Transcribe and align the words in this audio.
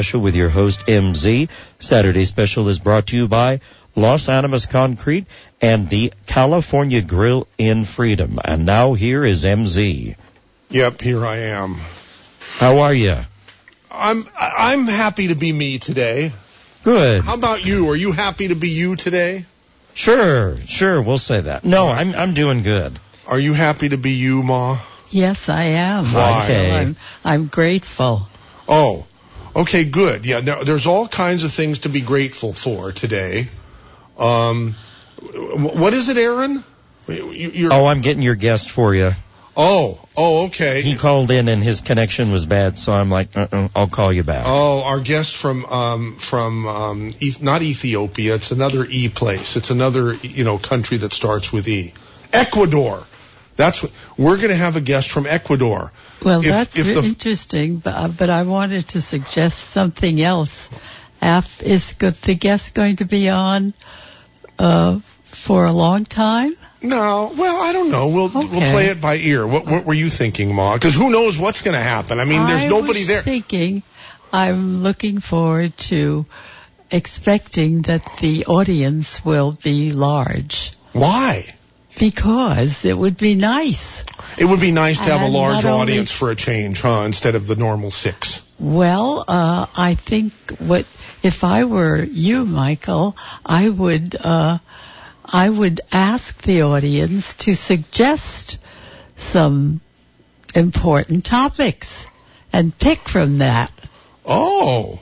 Special 0.00 0.20
with 0.20 0.36
your 0.36 0.48
host 0.48 0.86
MZ. 0.86 1.48
Saturday 1.80 2.24
Special 2.24 2.68
is 2.68 2.78
brought 2.78 3.08
to 3.08 3.16
you 3.16 3.26
by 3.26 3.58
Las 3.96 4.28
Animas 4.28 4.66
Concrete 4.66 5.26
and 5.60 5.88
the 5.88 6.12
California 6.24 7.02
Grill 7.02 7.48
in 7.58 7.84
Freedom. 7.84 8.38
And 8.44 8.64
now 8.64 8.92
here 8.92 9.24
is 9.24 9.42
MZ. 9.42 10.14
Yep, 10.70 11.00
here 11.00 11.26
I 11.26 11.38
am. 11.38 11.78
How 12.38 12.78
are 12.78 12.94
you? 12.94 13.16
I'm 13.90 14.28
I'm 14.38 14.86
happy 14.86 15.26
to 15.28 15.34
be 15.34 15.52
me 15.52 15.80
today. 15.80 16.30
Good. 16.84 17.24
How 17.24 17.34
about 17.34 17.66
you? 17.66 17.90
Are 17.90 17.96
you 17.96 18.12
happy 18.12 18.46
to 18.48 18.54
be 18.54 18.68
you 18.68 18.94
today? 18.94 19.46
Sure, 19.94 20.58
sure, 20.68 21.02
we'll 21.02 21.18
say 21.18 21.40
that. 21.40 21.64
No, 21.64 21.88
I'm 21.88 22.14
I'm 22.14 22.34
doing 22.34 22.62
good. 22.62 22.96
Are 23.26 23.40
you 23.40 23.52
happy 23.52 23.88
to 23.88 23.96
be 23.96 24.12
you, 24.12 24.44
Ma? 24.44 24.78
Yes, 25.10 25.48
I 25.48 25.64
am. 25.64 26.04
Why? 26.04 26.44
Okay. 26.44 26.70
I'm, 26.70 26.96
I'm 27.24 27.46
grateful. 27.48 28.28
Oh, 28.68 29.07
okay, 29.58 29.84
good. 29.84 30.24
Yeah, 30.26 30.40
now, 30.40 30.62
there's 30.64 30.86
all 30.86 31.06
kinds 31.08 31.44
of 31.44 31.52
things 31.52 31.80
to 31.80 31.88
be 31.88 32.00
grateful 32.00 32.52
for 32.52 32.92
today. 32.92 33.48
Um, 34.18 34.74
what 35.22 35.94
is 35.94 36.08
it, 36.08 36.16
Aaron? 36.16 36.64
You- 37.06 37.30
You're, 37.32 37.72
Oh, 37.72 37.86
I'm 37.86 38.00
getting 38.00 38.22
your 38.22 38.34
guest 38.34 38.70
for 38.70 38.94
you. 38.94 39.12
oh, 39.56 39.98
oh, 40.16 40.46
okay. 40.46 40.82
He 40.82 40.94
called 40.94 41.30
in 41.30 41.48
and 41.48 41.62
his 41.62 41.80
connection 41.80 42.30
was 42.30 42.46
bad, 42.46 42.78
so 42.78 42.92
I'm 42.92 43.10
like, 43.10 43.36
uh-uh, 43.36 43.68
I'll 43.74 43.88
call 43.88 44.12
you 44.12 44.22
back. 44.22 44.44
Oh, 44.46 44.82
our 44.82 45.00
guest 45.00 45.36
from 45.36 45.64
um, 45.66 46.16
from 46.18 46.66
um, 46.66 47.14
not 47.40 47.62
Ethiopia. 47.62 48.36
It's 48.36 48.52
another 48.52 48.84
E 48.88 49.08
place. 49.08 49.56
It's 49.56 49.70
another 49.70 50.14
you 50.14 50.44
know 50.44 50.58
country 50.58 50.98
that 50.98 51.12
starts 51.12 51.52
with 51.52 51.66
E. 51.66 51.92
Ecuador. 52.32 53.02
That's 53.58 53.82
what 53.82 53.90
we're 54.16 54.36
going 54.36 54.50
to 54.50 54.54
have 54.54 54.76
a 54.76 54.80
guest 54.80 55.10
from 55.10 55.26
Ecuador. 55.26 55.92
Well, 56.22 56.40
If- 56.40 56.46
that's 56.46 56.76
if 56.78 56.94
the- 56.94 57.02
interesting, 57.02 57.78
but, 57.78 57.94
uh, 57.94 58.08
but 58.08 58.30
I 58.30 58.44
wanted 58.44 58.86
to 58.90 59.00
suggest 59.02 59.58
something 59.70 60.22
else. 60.22 60.70
Af, 61.20 61.60
is 61.64 61.94
the 61.94 62.36
guest 62.38 62.74
going 62.74 62.96
to 62.96 63.04
be 63.04 63.28
on 63.28 63.74
uh, 64.60 65.00
for 65.24 65.64
a 65.64 65.72
long 65.72 66.04
time? 66.04 66.54
No, 66.80 67.32
well, 67.36 67.60
I 67.60 67.72
don't 67.72 67.90
know. 67.90 68.06
We'll 68.06 68.28
we'll 68.28 68.46
play 68.46 68.86
it 68.86 69.00
by 69.00 69.16
ear. 69.16 69.44
What 69.44 69.66
what 69.66 69.84
were 69.84 69.94
you 69.94 70.08
thinking, 70.08 70.54
Ma? 70.54 70.74
Because 70.74 70.94
who 70.94 71.10
knows 71.10 71.36
what's 71.36 71.62
going 71.62 71.74
to 71.74 71.80
happen? 71.80 72.20
I 72.20 72.24
mean, 72.24 72.46
there's 72.46 72.66
nobody 72.66 72.70
there. 72.70 72.76
I 72.76 72.80
nobody 72.80 72.98
was 73.00 73.08
there. 73.08 73.22
thinking, 73.22 73.82
I'm 74.32 74.84
looking 74.84 75.18
forward 75.18 75.76
to 75.90 76.26
expecting 76.92 77.82
that 77.82 78.02
the 78.20 78.46
audience 78.46 79.24
will 79.24 79.58
be 79.60 79.90
large 79.92 80.72
Why? 80.92 81.44
Because 81.98 82.84
it 82.84 82.96
would 82.96 83.16
be 83.16 83.34
nice. 83.34 84.04
It 84.36 84.44
would 84.44 84.60
be 84.60 84.70
nice 84.72 84.98
to 84.98 85.04
have 85.04 85.20
a 85.20 85.24
And 85.24 85.34
large 85.34 85.64
not 85.64 85.72
only- 85.72 85.82
audience 85.82 86.12
for 86.12 86.30
a 86.30 86.36
change, 86.36 86.80
huh? 86.80 87.02
Instead 87.06 87.34
of 87.34 87.46
the 87.46 87.56
normal 87.56 87.90
six. 87.90 88.40
Well, 88.58 89.24
uh, 89.26 89.66
I 89.76 89.94
think 89.94 90.32
what 90.58 90.86
if 91.22 91.44
I 91.44 91.64
were 91.64 92.02
you, 92.02 92.44
Michael, 92.44 93.16
I 93.44 93.68
would 93.68 94.16
uh, 94.18 94.58
I 95.24 95.48
would 95.50 95.80
ask 95.92 96.40
the 96.42 96.62
audience 96.62 97.34
to 97.44 97.54
suggest 97.54 98.58
some 99.16 99.80
important 100.54 101.24
topics 101.24 102.06
and 102.52 102.76
pick 102.78 103.08
from 103.08 103.38
that. 103.38 103.70
Oh, 104.24 104.98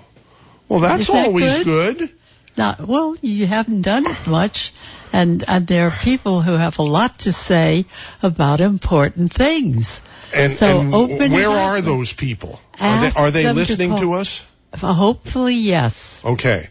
well, 0.69 0.81
that's 0.81 1.07
that 1.07 1.27
always 1.27 1.65
good? 1.65 1.99
good. 1.99 2.11
Not 2.57 2.87
well, 2.87 3.17
you 3.21 3.47
haven't 3.47 3.83
done 3.83 4.07
it 4.07 4.27
much, 4.27 4.73
and 5.13 5.45
and 5.49 5.67
there 5.67 5.87
are 5.87 5.91
people 5.91 6.43
who 6.43 6.53
have 6.53 6.79
a 6.79 6.83
lot 6.83 7.21
to 7.21 7.33
say 7.33 7.87
about 8.23 8.61
important 8.61 9.33
things. 9.33 10.01
And, 10.35 10.53
So 10.53 10.81
and 10.81 10.95
open 10.95 11.33
where 11.33 11.49
are 11.49 11.81
those 11.81 12.13
people? 12.13 12.61
Are 12.81 13.01
they, 13.11 13.21
are 13.21 13.31
they 13.31 13.43
them 13.45 13.55
to 13.55 13.61
listening 13.61 13.97
to 13.99 14.15
us? 14.15 14.45
Hopefully, 14.77 15.55
yes. 15.55 16.23
Okay. 16.25 16.69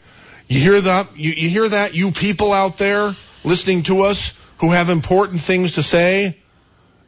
You 0.47 0.59
hear 0.59 0.81
that? 0.81 1.17
You, 1.17 1.31
you 1.31 1.49
hear 1.49 1.69
that? 1.69 1.93
You 1.95 2.11
people 2.11 2.53
out 2.53 2.77
there 2.77 3.15
listening 3.43 3.83
to 3.83 4.01
us 4.03 4.33
who 4.59 4.71
have 4.71 4.89
important 4.89 5.41
things 5.41 5.75
to 5.75 5.83
say, 5.83 6.37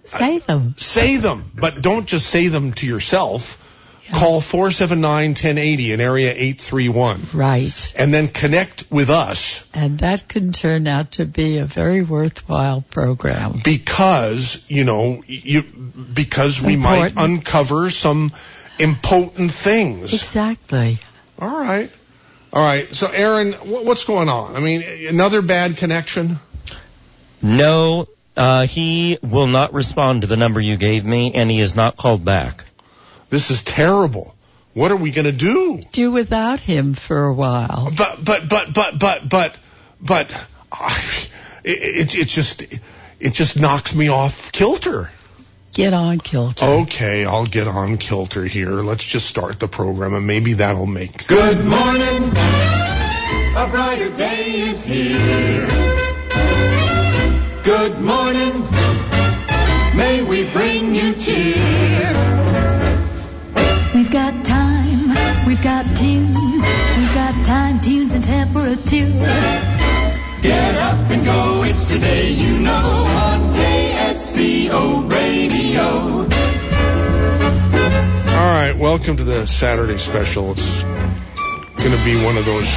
Say 0.05 0.39
them. 0.39 0.73
say 0.77 1.17
them, 1.17 1.51
but 1.53 1.81
don't 1.81 2.07
just 2.07 2.27
say 2.27 2.47
them 2.47 2.73
to 2.73 2.87
yourself. 2.87 3.61
Yeah. 4.09 4.19
Call 4.19 4.41
479-1080 4.41 5.89
in 5.93 6.01
area 6.01 6.31
831 6.31 7.21
Right. 7.33 7.93
and 7.97 8.13
then 8.13 8.27
connect 8.29 8.85
with 8.89 9.09
us 9.09 9.63
And 9.73 9.99
that 9.99 10.27
can 10.27 10.53
turn 10.53 10.87
out 10.87 11.11
to 11.13 11.25
be 11.25 11.57
a 11.57 11.65
very 11.65 12.01
worthwhile 12.03 12.81
program. 12.89 13.61
because, 13.63 14.63
you 14.69 14.83
know, 14.85 15.23
you, 15.27 15.61
because 15.61 16.61
we 16.61 16.75
might 16.75 17.13
uncover 17.17 17.89
some 17.89 18.31
impotent 18.79 19.51
things. 19.51 20.13
Exactly. 20.13 20.99
All 21.39 21.49
right. 21.59 21.91
All 22.53 22.63
right. 22.63 22.93
So, 22.95 23.07
Aaron, 23.07 23.53
wh- 23.53 23.85
what's 23.85 24.05
going 24.05 24.29
on? 24.29 24.55
I 24.55 24.59
mean, 24.61 24.83
another 25.09 25.41
bad 25.41 25.75
connection? 25.77 26.39
No, 27.41 28.07
uh, 28.37 28.65
he 28.67 29.17
will 29.21 29.47
not 29.47 29.73
respond 29.73 30.21
to 30.21 30.27
the 30.27 30.37
number 30.37 30.59
you 30.59 30.77
gave 30.77 31.03
me, 31.05 31.33
and 31.33 31.51
he 31.51 31.59
has 31.59 31.75
not 31.75 31.97
called 31.97 32.23
back. 32.23 32.63
This 33.29 33.51
is 33.51 33.63
terrible. 33.63 34.33
What 34.73 34.91
are 34.91 34.95
we 34.95 35.11
going 35.11 35.25
to 35.25 35.31
do? 35.31 35.81
Do 35.91 36.11
without 36.11 36.59
him 36.59 36.93
for 36.93 37.25
a 37.25 37.33
while. 37.33 37.91
But, 37.97 38.23
but, 38.23 38.47
but, 38.47 38.73
but, 38.73 38.99
but, 38.99 39.27
but, 39.27 39.57
but, 39.99 40.47
it, 41.63 42.11
it, 42.13 42.15
it 42.15 42.27
just, 42.27 42.61
it 43.19 43.33
just 43.33 43.59
knocks 43.59 43.95
me 43.95 44.09
off 44.09 44.51
kilter. 44.51 45.09
Get 45.73 45.93
on 45.93 46.19
kilter. 46.19 46.65
Okay, 46.65 47.25
I'll 47.25 47.45
get 47.45 47.67
on 47.67 47.97
kilter 47.97 48.45
here. 48.45 48.71
Let's 48.71 49.03
just 49.03 49.27
start 49.27 49.59
the 49.59 49.67
program 49.67 50.13
and 50.13 50.25
maybe 50.25 50.53
that'll 50.53 50.85
make. 50.85 51.27
Good 51.27 51.65
morning. 51.65 52.23
A 53.55 53.67
brighter 53.69 54.09
day 54.11 54.51
is 54.51 54.83
here. 54.83 55.67
Good 57.63 57.99
morning. 57.99 58.46
Today 71.99 72.29
you 72.29 72.59
know 72.59 72.71
on 72.71 73.39
KSCO 73.55 75.11
Radio. 75.11 75.81
All 78.37 78.53
right, 78.53 78.75
welcome 78.77 79.17
to 79.17 79.23
the 79.23 79.47
Saturday 79.47 79.97
special. 79.97 80.51
It's 80.51 80.83
going 80.83 81.97
to 81.97 82.05
be 82.05 82.23
one 82.23 82.37
of 82.37 82.45
those 82.45 82.71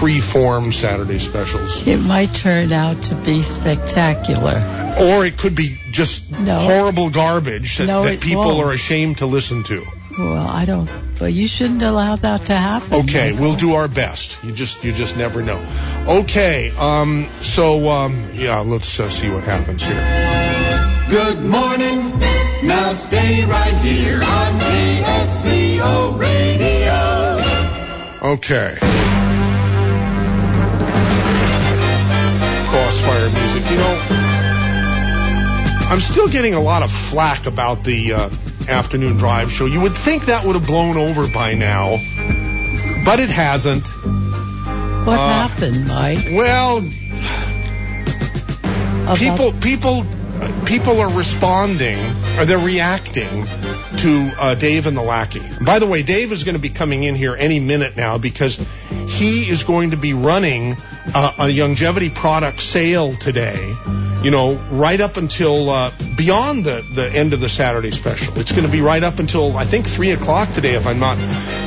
free-form 0.00 0.72
Saturday 0.72 1.20
specials. 1.20 1.86
It 1.86 1.98
might 1.98 2.34
turn 2.34 2.72
out 2.72 3.00
to 3.04 3.14
be 3.14 3.42
spectacular. 3.42 4.56
Or 5.00 5.24
it 5.24 5.38
could 5.38 5.54
be 5.54 5.76
just 5.92 6.28
No. 6.40 6.58
horrible 6.58 7.10
garbage 7.10 7.78
that, 7.78 7.86
No, 7.86 8.02
that 8.02 8.20
people 8.20 8.44
won't. 8.44 8.66
are 8.66 8.72
ashamed 8.72 9.18
to 9.18 9.26
listen 9.26 9.62
to. 9.64 9.84
Well, 10.18 10.48
I 10.48 10.64
don't. 10.64 10.90
But 11.18 11.32
you 11.32 11.46
shouldn't 11.46 11.82
allow 11.82 12.16
that 12.16 12.46
to 12.46 12.54
happen. 12.54 12.92
Okay, 12.92 13.30
Michael. 13.30 13.46
we'll 13.46 13.56
do 13.56 13.74
our 13.74 13.86
best. 13.86 14.36
You 14.42 14.52
just 14.52 14.82
you 14.82 14.92
just 14.92 15.16
never 15.16 15.42
know. 15.42 15.64
Okay, 16.06 16.72
um, 16.76 17.28
so 17.40 17.88
um, 17.88 18.30
yeah, 18.32 18.58
let's 18.60 18.98
uh, 18.98 19.08
see 19.10 19.30
what 19.30 19.44
happens 19.44 19.84
here. 19.84 19.94
Good 21.08 21.40
morning. 21.44 22.18
Now 22.64 22.92
stay 22.94 23.44
right 23.44 23.74
here 23.76 24.16
on 24.16 24.60
KSCO 24.60 26.18
Radio. 26.18 27.38
Okay. 28.20 28.76
Crossfire 32.68 33.30
music. 33.30 33.70
You 33.70 33.76
know, 33.76 33.98
I'm 35.90 36.00
still 36.00 36.26
getting 36.28 36.54
a 36.54 36.60
lot 36.60 36.82
of 36.82 36.90
flack 36.90 37.46
about 37.46 37.84
the 37.84 38.12
uh, 38.14 38.30
afternoon 38.68 39.16
drive 39.16 39.50
show. 39.50 39.66
You 39.66 39.80
would 39.80 39.96
think 39.96 40.26
that 40.26 40.44
would 40.44 40.54
have 40.54 40.66
blown 40.66 40.96
over 40.96 41.26
by 41.28 41.54
now, 41.54 41.98
but 43.04 43.20
it 43.20 43.30
hasn't. 43.30 43.88
What 43.88 45.18
uh, 45.18 45.48
happened, 45.48 45.86
Mike? 45.86 46.26
Well, 46.32 46.78
About- 49.02 49.18
people 49.18 49.52
people 49.52 50.06
people 50.66 51.00
are 51.00 51.12
responding 51.12 51.98
or 52.38 52.44
they're 52.44 52.58
reacting 52.58 53.46
to 53.98 54.30
uh, 54.38 54.54
Dave 54.54 54.86
and 54.86 54.96
the 54.96 55.02
lackey. 55.02 55.42
By 55.64 55.78
the 55.78 55.86
way, 55.86 56.02
Dave 56.02 56.30
is 56.30 56.44
going 56.44 56.54
to 56.54 56.60
be 56.60 56.70
coming 56.70 57.02
in 57.02 57.14
here 57.14 57.34
any 57.36 57.58
minute 57.58 57.96
now 57.96 58.18
because 58.18 58.56
he 59.08 59.48
is 59.48 59.64
going 59.64 59.90
to 59.90 59.96
be 59.96 60.12
running 60.14 60.76
uh, 61.14 61.32
a 61.38 61.48
longevity 61.48 62.10
product 62.10 62.60
sale 62.60 63.14
today. 63.14 63.74
You 64.22 64.32
know, 64.32 64.56
right 64.72 65.00
up 65.00 65.16
until 65.16 65.70
uh, 65.70 65.92
beyond 66.16 66.64
the 66.64 66.84
the 66.94 67.08
end 67.08 67.32
of 67.34 67.40
the 67.40 67.48
Saturday 67.48 67.92
special. 67.92 68.36
It's 68.38 68.50
going 68.50 68.64
to 68.64 68.70
be 68.70 68.80
right 68.80 69.02
up 69.02 69.20
until 69.20 69.56
I 69.56 69.64
think 69.64 69.86
three 69.86 70.10
o'clock 70.10 70.52
today, 70.52 70.74
if 70.74 70.86
I'm 70.86 70.98
not. 70.98 71.18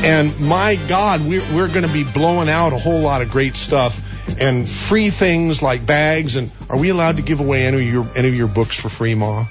And 0.04 0.38
my 0.42 0.78
God, 0.90 1.22
we're 1.22 1.44
we're 1.54 1.70
going 1.70 1.88
to 1.88 1.94
be 1.94 2.04
blowing 2.04 2.50
out 2.50 2.74
a 2.74 2.78
whole 2.78 3.00
lot 3.00 3.22
of 3.22 3.32
great 3.32 3.56
stuff 3.56 4.00
and 4.40 4.70
free 4.70 5.10
things 5.10 5.62
like 5.62 5.86
bags. 5.86 6.36
And 6.36 6.52
are 6.70 6.78
we 6.78 6.90
allowed 6.90 7.18
to 7.18 7.24
give 7.24 7.40
away 7.40 7.66
any 7.66 7.78
of 7.78 7.94
your 7.94 8.10
any 8.18 8.28
of 8.28 8.36
your 8.36 8.48
books 8.48 8.78
for 8.78 8.90
free, 8.90 9.16
Ma? 9.16 9.46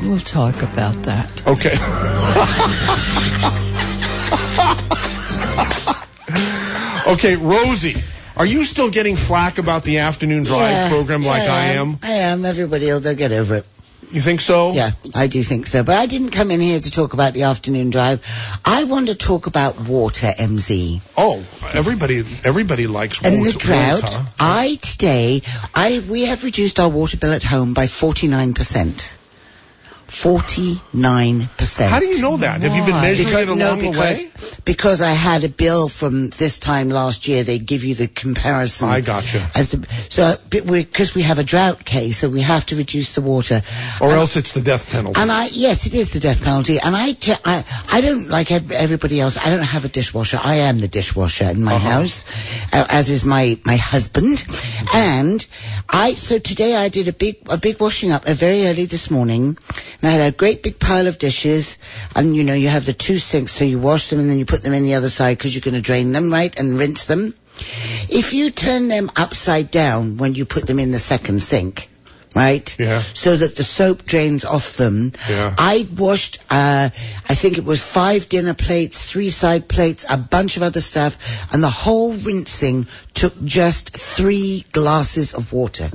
We'll 0.00 0.18
talk 0.18 0.62
about 0.62 1.02
that. 1.04 1.30
Okay. 1.46 1.74
okay, 7.12 7.36
Rosie, 7.36 8.00
are 8.38 8.46
you 8.46 8.64
still 8.64 8.90
getting 8.90 9.16
flack 9.16 9.58
about 9.58 9.82
the 9.82 9.98
afternoon 9.98 10.44
drive 10.44 10.70
Yeah, 10.70 10.88
program 10.88 11.22
like 11.24 11.42
yeah, 11.42 11.54
I 11.54 11.64
am? 11.80 11.98
I 12.02 12.12
am. 12.30 12.44
Everybody 12.44 12.86
will 12.86 13.00
they'll 13.00 13.14
get 13.14 13.32
over 13.32 13.56
it. 13.56 13.66
You 14.10 14.22
think 14.22 14.40
so? 14.40 14.72
Yeah, 14.72 14.92
I 15.14 15.26
do 15.26 15.42
think 15.42 15.66
so. 15.66 15.82
But 15.82 15.96
I 15.98 16.06
didn't 16.06 16.30
come 16.30 16.50
in 16.50 16.60
here 16.60 16.80
to 16.80 16.90
talk 16.90 17.12
about 17.12 17.34
the 17.34 17.42
afternoon 17.42 17.90
drive. 17.90 18.24
I 18.64 18.84
want 18.84 19.08
to 19.08 19.14
talk 19.14 19.46
about 19.48 19.78
water, 19.80 20.32
MZ. 20.38 21.02
Oh, 21.16 21.44
everybody, 21.74 22.24
everybody 22.44 22.86
likes 22.86 23.20
And 23.22 23.40
water. 23.40 23.52
the 23.52 23.58
drought. 23.58 24.02
water. 24.04 24.26
I 24.38 24.78
today, 24.80 25.42
I 25.74 25.98
we 26.08 26.24
have 26.26 26.44
reduced 26.44 26.80
our 26.80 26.88
water 26.88 27.18
bill 27.18 27.32
at 27.32 27.42
home 27.42 27.74
by 27.74 27.86
forty 27.86 28.28
nine 28.28 28.54
percent. 28.54 29.14
Forty 30.08 30.80
nine 30.92 31.48
percent. 31.58 31.90
How 31.90 32.00
do 32.00 32.06
you 32.06 32.20
know 32.22 32.38
that? 32.38 32.62
Have 32.62 32.74
you 32.74 32.82
been 32.82 33.00
measuring 33.02 33.28
Because, 33.28 33.42
it 33.42 33.48
along 33.48 33.58
no, 33.58 33.74
the 33.76 33.90
because 33.90 34.18
way? 34.24 34.60
because 34.64 35.00
I 35.02 35.10
had 35.12 35.44
a 35.44 35.50
bill 35.50 35.88
from 35.90 36.30
this 36.30 36.58
time 36.58 36.88
last 36.88 37.28
year. 37.28 37.44
They 37.44 37.58
give 37.58 37.84
you 37.84 37.94
the 37.94 38.08
comparison. 38.08 38.88
I 38.88 39.02
gotcha. 39.02 39.46
As 39.54 39.70
the 39.72 39.86
so 40.08 40.36
because 40.48 41.14
we 41.14 41.22
have 41.22 41.38
a 41.38 41.44
drought 41.44 41.84
case, 41.84 42.18
so 42.18 42.30
we 42.30 42.40
have 42.40 42.64
to 42.66 42.76
reduce 42.76 43.14
the 43.14 43.20
water. 43.20 43.60
Or 44.00 44.08
And- 44.08 44.16
else 44.16 44.36
it's 44.36 44.54
the 44.54 44.62
death 44.62 44.90
penalty. 44.90 45.20
and 45.20 45.30
I, 45.30 45.46
yes, 45.52 45.84
it 45.86 45.92
is 45.94 46.12
the 46.14 46.20
death 46.20 46.42
penalty. 46.42 46.80
And 46.80 46.96
I, 46.96 47.14
I, 47.44 47.64
I 47.90 48.00
don't 48.00 48.28
like 48.30 48.50
everybody 48.50 49.20
else. 49.20 49.36
I 49.36 49.50
don't 49.50 49.62
have 49.62 49.84
a 49.84 49.88
dishwasher. 49.88 50.40
I 50.42 50.56
am 50.70 50.80
the 50.80 50.88
dishwasher 50.88 51.50
in 51.50 51.62
my 51.62 51.74
Uh-huh. 51.74 51.90
house, 51.90 52.24
uh, 52.72 52.84
as 52.88 53.10
is 53.10 53.24
my 53.24 53.58
my 53.64 53.76
husband. 53.76 54.42
And 54.94 55.46
I, 55.88 56.14
so 56.14 56.38
today 56.38 56.74
I 56.74 56.88
did 56.88 57.08
a 57.08 57.12
big 57.12 57.36
a 57.46 57.58
big 57.58 57.78
washing 57.78 58.10
up 58.10 58.24
uh, 58.26 58.32
very 58.34 58.66
early 58.66 58.86
this 58.86 59.10
morning, 59.10 59.58
and 60.00 60.08
I 60.08 60.12
had 60.12 60.32
a 60.32 60.36
great 60.36 60.62
big 60.62 60.78
pile 60.78 61.06
of 61.06 61.18
dishes. 61.18 61.78
And 62.14 62.36
you 62.36 62.44
know, 62.44 62.54
you 62.54 62.68
have 62.68 62.86
the 62.86 62.92
two 62.92 63.18
sinks, 63.18 63.52
so 63.52 63.64
you 63.64 63.78
wash 63.78 64.10
them 64.10 64.20
and 64.20 64.30
then 64.30 64.38
you 64.38 64.46
put 64.46 64.62
them 64.62 64.72
in 64.72 64.84
the 64.84 64.94
other 64.94 65.08
side 65.08 65.36
because 65.36 65.54
you're 65.54 65.62
going 65.62 65.74
to 65.74 65.80
drain 65.80 66.12
them, 66.12 66.32
right, 66.32 66.56
and 66.56 66.78
rinse 66.78 67.06
them. 67.06 67.34
If 68.08 68.34
you 68.34 68.50
turn 68.50 68.88
them 68.88 69.10
upside 69.16 69.70
down 69.70 70.16
when 70.16 70.34
you 70.34 70.44
put 70.44 70.66
them 70.66 70.78
in 70.78 70.92
the 70.92 71.00
second 71.00 71.42
sink, 71.42 71.90
right? 72.34 72.78
Yeah. 72.78 73.00
So 73.00 73.36
that 73.36 73.56
the 73.56 73.64
soap 73.64 74.04
drains 74.04 74.44
off 74.44 74.76
them. 74.76 75.12
Yeah. 75.28 75.54
I 75.58 75.88
washed, 75.96 76.38
uh, 76.48 76.90
I 77.28 77.34
think 77.34 77.58
it 77.58 77.64
was 77.64 77.82
five 77.82 78.28
dinner 78.28 78.54
plates, 78.54 79.10
three 79.10 79.30
side 79.30 79.68
plates, 79.68 80.06
a 80.08 80.16
bunch 80.16 80.56
of 80.56 80.62
other 80.62 80.80
stuff, 80.80 81.52
and 81.52 81.62
the 81.62 81.70
whole 81.70 82.12
rinsing 82.12 82.86
took 83.14 83.34
just 83.42 83.96
three 83.96 84.64
glasses 84.70 85.34
of 85.34 85.52
water. 85.52 85.90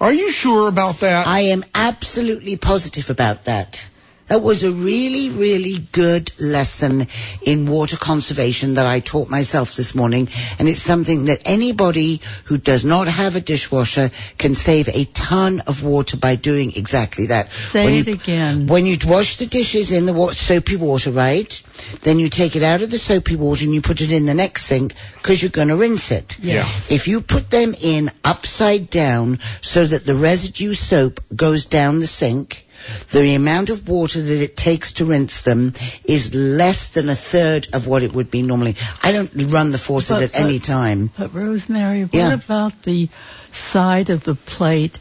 Are 0.00 0.12
you 0.12 0.30
sure 0.30 0.68
about 0.68 1.00
that? 1.00 1.26
I 1.26 1.40
am 1.40 1.64
absolutely 1.74 2.56
positive 2.56 3.10
about 3.10 3.44
that. 3.44 3.84
That 4.28 4.42
was 4.42 4.62
a 4.62 4.70
really, 4.70 5.30
really 5.30 5.78
good 5.92 6.30
lesson 6.38 7.08
in 7.42 7.66
water 7.66 7.96
conservation 7.96 8.74
that 8.74 8.86
I 8.86 9.00
taught 9.00 9.28
myself 9.30 9.74
this 9.74 9.94
morning. 9.94 10.28
And 10.58 10.68
it's 10.68 10.82
something 10.82 11.24
that 11.26 11.42
anybody 11.44 12.20
who 12.44 12.58
does 12.58 12.84
not 12.84 13.08
have 13.08 13.36
a 13.36 13.40
dishwasher 13.40 14.10
can 14.36 14.54
save 14.54 14.88
a 14.88 15.04
ton 15.06 15.60
of 15.66 15.82
water 15.82 16.16
by 16.16 16.36
doing 16.36 16.74
exactly 16.76 17.26
that. 17.26 17.50
Say 17.52 17.84
When 17.84 17.94
it 17.94 18.06
you- 18.06 18.12
again. 18.14 18.66
When 18.66 18.84
you 18.86 18.98
wash 19.06 19.36
the 19.36 19.46
dishes 19.46 19.92
in 19.92 20.04
the 20.06 20.12
wa- 20.12 20.32
soapy 20.32 20.76
water, 20.76 21.10
right? 21.10 21.62
Then 22.02 22.18
you 22.18 22.28
take 22.28 22.54
it 22.56 22.62
out 22.62 22.82
of 22.82 22.90
the 22.90 22.98
soapy 22.98 23.36
water 23.36 23.64
and 23.64 23.72
you 23.74 23.80
put 23.80 24.00
it 24.00 24.12
in 24.12 24.26
the 24.26 24.34
next 24.34 24.66
sink 24.66 24.92
because 25.16 25.40
you're 25.40 25.50
going 25.50 25.68
to 25.68 25.76
rinse 25.76 26.10
it. 26.10 26.36
Yeah. 26.42 26.68
If 26.90 27.08
you 27.08 27.20
put 27.22 27.50
them 27.50 27.74
in 27.80 28.10
upside 28.24 28.90
down 28.90 29.38
so 29.62 29.86
that 29.86 30.04
the 30.04 30.14
residue 30.14 30.74
soap 30.74 31.20
goes 31.34 31.64
down 31.66 32.00
the 32.00 32.06
sink, 32.06 32.66
the 33.12 33.34
amount 33.34 33.70
of 33.70 33.88
water 33.88 34.20
that 34.20 34.42
it 34.42 34.56
takes 34.56 34.94
to 34.94 35.04
rinse 35.04 35.42
them 35.42 35.74
is 36.04 36.34
less 36.34 36.90
than 36.90 37.08
a 37.08 37.14
third 37.14 37.68
of 37.72 37.86
what 37.86 38.02
it 38.02 38.12
would 38.12 38.30
be 38.30 38.42
normally. 38.42 38.76
I 39.02 39.12
don't 39.12 39.30
run 39.52 39.70
the 39.72 39.78
faucet 39.78 40.16
But- 40.16 40.22
at 40.24 40.34
any 40.34 40.58
time. 40.58 41.10
But 41.16 41.34
Rosemary, 41.34 42.02
what 42.02 42.14
Yeah. 42.14 42.32
about 42.32 42.82
the 42.82 43.08
side 43.52 44.10
of 44.10 44.24
the 44.24 44.34
plate 44.34 44.98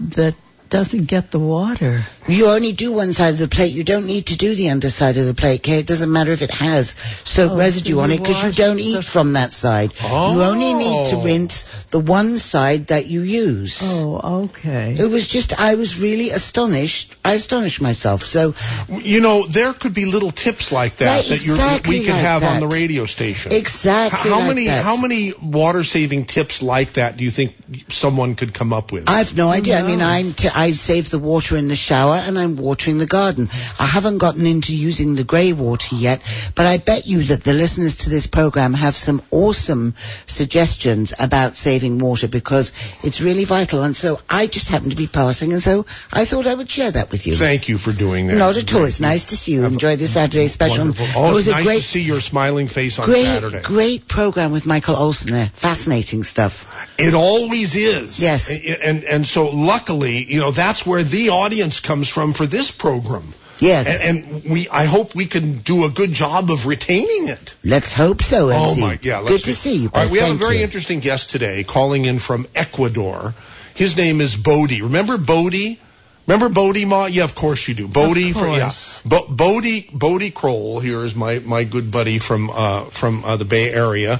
that 0.00 0.34
doesn't 0.70 1.06
get 1.06 1.30
the 1.30 1.38
water? 1.38 2.06
You 2.28 2.46
only 2.48 2.72
do 2.72 2.92
one 2.92 3.12
side 3.14 3.30
of 3.34 3.38
the 3.38 3.48
plate. 3.48 3.72
You 3.72 3.84
don't 3.84 4.06
need 4.06 4.26
to 4.26 4.36
do 4.36 4.54
the 4.54 4.68
underside 4.70 5.16
of 5.16 5.26
the 5.26 5.34
plate, 5.34 5.60
okay? 5.60 5.78
It 5.80 5.86
doesn't 5.86 6.12
matter 6.12 6.30
if 6.32 6.42
it 6.42 6.50
has 6.50 6.94
soap 7.24 7.52
Oh, 7.52 7.56
residue 7.56 7.94
so 7.94 8.00
on 8.00 8.10
it 8.12 8.18
because 8.22 8.44
you 8.44 8.52
don't 8.52 8.76
the- 8.76 8.82
eat 8.82 9.04
from 9.04 9.32
that 9.32 9.52
side. 9.52 9.92
You 10.02 10.42
only 10.42 10.74
need 10.74 11.10
to 11.10 11.16
Oh. 11.16 11.22
rinse 11.22 11.64
the 11.90 12.00
one 12.00 12.38
side 12.38 12.88
that 12.88 13.06
you 13.06 13.22
use. 13.22 13.78
Oh, 13.82 14.44
okay. 14.44 14.96
It 14.98 15.08
was 15.10 15.26
just, 15.26 15.58
I 15.58 15.76
was 15.76 15.98
really 15.98 16.30
astonished. 16.30 17.14
I 17.24 17.32
astonished 17.34 17.80
myself. 17.80 18.24
So, 18.24 18.54
you 19.02 19.20
know, 19.20 19.46
there 19.46 19.72
could 19.72 19.94
be 19.94 20.04
little 20.04 20.30
tips 20.30 20.70
like 20.70 20.98
that 20.98 21.24
Yeah, 21.24 21.30
that 21.36 21.46
you're, 21.46 21.56
exactly 21.56 22.00
we 22.00 22.04
could 22.04 22.12
like 22.14 22.20
have 22.22 22.44
on 22.44 22.60
the 22.60 22.66
radio 22.66 23.06
station. 23.06 23.52
exactly 23.52 24.30
how 24.30 24.40
like 24.40 24.48
many 24.48 24.66
that. 24.66 24.84
how 24.84 24.96
many 24.96 25.32
water 25.42 25.82
saving 25.82 26.26
tips 26.26 26.60
like 26.62 26.94
that 26.94 27.16
do 27.16 27.24
you 27.24 27.30
think 27.30 27.54
someone 27.88 28.34
could 28.34 28.52
come 28.52 28.72
up 28.74 28.92
with? 28.92 29.04
I've 29.06 29.34
no 29.36 29.48
idea. 29.50 29.78
I 29.78 29.82
mean, 29.82 30.00
knows? 30.00 30.08
I'm 30.08 30.32
t- 30.34 30.48
I 30.48 30.72
save 30.72 31.08
the 31.10 31.18
water 31.18 31.56
in 31.56 31.68
the 31.68 31.76
shower 31.76 32.17
and 32.26 32.38
I'm 32.38 32.56
watering 32.56 32.98
the 32.98 33.06
garden. 33.06 33.48
I 33.78 33.86
haven't 33.86 34.18
gotten 34.18 34.46
into 34.46 34.74
using 34.74 35.14
the 35.14 35.24
grey 35.24 35.52
water 35.52 35.94
yet, 35.94 36.22
but 36.54 36.66
I 36.66 36.78
bet 36.78 37.06
you 37.06 37.24
that 37.24 37.44
the 37.44 37.52
listeners 37.52 37.96
to 37.98 38.10
this 38.10 38.26
program 38.26 38.74
have 38.74 38.94
some 38.94 39.22
awesome 39.30 39.94
suggestions 40.26 41.12
about 41.18 41.56
saving 41.56 41.98
water 41.98 42.28
because 42.28 42.72
it's 43.02 43.20
really 43.20 43.44
vital. 43.44 43.82
And 43.82 43.96
so 43.96 44.20
I 44.28 44.46
just 44.46 44.68
happened 44.68 44.92
to 44.92 44.96
be 44.96 45.06
passing, 45.06 45.52
and 45.52 45.62
so 45.62 45.86
I 46.12 46.24
thought 46.24 46.46
I 46.46 46.54
would 46.54 46.70
share 46.70 46.90
that 46.90 47.10
with 47.10 47.26
you. 47.26 47.36
Thank 47.36 47.68
you 47.68 47.78
for 47.78 47.92
doing 47.92 48.26
that. 48.28 48.36
Not 48.36 48.56
at 48.56 48.74
all. 48.74 48.84
It's 48.84 49.00
nice 49.00 49.26
to 49.26 49.36
see 49.36 49.52
you. 49.52 49.64
Enjoy 49.64 49.96
this 49.96 50.14
Saturday 50.14 50.48
special. 50.48 50.86
Wonderful. 50.86 51.22
Oh, 51.22 51.30
it 51.30 51.34
was 51.34 51.48
a 51.48 51.62
great, 51.62 51.82
to 51.82 51.86
see 51.86 52.02
your 52.02 52.20
smiling 52.20 52.68
face 52.68 52.98
on 52.98 53.06
great, 53.06 53.24
Saturday. 53.24 53.62
great 53.62 54.08
program 54.08 54.52
with 54.52 54.66
Michael 54.66 54.96
Olson 54.96 55.32
there. 55.32 55.50
Fascinating 55.54 56.24
stuff. 56.24 56.66
It 56.98 57.14
always 57.14 57.76
is. 57.76 58.20
Yes. 58.20 58.50
And, 58.50 58.64
and 58.64 59.04
and 59.04 59.26
so 59.26 59.48
luckily, 59.48 60.24
you 60.24 60.40
know, 60.40 60.50
that's 60.50 60.86
where 60.86 61.02
the 61.02 61.30
audience 61.30 61.80
comes 61.80 62.07
from 62.08 62.32
for 62.32 62.46
this 62.46 62.70
program. 62.70 63.32
Yes. 63.60 64.00
And, 64.00 64.24
and 64.24 64.44
we, 64.44 64.68
I 64.68 64.84
hope 64.84 65.14
we 65.14 65.26
can 65.26 65.58
do 65.58 65.84
a 65.84 65.90
good 65.90 66.12
job 66.12 66.50
of 66.50 66.66
retaining 66.66 67.28
it. 67.28 67.54
Let's 67.64 67.92
hope 67.92 68.22
so, 68.22 68.50
Oh 68.52 68.76
my, 68.76 68.98
yeah. 69.02 69.20
Good 69.22 69.30
Let's 69.30 69.42
to 69.44 69.54
see 69.54 69.76
you. 69.76 69.90
All 69.92 70.02
right, 70.02 70.10
we 70.10 70.18
have 70.18 70.30
a 70.30 70.38
very 70.38 70.58
you. 70.58 70.64
interesting 70.64 71.00
guest 71.00 71.30
today, 71.30 71.64
calling 71.64 72.04
in 72.04 72.18
from 72.18 72.46
Ecuador. 72.54 73.34
His 73.74 73.96
name 73.96 74.20
is 74.20 74.36
Bodie. 74.36 74.82
Remember 74.82 75.18
Bodie? 75.18 75.80
Remember 76.26 76.50
Bodie, 76.50 76.84
Ma? 76.84 77.06
Yeah, 77.06 77.24
of 77.24 77.34
course 77.34 77.66
you 77.68 77.74
do. 77.74 77.88
Bodie, 77.88 78.32
for, 78.32 78.48
yeah. 78.48 78.70
Bo- 79.04 79.28
Bodie, 79.28 79.88
Bodie 79.92 80.30
Kroll 80.30 80.78
here 80.78 81.02
is 81.04 81.14
my 81.14 81.38
my 81.38 81.64
good 81.64 81.90
buddy 81.90 82.18
from 82.18 82.50
uh, 82.50 82.84
from 82.84 83.24
uh, 83.24 83.36
the 83.36 83.46
Bay 83.46 83.72
Area, 83.72 84.16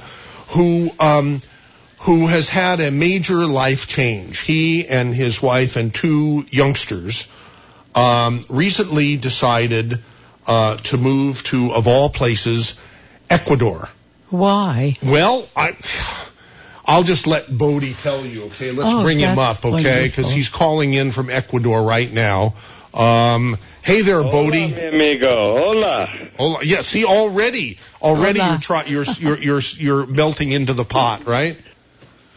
who 0.49 0.89
um, 0.99 1.39
who 1.99 2.25
has 2.25 2.49
had 2.49 2.79
a 2.79 2.89
major 2.89 3.45
life 3.45 3.87
change. 3.87 4.39
He 4.39 4.87
and 4.87 5.13
his 5.13 5.39
wife 5.39 5.75
and 5.75 5.93
two 5.93 6.45
youngsters 6.49 7.27
um, 7.95 8.41
recently 8.49 9.17
decided 9.17 9.99
uh, 10.47 10.77
to 10.77 10.97
move 10.97 11.43
to, 11.45 11.71
of 11.73 11.87
all 11.87 12.09
places, 12.09 12.75
Ecuador. 13.29 13.89
Why? 14.29 14.97
Well, 15.03 15.47
I, 15.55 15.75
I'll 16.85 17.03
just 17.03 17.27
let 17.27 17.55
Bodie 17.55 17.93
tell 17.95 18.25
you. 18.25 18.45
Okay, 18.45 18.71
let's 18.71 18.93
Oh, 18.93 19.03
bring 19.03 19.19
him 19.19 19.37
up. 19.39 19.63
Okay, 19.65 20.07
because 20.07 20.31
he's 20.31 20.49
calling 20.49 20.93
in 20.93 21.11
from 21.11 21.29
Ecuador 21.29 21.83
right 21.83 22.11
now. 22.11 22.55
Um, 22.93 23.57
hey 23.83 24.01
there, 24.01 24.23
Bodie. 24.23 24.69
Hola, 24.69 24.91
mi 24.91 24.97
amigo. 24.97 25.57
Hola. 25.57 26.07
Hola. 26.37 26.59
Yeah, 26.63 26.81
see 26.81 27.05
already, 27.05 27.77
already 28.01 28.39
Hola. 28.39 28.51
you're, 28.53 28.59
try, 28.61 28.83
you're 28.85 29.03
you're 29.19 29.37
you're 29.37 29.61
you're 29.77 30.05
melting 30.07 30.51
into 30.51 30.73
the 30.73 30.85
pot, 30.85 31.25
right? 31.27 31.55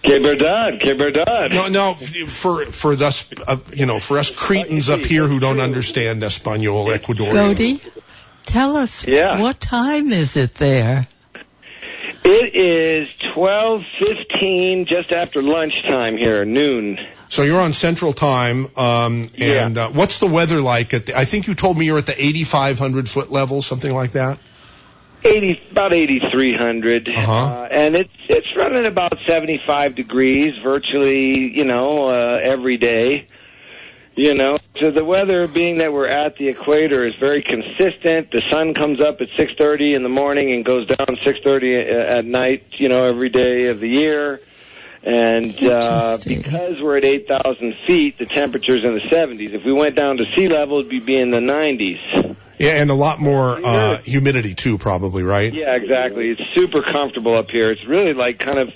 Que 0.03 0.19
verdad, 0.19 0.81
que 0.81 0.95
verdad. 0.95 1.53
No, 1.53 1.69
no. 1.69 1.95
For 1.95 2.67
for 2.67 2.93
us, 2.95 3.25
uh, 3.47 3.57
you 3.73 3.87
know, 3.87 4.01
for 4.01 4.19
us 4.19 4.31
cretins 4.31 4.89
up 4.89 5.01
here 5.01 5.27
who 5.27 5.39
don't 5.39 5.61
understand 5.61 6.25
Espanol, 6.25 6.87
Ecuadorian. 6.87 7.31
Bodie, 7.33 7.81
tell 8.45 8.77
us 8.77 9.07
Yeah. 9.07 9.41
what 9.41 9.61
time 9.61 10.13
is 10.13 10.37
it 10.37 10.57
there? 10.57 11.07
It 12.25 12.55
is 12.55 13.09
12:15 13.35 14.87
just 14.87 15.13
after 15.13 15.41
lunchtime 15.43 16.17
here, 16.17 16.45
noon. 16.45 16.99
So 17.29 17.43
you're 17.43 17.61
on 17.61 17.73
Central 17.73 18.13
Time, 18.13 18.69
um, 18.77 19.29
Yeah. 19.35 19.67
and 19.67 19.79
uh, 19.79 19.89
what's 19.91 20.19
the 20.19 20.27
weather 20.27 20.61
like? 20.61 20.95
At 20.95 21.07
the, 21.07 21.19
I 21.19 21.25
think 21.25 21.47
you 21.47 21.55
told 21.55 21.79
me 21.79 21.87
you're 21.87 21.99
at 21.99 22.07
the 22.07 22.23
8,500 22.23 23.09
foot 23.09 23.33
level, 23.33 23.63
something 23.63 23.93
like 23.95 24.13
that. 24.13 24.39
80 25.25 25.61
about 25.71 25.93
8300 25.93 27.09
Uh-huh. 27.09 27.33
uh, 27.33 27.69
and 27.71 27.95
it's 27.97 28.11
it's 28.29 28.47
running 28.57 28.87
about 28.87 29.13
75 29.27 29.95
degrees 29.95 30.55
virtually, 30.63 31.57
you 31.57 31.65
know, 31.65 32.09
uh 32.09 32.39
every 32.43 32.77
day. 32.77 33.27
You 34.15 34.35
know, 34.35 34.59
so 34.79 34.91
the 34.91 35.05
weather 35.05 35.49
being 35.49 35.79
that 35.79 35.91
we're 35.91 36.07
at 36.07 36.37
the 36.37 36.49
equator 36.49 37.07
is 37.07 37.15
very 37.19 37.43
consistent. 37.43 38.31
The 38.31 38.43
sun 38.51 38.75
comes 38.75 39.01
up 39.01 39.23
at 39.23 39.29
6:30 39.39 39.95
in 39.97 40.03
the 40.03 40.11
morning 40.11 40.53
and 40.53 40.63
goes 40.65 40.87
down 40.87 41.17
6:30 41.25 42.19
at 42.19 42.25
night, 42.27 42.65
you 42.77 42.91
know, 42.91 43.05
every 43.05 43.31
day 43.31 43.69
of 43.69 43.81
the 43.81 43.89
year. 43.89 44.41
And 45.05 45.53
uh, 45.65 46.19
because 46.27 46.81
we're 46.83 46.99
at 46.99 47.05
8,000 47.05 47.75
feet, 47.87 48.19
the 48.19 48.27
temperature's 48.27 48.85
in 48.85 48.95
the 48.95 49.01
70s. 49.01 49.53
If 49.55 49.65
we 49.65 49.73
went 49.73 49.97
down 49.97 50.19
to 50.19 50.25
sea 50.37 50.47
level, 50.47 50.79
it'd 50.79 50.91
be, 50.91 51.01
be 51.01 51.17
in 51.19 51.31
the 51.31 51.39
90s. 51.39 52.37
Yeah, 52.63 52.81
and 52.81 52.91
a 52.91 52.95
lot 52.95 53.19
more 53.21 53.59
uh, 53.65 53.99
humidity 53.99 54.55
too, 54.55 54.79
probably, 54.79 55.25
right? 55.25 55.53
Yeah, 55.53 55.75
exactly. 55.75 56.31
It's 56.31 56.41
super 56.55 56.81
comfortable 56.83 57.37
up 57.37 57.51
here. 57.51 57.73
It's 57.73 57.85
really 57.87 58.13
like 58.13 58.39
kind 58.39 58.61
of 58.61 58.69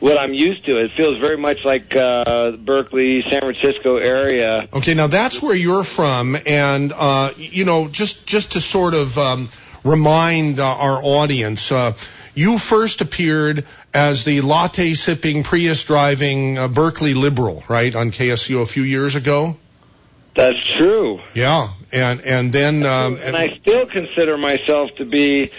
what 0.00 0.18
I'm 0.18 0.32
used 0.32 0.64
to. 0.66 0.78
It 0.78 0.92
feels 0.96 1.18
very 1.18 1.36
much 1.36 1.58
like 1.64 1.94
uh, 1.94 2.52
Berkeley, 2.52 3.22
San 3.28 3.40
Francisco 3.40 3.96
area. 3.96 4.68
Okay, 4.72 4.94
now 4.94 5.06
that's 5.06 5.42
where 5.42 5.54
you're 5.54 5.84
from, 5.84 6.36
and 6.46 6.92
uh, 6.94 7.32
you 7.36 7.66
know, 7.66 7.88
just 7.88 8.26
just 8.26 8.52
to 8.52 8.60
sort 8.60 8.94
of 8.94 9.18
um, 9.18 9.50
remind 9.84 10.58
uh, 10.58 10.64
our 10.64 11.02
audience, 11.02 11.70
uh, 11.70 11.92
you 12.34 12.58
first 12.58 13.00
appeared 13.02 13.66
as 13.92 14.24
the 14.24 14.40
latte 14.40 14.94
sipping, 14.94 15.42
Prius 15.42 15.84
driving 15.84 16.58
uh, 16.58 16.68
Berkeley 16.68 17.14
liberal, 17.14 17.64
right, 17.68 17.94
on 17.94 18.12
KSU 18.12 18.62
a 18.62 18.66
few 18.66 18.82
years 18.82 19.16
ago. 19.16 19.56
That's 20.36 20.58
true. 20.76 21.20
Yeah, 21.34 21.72
and 21.92 22.20
and 22.20 22.52
then 22.52 22.84
um, 22.84 23.18
And 23.22 23.34
I 23.34 23.56
still 23.60 23.86
consider 23.86 24.36
myself 24.36 24.90
to 24.98 25.06
be 25.06 25.50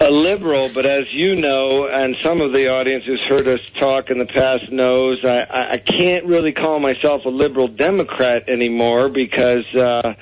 a 0.00 0.10
liberal, 0.10 0.68
but 0.72 0.84
as 0.84 1.04
you 1.12 1.34
know, 1.34 1.88
and 1.90 2.14
some 2.22 2.42
of 2.42 2.52
the 2.52 2.68
audience 2.68 3.04
who's 3.06 3.24
heard 3.28 3.48
us 3.48 3.60
talk 3.70 4.10
in 4.10 4.18
the 4.18 4.26
past 4.26 4.70
knows, 4.70 5.24
I, 5.24 5.40
I 5.40 5.72
I 5.72 5.78
can't 5.78 6.26
really 6.26 6.52
call 6.52 6.78
myself 6.78 7.24
a 7.24 7.30
liberal 7.30 7.68
Democrat 7.68 8.48
anymore 8.48 9.08
because 9.08 9.64
uh, 9.74 10.14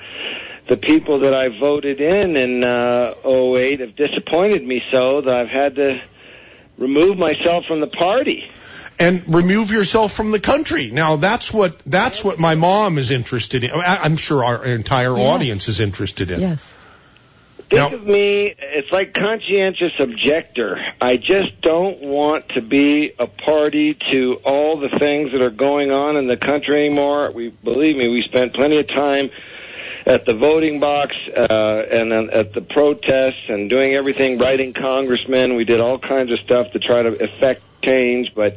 the 0.69 0.77
people 0.77 1.19
that 1.19 1.33
I 1.33 1.49
voted 1.49 1.99
in 1.99 2.37
in 2.37 2.63
uh, 2.63 3.13
08 3.25 3.81
have 3.81 3.95
disappointed 3.95 4.65
me 4.65 4.81
so 4.91 5.21
that 5.21 5.33
I've 5.33 5.49
had 5.49 5.75
to 5.75 6.01
remove 6.77 7.17
myself 7.17 7.65
from 7.65 7.81
the 7.81 7.87
party. 7.87 8.49
And 8.99 9.23
remove 9.33 9.71
yourself 9.71 10.13
from 10.13 10.31
the 10.31 10.39
country. 10.39 10.91
Now 10.91 11.15
that's 11.17 11.53
what 11.53 11.79
that's 11.85 12.23
what 12.23 12.39
my 12.39 12.55
mom 12.55 12.97
is 12.97 13.11
interested 13.11 13.63
in. 13.63 13.71
I, 13.71 13.99
I'm 14.03 14.17
sure 14.17 14.43
our 14.43 14.65
entire 14.65 15.15
Yes. 15.17 15.27
audience 15.33 15.67
is 15.67 15.79
interested 15.79 16.31
in. 16.31 16.41
Yes. 16.41 16.73
Think 17.69 17.91
Now- 17.91 17.93
of 17.97 18.07
me, 18.07 18.55
it's 18.57 18.91
like 18.93 19.13
conscientious 19.13 19.91
objector. 19.99 20.79
I 21.01 21.17
just 21.17 21.59
don't 21.61 21.99
want 22.01 22.49
to 22.49 22.61
be 22.61 23.11
a 23.19 23.27
party 23.27 23.93
to 24.11 24.35
all 24.45 24.79
the 24.79 24.89
things 24.99 25.33
that 25.33 25.41
are 25.41 25.49
going 25.49 25.91
on 25.91 26.15
in 26.15 26.27
the 26.27 26.37
country 26.37 26.85
anymore. 26.85 27.31
We 27.31 27.49
believe 27.49 27.97
me, 27.97 28.07
we 28.07 28.21
spent 28.21 28.53
plenty 28.53 28.79
of 28.79 28.87
time 28.87 29.31
at 30.05 30.25
the 30.25 30.33
voting 30.33 30.79
box 30.79 31.13
uh, 31.35 31.83
and 31.91 32.09
then 32.09 32.29
at 32.29 32.53
the 32.53 32.61
protests 32.61 33.49
and 33.49 33.69
doing 33.69 33.93
everything, 33.93 34.37
writing 34.37 34.71
congressmen. 34.73 35.55
We 35.55 35.65
did 35.65 35.81
all 35.81 35.99
kinds 35.99 36.31
of 36.31 36.39
stuff 36.39 36.71
to 36.71 36.79
try 36.79 37.03
to 37.03 37.21
effect 37.21 37.61
change, 37.83 38.33
but 38.33 38.55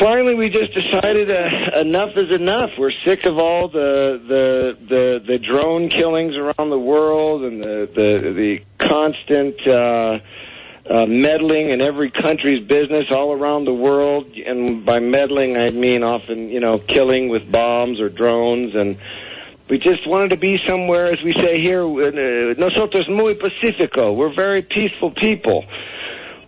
finally 0.00 0.34
we 0.34 0.48
just 0.48 0.72
decided 0.74 1.30
uh, 1.30 1.80
enough 1.80 2.16
is 2.16 2.32
enough. 2.32 2.70
We're 2.78 2.92
sick 3.04 3.24
of 3.26 3.38
all 3.38 3.68
the 3.68 4.20
the 4.26 4.76
the, 4.88 5.24
the 5.26 5.38
drone 5.38 5.88
killings 5.88 6.34
around 6.36 6.70
the 6.70 6.78
world 6.78 7.44
and 7.44 7.62
the 7.62 7.88
the, 7.94 8.32
the 8.32 8.60
constant 8.78 9.66
uh, 9.66 10.18
uh, 10.88 11.06
meddling 11.06 11.70
in 11.70 11.80
every 11.80 12.10
country's 12.10 12.66
business 12.66 13.06
all 13.10 13.32
around 13.32 13.64
the 13.64 13.74
world. 13.74 14.32
And 14.36 14.84
by 14.84 15.00
meddling, 15.00 15.56
I 15.56 15.70
mean 15.70 16.02
often 16.02 16.48
you 16.48 16.60
know 16.60 16.78
killing 16.78 17.28
with 17.28 17.50
bombs 17.50 18.00
or 18.00 18.08
drones 18.08 18.74
and. 18.74 18.98
We 19.68 19.78
just 19.78 20.06
wanted 20.06 20.30
to 20.30 20.36
be 20.36 20.60
somewhere, 20.64 21.08
as 21.08 21.20
we 21.24 21.32
say 21.32 21.60
here, 21.60 21.82
uh, 21.82 22.54
nosotros 22.56 23.08
muy 23.08 23.34
pacifico. 23.34 24.12
We're 24.12 24.32
very 24.32 24.62
peaceful 24.62 25.10
people. 25.10 25.64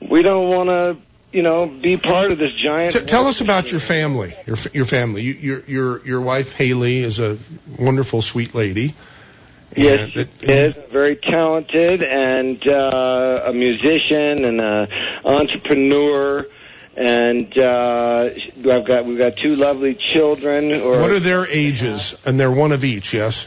We 0.00 0.22
don't 0.22 0.48
want 0.48 0.68
to, 0.68 1.07
you 1.32 1.42
know, 1.42 1.66
be 1.66 1.96
part 1.96 2.32
of 2.32 2.38
this 2.38 2.52
giant. 2.52 2.94
T- 2.94 3.04
tell 3.04 3.26
us 3.26 3.40
about 3.40 3.70
your 3.70 3.80
family. 3.80 4.34
Your 4.46 4.56
your 4.72 4.84
family. 4.84 5.22
You, 5.22 5.32
your 5.34 5.60
your 5.66 6.06
your 6.06 6.20
wife 6.20 6.54
Haley 6.54 7.02
is 7.02 7.20
a 7.20 7.38
wonderful, 7.78 8.22
sweet 8.22 8.54
lady. 8.54 8.94
Yes, 9.76 10.10
it- 10.14 10.28
is 10.42 10.78
very 10.90 11.16
talented 11.16 12.02
and 12.02 12.66
uh, 12.66 13.42
a 13.46 13.52
musician 13.52 14.44
and 14.44 14.60
a 14.60 14.88
entrepreneur. 15.24 16.46
And 16.96 17.56
uh, 17.56 18.30
I've 18.56 18.86
got 18.86 19.04
we've 19.04 19.18
got 19.18 19.36
two 19.36 19.54
lovely 19.54 19.94
children. 19.94 20.72
Or 20.72 21.00
What 21.00 21.10
are 21.12 21.20
their 21.20 21.46
ages? 21.46 22.16
And 22.26 22.40
they're 22.40 22.50
one 22.50 22.72
of 22.72 22.84
each. 22.84 23.14
Yes. 23.14 23.46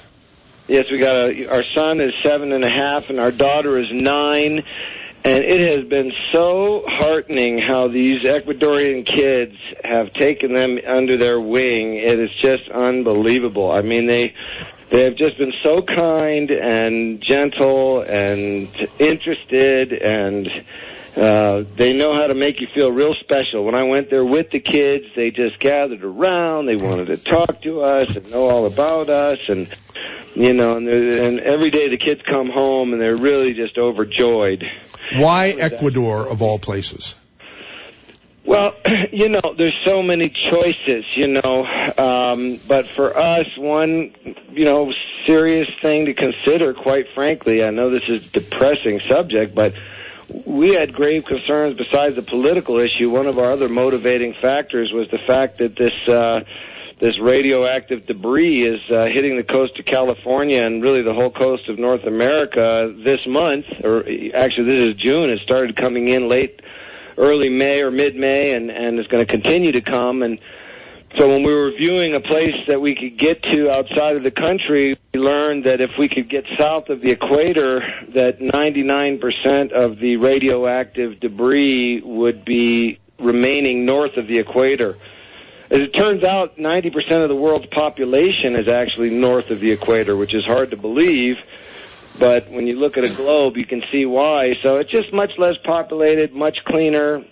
Yes, 0.70 0.90
we 0.90 1.00
got 1.00 1.18
a, 1.18 1.48
our 1.48 1.64
son 1.76 2.00
is 2.00 2.14
seven 2.24 2.54
and 2.54 2.64
a 2.64 2.70
half, 2.70 3.10
and 3.10 3.20
our 3.20 3.32
daughter 3.32 3.78
is 3.78 3.88
nine. 3.92 4.64
And 5.24 5.44
it 5.44 5.76
has 5.76 5.88
been 5.88 6.12
so 6.32 6.84
heartening 6.88 7.60
how 7.60 7.88
these 7.90 8.24
Ecuadorian 8.24 9.06
kids 9.06 9.56
have 9.84 10.14
taken 10.14 10.54
them 10.54 10.80
under 10.88 11.18
their 11.18 11.40
wing. 11.40 11.96
It 11.96 12.20
is 12.20 12.32
just 12.42 12.70
unbelievable. 12.74 13.72
I 13.72 13.82
mean, 13.82 14.08
they 14.08 14.34
they 14.90 15.04
have 15.04 15.16
just 15.16 15.38
been 15.38 15.54
so 15.64 15.84
kind 15.84 16.50
and 16.50 17.22
gentle 17.22 18.02
and 18.02 18.68
interested 19.00 19.94
and 19.94 20.50
uh, 21.16 21.64
they 21.76 21.94
know 21.94 22.14
how 22.14 22.28
to 22.28 22.34
make 22.34 22.62
you 22.62 22.68
feel 22.68 22.90
real 22.90 23.14
special. 23.20 23.66
When 23.66 23.76
I 23.76 23.84
went 23.84 24.10
there 24.10 24.24
with 24.24 24.50
the 24.52 24.60
kids, 24.60 25.06
they 25.16 25.30
just 25.30 25.60
gathered 25.60 26.04
around. 26.04 26.66
They 26.66 26.78
wanted 26.78 27.08
to 27.08 27.18
talk 27.18 27.62
to 27.64 27.82
us 27.82 28.16
and 28.16 28.32
know 28.32 28.50
all 28.50 28.66
about 28.66 29.10
us, 29.10 29.40
and 29.50 29.68
you 30.36 30.54
know, 30.54 30.78
and, 30.78 30.88
and 30.88 31.40
every 31.42 31.70
day 31.70 31.90
the 31.90 31.98
kids 31.98 32.22
come 32.22 32.50
home 32.50 32.94
and 32.94 33.02
they're 33.02 33.18
really 33.18 33.54
just 33.54 33.78
overjoyed. 33.78 34.64
Why 35.16 35.50
Ecuador 35.50 36.28
of 36.28 36.42
all 36.42 36.60
places? 36.60 37.16
Well, 38.44 38.74
you 39.12 39.30
know, 39.30 39.54
there's 39.58 39.78
so 39.86 40.02
many 40.02 40.30
choices, 40.30 41.06
you 41.16 41.28
know, 41.28 41.66
um, 41.98 42.60
but 42.68 42.88
for 42.88 43.18
us, 43.18 43.46
one, 43.58 44.14
you 44.52 44.66
know, 44.66 44.92
serious 45.28 45.68
thing 45.82 46.06
to 46.06 46.14
consider, 46.14 46.74
quite 46.74 47.06
frankly, 47.14 47.64
I 47.64 47.70
know 47.70 47.92
this 47.92 48.10
is 48.10 48.28
a 48.28 48.40
depressing 48.40 49.00
subject, 49.08 49.54
but 49.54 49.74
we 50.46 50.74
had 50.74 50.94
grave 50.94 51.26
concerns 51.26 51.76
besides 51.76 52.16
the 52.16 52.22
political 52.22 52.80
issue. 52.80 53.10
One 53.10 53.28
of 53.28 53.38
our 53.38 53.52
other 53.52 53.70
motivating 53.70 54.34
factors 54.34 54.92
was 54.92 55.10
the 55.12 55.20
fact 55.20 55.58
that 55.60 55.76
this, 55.76 55.94
uh, 56.08 56.42
this 57.02 57.20
radioactive 57.20 58.06
debris 58.06 58.62
is 58.62 58.80
uh, 58.92 59.08
hitting 59.08 59.36
the 59.36 59.44
coast 59.44 59.78
of 59.80 59.86
California 59.86 60.64
and 60.64 60.84
really 60.84 61.02
the 61.02 61.16
whole 61.16 61.32
coast 61.32 61.68
of 61.68 61.80
North 61.80 62.04
America 62.04 62.94
this 62.96 63.20
month, 63.28 63.66
or 63.84 64.06
actually 64.36 64.66
this 64.66 64.90
is 64.90 65.02
June. 65.02 65.32
It 65.32 65.40
started 65.40 65.76
coming 65.76 66.10
in 66.10 66.30
late 66.30 66.62
early 67.18 67.50
May 67.50 67.80
or 67.80 67.90
mid 67.90 68.16
May, 68.16 68.52
and 68.52 68.70
and 68.70 69.00
is 69.00 69.08
going 69.08 69.26
to 69.26 69.30
continue 69.30 69.72
to 69.72 69.82
come. 69.82 70.22
And 70.22 70.38
so 71.18 71.28
when 71.28 71.42
we 71.42 71.52
were 71.52 71.72
viewing 71.72 72.14
a 72.14 72.22
place 72.22 72.56
that 72.68 72.80
we 72.80 72.94
could 72.94 73.18
get 73.18 73.42
to 73.44 73.72
outside 73.72 74.16
of 74.16 74.22
the 74.22 74.30
country, 74.30 74.96
we 75.12 75.20
learned 75.20 75.66
that 75.66 75.82
if 75.82 75.98
we 75.98 76.08
could 76.08 76.30
get 76.30 76.46
south 76.56 76.90
of 76.90 77.02
the 77.02 77.10
equator, 77.10 77.80
that 78.14 78.38
99% 78.40 79.72
of 79.72 79.98
the 79.98 80.18
radioactive 80.18 81.20
debris 81.20 82.02
would 82.02 82.46
be 82.46 83.00
remaining 83.20 83.86
north 83.86 84.18
of 84.18 84.28
the 84.28 84.38
equator. 84.38 84.98
As 85.72 85.80
it 85.80 85.94
turns 85.94 86.22
out, 86.22 86.58
90% 86.58 87.24
of 87.24 87.30
the 87.30 87.36
world's 87.36 87.68
population 87.68 88.58
is 88.58 88.68
actually 88.68 89.10
north 89.10 89.52
of 89.52 89.62
the 89.62 89.72
equator, 89.72 90.18
which 90.18 90.36
is 90.36 90.44
hard 90.46 90.72
to 90.72 90.78
believe. 90.78 91.38
But 92.20 92.50
when 92.50 92.68
you 92.68 92.78
look 92.78 92.98
at 92.98 93.06
a 93.06 93.10
globe, 93.10 93.56
you 93.56 93.66
can 93.66 93.82
see 93.90 94.06
why. 94.06 94.56
So 94.62 94.78
it's 94.78 94.92
just 94.92 95.14
much 95.14 95.32
less 95.38 95.56
populated, 95.64 96.34
much 96.34 96.58
cleaner. 96.66 97.24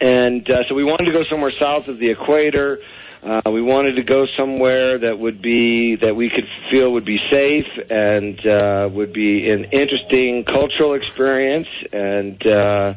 And 0.00 0.50
uh, 0.50 0.64
so 0.68 0.74
we 0.74 0.82
wanted 0.82 1.04
to 1.04 1.12
go 1.12 1.22
somewhere 1.22 1.52
south 1.52 1.86
of 1.86 1.98
the 1.98 2.10
equator. 2.10 2.80
Uh, 3.22 3.42
we 3.52 3.62
wanted 3.62 3.94
to 3.94 4.02
go 4.02 4.26
somewhere 4.36 4.98
that 4.98 5.16
would 5.16 5.40
be 5.40 5.94
that 5.94 6.16
we 6.16 6.30
could 6.30 6.48
feel 6.68 6.92
would 6.94 7.04
be 7.04 7.20
safe 7.30 7.66
and 7.88 8.44
uh, 8.44 8.88
would 8.92 9.12
be 9.12 9.48
an 9.48 9.66
interesting 9.66 10.42
cultural 10.42 10.94
experience. 10.94 11.68
And 11.92 12.44
uh, 12.44 12.94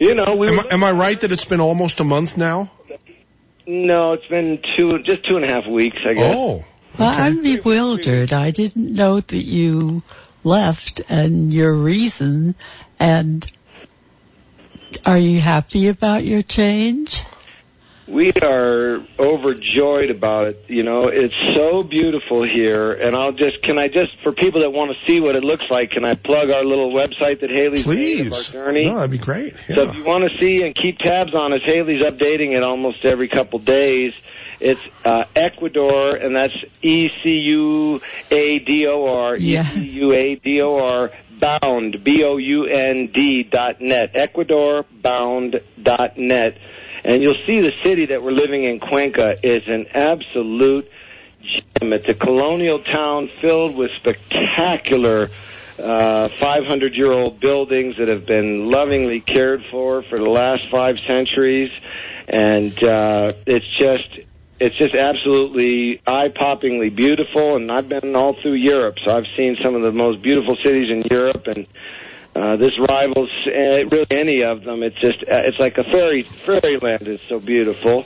you 0.00 0.16
know, 0.16 0.34
we 0.36 0.48
Am 0.48 0.56
were 0.56 0.64
I, 0.68 0.74
am 0.74 0.82
I 0.82 0.90
right 0.90 1.20
that 1.20 1.30
it's 1.30 1.44
been 1.44 1.60
almost 1.60 2.00
a 2.00 2.04
month 2.04 2.36
now? 2.36 2.72
No, 3.66 4.12
it's 4.12 4.26
been 4.26 4.60
two, 4.76 4.98
just 5.00 5.24
two 5.24 5.36
and 5.36 5.44
a 5.44 5.48
half 5.48 5.66
weeks, 5.66 5.98
I 6.04 6.14
guess. 6.14 6.34
Oh. 6.36 6.64
Well, 6.98 7.08
I'm 7.10 7.42
bewildered. 7.42 8.32
I 8.32 8.50
didn't 8.52 8.94
know 8.94 9.20
that 9.20 9.36
you 9.36 10.02
left 10.44 11.02
and 11.10 11.52
your 11.52 11.74
reason. 11.74 12.54
And 12.98 13.46
are 15.04 15.18
you 15.18 15.40
happy 15.40 15.88
about 15.88 16.24
your 16.24 16.40
change? 16.40 17.22
We 18.08 18.32
are 18.32 19.00
overjoyed 19.18 20.10
about 20.10 20.46
it. 20.46 20.64
You 20.68 20.84
know, 20.84 21.08
it's 21.08 21.34
so 21.54 21.82
beautiful 21.82 22.46
here. 22.46 22.92
And 22.92 23.16
I'll 23.16 23.32
just, 23.32 23.62
can 23.62 23.78
I 23.78 23.88
just, 23.88 24.16
for 24.22 24.32
people 24.32 24.60
that 24.60 24.70
want 24.70 24.92
to 24.92 25.06
see 25.06 25.20
what 25.20 25.34
it 25.34 25.42
looks 25.42 25.64
like, 25.68 25.90
can 25.90 26.04
I 26.04 26.14
plug 26.14 26.50
our 26.50 26.64
little 26.64 26.92
website 26.92 27.40
that 27.40 27.50
Haley's 27.50 27.86
made 27.86 28.28
of 28.28 28.32
our 28.32 28.40
journey? 28.40 28.86
No, 28.86 28.94
that'd 28.96 29.10
be 29.10 29.18
great. 29.18 29.54
So 29.74 29.88
if 29.88 29.96
you 29.96 30.04
want 30.04 30.24
to 30.30 30.38
see 30.38 30.62
and 30.62 30.72
keep 30.74 30.98
tabs 30.98 31.34
on 31.34 31.52
us, 31.52 31.62
Haley's 31.64 32.02
updating 32.02 32.54
it 32.54 32.62
almost 32.62 33.04
every 33.04 33.28
couple 33.28 33.58
days. 33.58 34.14
It's 34.60 34.80
uh, 35.04 35.24
Ecuador, 35.34 36.14
and 36.14 36.34
that's 36.34 36.64
E 36.80 37.10
C 37.22 37.30
U 37.30 38.00
A 38.30 38.58
D 38.60 38.86
O 38.86 39.04
R. 39.06 39.36
Yeah. 39.36 39.62
E 39.62 39.64
C 39.64 39.88
U 39.88 40.12
A 40.12 40.36
D 40.36 40.62
O 40.62 40.78
R. 40.78 41.10
Bound. 41.38 42.02
B 42.02 42.22
O 42.24 42.36
U 42.38 42.64
N 42.66 43.10
D 43.12 43.42
dot 43.42 43.80
net. 43.80 44.14
Ecuadorbound 44.14 45.62
dot 45.82 46.16
net. 46.16 46.56
And 47.06 47.22
you'll 47.22 47.38
see 47.46 47.60
the 47.60 47.70
city 47.84 48.06
that 48.06 48.20
we're 48.20 48.32
living 48.32 48.64
in, 48.64 48.80
Cuenca, 48.80 49.36
is 49.40 49.62
an 49.68 49.86
absolute 49.94 50.90
gem. 51.40 51.92
It's 51.92 52.08
a 52.08 52.14
colonial 52.14 52.82
town 52.82 53.30
filled 53.40 53.76
with 53.76 53.92
spectacular 54.00 55.28
uh, 55.78 56.28
500 56.40 56.96
year 56.96 57.12
old 57.12 57.38
buildings 57.38 57.94
that 57.98 58.08
have 58.08 58.26
been 58.26 58.68
lovingly 58.68 59.20
cared 59.20 59.62
for 59.70 60.02
for 60.02 60.18
the 60.18 60.28
last 60.28 60.62
five 60.68 60.96
centuries. 61.06 61.70
And 62.26 62.72
uh, 62.82 63.34
it's 63.46 63.78
just 63.78 64.26
it's 64.58 64.76
just 64.76 64.96
absolutely 64.96 66.00
eye-poppingly 66.06 66.90
beautiful, 66.96 67.54
and 67.54 67.70
I've 67.70 67.88
been 67.88 68.16
all 68.16 68.34
through 68.40 68.54
Europe, 68.54 68.96
so 69.04 69.12
I've 69.12 69.26
seen 69.36 69.56
some 69.62 69.74
of 69.74 69.82
the 69.82 69.92
most 69.92 70.22
beautiful 70.22 70.56
cities 70.62 70.88
in 70.90 71.04
Europe, 71.10 71.46
and 71.46 71.66
uh, 72.36 72.56
this 72.56 72.72
rivals 72.78 73.30
uh, 73.46 73.86
really 73.86 74.06
any 74.10 74.44
of 74.44 74.62
them. 74.62 74.82
It's 74.82 75.00
just 75.00 75.22
uh, 75.22 75.42
it's 75.46 75.58
like 75.58 75.78
a 75.78 75.84
fairy 75.84 76.22
fairyland. 76.22 77.08
It's 77.08 77.22
so 77.22 77.40
beautiful, 77.40 78.04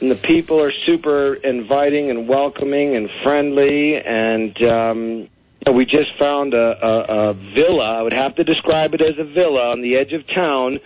and 0.00 0.10
the 0.10 0.16
people 0.16 0.60
are 0.60 0.72
super 0.72 1.34
inviting 1.34 2.10
and 2.10 2.26
welcoming 2.26 2.96
and 2.96 3.08
friendly, 3.22 4.00
and 4.04 4.60
um, 4.64 5.28
we 5.72 5.84
just 5.84 6.18
found 6.18 6.54
a, 6.54 6.58
a, 6.58 7.30
a 7.30 7.34
villa. 7.34 7.98
I 7.98 8.02
would 8.02 8.14
have 8.14 8.34
to 8.36 8.44
describe 8.44 8.94
it 8.94 9.00
as 9.00 9.16
a 9.18 9.24
villa 9.24 9.70
on 9.70 9.80
the 9.80 9.96
edge 9.96 10.12
of 10.12 10.26
town 10.26 10.80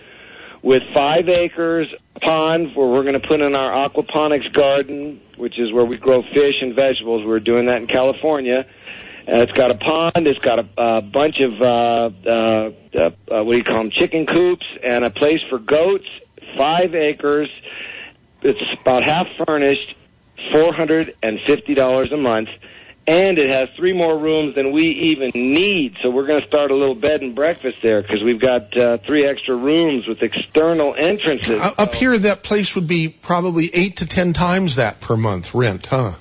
with 0.61 0.83
five 0.93 1.29
acres 1.29 1.87
pond 2.21 2.75
where 2.75 2.87
we're 2.87 3.03
going 3.03 3.19
to 3.19 3.27
put 3.27 3.41
in 3.41 3.55
our 3.55 3.89
aquaponics 3.89 4.51
garden, 4.53 5.19
which 5.37 5.57
is 5.57 5.71
where 5.73 5.85
we 5.85 5.97
grow 5.97 6.21
fish 6.21 6.61
and 6.61 6.75
vegetables. 6.75 7.25
We're 7.25 7.39
doing 7.39 7.67
that 7.67 7.81
in 7.81 7.87
California. 7.87 8.67
Uh, 9.27 9.41
it's 9.41 9.51
got 9.51 9.71
a 9.71 9.75
pond. 9.75 10.25
It's 10.25 10.39
got 10.39 10.59
a, 10.59 10.67
a 10.77 11.01
bunch 11.01 11.41
of 11.41 11.61
uh, 11.61 11.65
uh, 11.65 12.29
uh, 12.29 13.09
uh, 13.29 13.43
what 13.43 13.51
do 13.51 13.57
you 13.57 13.63
call 13.63 13.77
them? 13.77 13.91
Chicken 13.91 14.25
coops 14.25 14.65
and 14.83 15.03
a 15.03 15.09
place 15.09 15.41
for 15.49 15.59
goats. 15.59 16.09
Five 16.57 16.95
acres. 16.95 17.49
It's 18.41 18.61
about 18.81 19.03
half 19.03 19.27
furnished. 19.45 19.95
Four 20.53 20.71
hundred 20.73 21.15
and 21.21 21.39
fifty 21.45 21.73
dollars 21.73 22.11
a 22.13 22.17
month 22.17 22.47
and 23.07 23.37
it 23.37 23.49
has 23.49 23.69
three 23.77 23.93
more 23.93 24.19
rooms 24.19 24.53
than 24.55 24.73
we 24.73 24.87
even 24.87 25.31
need. 25.33 25.95
So 26.03 26.09
we're 26.09 26.27
going 26.27 26.41
to 26.41 26.47
start 26.47 26.71
a 26.71 26.75
little 26.75 26.93
bed 26.93 27.21
and 27.21 27.33
breakfast 27.33 27.77
there 27.81 28.01
because 28.01 28.21
we've 28.21 28.39
got 28.39 28.77
uh, 28.77 28.97
three 29.07 29.25
extra 29.25 29.55
rooms 29.55 30.05
with 30.07 30.21
external 30.21 30.93
entrances. 30.93 31.59
Uh, 31.59 31.73
Up 31.77 31.93
here, 31.93 32.17
that 32.17 32.43
place 32.43 32.75
would 32.75 32.87
be 32.87 33.07
probably 33.07 33.73
eight 33.73 33.97
to 33.97 34.05
ten 34.05 34.33
times 34.33 34.75
that 34.75 34.99
per 34.99 35.15
month 35.15 35.55
rent, 35.55 35.87
huh? 35.87 36.13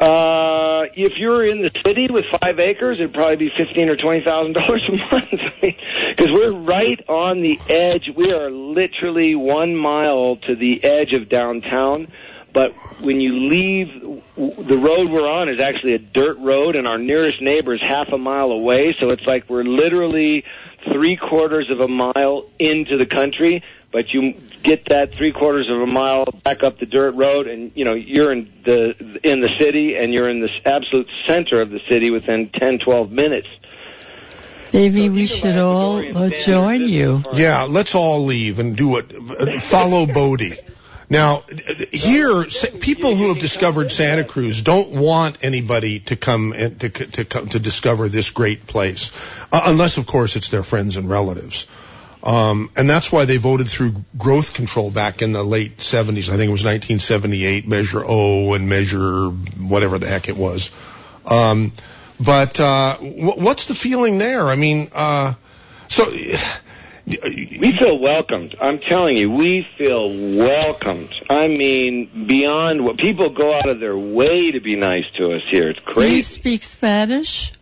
Uh, 0.00 0.86
if 0.94 1.12
you're 1.18 1.44
in 1.46 1.60
the 1.60 1.70
city 1.84 2.08
with 2.10 2.24
five 2.40 2.58
acres, 2.58 2.96
it'd 2.98 3.12
probably 3.12 3.36
be 3.36 3.50
fifteen 3.54 3.90
or 3.90 3.96
twenty 3.96 4.24
thousand 4.24 4.52
dollars 4.58 4.82
a 4.88 4.92
month. 4.92 5.28
Because 5.60 6.32
we're 6.32 6.52
right 6.52 6.98
on 7.06 7.42
the 7.42 7.60
edge. 7.68 8.08
We 8.16 8.32
are 8.32 8.50
literally 8.50 9.34
one 9.34 9.76
mile 9.76 10.36
to 10.48 10.56
the 10.56 10.82
edge 10.82 11.12
of 11.12 11.28
downtown. 11.28 12.08
But 12.52 12.72
when 12.98 13.20
you 13.20 13.48
leave, 13.48 13.88
the 14.36 14.78
road 14.78 15.10
we're 15.10 15.28
on 15.28 15.50
is 15.50 15.60
actually 15.60 15.94
a 15.94 15.98
dirt 15.98 16.38
road, 16.38 16.76
and 16.76 16.86
our 16.86 16.98
nearest 16.98 17.42
neighbor 17.42 17.74
is 17.74 17.82
half 17.82 18.08
a 18.08 18.18
mile 18.18 18.50
away. 18.52 18.96
So 18.98 19.10
it's 19.10 19.26
like 19.26 19.48
we're 19.50 19.64
literally 19.64 20.44
three 20.92 21.16
quarters 21.16 21.70
of 21.70 21.80
a 21.80 21.88
mile 21.88 22.46
into 22.58 22.96
the 22.96 23.06
country. 23.06 23.62
But 23.92 24.14
you 24.14 24.34
get 24.62 24.84
that 24.88 25.14
three 25.16 25.32
quarters 25.32 25.68
of 25.68 25.80
a 25.80 25.86
mile 25.86 26.24
back 26.44 26.62
up 26.62 26.78
the 26.78 26.86
dirt 26.86 27.16
road, 27.16 27.48
and 27.48 27.72
you 27.74 27.84
know 27.84 27.94
you're 27.94 28.30
in 28.30 28.52
the 28.64 29.20
in 29.24 29.40
the 29.40 29.50
city, 29.58 29.96
and 29.96 30.14
you're 30.14 30.28
in 30.30 30.40
the 30.40 30.48
absolute 30.64 31.08
center 31.26 31.60
of 31.60 31.70
the 31.70 31.80
city 31.88 32.10
within 32.10 32.50
ten, 32.50 32.78
twelve 32.78 33.10
minutes. 33.10 33.52
Maybe 34.72 35.08
we 35.08 35.26
should 35.26 35.58
all 35.58 35.98
uh, 36.16 36.28
join 36.30 36.88
you. 36.88 37.24
Yeah, 37.32 37.64
let's 37.64 37.96
all 37.96 38.24
leave 38.24 38.60
and 38.60 38.76
do 38.76 38.98
it. 38.98 39.12
uh, 39.12 39.58
Follow 39.58 40.06
Bodie. 40.06 40.56
Now, 41.08 41.42
here, 41.90 42.44
people 42.80 43.16
who 43.16 43.30
have 43.30 43.40
discovered 43.40 43.90
Santa 43.90 44.22
Cruz 44.22 44.62
don't 44.62 44.90
want 44.90 45.42
anybody 45.42 45.98
to 46.00 46.14
come 46.14 46.52
and 46.52 46.78
to 46.78 46.88
to 46.88 47.24
come 47.24 47.48
to 47.48 47.58
discover 47.58 48.08
this 48.08 48.30
great 48.30 48.68
place, 48.68 49.10
uh, 49.50 49.62
unless, 49.64 49.98
of 49.98 50.06
course, 50.06 50.36
it's 50.36 50.50
their 50.50 50.62
friends 50.62 50.96
and 50.96 51.10
relatives. 51.10 51.66
Um, 52.22 52.70
and 52.76 52.88
that's 52.88 53.10
why 53.10 53.24
they 53.24 53.38
voted 53.38 53.68
through 53.68 53.94
growth 54.18 54.52
control 54.52 54.90
back 54.90 55.22
in 55.22 55.32
the 55.32 55.42
late 55.42 55.78
70s. 55.78 56.28
I 56.28 56.36
think 56.36 56.48
it 56.48 56.52
was 56.52 56.64
1978, 56.64 57.66
Measure 57.66 58.04
O 58.06 58.52
and 58.54 58.68
Measure 58.68 59.28
whatever 59.30 59.98
the 59.98 60.06
heck 60.06 60.28
it 60.28 60.36
was. 60.36 60.70
Um, 61.24 61.72
but 62.18 62.60
uh, 62.60 62.98
wh- 62.98 63.38
what's 63.38 63.66
the 63.66 63.74
feeling 63.74 64.18
there? 64.18 64.48
I 64.48 64.56
mean, 64.56 64.90
uh, 64.92 65.34
so 65.88 66.10
We 66.10 67.74
feel 67.78 67.98
welcomed. 67.98 68.54
I'm 68.60 68.78
telling 68.80 69.16
you, 69.16 69.30
we 69.30 69.66
feel 69.78 70.10
welcomed. 70.36 71.12
I 71.28 71.48
mean, 71.48 72.26
beyond 72.28 72.84
what 72.84 72.98
people 72.98 73.30
go 73.34 73.54
out 73.54 73.68
of 73.68 73.80
their 73.80 73.96
way 73.96 74.52
to 74.52 74.60
be 74.60 74.76
nice 74.76 75.04
to 75.16 75.32
us 75.32 75.42
here. 75.50 75.68
It's 75.68 75.78
Do 75.80 75.86
you 75.88 75.94
crazy. 75.94 76.22
speak 76.22 76.62
Spanish? 76.62 77.52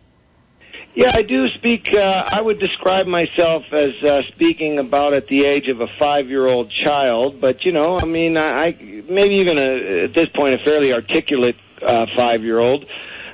Yeah, 0.95 1.11
I 1.13 1.21
do 1.21 1.47
speak. 1.49 1.89
Uh, 1.93 1.99
I 1.99 2.41
would 2.41 2.59
describe 2.59 3.05
myself 3.05 3.63
as 3.71 4.03
uh, 4.03 4.21
speaking 4.33 4.79
about 4.79 5.13
at 5.13 5.27
the 5.27 5.45
age 5.45 5.67
of 5.69 5.81
a 5.81 5.87
five-year-old 5.99 6.71
child. 6.71 7.39
But 7.39 7.63
you 7.63 7.71
know, 7.71 7.99
I 7.99 8.05
mean, 8.05 8.37
I, 8.37 8.63
I 8.63 9.03
maybe 9.07 9.35
even 9.35 9.57
a, 9.57 10.03
at 10.05 10.13
this 10.13 10.29
point 10.29 10.55
a 10.55 10.57
fairly 10.63 10.91
articulate 10.91 11.55
uh, 11.81 12.05
five-year-old. 12.17 12.85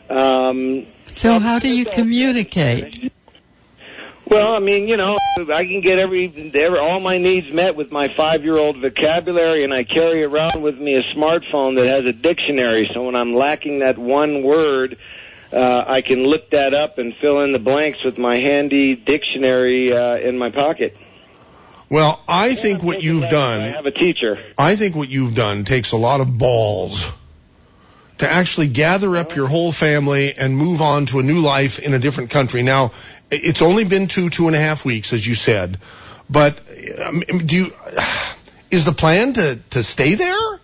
Um, 0.09 0.85
So 1.05 1.39
how 1.39 1.59
do 1.59 1.69
you 1.69 1.85
communicate? 1.85 3.11
well, 4.27 4.53
I 4.53 4.59
mean, 4.59 4.87
you 4.87 4.97
know, 4.97 5.17
I 5.53 5.63
can 5.63 5.81
get 5.81 5.97
every, 5.97 6.51
every 6.53 6.77
all 6.77 6.99
my 6.99 7.17
needs 7.17 7.51
met 7.51 7.75
with 7.75 7.91
my 7.91 8.09
five-year-old 8.15 8.81
vocabulary, 8.81 9.63
and 9.63 9.73
I 9.73 9.83
carry 9.83 10.23
around 10.23 10.61
with 10.61 10.77
me 10.77 10.95
a 10.95 11.03
smartphone 11.17 11.77
that 11.77 11.87
has 11.87 12.05
a 12.05 12.13
dictionary. 12.13 12.89
So 12.93 13.03
when 13.03 13.15
I'm 13.15 13.33
lacking 13.33 13.79
that 13.79 13.97
one 13.97 14.43
word, 14.43 14.97
uh, 15.51 15.83
I 15.87 16.01
can 16.01 16.19
look 16.19 16.51
that 16.51 16.73
up 16.73 16.97
and 16.97 17.13
fill 17.21 17.41
in 17.41 17.51
the 17.51 17.59
blanks 17.59 18.03
with 18.03 18.17
my 18.17 18.37
handy 18.37 18.95
dictionary 18.95 19.91
uh, 19.93 20.17
in 20.17 20.37
my 20.37 20.49
pocket. 20.49 20.97
well, 21.89 22.21
I 22.27 22.55
think 22.55 22.83
what 22.83 23.03
you've 23.03 23.29
done. 23.29 23.61
I 23.61 23.67
have 23.69 23.85
a 23.85 23.91
teacher. 23.91 24.37
I 24.57 24.75
think 24.75 24.95
what 24.95 25.09
you've 25.09 25.35
done 25.35 25.65
takes 25.65 25.91
a 25.91 25.97
lot 25.97 26.21
of 26.21 26.37
balls 26.37 27.11
to 28.19 28.29
actually 28.29 28.69
gather 28.69 29.15
up 29.17 29.35
your 29.35 29.47
whole 29.47 29.71
family 29.71 30.33
and 30.33 30.55
move 30.55 30.81
on 30.81 31.05
to 31.07 31.19
a 31.19 31.23
new 31.23 31.39
life 31.39 31.79
in 31.79 31.93
a 31.93 31.99
different 31.99 32.29
country. 32.29 32.63
Now, 32.63 32.91
it's 33.29 33.61
only 33.61 33.83
been 33.83 34.07
two, 34.07 34.29
two 34.29 34.47
and 34.47 34.55
a 34.55 34.59
half 34.59 34.85
weeks, 34.85 35.13
as 35.13 35.25
you 35.27 35.35
said, 35.35 35.79
but 36.29 36.61
um, 37.03 37.21
do 37.21 37.55
you, 37.55 37.73
is 38.71 38.85
the 38.85 38.93
plan 38.93 39.33
to, 39.33 39.59
to 39.71 39.83
stay 39.83 40.15
there? 40.15 40.59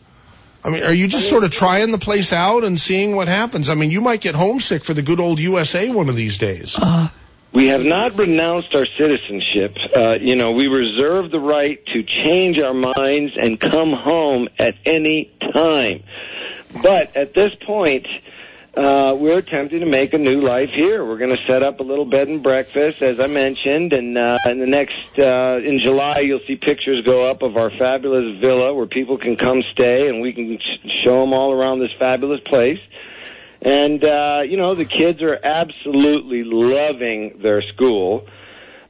I 0.63 0.69
mean, 0.69 0.83
are 0.83 0.93
you 0.93 1.07
just 1.07 1.29
sort 1.29 1.43
of 1.43 1.51
trying 1.51 1.91
the 1.91 1.97
place 1.97 2.31
out 2.31 2.63
and 2.63 2.79
seeing 2.79 3.15
what 3.15 3.27
happens? 3.27 3.69
I 3.69 3.75
mean, 3.75 3.89
you 3.91 4.01
might 4.01 4.21
get 4.21 4.35
homesick 4.35 4.83
for 4.83 4.93
the 4.93 5.01
good 5.01 5.19
old 5.19 5.39
USA 5.39 5.89
one 5.89 6.07
of 6.09 6.15
these 6.15 6.37
days. 6.37 6.77
Uh, 6.77 7.09
We 7.53 7.67
have 7.67 7.83
not 7.83 8.17
renounced 8.17 8.73
our 8.75 8.85
citizenship. 8.85 9.75
Uh, 9.93 10.17
you 10.21 10.35
know, 10.35 10.51
we 10.51 10.67
reserve 10.67 11.31
the 11.31 11.39
right 11.39 11.83
to 11.87 12.03
change 12.03 12.59
our 12.59 12.73
minds 12.73 13.33
and 13.35 13.59
come 13.59 13.91
home 13.91 14.47
at 14.57 14.75
any 14.85 15.31
time. 15.53 16.03
But 16.81 17.17
at 17.17 17.33
this 17.33 17.51
point, 17.65 18.07
uh, 18.75 19.15
we're 19.19 19.39
attempting 19.39 19.81
to 19.81 19.85
make 19.85 20.13
a 20.13 20.17
new 20.17 20.39
life 20.39 20.69
here. 20.69 21.03
We're 21.05 21.17
going 21.17 21.35
to 21.35 21.45
set 21.45 21.61
up 21.61 21.81
a 21.81 21.83
little 21.83 22.05
bed 22.05 22.29
and 22.29 22.41
breakfast, 22.41 23.01
as 23.01 23.19
I 23.19 23.27
mentioned, 23.27 23.91
and 23.91 24.17
uh, 24.17 24.37
in 24.45 24.59
the 24.59 24.65
next 24.65 25.19
uh, 25.19 25.57
in 25.57 25.77
July, 25.77 26.19
you'll 26.21 26.39
see 26.47 26.55
pictures 26.55 27.01
go 27.01 27.29
up 27.29 27.41
of 27.41 27.57
our 27.57 27.69
fabulous 27.77 28.39
villa 28.39 28.73
where 28.73 28.87
people 28.87 29.17
can 29.17 29.35
come 29.35 29.61
stay, 29.73 30.07
and 30.07 30.21
we 30.21 30.31
can 30.31 30.57
sh- 30.57 31.03
show 31.03 31.19
them 31.19 31.33
all 31.33 31.51
around 31.51 31.79
this 31.79 31.91
fabulous 31.99 32.39
place. 32.45 32.79
And, 33.61 34.03
uh, 34.03 34.41
you 34.47 34.57
know, 34.57 34.73
the 34.73 34.85
kids 34.85 35.21
are 35.21 35.37
absolutely 35.43 36.43
loving 36.43 37.39
their 37.43 37.61
school. 37.61 38.25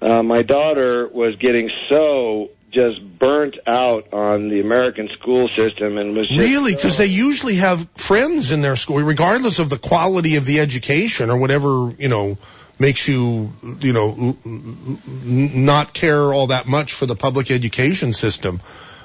Uh, 0.01 0.23
my 0.23 0.43
daughter 0.43 1.09
was 1.11 1.35
getting 1.37 1.69
so 1.89 2.51
just 2.71 3.01
burnt 3.19 3.57
out 3.67 4.13
on 4.13 4.49
the 4.49 4.61
American 4.61 5.09
school 5.19 5.49
system 5.57 5.97
and 5.97 6.15
was 6.15 6.27
just 6.27 6.39
Really? 6.39 6.73
Because 6.73 6.97
they 6.97 7.07
usually 7.07 7.55
have 7.55 7.87
friends 7.95 8.51
in 8.51 8.61
their 8.61 8.75
school, 8.75 9.01
regardless 9.01 9.59
of 9.59 9.69
the 9.69 9.77
quality 9.77 10.37
of 10.37 10.45
the 10.45 10.59
education 10.59 11.29
or 11.29 11.37
whatever, 11.37 11.93
you 11.99 12.07
know, 12.07 12.37
makes 12.79 13.07
you, 13.07 13.51
you 13.79 13.93
know, 13.93 14.15
l- 14.17 14.37
l- 14.45 14.97
n- 15.25 15.65
not 15.65 15.93
care 15.93 16.33
all 16.33 16.47
that 16.47 16.65
much 16.67 16.93
for 16.93 17.05
the 17.05 17.15
public 17.15 17.51
education 17.51 18.13
system. 18.13 18.61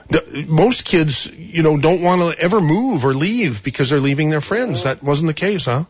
The- 0.08 0.44
Most 0.46 0.84
kids, 0.84 1.30
you 1.36 1.62
know, 1.62 1.76
don't 1.76 2.00
want 2.00 2.20
to 2.22 2.40
ever 2.40 2.60
move 2.60 3.04
or 3.04 3.12
leave 3.14 3.62
because 3.64 3.90
they're 3.90 4.00
leaving 4.00 4.30
their 4.30 4.40
friends. 4.40 4.84
That 4.84 5.02
wasn't 5.02 5.26
the 5.26 5.34
case, 5.34 5.64
huh? 5.66 5.84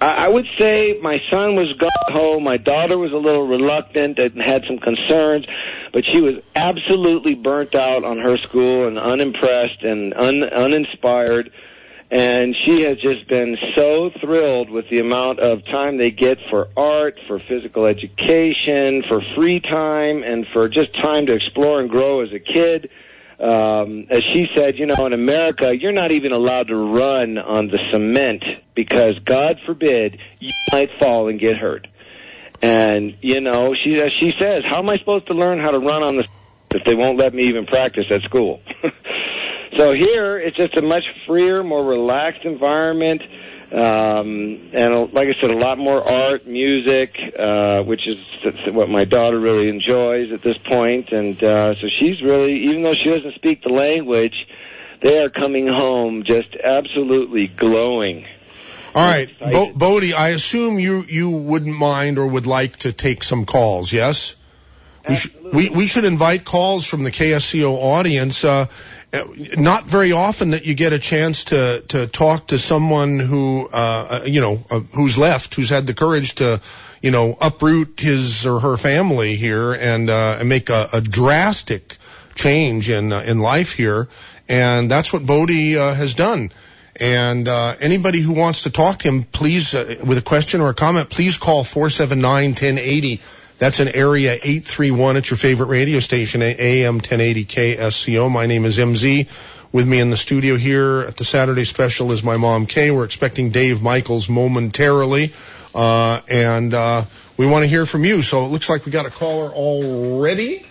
I 0.00 0.28
would 0.28 0.46
say 0.58 0.98
my 1.02 1.20
son 1.30 1.56
was 1.56 1.74
gung 1.74 1.90
ho. 2.08 2.40
My 2.40 2.56
daughter 2.56 2.96
was 2.96 3.12
a 3.12 3.16
little 3.16 3.46
reluctant 3.46 4.18
and 4.18 4.40
had 4.40 4.64
some 4.66 4.78
concerns, 4.78 5.44
but 5.92 6.06
she 6.06 6.22
was 6.22 6.38
absolutely 6.56 7.34
burnt 7.34 7.74
out 7.74 8.02
on 8.02 8.18
her 8.18 8.38
school 8.38 8.88
and 8.88 8.98
unimpressed 8.98 9.82
and 9.82 10.14
un, 10.14 10.42
uninspired. 10.42 11.52
And 12.10 12.56
she 12.56 12.82
has 12.84 12.98
just 12.98 13.28
been 13.28 13.56
so 13.74 14.10
thrilled 14.20 14.70
with 14.70 14.88
the 14.88 15.00
amount 15.00 15.38
of 15.38 15.64
time 15.66 15.98
they 15.98 16.10
get 16.10 16.38
for 16.48 16.68
art, 16.76 17.20
for 17.28 17.38
physical 17.38 17.84
education, 17.84 19.04
for 19.06 19.20
free 19.36 19.60
time, 19.60 20.22
and 20.24 20.46
for 20.52 20.68
just 20.68 20.96
time 20.98 21.26
to 21.26 21.34
explore 21.34 21.78
and 21.78 21.90
grow 21.90 22.22
as 22.22 22.32
a 22.32 22.40
kid. 22.40 22.90
Um, 23.40 24.06
as 24.10 24.22
she 24.24 24.46
said, 24.54 24.76
you 24.76 24.86
know, 24.86 25.06
in 25.06 25.12
America, 25.12 25.72
you're 25.78 25.92
not 25.92 26.10
even 26.10 26.32
allowed 26.32 26.68
to 26.68 26.76
run 26.76 27.38
on 27.38 27.68
the 27.68 27.78
cement 27.90 28.44
because, 28.74 29.18
God 29.24 29.56
forbid, 29.64 30.18
you 30.38 30.52
might 30.70 30.90
fall 30.98 31.28
and 31.28 31.40
get 31.40 31.56
hurt. 31.56 31.86
And 32.62 33.16
you 33.22 33.40
know, 33.40 33.74
she 33.74 34.00
as 34.00 34.12
she 34.18 34.32
says, 34.38 34.62
how 34.68 34.80
am 34.80 34.90
I 34.90 34.98
supposed 34.98 35.28
to 35.28 35.34
learn 35.34 35.58
how 35.58 35.70
to 35.70 35.78
run 35.78 36.02
on 36.02 36.16
the 36.16 36.28
if 36.74 36.84
they 36.84 36.94
won't 36.94 37.18
let 37.18 37.34
me 37.34 37.44
even 37.44 37.66
practice 37.66 38.04
at 38.10 38.20
school? 38.22 38.60
so 39.76 39.94
here, 39.94 40.38
it's 40.38 40.56
just 40.56 40.76
a 40.76 40.82
much 40.82 41.04
freer, 41.26 41.64
more 41.64 41.84
relaxed 41.84 42.44
environment. 42.44 43.22
Um, 43.72 44.70
and 44.72 45.12
like 45.12 45.28
I 45.28 45.40
said, 45.40 45.50
a 45.50 45.58
lot 45.58 45.78
more 45.78 46.02
art, 46.02 46.46
music, 46.46 47.14
uh, 47.38 47.82
which 47.82 48.00
is 48.06 48.18
what 48.74 48.88
my 48.88 49.04
daughter 49.04 49.38
really 49.38 49.68
enjoys 49.68 50.32
at 50.32 50.42
this 50.42 50.58
point. 50.58 51.10
And 51.12 51.42
uh, 51.42 51.74
so 51.80 51.86
she's 51.88 52.20
really, 52.20 52.64
even 52.64 52.82
though 52.82 52.94
she 52.94 53.10
doesn't 53.10 53.34
speak 53.36 53.62
the 53.62 53.72
language, 53.72 54.34
they 55.02 55.18
are 55.18 55.30
coming 55.30 55.68
home 55.68 56.24
just 56.24 56.56
absolutely 56.56 57.46
glowing. 57.46 58.26
All 58.92 59.06
right, 59.08 59.30
Bo- 59.38 59.72
Bodie, 59.72 60.14
I 60.14 60.30
assume 60.30 60.80
you 60.80 61.04
you 61.08 61.30
wouldn't 61.30 61.76
mind 61.76 62.18
or 62.18 62.26
would 62.26 62.46
like 62.46 62.78
to 62.78 62.92
take 62.92 63.22
some 63.22 63.46
calls, 63.46 63.92
yes? 63.92 64.34
We, 65.08 65.14
sh- 65.14 65.34
we, 65.52 65.68
we 65.70 65.86
should 65.86 66.04
invite 66.04 66.44
calls 66.44 66.86
from 66.86 67.04
the 67.04 67.10
KSCO 67.10 67.72
audience. 67.72 68.44
Uh, 68.44 68.66
not 69.56 69.84
very 69.86 70.12
often 70.12 70.50
that 70.50 70.64
you 70.64 70.74
get 70.74 70.92
a 70.92 70.98
chance 70.98 71.44
to 71.44 71.82
to 71.88 72.06
talk 72.06 72.48
to 72.48 72.58
someone 72.58 73.18
who 73.18 73.68
uh, 73.72 73.76
uh, 73.76 74.24
you 74.24 74.40
know 74.40 74.62
uh, 74.70 74.80
who's 74.80 75.18
left, 75.18 75.54
who's 75.54 75.70
had 75.70 75.86
the 75.86 75.94
courage 75.94 76.36
to 76.36 76.60
you 77.02 77.10
know 77.10 77.36
uproot 77.40 77.98
his 77.98 78.46
or 78.46 78.60
her 78.60 78.76
family 78.76 79.36
here 79.36 79.72
and 79.72 80.08
uh, 80.10 80.36
and 80.38 80.48
make 80.48 80.70
a, 80.70 80.88
a 80.92 81.00
drastic 81.00 81.96
change 82.34 82.90
in 82.90 83.12
uh, 83.12 83.20
in 83.20 83.40
life 83.40 83.72
here, 83.72 84.08
and 84.48 84.90
that's 84.90 85.12
what 85.12 85.26
Bodie 85.26 85.76
uh, 85.76 85.92
has 85.94 86.14
done. 86.14 86.52
And 86.96 87.48
uh, 87.48 87.76
anybody 87.80 88.20
who 88.20 88.32
wants 88.32 88.64
to 88.64 88.70
talk 88.70 88.98
to 89.00 89.08
him, 89.08 89.22
please, 89.22 89.74
uh, 89.74 89.96
with 90.04 90.18
a 90.18 90.22
question 90.22 90.60
or 90.60 90.70
a 90.70 90.74
comment, 90.74 91.08
please 91.08 91.38
call 91.38 91.64
479-1080. 91.64 93.20
That's 93.60 93.78
an 93.78 93.88
area 93.88 94.32
831 94.32 95.18
at 95.18 95.28
your 95.28 95.36
favorite 95.36 95.66
radio 95.66 95.98
station, 95.98 96.40
AM 96.40 96.94
1080 96.94 97.44
KSCO. 97.44 98.30
My 98.30 98.46
name 98.46 98.64
is 98.64 98.78
MZ. 98.78 99.28
With 99.70 99.86
me 99.86 100.00
in 100.00 100.08
the 100.08 100.16
studio 100.16 100.56
here 100.56 101.00
at 101.00 101.18
the 101.18 101.24
Saturday 101.24 101.64
special 101.64 102.10
is 102.10 102.24
my 102.24 102.38
mom 102.38 102.64
Kay. 102.64 102.90
We're 102.90 103.04
expecting 103.04 103.50
Dave 103.50 103.82
Michaels 103.82 104.30
momentarily, 104.30 105.34
uh, 105.74 106.22
and 106.26 106.72
uh, 106.72 107.04
we 107.36 107.46
want 107.46 107.64
to 107.64 107.66
hear 107.66 107.84
from 107.84 108.06
you. 108.06 108.22
So 108.22 108.46
it 108.46 108.48
looks 108.48 108.70
like 108.70 108.86
we 108.86 108.92
got 108.92 109.04
a 109.04 109.10
caller 109.10 109.50
already. 109.50 110.64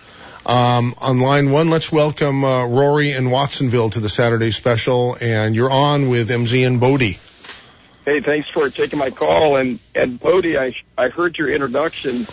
Um, 0.44 0.96
on 0.98 1.20
line 1.20 1.52
one, 1.52 1.70
let's 1.70 1.92
welcome 1.92 2.44
uh, 2.44 2.66
Rory 2.66 3.12
in 3.12 3.30
Watsonville 3.30 3.90
to 3.90 4.00
the 4.00 4.08
Saturday 4.08 4.50
special, 4.50 5.16
and 5.20 5.54
you're 5.54 5.70
on 5.70 6.08
with 6.08 6.28
MZ 6.28 6.66
and 6.66 6.80
Bodie. 6.80 7.20
Hey, 8.04 8.20
thanks 8.20 8.48
for 8.48 8.68
taking 8.68 8.98
my 8.98 9.10
call. 9.10 9.58
And 9.58 9.78
and 9.94 10.18
Bodie, 10.18 10.58
I 10.58 10.74
I 10.98 11.10
heard 11.10 11.38
your 11.38 11.52
introduction 11.52 12.26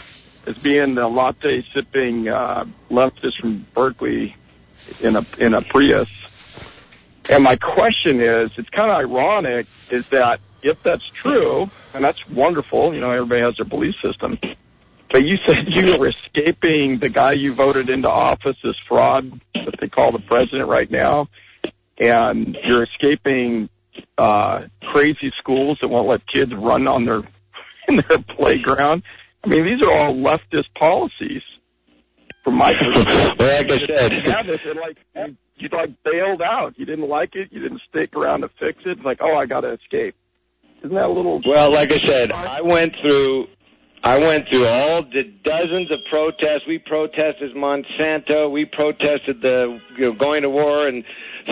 as 0.48 0.58
being 0.58 0.96
the 0.96 1.08
latte 1.08 1.64
sipping 1.74 2.30
uh, 2.30 2.66
leftist 2.90 3.40
from 3.40 3.66
Berkeley 3.74 4.36
in 5.02 5.16
a 5.16 5.26
in 5.38 5.54
a 5.54 5.62
Prius. 5.62 6.10
And 7.30 7.44
my 7.44 7.58
question 7.58 8.22
is, 8.22 8.52
it's 8.58 8.70
kind 8.70 8.90
of 8.90 8.98
ironic, 8.98 9.68
is 9.92 10.08
that 10.08 10.40
if 10.64 10.82
that's 10.82 11.04
true, 11.22 11.70
and 11.94 12.04
that's 12.04 12.28
wonderful, 12.30 12.94
you 12.94 13.02
know, 13.02 13.12
everybody 13.12 13.42
has 13.42 13.58
their 13.58 13.66
belief 13.66 13.96
system. 14.02 14.40
But 15.12 15.26
you 15.26 15.36
said 15.46 15.66
you 15.68 15.98
were 15.98 16.08
escaping 16.08 17.00
the 17.00 17.10
guy 17.10 17.34
you 17.34 17.54
voted 17.54 17.90
into 17.90 18.10
office, 18.10 18.56
this 18.64 18.76
fraud 18.88 19.42
that 19.54 19.76
they 19.80 19.90
call 19.90 20.14
the 20.14 20.20
president 20.20 20.70
right 20.70 20.90
now, 20.90 21.28
and 22.00 22.58
you're 22.64 22.84
escaping 22.84 23.70
uh, 24.18 24.62
crazy 24.94 25.34
schools 25.38 25.80
that 25.82 25.90
won't 25.90 26.08
let 26.08 26.26
kids 26.28 26.54
run 26.54 26.88
on 26.88 27.06
their 27.06 27.24
in 27.90 27.98
their 28.08 28.20
playground. 28.20 29.04
I 29.44 29.48
mean, 29.48 29.66
these 29.66 29.82
are 29.86 29.92
all 29.98 30.16
leftist 30.16 30.74
policies 30.78 31.42
from 32.44 32.56
my 32.56 32.74
perspective. 32.80 33.40
Like 33.40 33.72
I 33.72 33.96
said, 33.96 34.12
yeah, 34.26 34.44
this 34.44 34.60
and 34.66 34.80
like 34.80 34.98
you, 35.16 35.38
you 35.58 35.70
like 35.72 35.92
bailed 36.04 36.42
out. 36.42 36.74
You 36.78 36.86
didn't 36.86 37.08
like 37.08 37.36
it. 37.36 37.50
You 37.52 37.62
didn't 37.62 37.82
stick 37.90 38.16
around 38.16 38.42
to 38.42 38.50
fix 38.60 38.80
it. 38.86 38.98
It's 38.98 39.02
like, 39.06 39.20
oh, 39.22 39.36
I 39.36 39.46
got 39.46 39.62
to 39.62 39.74
escape. 39.74 40.16
Isn't 40.84 40.96
that 40.96 41.06
a 41.06 41.12
little? 41.12 41.42
Well, 41.48 41.72
like 41.72 41.92
I 41.92 42.00
said, 42.00 42.32
I 42.34 42.62
went 42.62 42.96
through 43.02 43.48
I 44.04 44.20
went 44.20 44.48
through 44.50 44.66
all 44.66 45.02
the 45.02 45.24
dozens 45.44 45.92
of 45.92 46.00
protests. 46.10 46.68
We 46.68 46.78
protested 46.78 47.56
Monsanto. 47.56 48.52
We 48.52 48.66
protested 48.66 49.42
the 49.42 49.80
you 49.98 50.06
know, 50.06 50.14
going 50.14 50.44
to 50.44 50.50
war 50.50 50.88
in 50.88 51.04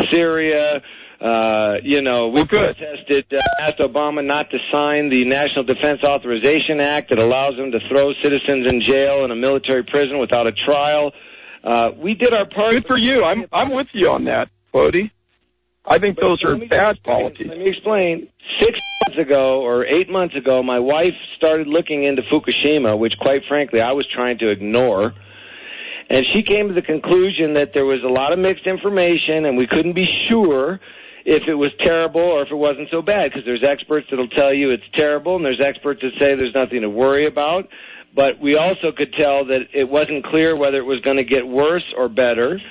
Syria. 0.10 0.82
Uh, 1.20 1.76
you 1.82 2.02
know, 2.02 2.28
we 2.28 2.46
protested, 2.46 3.26
uh, 3.32 3.38
asked 3.62 3.80
Obama 3.80 4.26
not 4.26 4.50
to 4.52 4.58
sign 4.72 5.10
the 5.10 5.24
National 5.26 5.64
Defense 5.64 6.04
Authorization 6.04 6.82
Act 6.82 7.10
that 7.10 7.20
allows 7.20 7.58
him 7.58 7.72
to 7.72 7.80
throw 7.88 8.12
citizens 8.22 8.68
in 8.68 8.82
jail 8.82 9.24
in 9.24 9.32
a 9.32 9.36
military 9.36 9.84
prison 9.84 10.20
without 10.20 10.46
a 10.46 10.52
trial. 10.52 11.14
Uh, 11.64 11.92
we 11.98 12.16
did 12.16 12.34
our 12.34 12.46
part. 12.46 12.72
Good 12.72 12.88
for 12.88 12.98
you. 12.98 13.24
I'm 13.24 13.46
I'm 13.52 13.74
with 13.74 13.88
you 13.94 14.10
on 14.10 14.26
that, 14.26 14.50
Bodie. 14.72 15.12
I 15.88 16.00
think 16.00 16.20
those 16.20 16.44
are 16.44 16.56
bad 16.68 17.02
policies. 17.04 17.48
Let 17.48 17.58
me 17.58 17.70
explain. 17.70 18.30
Six 18.60 18.78
months 19.06 19.20
ago 19.20 19.62
or 19.62 19.86
eight 19.86 20.10
months 20.10 20.36
ago, 20.36 20.64
my 20.64 20.80
wife 20.80 21.14
started 21.38 21.68
looking 21.68 22.04
into 22.04 22.24
Fukushima, 22.24 22.98
which 22.98 23.18
quite 23.20 23.42
frankly 23.48 23.82
I 23.82 23.94
was 23.94 24.06
trying 24.14 24.40
to 24.40 24.50
ignore. 24.50 25.14
And 26.10 26.26
she 26.26 26.44
came 26.44 26.68
to 26.68 26.74
the 26.74 26.82
conclusion 26.82 27.56
that 27.56 27.72
there 27.74 27.86
was 27.86 28.04
a 28.04 28.12
lot 28.12 28.32
of 28.32 28.40
mixed 28.40 28.68
information 28.68 29.46
and 29.46 29.58
we 29.58 29.66
couldn't 29.66 29.94
be 29.94 30.08
sure 30.30 30.80
if 31.26 31.44
it 31.48 31.56
was 31.56 31.72
terrible 31.80 32.22
or 32.22 32.44
if 32.44 32.52
it 32.52 32.56
wasn't 32.56 32.88
so 32.92 33.02
bad 33.02 33.32
because 33.32 33.46
there's 33.46 33.64
experts 33.64 34.08
that'll 34.10 34.30
tell 34.30 34.54
you 34.54 34.72
it's 34.72 34.84
terrible 34.94 35.36
and 35.36 35.44
there's 35.44 35.60
experts 35.60 36.02
that 36.02 36.12
say 36.20 36.36
there's 36.36 36.54
nothing 36.54 36.82
to 36.82 36.90
worry 36.90 37.26
about. 37.26 37.68
But 38.16 38.40
we 38.40 38.56
also 38.56 38.94
could 38.96 39.12
tell 39.12 39.46
that 39.46 39.62
it 39.74 39.90
wasn't 39.90 40.24
clear 40.24 40.56
whether 40.56 40.78
it 40.78 40.86
was 40.86 41.02
going 41.02 41.18
to 41.18 41.26
get 41.26 41.46
worse 41.46 41.84
or 41.98 42.08
better. 42.08 42.62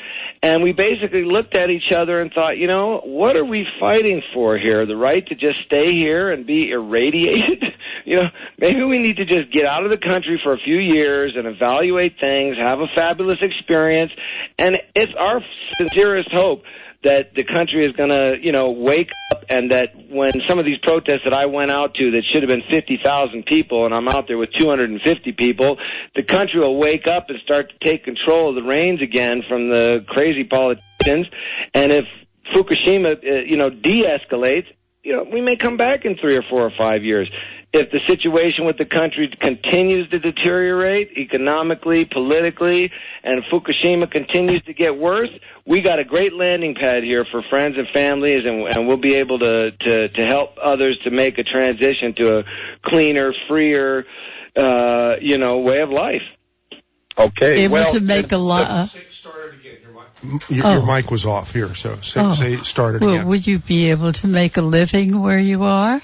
And 0.40 0.62
we 0.62 0.72
basically 0.72 1.24
looked 1.24 1.54
at 1.56 1.68
each 1.68 1.92
other 1.92 2.20
and 2.20 2.32
thought, 2.32 2.56
you 2.56 2.66
know, 2.66 3.00
what 3.04 3.36
are 3.36 3.44
we 3.44 3.66
fighting 3.80 4.22
for 4.32 4.56
here? 4.56 4.86
The 4.86 4.96
right 4.96 5.26
to 5.26 5.34
just 5.34 5.56
stay 5.66 5.92
here 5.92 6.30
and 6.30 6.46
be 6.46 6.70
irradiated? 6.70 7.64
you 8.04 8.16
know, 8.16 8.28
maybe 8.58 8.84
we 8.84 8.98
need 8.98 9.16
to 9.18 9.26
just 9.26 9.52
get 9.52 9.66
out 9.66 9.84
of 9.84 9.90
the 9.90 9.98
country 9.98 10.40
for 10.42 10.54
a 10.54 10.58
few 10.58 10.76
years 10.76 11.34
and 11.36 11.46
evaluate 11.46 12.14
things, 12.20 12.56
have 12.58 12.80
a 12.80 12.88
fabulous 12.94 13.38
experience. 13.42 14.12
And 14.58 14.78
it's 14.94 15.12
our 15.18 15.40
sincerest 15.78 16.30
hope 16.32 16.62
that 17.04 17.34
the 17.34 17.44
country 17.44 17.84
is 17.84 17.92
going 17.92 18.08
to, 18.08 18.36
you 18.40 18.52
know, 18.52 18.70
wake 18.70 19.10
up 19.30 19.44
and 19.48 19.70
that 19.70 19.94
when 20.10 20.32
some 20.48 20.58
of 20.58 20.64
these 20.64 20.78
protests 20.82 21.22
that 21.24 21.34
I 21.34 21.46
went 21.46 21.70
out 21.70 21.94
to 21.94 22.12
that 22.12 22.24
should 22.24 22.42
have 22.42 22.48
been 22.48 22.64
50,000 22.68 23.46
people 23.46 23.84
and 23.84 23.94
I'm 23.94 24.08
out 24.08 24.26
there 24.26 24.38
with 24.38 24.50
250 24.58 25.32
people, 25.32 25.76
the 26.14 26.22
country 26.22 26.60
will 26.60 26.78
wake 26.78 27.06
up 27.06 27.26
and 27.28 27.38
start 27.40 27.70
to 27.70 27.78
take 27.78 28.04
control 28.04 28.50
of 28.50 28.54
the 28.56 28.68
reins 28.68 29.02
again 29.02 29.42
from 29.48 29.68
the 29.68 30.04
crazy 30.08 30.44
politicians. 30.44 31.26
And 31.74 31.92
if 31.92 32.04
Fukushima, 32.52 33.16
uh, 33.16 33.44
you 33.46 33.56
know, 33.56 33.70
de-escalates, 33.70 34.66
you 35.02 35.14
know, 35.14 35.24
we 35.30 35.42
may 35.42 35.56
come 35.56 35.76
back 35.76 36.04
in 36.04 36.16
three 36.16 36.36
or 36.36 36.42
four 36.48 36.62
or 36.62 36.72
five 36.76 37.04
years. 37.04 37.30
If 37.76 37.90
the 37.90 37.98
situation 38.06 38.66
with 38.66 38.78
the 38.78 38.84
country 38.84 39.28
continues 39.40 40.08
to 40.10 40.20
deteriorate 40.20 41.18
economically, 41.18 42.04
politically, 42.04 42.92
and 43.24 43.42
Fukushima 43.52 44.08
continues 44.08 44.62
to 44.66 44.74
get 44.74 44.96
worse, 44.96 45.30
we 45.66 45.80
got 45.80 45.98
a 45.98 46.04
great 46.04 46.32
landing 46.34 46.76
pad 46.78 47.02
here 47.02 47.26
for 47.32 47.42
friends 47.50 47.74
and 47.76 47.88
families, 47.92 48.44
and, 48.46 48.68
and 48.68 48.86
we'll 48.86 49.00
be 49.00 49.16
able 49.16 49.40
to, 49.40 49.72
to, 49.72 50.08
to 50.08 50.24
help 50.24 50.50
others 50.62 50.96
to 51.02 51.10
make 51.10 51.38
a 51.38 51.42
transition 51.42 52.14
to 52.14 52.38
a 52.38 52.42
cleaner, 52.84 53.32
freer, 53.48 54.04
uh, 54.56 55.16
you 55.20 55.38
know, 55.38 55.58
way 55.58 55.80
of 55.80 55.90
life. 55.90 56.22
Okay. 57.18 57.64
Able 57.64 57.72
well, 57.72 57.92
to 57.94 58.00
make 58.00 58.30
a 58.30 58.36
lot. 58.36 58.86
Say 58.86 59.00
start 59.08 59.54
it 59.54 59.60
again. 59.60 59.78
Your 59.82 59.92
mic, 60.32 60.48
your, 60.48 60.64
Oh. 60.64 60.72
your 60.74 60.86
mic 60.86 61.10
was 61.10 61.26
off 61.26 61.52
here, 61.52 61.74
so 61.74 61.96
say, 62.02 62.20
Oh. 62.20 62.34
say 62.34 62.56
start 62.58 62.94
it 62.94 63.00
well, 63.00 63.14
again. 63.14 63.26
would 63.26 63.44
you 63.48 63.58
be 63.58 63.90
able 63.90 64.12
to 64.12 64.28
make 64.28 64.56
a 64.56 64.62
living 64.62 65.20
where 65.20 65.40
you 65.40 65.64
are? 65.64 66.00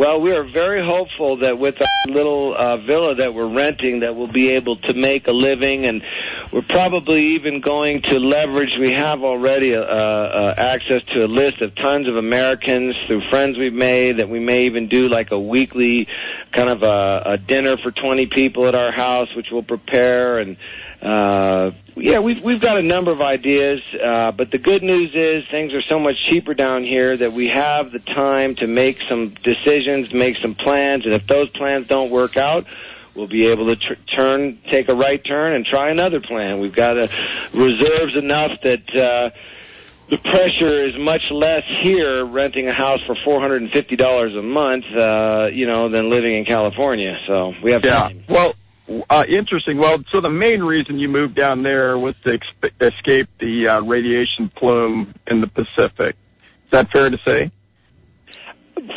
Well, 0.00 0.22
we 0.22 0.30
are 0.30 0.44
very 0.44 0.82
hopeful 0.82 1.40
that 1.40 1.58
with 1.58 1.78
our 1.78 1.86
little 2.06 2.56
uh, 2.56 2.78
villa 2.78 3.16
that 3.16 3.34
we're 3.34 3.54
renting, 3.54 4.00
that 4.00 4.16
we'll 4.16 4.28
be 4.28 4.48
able 4.52 4.76
to 4.76 4.94
make 4.94 5.26
a 5.26 5.30
living, 5.30 5.84
and 5.84 6.02
we're 6.50 6.62
probably 6.62 7.34
even 7.34 7.60
going 7.60 8.00
to 8.04 8.18
leverage. 8.18 8.78
We 8.80 8.92
have 8.92 9.22
already 9.22 9.76
uh, 9.76 9.80
uh, 9.82 10.54
access 10.56 11.02
to 11.12 11.26
a 11.26 11.28
list 11.28 11.60
of 11.60 11.74
tons 11.74 12.08
of 12.08 12.16
Americans 12.16 12.94
through 13.06 13.28
friends 13.28 13.58
we've 13.58 13.74
made. 13.74 14.16
That 14.16 14.30
we 14.30 14.40
may 14.40 14.64
even 14.64 14.88
do 14.88 15.10
like 15.10 15.32
a 15.32 15.38
weekly 15.38 16.08
kind 16.50 16.70
of 16.70 16.82
a, 16.82 17.32
a 17.32 17.36
dinner 17.36 17.76
for 17.76 17.90
20 17.90 18.24
people 18.24 18.68
at 18.68 18.74
our 18.74 18.92
house, 18.92 19.28
which 19.36 19.48
we'll 19.52 19.62
prepare 19.62 20.38
and. 20.38 20.56
Uh, 21.02 21.70
yeah, 21.96 22.18
we've 22.18 22.42
we've 22.42 22.60
got 22.60 22.78
a 22.78 22.82
number 22.82 23.10
of 23.10 23.20
ideas, 23.22 23.80
uh, 24.02 24.32
but 24.32 24.50
the 24.50 24.58
good 24.58 24.82
news 24.82 25.12
is 25.14 25.48
things 25.50 25.72
are 25.72 25.80
so 25.82 25.98
much 25.98 26.16
cheaper 26.28 26.52
down 26.52 26.84
here 26.84 27.16
that 27.16 27.32
we 27.32 27.48
have 27.48 27.90
the 27.90 28.00
time 28.00 28.54
to 28.56 28.66
make 28.66 28.98
some 29.08 29.30
decisions, 29.42 30.12
make 30.12 30.36
some 30.42 30.54
plans, 30.54 31.06
and 31.06 31.14
if 31.14 31.26
those 31.26 31.48
plans 31.50 31.86
don't 31.86 32.10
work 32.10 32.36
out, 32.36 32.66
we'll 33.14 33.26
be 33.26 33.46
able 33.48 33.66
to 33.74 33.76
tr- 33.76 33.94
turn, 34.14 34.58
take 34.70 34.88
a 34.90 34.94
right 34.94 35.24
turn, 35.24 35.54
and 35.54 35.64
try 35.64 35.88
another 35.90 36.20
plan. 36.20 36.60
We've 36.60 36.74
got 36.74 36.98
uh, 36.98 37.08
reserves 37.54 38.16
enough 38.16 38.60
that. 38.62 38.94
Uh, 38.94 39.30
the 40.10 40.18
pressure 40.18 40.86
is 40.88 40.98
much 40.98 41.22
less 41.30 41.62
here 41.82 42.24
renting 42.26 42.66
a 42.66 42.72
house 42.72 42.98
for 43.06 43.14
four 43.24 43.40
hundred 43.40 43.62
and 43.62 43.70
fifty 43.70 43.94
dollars 43.94 44.34
a 44.34 44.42
month, 44.42 44.86
uh, 44.92 45.46
you 45.52 45.68
know, 45.68 45.88
than 45.88 46.10
living 46.10 46.32
in 46.34 46.44
California. 46.44 47.16
So 47.28 47.54
we 47.62 47.70
have 47.70 47.84
Yeah. 47.84 47.94
time. 47.94 48.24
Well, 48.28 48.56
uh, 49.08 49.24
interesting. 49.28 49.78
Well, 49.78 50.02
so 50.10 50.20
the 50.20 50.30
main 50.30 50.62
reason 50.62 50.98
you 50.98 51.08
moved 51.08 51.36
down 51.36 51.62
there 51.62 51.98
was 51.98 52.14
to 52.24 52.38
escape 52.80 53.28
the 53.38 53.68
uh, 53.68 53.80
radiation 53.82 54.48
plume 54.48 55.14
in 55.26 55.40
the 55.40 55.46
Pacific. 55.46 56.16
Is 56.64 56.70
that 56.72 56.90
fair 56.92 57.10
to 57.10 57.18
say? 57.26 57.50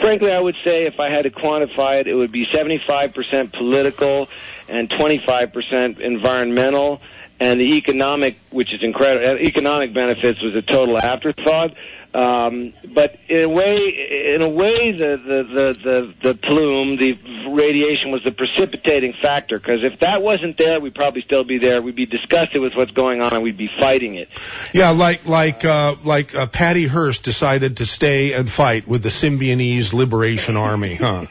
Frankly, 0.02 0.32
I 0.32 0.40
would 0.40 0.56
say 0.64 0.86
if 0.86 1.00
I 1.00 1.12
had 1.12 1.24
to 1.24 1.30
quantify 1.30 2.00
it, 2.00 2.08
it 2.08 2.16
would 2.16 2.32
be 2.32 2.46
75% 2.46 3.54
political 3.54 4.30
and 4.68 4.90
25% 4.90 6.00
environmental. 6.00 7.02
And 7.40 7.60
the 7.60 7.76
economic, 7.76 8.38
which 8.52 8.74
is 8.74 8.82
incredible, 8.82 9.38
economic 9.40 9.94
benefits 9.94 10.42
was 10.42 10.56
a 10.56 10.62
total 10.62 10.98
afterthought. 10.98 11.76
Um, 12.14 12.74
but 12.94 13.18
in 13.28 13.44
a 13.44 13.50
way, 13.50 14.34
in 14.36 14.42
a 14.44 14.50
way, 14.50 14.92
the 14.92 15.18
the 15.18 15.44
the 15.44 15.74
the, 15.84 16.14
the 16.22 16.34
plume, 16.36 16.98
the 16.98 17.14
radiation 17.50 18.12
was 18.12 18.24
the 18.24 18.32
precipitating 18.32 19.14
factor. 19.20 19.58
Because 19.58 19.80
if 19.84 20.00
that 20.02 20.22
wasn't 20.22 20.58
there, 20.60 20.80
we'd 20.80 20.94
probably 20.94 21.24
still 21.24 21.44
be 21.44 21.58
there. 21.58 21.82
We'd 21.82 21.96
be 21.96 22.06
disgusted 22.06 22.62
with 22.62 22.74
what's 22.76 22.92
going 22.92 23.22
on, 23.22 23.34
and 23.34 23.42
we'd 23.42 23.58
be 23.58 23.70
fighting 23.80 24.14
it. 24.14 24.30
Yeah, 24.74 24.92
like 24.92 25.26
like 25.26 25.66
uh, 25.66 25.96
like 26.04 26.36
uh, 26.36 26.46
Patty 26.46 26.86
Hearst 26.86 27.24
decided 27.24 27.78
to 27.78 27.86
stay 27.88 28.34
and 28.34 28.50
fight 28.50 28.88
with 28.88 29.02
the 29.02 29.10
Symbionese 29.10 29.92
Liberation 29.94 30.56
Army, 30.56 30.96
huh? 30.96 31.26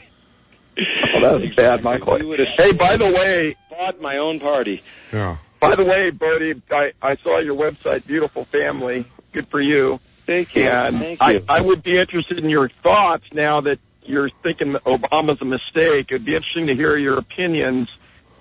Well, 0.76 1.20
that 1.20 1.40
was 1.40 1.54
bad, 1.54 1.84
Michael. 1.84 2.18
We 2.18 2.26
would 2.26 2.40
have 2.40 2.48
Hey, 2.58 2.72
by 2.72 2.96
the 2.96 3.04
way, 3.04 3.56
fought 3.68 4.00
my 4.00 4.16
own 4.16 4.40
party. 4.40 4.82
Yeah. 5.12 5.36
by 5.60 5.76
the 5.76 5.84
way, 5.84 6.10
Bertie, 6.10 6.60
I, 6.70 6.92
I 7.00 7.16
saw 7.16 7.38
your 7.38 7.54
website, 7.54 8.06
Beautiful 8.06 8.46
Family. 8.46 9.04
Good 9.32 9.46
for 9.48 9.60
you. 9.60 10.00
Thank 10.26 10.54
you. 10.54 10.64
And 10.64 10.98
Thank 10.98 11.22
I, 11.22 11.32
you. 11.32 11.44
I 11.48 11.60
would 11.60 11.82
be 11.82 11.98
interested 11.98 12.38
in 12.38 12.48
your 12.48 12.68
thoughts 12.82 13.24
now 13.32 13.60
that 13.62 13.78
you're 14.04 14.30
thinking 14.42 14.72
that 14.72 14.84
Obama's 14.84 15.40
a 15.40 15.44
mistake. 15.44 16.06
It'd 16.10 16.24
be 16.24 16.34
interesting 16.34 16.66
to 16.68 16.74
hear 16.74 16.96
your 16.96 17.18
opinions 17.18 17.88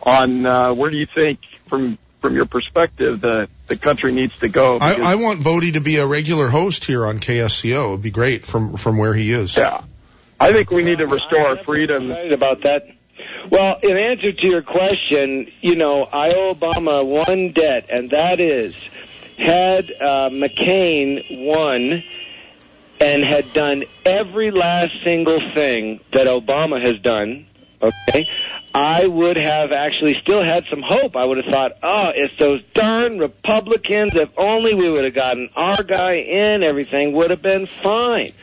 on 0.01 0.45
uh, 0.45 0.73
where 0.73 0.89
do 0.89 0.97
you 0.97 1.07
think, 1.13 1.39
from 1.67 1.97
from 2.21 2.35
your 2.35 2.45
perspective, 2.45 3.19
the 3.19 3.47
the 3.67 3.75
country 3.75 4.11
needs 4.11 4.37
to 4.39 4.47
go. 4.47 4.77
I, 4.79 5.13
I 5.13 5.15
want 5.15 5.43
Bodie 5.43 5.73
to 5.73 5.81
be 5.81 5.97
a 5.97 6.05
regular 6.05 6.49
host 6.49 6.85
here 6.85 7.05
on 7.05 7.19
KSCO. 7.19 7.89
It'd 7.89 8.01
be 8.01 8.11
great 8.11 8.45
from 8.45 8.77
from 8.77 8.97
where 8.97 9.13
he 9.13 9.31
is. 9.31 9.57
yeah, 9.57 9.83
I 10.39 10.53
think 10.53 10.69
we 10.71 10.83
need 10.83 10.99
to 10.99 11.07
restore 11.07 11.47
our 11.47 11.57
I'm 11.57 11.65
freedom. 11.65 12.11
excited 12.11 12.33
about 12.33 12.61
that. 12.63 12.87
Well, 13.49 13.77
in 13.81 13.97
answer 13.97 14.31
to 14.31 14.47
your 14.47 14.61
question, 14.61 15.51
you 15.61 15.75
know, 15.75 16.03
I 16.03 16.29
owe 16.29 16.53
Obama 16.53 17.05
one 17.05 17.51
debt, 17.51 17.89
and 17.89 18.11
that 18.11 18.39
is, 18.39 18.75
had 19.41 19.91
uh, 19.91 20.29
McCain 20.29 21.45
won 21.45 22.03
and 22.99 23.23
had 23.23 23.51
done 23.53 23.83
every 24.05 24.51
last 24.51 24.91
single 25.03 25.39
thing 25.55 25.99
that 26.13 26.27
Obama 26.27 26.83
has 26.83 27.01
done, 27.01 27.47
okay, 27.81 28.27
I 28.73 29.05
would 29.05 29.37
have 29.37 29.71
actually 29.71 30.15
still 30.21 30.43
had 30.43 30.63
some 30.69 30.83
hope. 30.85 31.15
I 31.15 31.25
would 31.25 31.37
have 31.37 31.51
thought, 31.51 31.71
oh, 31.81 32.11
it's 32.13 32.33
those 32.39 32.61
darn 32.73 33.17
Republicans. 33.17 34.11
If 34.15 34.29
only 34.37 34.75
we 34.75 34.89
would 34.89 35.03
have 35.03 35.15
gotten 35.15 35.49
our 35.55 35.83
guy 35.83 36.17
in, 36.17 36.63
everything 36.63 37.13
would 37.13 37.31
have 37.31 37.41
been 37.41 37.65
fine. 37.65 38.33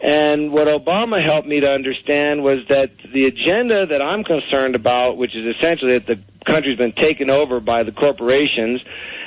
And 0.00 0.50
what 0.50 0.66
Obama 0.66 1.22
helped 1.22 1.46
me 1.46 1.60
to 1.60 1.68
understand 1.68 2.42
was 2.42 2.66
that 2.68 2.90
the 3.12 3.26
agenda 3.26 3.86
that 3.86 4.00
I'm 4.00 4.24
concerned 4.24 4.74
about, 4.74 5.18
which 5.18 5.36
is 5.36 5.54
essentially 5.56 5.98
that 5.98 6.06
the 6.06 6.22
country's 6.46 6.78
been 6.78 6.94
taken 6.94 7.30
over 7.30 7.60
by 7.60 7.82
the 7.82 7.92
corporations, 7.92 8.80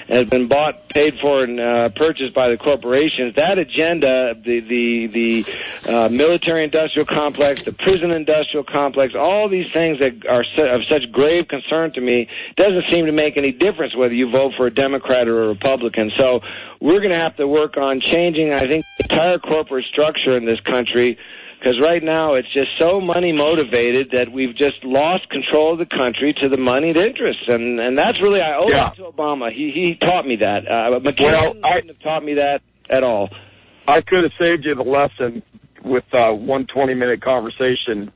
has 0.07 0.25
been 0.25 0.47
bought, 0.47 0.89
paid 0.89 1.13
for, 1.21 1.43
and 1.43 1.59
uh, 1.59 1.89
purchased 1.89 2.33
by 2.33 2.49
the 2.49 2.57
corporations. 2.57 3.35
That 3.35 3.57
agenda, 3.57 4.33
the 4.35 4.59
the 4.59 5.07
the 5.07 5.45
uh, 5.91 6.09
military-industrial 6.09 7.05
complex, 7.05 7.63
the 7.63 7.71
prison-industrial 7.71 8.65
complex, 8.65 9.13
all 9.17 9.49
these 9.49 9.71
things 9.73 9.99
that 9.99 10.27
are 10.27 10.43
su- 10.43 10.63
of 10.63 10.81
such 10.89 11.11
grave 11.11 11.47
concern 11.47 11.93
to 11.93 12.01
me, 12.01 12.27
doesn't 12.55 12.85
seem 12.89 13.05
to 13.05 13.11
make 13.11 13.37
any 13.37 13.51
difference 13.51 13.95
whether 13.95 14.13
you 14.13 14.29
vote 14.29 14.53
for 14.57 14.67
a 14.67 14.73
Democrat 14.73 15.27
or 15.27 15.43
a 15.43 15.47
Republican. 15.47 16.11
So 16.17 16.41
we're 16.79 16.99
going 16.99 17.11
to 17.11 17.17
have 17.17 17.37
to 17.37 17.47
work 17.47 17.77
on 17.77 18.01
changing, 18.01 18.53
I 18.53 18.67
think, 18.67 18.85
the 18.97 19.05
entire 19.05 19.39
corporate 19.39 19.85
structure 19.85 20.35
in 20.35 20.45
this 20.45 20.59
country. 20.59 21.17
Because 21.63 21.79
right 21.79 22.03
now 22.03 22.33
it's 22.33 22.51
just 22.53 22.71
so 22.77 22.99
money 22.99 23.31
motivated 23.31 24.09
that 24.11 24.29
we've 24.29 24.53
just 24.53 24.83
lost 24.83 25.29
control 25.29 25.71
of 25.71 25.79
the 25.79 25.85
country 25.85 26.33
to 26.41 26.49
the 26.49 26.57
moneyed 26.57 26.97
interests, 26.97 27.43
and 27.47 27.79
and 27.79 27.97
that's 27.97 28.21
really 28.21 28.41
I 28.41 28.57
owe 28.57 28.67
Yeah. 28.67 28.89
it 28.91 28.95
to 28.97 29.03
Obama. 29.03 29.49
He 29.49 29.71
he 29.71 29.95
taught 29.95 30.27
me 30.27 30.35
that. 30.37 30.67
Uh, 30.67 30.99
McCain 30.99 31.21
Well, 31.31 31.53
I- 31.63 31.75
wouldn't 31.75 31.87
have 31.91 31.99
taught 32.01 32.21
me 32.25 32.33
that 32.33 32.63
at 32.89 33.03
all. 33.05 33.29
I 33.87 34.01
could 34.01 34.23
have 34.23 34.33
saved 34.37 34.65
you 34.65 34.75
the 34.75 34.83
lesson 34.83 35.41
with 35.85 36.03
uh, 36.13 36.31
one 36.33 36.65
20 36.67 36.95
minute 36.95 37.21
conversation 37.21 38.11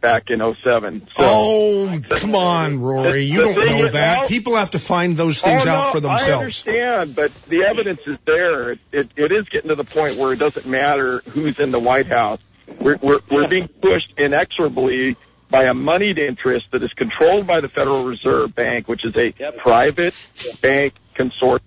back 0.00 0.24
in 0.28 0.38
'07. 0.40 1.08
So, 1.16 1.24
oh, 1.24 2.00
come 2.12 2.36
on, 2.36 2.80
Rory. 2.80 3.24
You 3.24 3.40
don't 3.40 3.66
know 3.66 3.84
is, 3.86 3.92
that. 3.94 4.18
well- 4.20 4.28
People 4.28 4.54
have 4.54 4.70
to 4.72 4.78
find 4.78 5.16
those 5.16 5.40
things 5.42 5.64
oh, 5.66 5.68
out 5.68 5.86
no, 5.86 6.00
for 6.00 6.06
I 6.06 6.18
themselves. 6.18 6.40
understand, 6.40 7.16
but 7.16 7.32
the 7.48 7.64
evidence 7.64 8.00
is 8.06 8.18
there. 8.26 8.70
It, 8.70 8.78
it, 8.92 9.08
it 9.16 9.32
is 9.32 9.48
getting 9.48 9.70
to 9.70 9.74
the 9.74 9.82
point 9.82 10.18
where 10.18 10.32
it 10.32 10.38
doesn't 10.38 10.66
matter 10.66 11.20
who's 11.30 11.58
in 11.58 11.72
the 11.72 11.80
White 11.80 12.06
House. 12.06 12.38
We're, 12.80 12.96
we're, 13.02 13.20
we're 13.30 13.48
being 13.48 13.68
pushed 13.80 14.12
inexorably 14.16 15.16
by 15.50 15.64
a 15.64 15.74
moneyed 15.74 16.18
interest 16.18 16.66
that 16.72 16.82
is 16.82 16.92
controlled 16.94 17.46
by 17.46 17.60
the 17.60 17.68
Federal 17.68 18.04
Reserve 18.04 18.54
Bank, 18.54 18.88
which 18.88 19.04
is 19.04 19.14
a 19.16 19.34
Yep. 19.38 19.58
private 19.58 20.14
bank 20.60 20.94
consortium. 21.14 21.60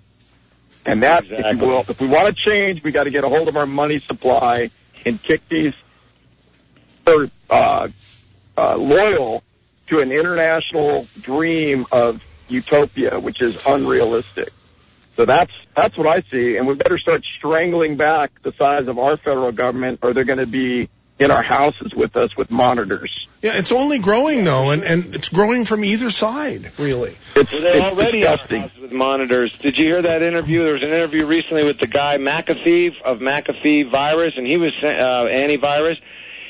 And 0.85 1.03
that, 1.03 1.25
if 1.25 1.53
you 1.53 1.65
will, 1.65 1.85
if 1.87 1.99
we 1.99 2.07
want 2.07 2.27
to 2.27 2.33
change, 2.33 2.83
we 2.83 2.91
got 2.91 3.05
to 3.05 3.11
get 3.11 3.23
a 3.23 3.29
hold 3.29 3.47
of 3.47 3.57
our 3.57 3.65
money 3.65 3.99
supply 3.99 4.69
and 5.05 5.21
kick 5.21 5.41
these 5.49 5.73
are 7.07 7.29
uh, 7.49 7.87
uh, 8.57 8.75
loyal 8.75 9.43
to 9.87 9.99
an 9.99 10.11
international 10.11 11.07
dream 11.21 11.85
of 11.91 12.21
utopia, 12.49 13.19
which 13.19 13.41
is 13.41 13.57
unrealistic. 13.65 14.51
So 15.15 15.25
that's 15.25 15.51
that's 15.75 15.97
what 15.97 16.07
I 16.07 16.21
see, 16.31 16.57
and 16.57 16.67
we 16.67 16.75
better 16.75 16.97
start 16.97 17.23
strangling 17.37 17.95
back 17.97 18.31
the 18.43 18.51
size 18.57 18.87
of 18.87 18.97
our 18.99 19.17
federal 19.17 19.51
government, 19.51 19.99
or 20.01 20.13
they're 20.13 20.25
going 20.25 20.39
to 20.39 20.45
be 20.45 20.89
in 21.17 21.31
our 21.31 21.43
houses 21.43 21.93
with 21.95 22.15
us 22.17 22.35
with 22.35 22.51
monitors. 22.51 23.09
Yeah, 23.41 23.57
it's 23.57 23.71
only 23.71 23.99
growing 23.99 24.43
though, 24.43 24.71
and, 24.71 24.83
and 24.83 25.15
it's 25.15 25.29
growing 25.29 25.63
from 25.63 25.85
either 25.85 26.11
side, 26.11 26.69
really. 26.77 27.15
It's, 27.35 27.51
Well, 27.51 27.61
they're 27.61 27.77
it's 27.77 27.85
already 27.95 28.21
in 28.21 28.27
our 28.27 28.35
disgusting. 28.37 28.61
houses 28.63 28.77
with 28.79 28.91
monitors. 28.91 29.57
Did 29.59 29.77
you 29.77 29.85
hear 29.85 30.01
that 30.01 30.21
interview? 30.21 30.63
There 30.63 30.73
was 30.73 30.83
an 30.83 30.89
interview 30.89 31.25
recently 31.25 31.63
with 31.63 31.77
the 31.79 31.87
guy 31.87 32.17
McAfee 32.17 32.99
of 33.01 33.19
McAfee 33.19 33.89
Virus, 33.89 34.33
and 34.35 34.45
he 34.45 34.57
was 34.57 34.73
uh, 34.83 34.87
antivirus. 34.87 35.95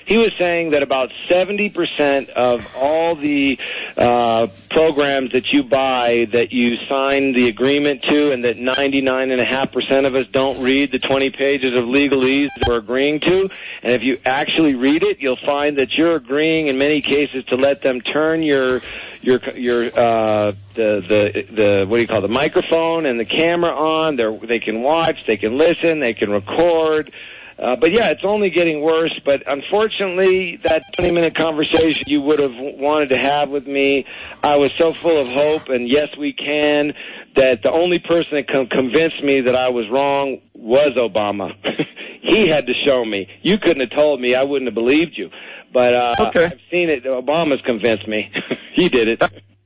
He 0.05 0.17
was 0.17 0.31
saying 0.39 0.71
that 0.71 0.83
about 0.83 1.11
70% 1.29 2.29
of 2.29 2.75
all 2.75 3.15
the 3.15 3.57
uh, 3.97 4.47
programs 4.69 5.31
that 5.31 5.51
you 5.51 5.63
buy 5.63 6.27
that 6.31 6.51
you 6.51 6.75
sign 6.87 7.33
the 7.33 7.47
agreement 7.47 8.03
to 8.03 8.31
and 8.31 8.43
that 8.43 8.57
99.5% 8.57 10.05
of 10.05 10.15
us 10.15 10.27
don't 10.31 10.61
read 10.61 10.91
the 10.91 10.99
20 10.99 11.31
pages 11.31 11.71
of 11.73 11.85
legalese 11.85 12.49
that 12.55 12.67
we're 12.67 12.77
agreeing 12.77 13.19
to. 13.21 13.49
And 13.81 13.93
if 13.93 14.03
you 14.03 14.19
actually 14.25 14.75
read 14.75 15.01
it, 15.01 15.17
you'll 15.21 15.39
find 15.43 15.77
that 15.79 15.97
you're 15.97 16.15
agreeing 16.15 16.67
in 16.67 16.77
many 16.77 17.01
cases 17.01 17.43
to 17.45 17.55
let 17.55 17.81
them 17.81 18.01
turn 18.01 18.43
your 18.43 18.81
your 19.21 19.39
your 19.55 19.85
uh 19.85 20.51
the 20.75 21.01
the 21.09 21.45
the 21.55 21.85
what 21.87 21.97
do 21.97 22.01
you 22.01 22.07
call 22.07 22.19
it, 22.19 22.27
the 22.27 22.33
microphone 22.33 23.05
and 23.07 23.19
the 23.19 23.25
camera 23.25 23.71
on. 23.71 24.17
They 24.17 24.47
they 24.47 24.59
can 24.59 24.81
watch, 24.81 25.25
they 25.25 25.37
can 25.37 25.57
listen, 25.57 25.99
they 25.99 26.13
can 26.13 26.29
record. 26.29 27.11
Uh, 27.57 27.75
but 27.79 27.91
yeah, 27.91 28.09
it's 28.09 28.23
only 28.25 28.49
getting 28.49 28.81
worse. 28.81 29.17
But 29.23 29.43
unfortunately, 29.47 30.59
that 30.63 30.83
20 30.97 31.11
minute 31.11 31.35
conversation 31.35 32.03
you 32.07 32.21
would 32.21 32.39
have 32.39 32.51
wanted 32.53 33.09
to 33.09 33.17
have 33.17 33.49
with 33.49 33.65
me, 33.65 34.05
I 34.43 34.57
was 34.57 34.71
so 34.77 34.93
full 35.01 35.21
of 35.21 35.27
hope 35.27 35.69
and 35.69 35.87
yes, 35.87 36.07
we 36.17 36.33
can, 36.33 36.93
that 37.35 37.61
the 37.63 37.71
only 37.71 37.99
person 37.99 38.31
that 38.33 38.47
can 38.47 38.67
convince 38.67 39.13
me 39.23 39.41
that 39.41 39.55
I 39.55 39.69
was 39.69 39.85
wrong 39.89 40.41
was 40.53 40.97
Obama. 40.97 41.53
he 42.21 42.47
had 42.47 42.67
to 42.67 42.73
show 42.73 43.05
me. 43.05 43.27
You 43.41 43.57
couldn't 43.57 43.81
have 43.81 43.97
told 43.97 44.19
me. 44.19 44.35
I 44.35 44.43
wouldn't 44.43 44.67
have 44.67 44.75
believed 44.75 45.17
you. 45.17 45.29
But 45.71 45.93
uh, 45.93 46.15
Okay. 46.27 46.45
I've 46.45 46.59
seen 46.71 46.89
it. 46.89 47.03
Obama's 47.03 47.61
convinced 47.65 48.07
me. 48.07 48.31
he 48.73 48.89
did 48.89 49.07
it. 49.07 49.21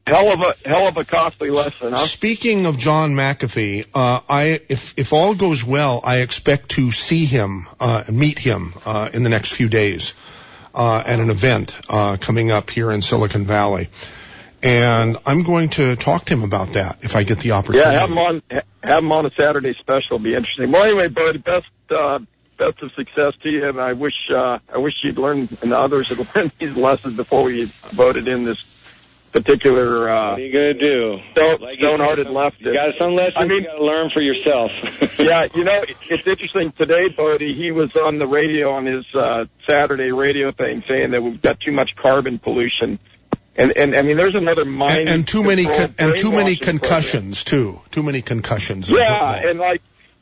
Hell 0.08 0.32
of 0.32 0.42
a 0.42 0.68
hell 0.68 0.88
of 0.88 0.98
a 0.98 1.06
costly 1.06 1.52
lesson, 1.52 1.92
huh? 1.92 2.08
Speaking 2.08 2.66
of 2.66 2.80
John 2.80 3.12
McAfee, 3.14 3.86
uh, 3.94 4.22
I 4.28 4.60
if 4.68 4.98
if 4.98 5.14
all 5.14 5.36
goes 5.36 5.64
well, 5.64 6.02
I 6.04 6.18
expect 6.18 6.70
to 6.72 6.92
see 6.92 7.26
him, 7.26 7.68
uh, 7.80 8.06
meet 8.12 8.40
him 8.40 8.74
uh, 8.86 9.10
in 9.14 9.22
the 9.22 9.30
next 9.30 9.54
few 9.54 9.70
days 9.70 10.16
uh, 10.74 11.04
at 11.06 11.20
an 11.20 11.30
event 11.30 11.80
uh, 11.90 12.18
coming 12.18 12.50
up 12.52 12.72
here 12.72 12.92
in 12.92 13.04
Silicon 13.04 13.46
Valley, 13.46 13.90
and 14.64 15.18
I'm 15.28 15.44
going 15.44 15.70
to 15.70 15.96
talk 15.96 16.26
to 16.26 16.34
him 16.34 16.44
about 16.44 16.74
that 16.74 17.00
if 17.04 17.16
I 17.16 17.24
get 17.24 17.40
the 17.40 17.52
opportunity. 17.52 17.92
Yeah, 17.92 18.00
have 18.00 18.10
him 18.10 18.18
on 18.18 18.42
have 18.84 19.04
him 19.04 19.12
on 19.12 19.28
a 19.28 19.32
Saturday 19.32 19.76
special. 19.80 20.16
It'll 20.16 20.20
Be 20.20 20.36
interesting. 20.36 20.72
Well, 20.72 20.86
anyway, 20.86 21.10
bud, 21.10 21.44
best 21.44 21.68
uh, 21.92 22.20
best 22.58 22.82
of 22.82 22.92
success 22.94 23.34
to 23.44 23.50
you, 23.50 23.68
and 23.68 23.80
I 23.80 23.94
wish 23.94 24.30
uh, 24.30 24.60
I 24.74 24.78
wish 24.78 24.96
you'd 25.04 25.18
learn 25.18 25.48
and 25.62 25.74
others 25.74 26.10
had 26.10 26.28
learned 26.36 26.52
these 26.60 26.76
lessons 26.76 27.16
before 27.16 27.44
we 27.44 27.66
voted 27.66 28.28
in 28.28 28.44
this 28.44 28.64
particular 29.32 30.10
uh, 30.10 30.32
What 30.32 30.40
are 30.40 30.42
you 30.46 30.52
gonna 30.54 30.74
do? 30.74 31.20
stone, 31.32 31.62
Like 31.62 31.80
stone-hearted 31.80 32.28
said, 32.28 32.34
leftist. 32.34 32.60
You 32.62 32.74
got 32.74 32.94
some 33.00 33.14
lessons 33.14 33.36
I 33.38 33.46
mean- 33.46 33.62
you 33.64 33.68
got 33.68 33.76
to 33.78 33.84
learn 33.86 34.10
for 34.14 34.22
yourself. 34.22 34.72
yeah, 35.20 35.48
you 35.56 35.64
know, 35.64 35.84
it's 36.10 36.28
interesting 36.28 36.72
today, 36.74 37.10
Bodie. 37.10 37.54
He 37.56 37.72
was 37.72 37.96
on 37.96 38.18
the 38.20 38.28
radio 38.28 38.72
on 38.72 38.86
his 38.86 39.06
uh, 39.16 39.46
Saturday 39.70 40.12
radio 40.12 40.52
thing 40.52 40.84
saying 40.88 41.12
that 41.12 41.22
we've 41.24 41.42
got 41.42 41.60
too 41.60 41.72
much 41.72 41.92
carbon 41.96 42.40
pollution, 42.40 43.00
and 43.56 43.72
and 43.78 43.96
I 43.96 44.02
mean, 44.04 44.18
there's 44.18 44.36
another 44.36 44.66
mind 44.66 45.00
and, 45.02 45.10
and 45.10 45.28
too 45.28 45.44
many 45.44 45.66
con- 45.66 45.94
and 45.98 46.16
too 46.18 46.32
many 46.32 46.56
brainwashing 46.56 46.58
program. 46.58 46.80
concussions 46.80 47.44
too. 47.44 47.82
Too 47.92 48.04
many 48.04 48.22
concussions. 48.22 48.90
Yeah, 48.90 49.34
and 49.50 49.60
like 49.60 49.82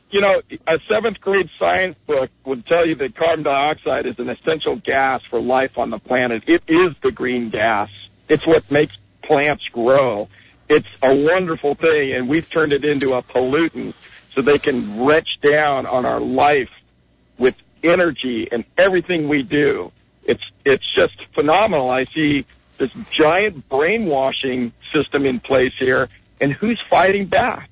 you 0.10 0.22
know, 0.22 0.42
a 0.66 0.78
seventh 0.90 1.20
grade 1.20 1.50
science 1.60 1.98
book 2.08 2.30
would 2.46 2.66
tell 2.66 2.88
you 2.88 2.96
that 2.96 3.14
carbon 3.16 3.44
dioxide 3.44 4.06
is 4.06 4.18
an 4.20 4.30
essential 4.30 4.78
gas 4.78 5.22
for 5.30 5.42
life 5.42 5.78
on 5.78 5.90
the 5.90 6.00
planet. 6.00 6.44
It 6.48 6.64
is 6.68 6.96
the 7.04 7.12
green 7.12 7.50
gas. 7.50 7.90
It's 8.28 8.46
what 8.46 8.70
makes 8.72 8.96
plants 9.24 9.64
grow. 9.72 10.30
It's 10.70 10.88
a 11.02 11.16
wonderful 11.16 11.76
thing, 11.76 12.14
and 12.14 12.28
we've 12.28 12.50
turned 12.50 12.74
it 12.74 12.84
into 12.84 13.14
a 13.14 13.22
pollutant 13.22 13.94
so 14.34 14.42
they 14.42 14.60
can 14.60 15.06
wrench 15.06 15.40
down 15.42 15.86
on 15.86 16.06
our 16.06 16.20
life 16.20 16.70
with 17.38 17.56
energy 17.84 18.48
and 18.52 18.66
everything 18.78 19.30
we 19.30 19.44
do. 19.44 19.92
It's 20.24 20.44
it's 20.66 20.86
just 20.96 21.16
phenomenal. 21.34 21.90
I 21.90 22.06
see 22.06 22.46
this 22.78 22.92
giant 23.12 23.70
brainwashing 23.70 24.74
system 24.94 25.26
in 25.26 25.40
place 25.40 25.74
here, 25.80 26.10
and 26.42 26.52
who's 26.52 26.82
fighting 26.90 27.28
back? 27.28 27.70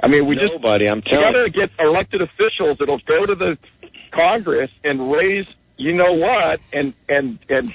I 0.00 0.08
mean, 0.08 0.26
we 0.26 0.36
just 0.36 0.52
Nobody, 0.52 0.86
I'm 0.86 1.02
telling 1.02 1.20
you. 1.20 1.26
we 1.26 1.32
gotta 1.32 1.50
get 1.50 1.70
elected 1.78 2.22
officials 2.22 2.78
that'll 2.78 3.00
go 3.00 3.26
to 3.26 3.34
the 3.34 3.58
Congress 4.12 4.70
and 4.84 5.12
raise, 5.12 5.46
you 5.76 5.92
know 5.92 6.12
what, 6.14 6.60
and 6.72 6.94
and 7.08 7.38
and 7.48 7.74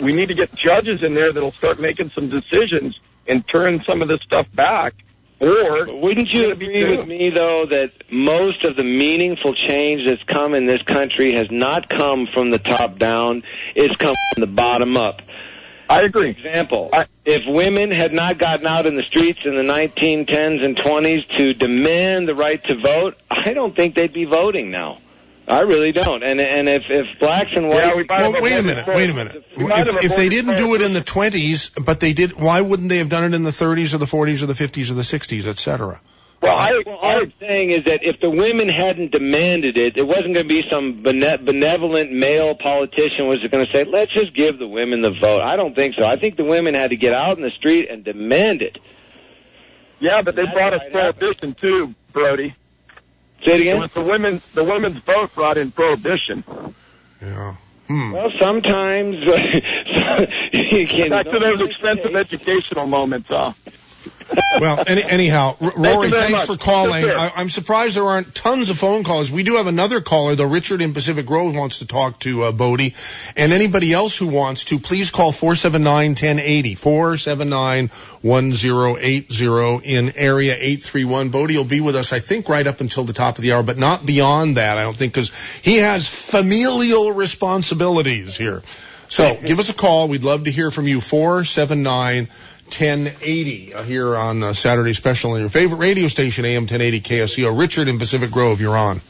we 0.00 0.12
need 0.12 0.28
to 0.28 0.34
get 0.34 0.54
judges 0.54 1.02
in 1.02 1.14
there 1.14 1.32
that'll 1.32 1.52
start 1.52 1.80
making 1.80 2.10
some 2.10 2.28
decisions 2.28 2.98
and 3.26 3.46
turn 3.48 3.82
some 3.88 4.02
of 4.02 4.08
this 4.08 4.20
stuff 4.22 4.46
back. 4.54 4.94
Or 5.38 5.84
But 5.84 6.00
wouldn't 6.00 6.32
you 6.32 6.50
it's 6.50 6.58
gonna 6.58 6.72
be 6.72 6.80
agree 6.80 6.96
with 6.96 7.08
me, 7.08 7.30
though, 7.34 7.66
that 7.68 7.90
most 8.10 8.64
of 8.64 8.76
the 8.76 8.84
meaningful 8.84 9.54
change 9.54 10.02
that's 10.08 10.22
come 10.22 10.54
in 10.54 10.64
this 10.64 10.80
country 10.82 11.32
has 11.32 11.48
not 11.50 11.90
come 11.90 12.26
from 12.32 12.50
the 12.50 12.58
top 12.58 12.98
down, 12.98 13.42
it's 13.74 13.94
come 13.96 14.14
from 14.32 14.40
the 14.40 14.46
bottom 14.46 14.96
up? 14.96 15.20
I 15.88 16.02
agree. 16.02 16.32
For 16.32 16.48
Example, 16.48 16.90
I- 16.92 17.04
if 17.24 17.42
women 17.46 17.90
had 17.90 18.12
not 18.12 18.38
gotten 18.38 18.66
out 18.66 18.86
in 18.86 18.96
the 18.96 19.02
streets 19.02 19.40
in 19.44 19.54
the 19.54 19.62
1910s 19.62 20.64
and 20.64 20.76
20s 20.76 21.26
to 21.36 21.52
demand 21.52 22.26
the 22.26 22.34
right 22.34 22.62
to 22.64 22.74
vote, 22.76 23.16
I 23.30 23.52
don't 23.52 23.76
think 23.76 23.94
they'd 23.94 24.12
be 24.12 24.24
voting 24.24 24.70
now. 24.70 24.98
I 25.48 25.60
really 25.60 25.92
don't. 25.92 26.22
And 26.24 26.40
and 26.40 26.68
if 26.68 26.82
if 26.88 27.18
blacks 27.20 27.50
and 27.54 27.68
whites 27.68 27.86
Yeah, 27.86 27.94
we 27.96 28.04
might 28.08 28.20
Well, 28.20 28.32
have 28.32 28.42
wait 28.42 28.58
a 28.58 28.62
minute. 28.62 28.86
this. 28.86 28.96
Wait 28.96 29.10
a 29.10 29.14
minute. 29.14 29.44
If, 29.56 30.04
if 30.04 30.16
they 30.16 30.28
didn't 30.28 30.56
do 30.56 30.74
it 30.74 30.82
in 30.82 30.92
the 30.92 31.00
20s, 31.02 31.84
but 31.84 32.00
they 32.00 32.12
did, 32.12 32.32
why 32.34 32.60
wouldn't 32.60 32.88
they 32.88 32.98
have 32.98 33.08
done 33.08 33.24
it 33.24 33.34
in 33.34 33.44
the 33.44 33.50
30s 33.50 33.94
or 33.94 33.98
the 33.98 34.06
40s 34.06 34.42
or 34.42 34.46
the 34.46 34.54
50s 34.54 34.90
or 34.90 34.94
the 34.94 35.02
60s, 35.02 35.46
et 35.46 35.58
cetera? 35.58 36.00
Well, 36.42 36.54
I, 36.56 36.82
Well, 36.84 36.96
all 36.96 37.22
I'm 37.22 37.32
saying 37.40 37.70
is 37.70 37.84
that 37.84 38.00
if 38.02 38.20
the 38.20 38.28
women 38.28 38.68
hadn't 38.68 39.10
demanded 39.12 39.78
it, 39.78 39.96
it 39.96 40.02
wasn't 40.02 40.34
going 40.34 40.46
to 40.46 40.52
be 40.52 40.62
some 40.70 41.02
bene- 41.02 41.38
benevolent 41.44 42.12
male 42.12 42.54
politician 42.56 43.26
was 43.28 43.38
going 43.50 43.64
to 43.64 43.72
say, 43.72 43.84
"Let's 43.90 44.12
just 44.12 44.34
give 44.36 44.58
the 44.58 44.68
women 44.68 45.00
the 45.00 45.12
vote." 45.18 45.40
I 45.40 45.56
don't 45.56 45.74
think 45.74 45.94
so. 45.96 46.04
I 46.04 46.16
think 46.18 46.36
the 46.36 46.44
women 46.44 46.74
had 46.74 46.90
to 46.90 46.96
get 46.96 47.14
out 47.14 47.36
in 47.36 47.42
the 47.42 47.50
street 47.56 47.88
and 47.90 48.04
demand 48.04 48.60
it. 48.62 48.78
yeah, 49.98 50.20
but 50.22 50.36
they 50.36 50.42
That's 50.42 50.54
brought 50.54 50.74
us 50.74 50.80
right 50.92 51.08
up. 51.08 51.18
prohibition 51.18 51.56
too, 51.60 51.94
Brody. 52.12 52.54
Say 53.46 53.60
it 53.60 53.66
It 53.68 53.78
was 53.78 53.92
the 53.92 54.02
women, 54.02 54.42
the 54.54 54.64
women's 54.64 54.98
vote 54.98 55.32
brought 55.34 55.56
in 55.56 55.70
prohibition. 55.70 56.42
Yeah. 57.22 57.54
Hmm. 57.86 58.12
Well, 58.12 58.32
sometimes 58.40 59.16
you 60.52 60.86
can. 60.88 61.10
Back 61.10 61.26
to 61.26 61.38
those 61.38 61.60
expensive 61.70 62.16
educational 62.16 62.88
moments, 62.88 63.28
huh? 63.28 63.52
Well, 64.60 64.82
any, 64.86 65.04
anyhow, 65.04 65.56
R- 65.60 65.72
Rory, 65.76 66.10
very 66.10 66.22
thanks 66.22 66.48
much. 66.48 66.58
for 66.58 66.62
calling. 66.62 67.04
I, 67.04 67.32
I'm 67.36 67.48
surprised 67.48 67.96
there 67.96 68.04
aren't 68.04 68.34
tons 68.34 68.70
of 68.70 68.78
phone 68.78 69.04
calls. 69.04 69.30
We 69.30 69.42
do 69.42 69.56
have 69.56 69.66
another 69.66 70.00
caller, 70.00 70.34
though. 70.34 70.46
Richard 70.46 70.80
in 70.80 70.94
Pacific 70.94 71.26
Grove 71.26 71.54
wants 71.54 71.80
to 71.80 71.86
talk 71.86 72.18
to 72.20 72.44
uh, 72.44 72.52
Bodie. 72.52 72.94
And 73.36 73.52
anybody 73.52 73.92
else 73.92 74.16
who 74.16 74.28
wants 74.28 74.64
to, 74.66 74.78
please 74.78 75.10
call 75.10 75.32
479-1080, 75.32 76.78
479-1080 78.22 79.82
in 79.84 80.12
area 80.16 80.54
831. 80.54 81.30
Bodie 81.30 81.56
will 81.56 81.64
be 81.64 81.80
with 81.80 81.96
us, 81.96 82.12
I 82.12 82.20
think, 82.20 82.48
right 82.48 82.66
up 82.66 82.80
until 82.80 83.04
the 83.04 83.12
top 83.12 83.36
of 83.36 83.42
the 83.42 83.52
hour, 83.52 83.62
but 83.62 83.78
not 83.78 84.06
beyond 84.06 84.56
that, 84.56 84.78
I 84.78 84.82
don't 84.82 84.96
think, 84.96 85.12
because 85.12 85.32
he 85.62 85.78
has 85.78 86.08
familial 86.08 87.12
responsibilities 87.12 88.36
here. 88.36 88.62
So 89.08 89.36
give 89.36 89.60
us 89.60 89.68
a 89.68 89.74
call. 89.74 90.08
We'd 90.08 90.24
love 90.24 90.44
to 90.44 90.50
hear 90.50 90.70
from 90.70 90.88
you. 90.88 91.00
479 91.00 92.28
1080 92.66 93.74
uh, 93.74 93.82
here 93.82 94.16
on 94.16 94.42
uh, 94.42 94.52
Saturday 94.52 94.92
Special 94.92 95.32
on 95.32 95.40
your 95.40 95.48
favorite 95.48 95.78
radio 95.78 96.08
station, 96.08 96.44
AM 96.44 96.62
1080 96.62 97.00
KSCO. 97.00 97.58
Richard 97.58 97.88
in 97.88 97.98
Pacific 97.98 98.30
Grove, 98.30 98.60
you're 98.60 98.76
on. 98.76 99.00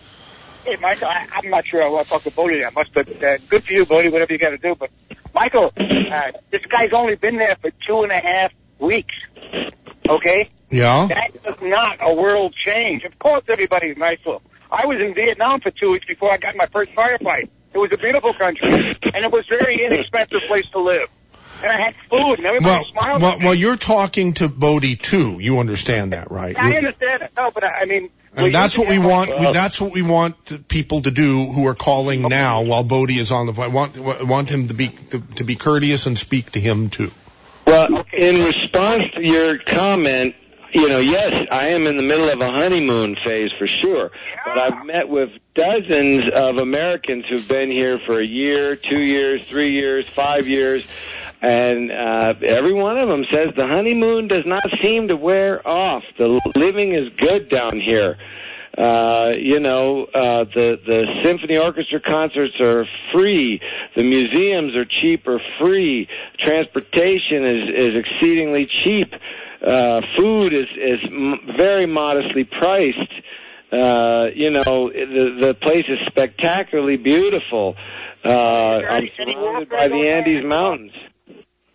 Hey, 0.65 0.77
Michael, 0.77 1.09
I, 1.09 1.27
I'm 1.33 1.49
not 1.49 1.67
sure 1.67 1.83
I 1.83 1.89
want 1.89 2.07
to 2.07 2.11
talk 2.11 2.23
to 2.23 2.31
Bodie 2.31 2.61
that 2.61 2.75
much, 2.75 2.93
but 2.93 3.23
uh, 3.23 3.39
good 3.49 3.65
for 3.65 3.73
you, 3.73 3.87
Bodie, 3.87 4.09
whatever 4.09 4.33
you 4.33 4.39
got 4.39 4.51
to 4.51 4.59
do. 4.59 4.75
But, 4.75 4.91
Michael, 5.35 5.73
uh, 5.77 6.33
this 6.51 6.63
guy's 6.69 6.93
only 6.93 7.15
been 7.15 7.37
there 7.37 7.57
for 7.61 7.71
two 7.87 8.03
and 8.03 8.13
a 8.13 8.19
half 8.19 8.53
weeks. 8.79 9.15
Okay? 10.09 10.51
Yeah? 10.71 11.07
That 11.07 11.31
is 11.35 11.57
not 11.63 11.99
a 12.01 12.15
world 12.15 12.55
change. 12.55 13.05
Of 13.05 13.19
course, 13.19 13.45
everybody's 13.49 13.97
nice 13.97 14.19
to 14.25 14.35
him. 14.35 14.41
I 14.71 14.87
was 14.87 15.01
in 15.01 15.15
Vietnam 15.15 15.61
for 15.61 15.71
two 15.71 15.93
weeks 15.93 16.07
before 16.07 16.33
I 16.33 16.37
got 16.39 16.57
my 16.57 16.67
first 16.67 16.93
firefight. 16.93 17.49
It 17.73 17.79
was 17.79 17.91
a 17.93 17.97
beautiful 17.97 18.35
country, 18.35 18.73
and 18.73 19.25
it 19.25 19.31
was 19.31 19.45
a 19.51 19.57
very 19.57 19.85
inexpensive 19.85 20.41
place 20.49 20.67
to 20.73 20.81
live. 20.81 21.09
And 21.67 21.83
I 21.83 21.85
had 21.85 21.95
food, 22.09 22.39
and 22.39 22.47
everybody 22.47 22.65
Well, 22.69 22.85
smiled. 22.85 23.23
well, 23.23 23.33
at 23.33 23.39
me. 23.41 23.45
well, 23.45 23.55
you're 23.55 23.77
talking 23.77 24.35
to 24.35 24.49
Bodie 24.49 24.97
too. 24.97 25.39
You 25.41 25.59
understand 25.59 26.13
that, 26.13 26.31
right? 26.31 26.57
I 26.57 26.77
understand 26.77 27.23
it. 27.23 27.33
No, 27.37 27.51
but 27.51 27.65
I, 27.65 27.81
I 27.81 27.85
mean, 27.87 28.09
And 28.37 28.55
that's 28.55 28.79
what 28.79 28.89
we 28.89 28.99
want. 28.99 29.31
we, 29.37 29.53
that's 29.53 29.81
what 29.81 29.93
we 29.93 30.03
want 30.03 30.69
people 30.69 31.03
to 31.03 31.11
do 31.11 31.47
who 31.51 31.67
are 31.67 31.75
calling 31.75 32.23
now 32.23 32.63
while 32.63 32.85
Bodie 32.85 33.19
is 33.19 33.33
on 33.33 33.47
the 33.47 33.55
phone. 33.55 33.65
I 33.65 33.69
want 33.69 33.99
want 33.99 34.49
him 34.49 34.69
to 34.69 34.75
be 34.75 34.89
to, 35.11 35.21
to 35.37 35.45
be 35.45 35.57
courteous 35.57 36.07
and 36.07 36.17
speak 36.17 36.53
to 36.53 36.61
him 36.61 36.89
too. 36.91 37.11
Well, 37.67 38.05
in 38.13 38.45
response 38.45 39.03
to 39.17 39.27
your 39.27 39.59
comment, 39.59 40.37
you 40.73 40.89
know, 40.89 40.99
yes, 41.01 41.47
I 41.51 41.69
am 41.69 41.87
in 41.87 41.97
the 41.97 42.03
middle 42.05 42.29
of 42.29 42.41
a 42.41 42.51
honeymoon 42.51 43.17
phase 43.25 43.51
for 43.59 43.67
sure. 43.67 44.11
But 44.45 44.59
I've 44.59 44.87
met 44.87 45.09
with 45.09 45.31
dozens 45.55 46.31
of 46.31 46.59
Americans 46.59 47.25
who've 47.29 47.49
been 47.49 47.71
here 47.73 47.99
for 47.99 48.21
a 48.21 48.25
year, 48.25 48.77
two 48.77 49.01
years, 49.01 49.43
three 49.49 49.71
years, 49.73 50.07
five 50.07 50.47
years. 50.47 50.87
And 51.43 51.93
uh, 51.93 52.35
every 52.43 52.73
one 52.73 52.99
of 52.99 53.09
them 53.09 53.25
says 53.31 53.55
the 53.57 53.67
honeymoon 53.67 54.29
does 54.29 54.45
not 54.47 54.65
seem 54.83 55.09
to 55.09 55.17
wear 55.17 55.67
off. 55.67 56.03
The 56.19 56.41
living 56.55 56.95
is 56.95 57.13
good 57.17 57.51
down 57.51 57.81
here. 57.81 58.17
Uh, 58.77 59.33
you 59.39 59.59
know, 59.61 60.05
uh, 60.05 60.45
the 60.45 60.77
the 60.85 61.07
symphony 61.25 61.57
orchestra 61.57 61.99
concerts 62.01 62.55
are 62.61 62.85
free. 63.13 63.61
The 63.95 64.03
museums 64.03 64.77
are 64.77 64.85
cheap 64.85 65.27
or 65.27 65.41
free. 65.59 66.09
Transportation 66.39 67.45
is 67.45 67.69
is 67.75 68.05
exceedingly 68.05 68.67
cheap. 68.67 69.15
Uh, 69.67 70.03
food 70.19 70.53
is 70.53 70.69
is 70.77 71.01
m- 71.05 71.55
very 71.57 71.87
modestly 71.87 72.45
priced. 72.45 73.13
Uh, 73.73 74.27
you 74.35 74.51
know, 74.51 74.91
the 74.91 75.37
the 75.41 75.55
place 75.55 75.87
is 75.89 75.99
spectacularly 76.07 76.99
beautiful. 76.99 77.77
Uh, 78.23 78.29
I'm 78.29 79.09
surrounded 79.17 79.71
by 79.71 79.89
the? 79.89 80.09
Andes 80.09 80.45
Mountains. 80.45 80.93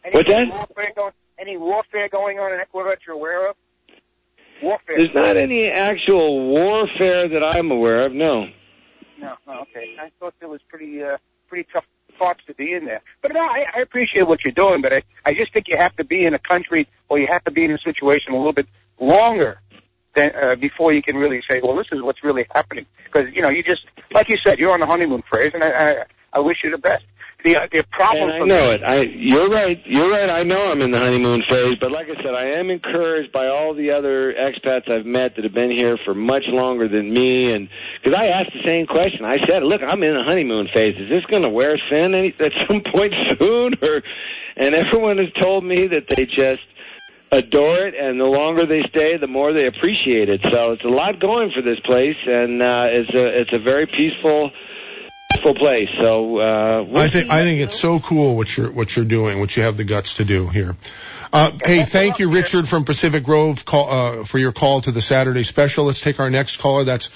Any 0.03 0.15
What's 0.15 0.29
that? 0.29 0.47
Warfare 0.49 0.91
going, 0.95 1.13
any 1.39 1.57
warfare 1.57 2.09
going 2.09 2.39
on 2.39 2.53
in 2.53 2.59
Ecuador 2.59 2.91
that 2.91 2.99
you're 3.05 3.15
aware 3.15 3.49
of? 3.49 3.55
Warfare. 4.63 4.97
There's 4.97 5.13
not 5.13 5.37
any 5.37 5.67
actual 5.67 6.47
warfare 6.47 7.27
that 7.29 7.43
I'm 7.43 7.71
aware 7.71 8.05
of. 8.05 8.13
No. 8.13 8.45
No, 9.19 9.35
oh, 9.47 9.61
okay. 9.61 9.95
I 9.99 10.09
thought 10.19 10.33
there 10.39 10.49
was 10.49 10.61
pretty, 10.67 11.03
uh, 11.03 11.17
pretty 11.47 11.67
tough 11.71 11.85
spots 12.15 12.41
to 12.47 12.53
be 12.53 12.73
in 12.73 12.85
there. 12.85 13.01
But 13.21 13.33
no, 13.33 13.39
I, 13.39 13.65
I 13.75 13.81
appreciate 13.81 14.27
what 14.27 14.43
you're 14.43 14.53
doing, 14.53 14.81
but 14.81 14.93
I, 14.93 15.03
I 15.25 15.33
just 15.33 15.53
think 15.53 15.67
you 15.67 15.77
have 15.77 15.95
to 15.97 16.03
be 16.03 16.25
in 16.25 16.33
a 16.33 16.39
country 16.39 16.87
or 17.09 17.19
you 17.19 17.27
have 17.29 17.43
to 17.45 17.51
be 17.51 17.63
in 17.63 17.71
a 17.71 17.77
situation 17.79 18.33
a 18.33 18.37
little 18.37 18.53
bit 18.53 18.67
longer 18.99 19.59
than, 20.15 20.31
uh, 20.35 20.55
before 20.55 20.91
you 20.91 21.01
can 21.01 21.15
really 21.15 21.41
say, 21.49 21.59
well, 21.63 21.75
this 21.75 21.87
is 21.91 22.01
what's 22.01 22.23
really 22.23 22.45
happening. 22.53 22.85
Because, 23.05 23.27
you 23.33 23.41
know, 23.41 23.49
you 23.49 23.63
just, 23.63 23.81
like 24.13 24.29
you 24.29 24.37
said, 24.45 24.59
you're 24.59 24.71
on 24.71 24.79
the 24.79 24.85
honeymoon 24.85 25.23
phase, 25.31 25.51
and 25.53 25.63
I, 25.63 25.69
I, 25.69 25.93
I 26.33 26.39
wish 26.39 26.57
you 26.63 26.71
the 26.71 26.77
best. 26.77 27.03
The, 27.43 27.57
the 27.71 27.83
problem 27.89 28.29
And 28.29 28.43
I 28.43 28.45
know 28.45 28.71
it. 28.71 28.83
I, 28.83 29.01
you're 29.01 29.49
right. 29.49 29.81
You're 29.85 30.11
right. 30.11 30.29
I 30.29 30.43
know 30.43 30.71
I'm 30.71 30.81
in 30.81 30.91
the 30.91 30.99
honeymoon 30.99 31.41
phase, 31.49 31.75
but 31.79 31.91
like 31.91 32.05
I 32.05 32.15
said, 32.21 32.35
I 32.35 32.59
am 32.59 32.69
encouraged 32.69 33.31
by 33.31 33.47
all 33.47 33.73
the 33.73 33.91
other 33.91 34.33
expats 34.33 34.89
I've 34.89 35.05
met 35.05 35.35
that 35.35 35.43
have 35.43 35.53
been 35.53 35.71
here 35.71 35.97
for 36.05 36.13
much 36.13 36.43
longer 36.47 36.87
than 36.87 37.11
me. 37.11 37.51
And 37.51 37.67
because 38.01 38.17
I 38.17 38.27
asked 38.27 38.51
the 38.53 38.63
same 38.63 38.85
question, 38.85 39.25
I 39.25 39.39
said, 39.39 39.63
"Look, 39.63 39.81
I'm 39.81 40.03
in 40.03 40.17
the 40.17 40.23
honeymoon 40.23 40.69
phase. 40.73 40.95
Is 40.97 41.09
this 41.09 41.25
going 41.25 41.43
to 41.43 41.49
wear 41.49 41.79
thin 41.89 42.13
any, 42.13 42.35
at 42.39 42.53
some 42.67 42.83
point 42.93 43.15
soon?" 43.39 43.73
Or, 43.81 44.03
and 44.55 44.75
everyone 44.75 45.17
has 45.17 45.33
told 45.41 45.63
me 45.63 45.87
that 45.87 46.05
they 46.15 46.25
just 46.25 46.61
adore 47.31 47.87
it, 47.87 47.95
and 47.95 48.19
the 48.19 48.25
longer 48.25 48.67
they 48.67 48.83
stay, 48.89 49.17
the 49.17 49.27
more 49.27 49.53
they 49.53 49.65
appreciate 49.65 50.29
it. 50.29 50.41
So 50.43 50.73
it's 50.73 50.83
a 50.83 50.89
lot 50.89 51.19
going 51.19 51.51
for 51.55 51.61
this 51.61 51.79
place, 51.79 52.17
and 52.27 52.61
uh, 52.61 52.85
it's 52.87 53.13
a 53.15 53.41
it's 53.41 53.53
a 53.53 53.59
very 53.59 53.87
peaceful 53.87 54.51
peaceful 55.41 55.55
place. 55.55 55.89
So 55.99 56.39
uh, 56.39 56.83
we'll 56.83 56.97
I 56.97 57.07
think. 57.07 57.29
I 57.29 57.41
think 57.41 57.61
it's 57.61 57.79
so 57.79 57.99
cool 57.99 58.35
what 58.35 58.55
you're 58.55 58.71
what 58.71 58.95
you're 58.95 59.05
doing, 59.05 59.39
what 59.39 59.55
you 59.55 59.63
have 59.63 59.77
the 59.77 59.83
guts 59.83 60.15
to 60.15 60.25
do 60.25 60.47
here. 60.47 60.75
Uh, 61.33 61.51
hey, 61.63 61.83
thank 61.83 62.19
you, 62.19 62.29
Richard 62.29 62.67
from 62.67 62.83
Pacific 62.83 63.23
Grove, 63.23 63.63
call, 63.63 63.89
uh, 63.89 64.25
for 64.25 64.37
your 64.37 64.51
call 64.51 64.81
to 64.81 64.91
the 64.91 65.01
Saturday 65.01 65.43
special. 65.43 65.85
Let's 65.85 66.01
take 66.01 66.19
our 66.19 66.29
next 66.29 66.57
caller. 66.57 66.83
That's 66.83 67.09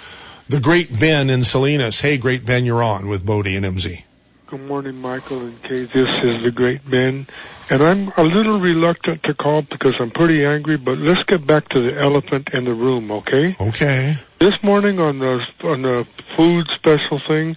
the 0.47 0.61
Great 0.61 0.97
Ben 0.97 1.29
in 1.29 1.43
Salinas. 1.43 1.99
Hey, 1.99 2.17
Great 2.17 2.45
Ben, 2.45 2.65
you're 2.65 2.81
on 2.81 3.09
with 3.09 3.25
Bodie 3.25 3.57
and 3.57 3.65
MZ. 3.65 4.03
Good 4.47 4.61
morning, 4.61 5.01
Michael 5.01 5.41
and 5.41 5.61
Kay. 5.63 5.81
This 5.81 5.91
is 5.91 6.43
the 6.43 6.51
great 6.53 6.87
Ben. 6.89 7.25
And 7.69 7.81
I'm 7.81 8.13
a 8.15 8.21
little 8.21 8.59
reluctant 8.59 9.23
to 9.23 9.33
call 9.33 9.63
because 9.63 9.95
I'm 9.99 10.11
pretty 10.11 10.45
angry, 10.45 10.77
but 10.77 10.99
let's 10.99 11.23
get 11.23 11.45
back 11.47 11.67
to 11.69 11.81
the 11.81 11.99
elephant 11.99 12.49
in 12.53 12.63
the 12.63 12.73
room, 12.73 13.11
okay? 13.11 13.55
Okay. 13.59 14.15
This 14.39 14.53
morning 14.61 14.99
on 14.99 15.17
the, 15.17 15.39
on 15.63 15.81
the 15.81 16.07
food 16.37 16.67
special 16.75 17.19
thing, 17.27 17.55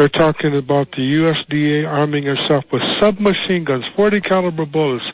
they're 0.00 0.08
talking 0.08 0.56
about 0.56 0.90
the 0.92 1.02
USDA 1.02 1.86
arming 1.86 2.26
itself 2.26 2.64
with 2.72 2.80
submachine 2.98 3.64
guns, 3.64 3.84
40 3.94 4.22
caliber 4.22 4.64
bullets. 4.64 5.04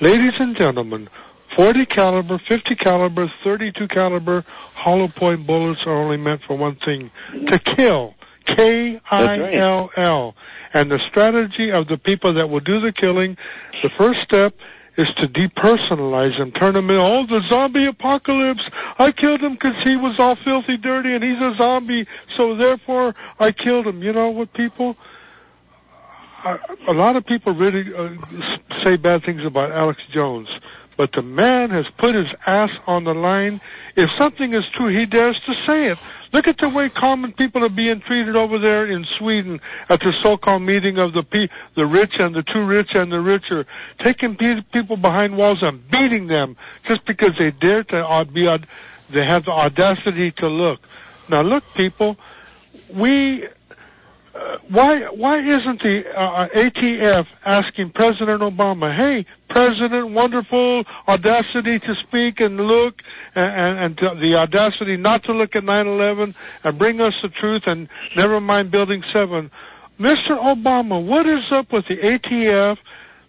Ladies 0.00 0.34
and 0.38 0.56
gentlemen, 0.56 1.08
40 1.56 1.84
caliber, 1.86 2.38
50 2.38 2.76
caliber, 2.76 3.26
32 3.42 3.88
caliber 3.88 4.44
hollow 4.46 5.08
point 5.08 5.48
bullets 5.48 5.80
are 5.84 6.00
only 6.00 6.16
meant 6.16 6.42
for 6.46 6.56
one 6.56 6.76
thing, 6.76 7.10
to 7.32 7.58
kill. 7.58 8.14
K-I-L-L. 8.44 10.34
And 10.72 10.90
the 10.92 11.00
strategy 11.10 11.72
of 11.72 11.88
the 11.88 11.96
people 11.96 12.34
that 12.34 12.48
will 12.48 12.60
do 12.60 12.78
the 12.78 12.92
killing, 12.92 13.36
the 13.82 13.90
first 13.98 14.20
step 14.22 14.54
is 14.98 15.08
to 15.18 15.28
depersonalize 15.28 16.38
them, 16.38 16.52
turn 16.52 16.72
them 16.74 16.88
in, 16.90 16.96
oh, 16.98 17.26
the 17.26 17.42
zombie 17.48 17.86
apocalypse. 17.86 18.64
I 18.98 19.12
killed 19.12 19.40
him 19.40 19.52
because 19.52 19.76
he 19.84 19.96
was 19.96 20.18
all 20.18 20.36
filthy 20.36 20.76
dirty 20.78 21.14
and 21.14 21.22
he's 21.22 21.40
a 21.42 21.54
zombie, 21.56 22.06
so 22.36 22.56
therefore 22.56 23.14
I 23.38 23.52
killed 23.52 23.86
him. 23.86 24.02
You 24.02 24.12
know 24.12 24.30
what, 24.30 24.52
people? 24.54 24.96
I- 26.44 26.58
A 26.88 26.92
lot 26.92 27.16
of 27.16 27.26
people 27.26 27.52
really 27.54 27.92
uh, 27.94 28.16
say 28.84 28.96
bad 28.96 29.24
things 29.24 29.44
about 29.44 29.72
Alex 29.72 30.00
Jones, 30.12 30.48
but 30.96 31.10
the 31.12 31.22
man 31.22 31.70
has 31.70 31.86
put 31.98 32.14
his 32.14 32.28
ass 32.46 32.70
on 32.86 33.04
the 33.04 33.14
line. 33.14 33.60
If 33.96 34.08
something 34.18 34.54
is 34.54 34.64
true, 34.72 34.86
he 34.88 35.04
dares 35.06 35.38
to 35.46 35.54
say 35.66 35.90
it. 35.90 35.98
Look 36.36 36.48
at 36.48 36.58
the 36.58 36.68
way 36.68 36.90
common 36.90 37.32
people 37.32 37.64
are 37.64 37.70
being 37.70 38.00
treated 38.00 38.36
over 38.36 38.58
there 38.58 38.84
in 38.84 39.06
Sweden 39.18 39.58
at 39.88 40.00
the 40.00 40.12
so-called 40.22 40.60
meeting 40.60 40.98
of 40.98 41.14
the 41.14 41.22
pe- 41.22 41.48
the 41.76 41.86
rich 41.86 42.16
and 42.18 42.34
the 42.34 42.42
too 42.42 42.62
rich 42.62 42.90
and 42.92 43.10
the 43.10 43.20
richer, 43.20 43.64
taking 44.02 44.36
pe- 44.36 44.60
people 44.70 44.98
behind 44.98 45.38
walls 45.38 45.60
and 45.62 45.90
beating 45.90 46.26
them 46.26 46.58
just 46.86 47.06
because 47.06 47.30
they 47.38 47.52
dare 47.52 47.84
to 47.84 48.26
be 48.34 48.46
they 49.08 49.24
have 49.24 49.46
the 49.46 49.50
audacity 49.50 50.30
to 50.32 50.46
look. 50.48 50.80
Now 51.30 51.40
look, 51.40 51.64
people, 51.72 52.18
we 52.92 53.48
uh, 54.36 54.58
why 54.68 55.08
why 55.14 55.38
isn't 55.38 55.82
the 55.82 56.02
uh, 56.14 56.48
ATF 56.48 57.26
asking 57.44 57.90
President 57.90 58.42
Obama, 58.42 58.94
"Hey, 58.94 59.24
President, 59.48 60.10
wonderful 60.10 60.84
audacity 61.08 61.78
to 61.78 61.94
speak 62.06 62.40
and 62.40 62.60
look, 62.60 63.02
and, 63.34 63.78
and, 63.78 64.00
and 64.00 64.20
the 64.20 64.34
audacity 64.36 64.96
not 64.96 65.24
to 65.24 65.32
look 65.32 65.56
at 65.56 65.62
9/11 65.62 66.34
and 66.64 66.78
bring 66.78 67.00
us 67.00 67.14
the 67.22 67.28
truth, 67.28 67.62
and 67.66 67.88
never 68.14 68.40
mind 68.40 68.70
Building 68.70 69.02
7." 69.12 69.50
Mr. 69.98 70.36
Obama, 70.36 71.02
what 71.02 71.26
is 71.26 71.44
up 71.52 71.72
with 71.72 71.86
the 71.88 71.96
ATF, 71.96 72.76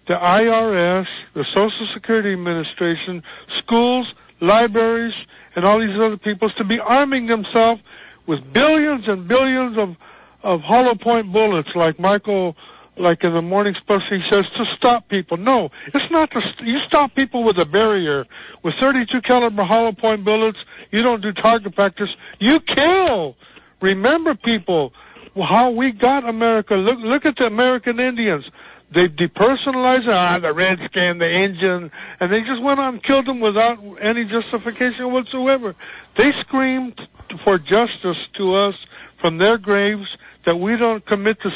the 0.07 0.13
IRS, 0.13 1.05
the 1.33 1.45
Social 1.55 1.87
Security 1.93 2.33
Administration, 2.33 3.23
schools, 3.59 4.11
libraries, 4.41 5.13
and 5.55 5.63
all 5.63 5.79
these 5.79 5.97
other 5.97 6.17
peoples 6.17 6.53
to 6.57 6.65
be 6.65 6.79
arming 6.79 7.27
themselves 7.27 7.81
with 8.25 8.39
billions 8.51 9.07
and 9.07 9.27
billions 9.29 9.77
of 9.77 9.95
of 10.43 10.61
hollow 10.61 10.95
point 10.95 11.31
bullets 11.31 11.69
like 11.75 11.99
Michael 11.99 12.55
like 12.99 13.23
in 13.23 13.33
the 13.33 13.41
morning 13.41 13.75
special 13.79 14.07
he 14.09 14.21
says 14.29 14.45
to 14.57 14.65
stop 14.77 15.07
people. 15.07 15.37
No, 15.37 15.69
it's 15.93 16.11
not 16.11 16.31
to 16.31 16.41
st- 16.41 16.67
you 16.67 16.79
stop 16.87 17.13
people 17.15 17.43
with 17.43 17.57
a 17.59 17.65
barrier 17.65 18.25
with 18.63 18.73
32 18.79 19.21
caliber 19.21 19.63
hollow 19.63 19.91
point 19.91 20.25
bullets. 20.25 20.57
You 20.91 21.03
don't 21.03 21.21
do 21.21 21.31
target 21.33 21.75
practice. 21.75 22.09
You 22.39 22.59
kill. 22.59 23.35
Remember 23.81 24.35
people 24.35 24.93
how 25.35 25.71
we 25.71 25.91
got 25.91 26.27
America. 26.27 26.73
Look 26.73 26.97
look 26.99 27.25
at 27.25 27.35
the 27.37 27.45
American 27.45 27.99
Indians. 27.99 28.45
They 28.89 29.07
depersonalized 29.07 30.07
ah 30.09 30.39
the 30.39 30.53
redskin, 30.53 31.17
the 31.19 31.29
Indian, 31.29 31.91
and 32.19 32.33
they 32.33 32.39
just 32.39 32.63
went 32.63 32.79
on 32.79 32.95
and 32.95 33.03
killed 33.03 33.27
them 33.27 33.41
without 33.41 33.79
any 34.01 34.23
justification 34.23 35.11
whatsoever. 35.11 35.75
They 36.17 36.31
screamed 36.41 36.99
for 37.43 37.57
justice 37.57 38.17
to 38.37 38.55
us 38.55 38.75
from 39.19 39.37
their 39.37 39.57
graves 39.57 40.07
that 40.47 40.55
we 40.57 40.75
don't 40.77 41.05
commit 41.05 41.37
this, 41.43 41.53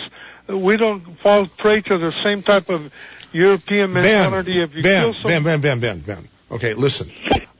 we 0.56 0.78
don't 0.78 1.18
fall 1.24 1.48
prey 1.48 1.82
to 1.82 1.98
the 1.98 2.12
same 2.24 2.44
type 2.44 2.70
of 2.70 2.94
European 3.32 3.94
Ben, 3.94 4.04
mentality. 4.04 4.62
if 4.62 4.76
you 4.76 4.84
Ben, 4.84 5.02
kill 5.04 5.14
some, 5.24 5.24
Ben, 5.32 5.44
Ben, 5.44 5.62
Ben, 5.62 5.80
Ben, 5.80 6.00
Ben. 6.02 6.28
Okay, 6.52 6.74
listen. 6.76 7.10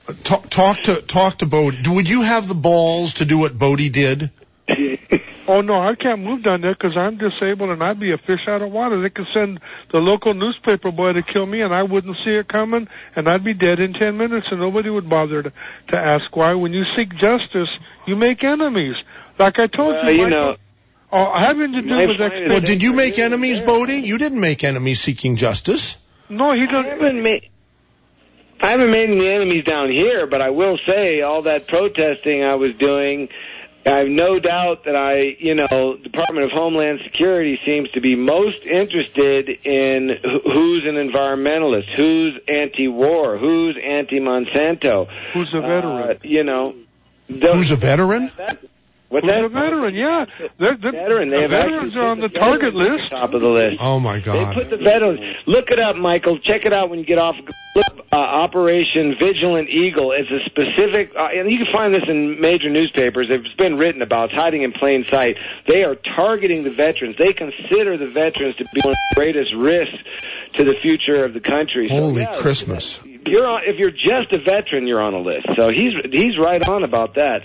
Uh, 0.06 0.12
Talk, 0.24 0.50
talk 0.50 0.78
to 0.82 1.00
talk 1.00 1.38
to 1.38 1.46
Bodie. 1.46 1.88
Would 1.88 2.08
you 2.08 2.22
have 2.22 2.48
the 2.48 2.54
balls 2.56 3.14
to 3.14 3.24
do 3.24 3.38
what 3.38 3.56
Bodie 3.56 3.88
did? 3.88 4.30
oh 5.48 5.60
no, 5.60 5.80
I 5.80 5.94
can't 5.94 6.20
move 6.22 6.42
down 6.42 6.60
there 6.60 6.74
because 6.74 6.96
I'm 6.96 7.16
disabled 7.18 7.70
and 7.70 7.82
I'd 7.82 8.00
be 8.00 8.12
a 8.12 8.18
fish 8.18 8.40
out 8.48 8.62
of 8.62 8.72
water. 8.72 9.00
They 9.00 9.10
could 9.10 9.28
send 9.32 9.60
the 9.92 9.98
local 9.98 10.34
newspaper 10.34 10.90
boy 10.90 11.12
to 11.12 11.22
kill 11.22 11.46
me 11.46 11.60
and 11.62 11.72
I 11.72 11.84
wouldn't 11.84 12.16
see 12.24 12.32
it 12.32 12.48
coming 12.48 12.88
and 13.14 13.28
I'd 13.28 13.44
be 13.44 13.54
dead 13.54 13.78
in 13.78 13.92
ten 13.92 14.16
minutes 14.16 14.48
and 14.50 14.58
nobody 14.60 14.90
would 14.90 15.08
bother 15.08 15.44
to, 15.44 15.52
to 15.88 15.96
ask 15.96 16.34
why. 16.36 16.52
When 16.54 16.72
you 16.72 16.84
seek 16.96 17.10
justice, 17.16 17.70
you 18.06 18.16
make 18.16 18.42
enemies. 18.44 18.96
Like 19.38 19.58
I 19.60 19.66
told 19.68 19.94
Well, 19.94 20.10
you, 20.10 20.18
you 20.18 20.24
Michael, 20.24 20.40
know, 20.50 20.56
oh, 21.12 21.32
having 21.38 21.72
to 21.72 21.82
do 21.82 21.88
my 21.88 22.06
with 22.06 22.16
friend- 22.16 22.32
expectations. 22.32 22.50
Well, 22.50 22.60
did 22.60 22.82
you 22.82 22.92
make 22.94 23.18
enemies, 23.18 23.60
Bodie? 23.60 23.96
You 23.98 24.18
didn't 24.18 24.40
make 24.40 24.64
enemies 24.64 25.00
seeking 25.00 25.36
justice. 25.36 25.98
No, 26.28 26.54
he 26.54 26.62
I 26.62 26.66
doesn't. 26.66 26.90
haven't 26.90 27.22
made. 27.22 27.48
I 28.60 28.70
haven't 28.70 28.90
made 28.92 29.10
any 29.10 29.28
enemies 29.28 29.64
down 29.64 29.90
here, 29.90 30.26
but 30.28 30.40
I 30.40 30.50
will 30.50 30.78
say 30.86 31.20
all 31.20 31.42
that 31.42 31.66
protesting 31.66 32.44
I 32.44 32.54
was 32.54 32.74
doing. 32.76 33.28
I 33.84 33.98
have 33.98 34.06
no 34.06 34.38
doubt 34.38 34.84
that 34.84 34.94
I, 34.94 35.36
you 35.40 35.56
know, 35.56 35.96
Department 36.00 36.44
of 36.44 36.52
Homeland 36.52 37.00
Security 37.02 37.58
seems 37.66 37.90
to 37.90 38.00
be 38.00 38.14
most 38.14 38.64
interested 38.64 39.48
in 39.66 40.10
who's 40.44 40.84
an 40.86 40.94
environmentalist, 40.94 41.88
who's 41.96 42.38
anti-war, 42.46 43.38
who's 43.38 43.76
anti-Monsanto. 43.84 45.08
Who's 45.34 45.52
a 45.52 45.60
veteran? 45.60 46.10
Uh, 46.10 46.14
you 46.22 46.44
know, 46.44 46.76
those- 47.28 47.54
Who's 47.56 47.70
a 47.72 47.76
veteran? 47.76 48.30
that, 48.36 48.58
what's 49.12 49.26
Who's 49.26 49.34
that? 49.34 49.44
a 49.44 49.48
veteran? 49.48 49.94
Yeah, 49.94 50.24
they're, 50.58 50.76
they're, 50.76 50.92
Veteran. 50.92 51.28
the 51.30 51.36
They 51.36 51.42
have 51.42 51.50
veterans 51.50 51.96
are 51.96 52.06
on 52.06 52.20
the 52.20 52.28
put 52.28 52.38
target 52.40 52.74
list. 52.74 53.10
the 53.10 53.16
top 53.16 53.34
of 53.34 53.40
the 53.40 53.48
list. 53.48 53.80
Oh 53.82 54.00
my 54.00 54.18
God. 54.20 54.34
They 54.34 54.54
put 54.54 54.70
the 54.70 54.78
veterans. 54.78 55.20
Look 55.46 55.70
it 55.70 55.78
up, 55.80 55.96
Michael. 55.96 56.38
Check 56.38 56.64
it 56.64 56.72
out 56.72 56.90
when 56.90 56.98
you 56.98 57.04
get 57.04 57.18
off. 57.18 57.36
Look, 57.74 57.86
uh, 58.12 58.16
Operation 58.16 59.14
Vigilant 59.18 59.70
Eagle 59.70 60.12
is 60.12 60.26
a 60.30 60.44
specific, 60.44 61.12
uh, 61.16 61.28
and 61.34 61.50
you 61.50 61.58
can 61.64 61.72
find 61.72 61.94
this 61.94 62.02
in 62.06 62.40
major 62.40 62.68
newspapers. 62.68 63.28
It's 63.30 63.54
been 63.54 63.78
written 63.78 64.02
about. 64.02 64.30
It's 64.30 64.34
hiding 64.38 64.62
in 64.62 64.72
plain 64.72 65.04
sight. 65.10 65.36
They 65.66 65.84
are 65.84 65.94
targeting 65.94 66.64
the 66.64 66.70
veterans. 66.70 67.16
They 67.18 67.32
consider 67.32 67.96
the 67.96 68.08
veterans 68.08 68.56
to 68.56 68.64
be 68.74 68.80
one 68.82 68.92
of 68.92 68.98
the 69.10 69.14
greatest 69.14 69.54
risks 69.54 69.96
to 70.54 70.64
the 70.64 70.74
future 70.82 71.24
of 71.24 71.32
the 71.32 71.40
country. 71.40 71.88
So, 71.88 71.94
Holy 71.94 72.22
yeah, 72.22 72.36
Christmas! 72.38 73.00
You're 73.24 73.46
on, 73.46 73.62
if 73.64 73.76
you're 73.78 73.90
just 73.90 74.32
a 74.32 74.38
veteran, 74.38 74.86
you're 74.86 75.00
on 75.00 75.14
a 75.14 75.20
list. 75.20 75.46
So 75.56 75.68
he's 75.68 75.94
he's 76.10 76.38
right 76.38 76.62
on 76.62 76.82
about 76.84 77.14
that. 77.14 77.42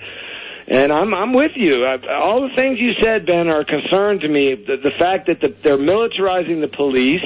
And 0.68 0.92
I'm 0.92 1.14
I'm 1.14 1.34
with 1.34 1.54
you. 1.56 1.86
I, 1.86 1.98
all 2.14 2.48
the 2.48 2.54
things 2.56 2.78
you 2.80 2.94
said, 3.02 3.26
Ben, 3.26 3.48
are 3.48 3.62
a 3.62 3.66
concern 3.66 4.20
to 4.20 4.28
me. 4.28 4.54
The, 4.56 4.76
the 4.76 4.92
fact 5.00 5.28
that 5.28 5.40
the, 5.40 5.48
they're 5.48 5.78
militarizing 5.78 6.60
the 6.60 6.68
police, 6.68 7.24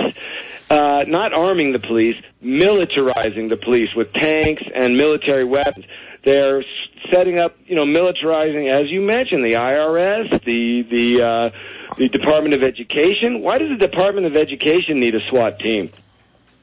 uh, 0.69 1.05
not 1.07 1.33
arming 1.33 1.71
the 1.71 1.79
police, 1.79 2.15
militarizing 2.43 3.49
the 3.49 3.57
police 3.57 3.89
with 3.95 4.13
tanks 4.13 4.61
and 4.75 4.95
military 4.95 5.43
weapons. 5.43 5.85
They're 6.23 6.63
setting 7.11 7.39
up, 7.39 7.55
you 7.65 7.75
know, 7.75 7.83
militarizing, 7.83 8.69
as 8.69 8.91
you 8.91 9.01
mentioned, 9.01 9.43
the 9.43 9.53
IRS, 9.53 10.45
the 10.45 10.83
the 10.83 11.23
uh, 11.23 11.95
the 11.97 12.09
Department 12.09 12.53
of 12.53 12.61
Education. 12.61 13.41
Why 13.41 13.57
does 13.57 13.69
the 13.69 13.87
Department 13.87 14.27
of 14.27 14.35
Education 14.35 14.99
need 14.99 15.15
a 15.15 15.19
SWAT 15.31 15.57
team? 15.57 15.91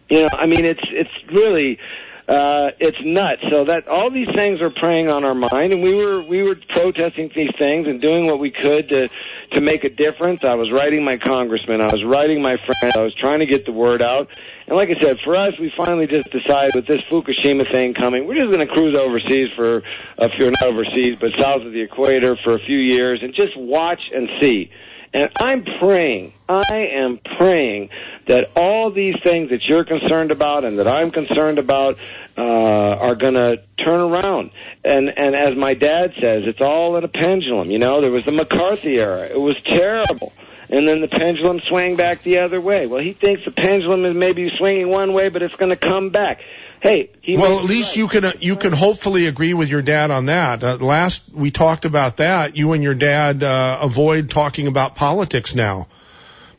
You 0.08 0.22
know, 0.22 0.28
I 0.32 0.46
mean, 0.46 0.64
it's 0.64 0.84
it's 0.90 1.10
really 1.32 1.80
uh, 2.28 2.76
it's 2.78 2.98
nuts. 3.02 3.42
So 3.50 3.64
that 3.64 3.88
all 3.88 4.10
these 4.12 4.28
things 4.36 4.60
are 4.60 4.70
preying 4.70 5.08
on 5.08 5.24
our 5.24 5.34
mind, 5.34 5.72
and 5.72 5.82
we 5.82 5.94
were 5.94 6.22
we 6.22 6.42
were 6.42 6.56
protesting 6.68 7.30
these 7.34 7.50
things 7.58 7.86
and 7.86 8.02
doing 8.02 8.26
what 8.26 8.38
we 8.38 8.50
could 8.50 8.88
to 8.90 9.08
to 9.52 9.60
make 9.62 9.84
a 9.84 9.88
difference. 9.88 10.40
I 10.44 10.54
was 10.54 10.70
writing 10.70 11.04
my 11.04 11.16
congressman, 11.16 11.80
I 11.80 11.86
was 11.86 12.04
writing 12.04 12.42
my 12.42 12.56
friend, 12.56 12.92
I 12.94 13.02
was 13.02 13.14
trying 13.14 13.38
to 13.38 13.46
get 13.46 13.64
the 13.64 13.72
word 13.72 14.02
out. 14.02 14.28
And 14.66 14.76
like 14.76 14.90
I 14.90 15.00
said, 15.00 15.16
for 15.24 15.34
us, 15.34 15.54
we 15.58 15.72
finally 15.74 16.06
just 16.06 16.30
decided 16.30 16.74
with 16.74 16.86
this 16.86 17.00
Fukushima 17.10 17.70
thing 17.72 17.94
coming, 17.94 18.26
we're 18.26 18.34
just 18.34 18.52
going 18.52 18.66
to 18.66 18.70
cruise 18.70 18.94
overseas 18.94 19.48
for, 19.56 19.78
a 20.18 20.28
you're 20.38 20.50
not 20.50 20.68
overseas, 20.68 21.16
but 21.18 21.32
south 21.38 21.62
of 21.62 21.72
the 21.72 21.80
equator 21.80 22.36
for 22.44 22.54
a 22.54 22.58
few 22.58 22.76
years 22.76 23.20
and 23.22 23.34
just 23.34 23.56
watch 23.56 24.02
and 24.12 24.28
see. 24.38 24.70
And 25.12 25.30
I'm 25.36 25.64
praying, 25.80 26.34
I 26.48 26.88
am 26.94 27.18
praying 27.38 27.88
that 28.26 28.50
all 28.56 28.90
these 28.90 29.14
things 29.22 29.50
that 29.50 29.66
you're 29.66 29.84
concerned 29.84 30.30
about 30.30 30.64
and 30.64 30.78
that 30.78 30.86
I'm 30.86 31.10
concerned 31.10 31.58
about 31.58 31.98
uh, 32.36 32.42
are 32.42 33.14
going 33.14 33.34
to 33.34 33.62
turn 33.78 34.00
around. 34.00 34.50
And 34.84 35.08
and 35.16 35.34
as 35.34 35.56
my 35.56 35.74
dad 35.74 36.12
says, 36.20 36.44
it's 36.46 36.60
all 36.60 36.96
in 36.96 37.04
a 37.04 37.08
pendulum. 37.08 37.70
You 37.70 37.78
know, 37.78 38.00
there 38.00 38.10
was 38.10 38.24
the 38.24 38.32
McCarthy 38.32 38.98
era; 39.00 39.22
it 39.22 39.40
was 39.40 39.56
terrible. 39.64 40.32
and 40.70 40.86
then 40.86 41.00
the 41.00 41.08
pendulum 41.08 41.60
swang 41.60 41.96
back 41.96 42.22
the 42.22 42.38
other 42.38 42.60
way. 42.60 42.86
Well, 42.86 43.00
he 43.00 43.14
thinks 43.14 43.42
the 43.44 43.50
pendulum 43.50 44.04
is 44.04 44.14
maybe 44.14 44.50
swinging 44.58 44.88
one 44.88 45.14
way, 45.14 45.30
but 45.30 45.42
it's 45.42 45.56
going 45.56 45.70
to 45.70 45.76
come 45.76 46.10
back. 46.10 46.40
Hey, 46.80 47.10
he 47.22 47.36
well, 47.36 47.58
at 47.58 47.64
least 47.64 47.90
right. 47.90 47.96
you 47.96 48.08
can 48.08 48.24
uh, 48.24 48.32
you 48.38 48.56
can 48.56 48.72
hopefully 48.72 49.26
agree 49.26 49.52
with 49.52 49.68
your 49.68 49.82
dad 49.82 50.10
on 50.10 50.26
that. 50.26 50.62
Uh, 50.62 50.76
last 50.76 51.22
we 51.32 51.50
talked 51.50 51.84
about 51.84 52.18
that, 52.18 52.56
you 52.56 52.72
and 52.72 52.82
your 52.82 52.94
dad 52.94 53.42
uh, 53.42 53.78
avoid 53.80 54.30
talking 54.30 54.68
about 54.68 54.94
politics 54.94 55.54
now 55.54 55.88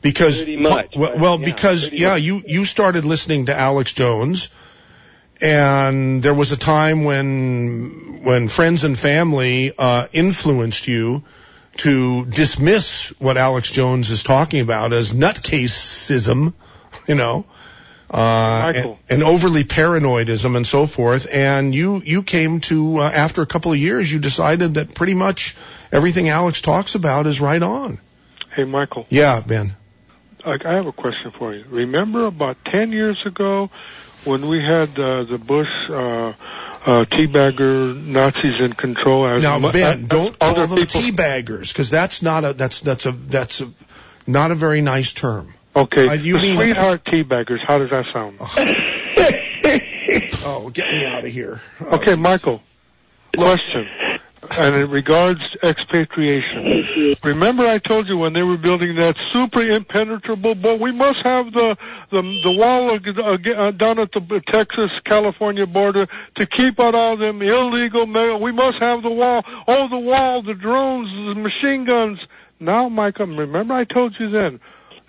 because 0.02 0.46
much, 0.46 0.94
well, 0.96 1.18
well 1.18 1.38
yeah, 1.38 1.44
because 1.44 1.90
yeah, 1.90 2.12
much. 2.12 2.22
you 2.22 2.42
you 2.46 2.64
started 2.64 3.04
listening 3.04 3.46
to 3.46 3.58
Alex 3.58 3.94
Jones, 3.94 4.50
and 5.40 6.22
there 6.22 6.34
was 6.34 6.52
a 6.52 6.58
time 6.58 7.04
when 7.04 8.20
when 8.22 8.48
friends 8.48 8.84
and 8.84 8.98
family 8.98 9.72
uh, 9.78 10.06
influenced 10.12 10.86
you 10.86 11.24
to 11.78 12.26
dismiss 12.26 13.08
what 13.18 13.38
Alex 13.38 13.70
Jones 13.70 14.10
is 14.10 14.22
talking 14.22 14.60
about 14.60 14.92
as 14.92 15.12
nutcaseism, 15.12 16.52
you 17.08 17.14
know 17.14 17.46
uh, 18.10 18.72
and, 18.74 18.96
and 19.08 19.22
overly 19.22 19.64
paranoidism 19.64 20.56
and 20.56 20.66
so 20.66 20.86
forth. 20.86 21.26
And 21.30 21.74
you 21.74 22.02
you 22.04 22.22
came 22.22 22.60
to 22.62 22.98
uh, 22.98 23.10
after 23.10 23.42
a 23.42 23.46
couple 23.46 23.72
of 23.72 23.78
years, 23.78 24.12
you 24.12 24.18
decided 24.18 24.74
that 24.74 24.94
pretty 24.94 25.14
much 25.14 25.56
everything 25.92 26.28
Alex 26.28 26.60
talks 26.60 26.94
about 26.94 27.26
is 27.26 27.40
right 27.40 27.62
on. 27.62 28.00
Hey, 28.54 28.64
Michael. 28.64 29.06
Yeah, 29.10 29.40
Ben. 29.40 29.76
I, 30.44 30.56
I 30.64 30.74
have 30.74 30.86
a 30.86 30.92
question 30.92 31.32
for 31.38 31.54
you. 31.54 31.64
Remember 31.68 32.26
about 32.26 32.56
10 32.64 32.92
years 32.92 33.22
ago 33.24 33.70
when 34.24 34.48
we 34.48 34.60
had 34.60 34.98
uh, 34.98 35.24
the 35.24 35.38
Bush 35.38 35.68
uh, 35.88 35.94
uh, 35.94 37.04
teabagger 37.04 37.94
Nazis 38.04 38.60
in 38.60 38.72
control? 38.72 39.28
As 39.28 39.42
Now, 39.42 39.58
mu- 39.58 39.70
Ben, 39.70 40.02
as 40.02 40.08
don't 40.08 40.38
call 40.38 40.54
them 40.66 40.68
people- 40.78 41.00
teabaggers 41.00 41.68
because 41.72 41.90
that's 41.90 42.22
not 42.22 42.44
a 42.44 42.54
that's 42.54 42.80
that's 42.80 43.06
a 43.06 43.12
that's 43.12 43.60
a 43.60 43.70
not 44.26 44.50
a 44.50 44.54
very 44.54 44.80
nice 44.80 45.12
term. 45.12 45.54
Okay, 45.76 46.08
Uh, 46.08 46.12
you 46.14 46.34
the 46.34 46.40
mean- 46.42 46.56
sweetheart 46.56 47.04
teabaggers. 47.04 47.58
How 47.66 47.78
does 47.78 47.90
that 47.90 48.06
sound? 48.12 48.38
Oh, 50.42 50.70
get 50.70 50.88
me 50.88 51.04
out 51.04 51.24
of 51.24 51.30
here. 51.30 51.60
Okay, 51.80 52.16
Michael. 52.16 52.60
Question. 53.36 53.86
And 54.58 54.74
it 54.74 54.88
regards 54.88 55.40
expatriation. 55.62 57.14
Remember 57.22 57.62
I 57.64 57.78
told 57.78 58.08
you 58.08 58.16
when 58.16 58.32
they 58.32 58.42
were 58.42 58.56
building 58.56 58.96
that 58.96 59.16
super 59.32 59.60
impenetrable 59.60 60.54
boat, 60.56 60.80
we 60.80 60.90
must 60.92 61.18
have 61.22 61.52
the 61.52 61.76
the, 62.10 62.22
the 62.42 62.50
wall 62.52 62.96
ag- 62.96 63.06
ag- 63.06 63.54
uh, 63.54 63.70
down 63.72 64.00
at 64.00 64.10
the 64.12 64.40
Texas 64.50 64.90
California 65.04 65.66
border 65.66 66.06
to 66.38 66.46
keep 66.46 66.80
out 66.80 66.94
all 66.94 67.16
them 67.16 67.40
illegal 67.42 68.06
mail. 68.06 68.40
We 68.40 68.50
must 68.50 68.78
have 68.80 69.02
the 69.02 69.10
wall. 69.10 69.44
Oh, 69.68 69.88
the 69.88 69.98
wall, 69.98 70.42
the 70.42 70.54
drones, 70.54 71.08
the 71.34 71.40
machine 71.40 71.84
guns. 71.84 72.18
Now, 72.58 72.88
Michael, 72.88 73.26
remember 73.26 73.74
I 73.74 73.84
told 73.84 74.16
you 74.18 74.30
then. 74.30 74.58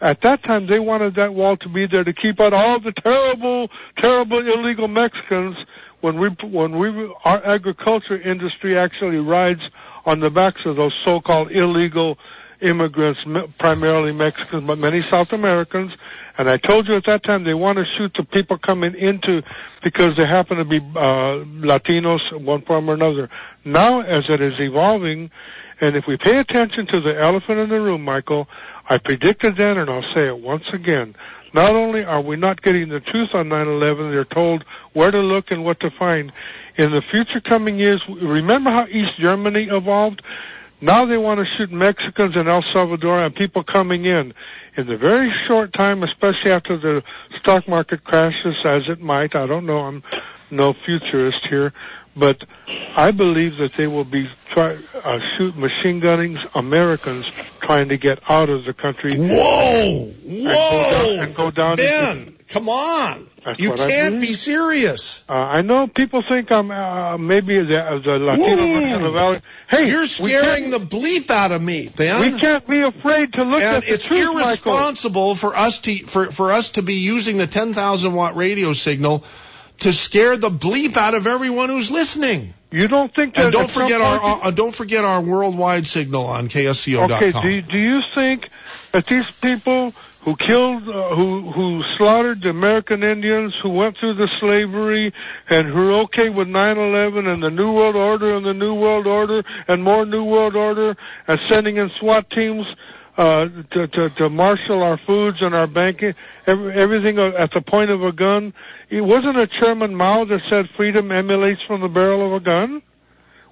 At 0.02 0.22
that 0.22 0.43
time, 0.43 0.66
they 0.68 0.80
wanted 0.80 1.16
that 1.16 1.34
wall 1.34 1.58
to 1.58 1.70
be 1.70 1.86
there 1.86 2.04
to 2.04 2.12
keep 2.12 2.39
out 2.39 2.54
all 2.54 2.80
the 2.80 2.91
terrible, 2.91 3.70
terrible 3.99 4.39
illegal 4.39 4.88
Mexicans. 4.88 5.56
When 6.02 6.20
we, 6.20 6.30
when 6.41 6.80
we, 6.80 7.14
our 7.24 7.45
agriculture 7.45 8.20
industry 8.20 8.76
actually 8.76 9.18
rides 9.18 9.62
on 10.04 10.20
the 10.20 10.32
backs 10.32 10.62
of 10.66 10.76
those 10.76 10.93
so-called 11.06 11.52
illegal 11.52 12.18
immigrants, 12.62 13.20
primarily 13.60 14.12
Mexicans, 14.12 14.64
but 14.64 14.80
many 14.80 15.04
South 15.04 15.34
Americans. 15.34 15.91
And 16.36 16.49
I 16.49 16.58
told 16.58 16.88
you 16.88 16.95
at 16.95 17.06
that 17.06 17.24
time 17.24 17.43
they 17.43 17.54
want 17.54 17.78
to 17.78 17.84
shoot 17.97 18.12
the 18.18 18.24
people 18.24 18.58
coming 18.58 18.95
into 18.95 19.43
because 19.84 20.16
they 20.18 20.26
happen 20.26 20.58
to 20.58 20.66
be 20.66 20.78
uh, 20.78 21.45
Latinos 21.62 22.22
one 22.43 22.64
form 22.64 22.89
or 22.89 22.95
another. 22.95 23.30
Now, 23.64 24.02
as 24.02 24.24
it 24.30 24.41
is 24.41 24.54
evolving, 24.60 25.30
and 25.80 25.95
if 25.95 26.06
we 26.08 26.18
pay 26.18 26.38
attention 26.38 26.88
to 26.88 27.02
the 27.02 27.20
elephant 27.20 27.60
in 27.60 27.70
the 27.70 27.80
room, 27.80 28.04
Michael, 28.04 28.47
I 28.91 28.97
predicted 28.97 29.55
then, 29.55 29.77
and 29.77 29.89
I'll 29.89 30.13
say 30.13 30.27
it 30.27 30.37
once 30.37 30.65
again. 30.73 31.15
Not 31.53 31.77
only 31.77 32.03
are 32.03 32.19
we 32.19 32.35
not 32.35 32.61
getting 32.61 32.89
the 32.89 32.99
truth 32.99 33.29
on 33.33 33.47
9/11, 33.47 34.11
they're 34.11 34.25
told 34.25 34.65
where 34.91 35.11
to 35.11 35.19
look 35.19 35.49
and 35.49 35.63
what 35.63 35.79
to 35.79 35.89
find. 35.91 36.33
In 36.75 36.91
the 36.91 37.01
future 37.09 37.39
coming 37.39 37.79
years, 37.79 38.01
remember 38.09 38.69
how 38.69 38.87
East 38.87 39.17
Germany 39.17 39.69
evolved? 39.71 40.21
Now 40.81 41.05
they 41.05 41.15
want 41.15 41.39
to 41.39 41.45
shoot 41.55 41.71
Mexicans 41.71 42.35
in 42.35 42.49
El 42.49 42.65
Salvador 42.73 43.23
and 43.23 43.33
people 43.33 43.63
coming 43.63 44.03
in. 44.03 44.33
In 44.75 44.87
the 44.87 44.97
very 44.97 45.31
short 45.47 45.71
time, 45.71 46.03
especially 46.03 46.51
after 46.51 46.77
the 46.77 47.01
stock 47.39 47.69
market 47.69 48.03
crashes, 48.03 48.55
as 48.65 48.89
it 48.89 48.99
might, 48.99 49.35
I 49.35 49.45
don't 49.45 49.65
know, 49.65 49.79
I'm 49.79 50.03
no 50.52 50.74
futurist 50.86 51.45
here, 51.49 51.74
but 52.16 52.38
I 52.95 53.12
believe 53.12 53.58
that 53.58 53.74
they 53.74 53.88
will 53.88 54.04
be 54.04 54.30
try, 54.49 54.78
uh, 55.04 55.20
shoot 55.38 55.56
machine 55.56 55.99
gunning 55.99 56.38
Americans 56.54 57.26
trying 57.62 57.89
to 57.89 57.97
get 57.97 58.20
out 58.28 58.49
of 58.49 58.66
the 58.66 58.74
country. 58.74 59.16
Whoa, 59.18 60.12
And 60.28 60.43
go 60.43 60.54
whoa, 60.54 60.91
down, 60.91 61.20
and 61.20 61.36
go 61.36 61.52
down 61.52 61.76
Ben, 61.78 62.36
come 62.49 62.68
on. 62.68 63.28
That's 63.45 63.60
You 63.60 63.74
can't 63.74 64.20
be 64.22 64.34
serious. 64.34 65.24
Uh, 65.28 65.34
I 65.34 65.62
know 65.62 65.88
people 65.88 66.22
think 66.28 66.52
I'm 66.52 66.70
uh, 66.70 67.18
maybe 67.18 67.64
the, 67.64 67.80
uh, 67.80 67.99
the 67.99 68.12
Latino 68.12 68.56
Whoa. 68.58 68.95
In 68.95 69.02
the 69.02 69.12
Valley. 69.12 69.41
Hey, 69.70 69.89
You're 69.89 70.06
scaring 70.06 70.70
the 70.70 70.80
bleep 70.80 71.32
out 71.32 71.52
of 71.52 71.62
me, 71.62 71.89
Ben. 71.95 72.34
We 72.34 72.39
can't 72.39 72.68
be 72.68 72.82
afraid 72.84 73.34
to 73.34 73.43
look 73.43 73.62
and 73.62 73.78
at 73.78 73.86
the 73.86 73.93
it's 73.93 74.06
truth, 74.06 74.26
Michael. 74.26 74.43
irresponsible 74.45 75.36
for 75.36 75.56
us 75.56 75.80
to 75.80 75.95
for 76.06 76.32
for 76.32 76.52
us 76.52 76.72
to 76.72 76.82
be 76.82 76.95
using 76.95 77.38
the 77.38 77.47
10,000 77.47 78.14
watt 78.14 78.36
radio 78.36 78.74
signal 78.74 79.24
to 79.82 79.93
scare 79.93 80.38
the 80.38 80.49
bleep 80.49 80.97
out 80.97 81.13
of 81.15 81.27
everyone 81.27 81.69
who's 81.69 81.91
listening. 81.91 82.53
You 82.71 82.88
don't 82.88 83.13
think 83.13 83.36
that 83.36 83.45
And 83.45 83.53
don't 83.53 83.69
forget 83.69 83.99
our 84.01 84.19
point- 84.19 84.45
uh, 84.45 84.51
don't 84.51 84.73
forget 84.73 85.03
our 85.03 85.21
worldwide 85.21 85.88
signal 85.88 86.25
on 86.25 86.47
KSCO.com. 86.47 87.11
Okay, 87.11 87.32
do 87.41 87.49
you, 87.49 87.61
do 87.61 87.77
you 87.77 87.99
think 88.15 88.47
that 88.93 89.05
these 89.05 89.29
people 89.41 89.93
who 90.21 90.36
killed, 90.36 90.84
uh, 90.88 91.15
who 91.15 91.51
who 91.51 91.82
slaughtered 91.97 92.41
the 92.43 92.49
American 92.49 93.03
Indians, 93.03 93.55
who 93.63 93.69
went 93.69 93.97
through 93.99 94.13
the 94.13 94.29
slavery, 94.39 95.11
and 95.49 95.67
who 95.67 95.79
are 95.89 96.01
okay 96.03 96.29
with 96.29 96.47
9/11 96.47 97.27
and 97.27 97.41
the 97.41 97.49
New 97.49 97.71
World 97.71 97.95
Order 97.95 98.36
and 98.38 98.45
the 98.45 98.53
New 98.53 98.75
World 98.75 99.07
Order 99.07 99.41
and 99.67 99.84
more 99.84 100.05
New 100.05 100.23
World 100.23 100.55
Order 100.55 100.95
and 101.27 101.39
sending 101.49 101.77
in 101.77 101.89
SWAT 101.99 102.29
teams 102.29 102.67
uh, 103.22 103.45
to, 103.74 103.88
to 103.88 104.09
to 104.09 104.30
marshal 104.30 104.82
our 104.82 104.97
foods 104.97 105.38
and 105.41 105.53
our 105.53 105.67
banking, 105.67 106.13
every, 106.47 106.74
everything 106.74 107.19
at 107.19 107.51
the 107.53 107.61
point 107.61 107.91
of 107.91 108.01
a 108.03 108.11
gun? 108.11 108.53
It 108.89 109.01
wasn't 109.01 109.38
a 109.38 109.47
Chairman 109.59 109.93
Mao 109.95 110.26
that 110.26 110.41
said 110.49 110.65
freedom 110.76 111.11
emulates 111.11 111.61
from 111.67 111.82
the 111.82 111.88
barrel 111.88 112.22
of 112.26 112.34
a 112.41 112.43
gun. 112.43 112.82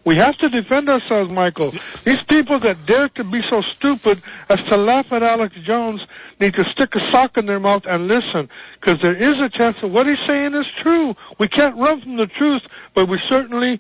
We 0.06 0.16
have 0.16 0.36
to 0.40 0.50
defend 0.50 0.90
ourselves, 0.90 1.32
Michael. 1.32 1.72
These 2.04 2.24
people 2.28 2.58
that 2.62 2.78
dare 2.88 3.10
to 3.10 3.24
be 3.24 3.42
so 3.52 3.62
stupid 3.62 4.22
as 4.50 4.58
to 4.70 4.78
laugh 4.78 5.06
at 5.12 5.22
Alex 5.22 5.54
Jones 5.68 6.02
need 6.40 6.56
to 6.56 6.64
stick 6.74 6.90
a 6.96 7.12
sock 7.12 7.38
in 7.38 7.46
their 7.46 7.60
mouth 7.60 7.84
and 7.86 8.08
listen, 8.08 8.50
because 8.80 8.98
there 9.04 9.16
is 9.16 9.34
a 9.34 9.50
chance 9.50 9.80
that 9.82 9.90
what 9.90 10.08
he's 10.08 10.18
saying 10.28 10.56
is 10.56 10.68
true. 10.68 11.14
We 11.38 11.48
can't 11.48 11.76
run 11.78 12.02
from 12.02 12.18
the 12.18 12.28
truth, 12.28 12.64
but 12.96 13.08
we 13.08 13.20
certainly. 13.28 13.80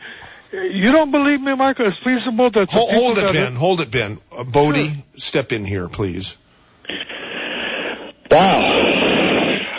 You 0.51 0.91
don't 0.91 1.11
believe 1.11 1.39
me, 1.41 1.55
Michael? 1.55 1.87
It's 1.87 1.97
feasible 2.03 2.49
that 2.51 2.69
the 2.69 2.75
Hold, 2.75 2.89
people 2.89 3.03
hold 3.03 3.17
it, 3.17 3.21
that 3.21 3.33
Ben. 3.33 3.55
Hold 3.55 3.81
it, 3.81 3.91
Ben. 3.91 4.19
Uh, 4.31 4.43
Bodie, 4.43 5.05
step 5.17 5.51
in 5.51 5.63
here, 5.63 5.87
please. 5.87 6.37
Wow. 8.31 8.75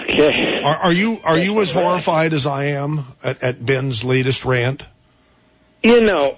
Okay. 0.04 0.60
Are, 0.64 0.76
are 0.76 0.92
you 0.92 1.20
are 1.22 1.38
you 1.38 1.60
as 1.60 1.72
horrified 1.72 2.32
as 2.32 2.46
I 2.46 2.64
am 2.66 3.04
at, 3.22 3.42
at 3.42 3.64
Ben's 3.64 4.04
latest 4.04 4.44
rant? 4.44 4.86
You 5.82 6.02
know, 6.02 6.36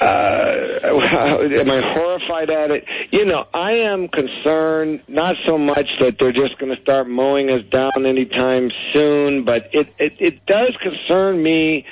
uh, 0.00 0.04
am 0.82 1.70
I 1.70 1.82
horrified 1.84 2.50
at 2.50 2.70
it? 2.70 2.84
You 3.10 3.26
know, 3.26 3.44
I 3.52 3.92
am 3.92 4.08
concerned 4.08 5.02
not 5.08 5.36
so 5.46 5.58
much 5.58 5.98
that 5.98 6.16
they're 6.18 6.32
just 6.32 6.58
going 6.58 6.74
to 6.74 6.80
start 6.80 7.08
mowing 7.08 7.50
us 7.50 7.64
down 7.70 8.06
anytime 8.06 8.70
soon, 8.92 9.44
but 9.44 9.74
it, 9.74 9.92
it, 9.98 10.14
it 10.18 10.46
does 10.46 10.74
concern 10.80 11.42
me 11.42 11.84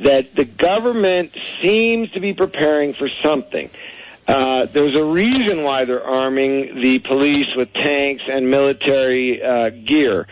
that 0.00 0.34
the 0.34 0.44
government 0.44 1.36
seems 1.60 2.10
to 2.12 2.20
be 2.20 2.32
preparing 2.32 2.94
for 2.94 3.08
something. 3.22 3.70
Uh, 4.26 4.66
there's 4.66 4.94
a 4.94 5.04
reason 5.04 5.62
why 5.62 5.84
they're 5.86 6.04
arming 6.04 6.80
the 6.80 6.98
police 6.98 7.46
with 7.56 7.72
tanks 7.72 8.22
and 8.28 8.50
military 8.50 9.42
uh, 9.42 9.70
gear. 9.70 10.26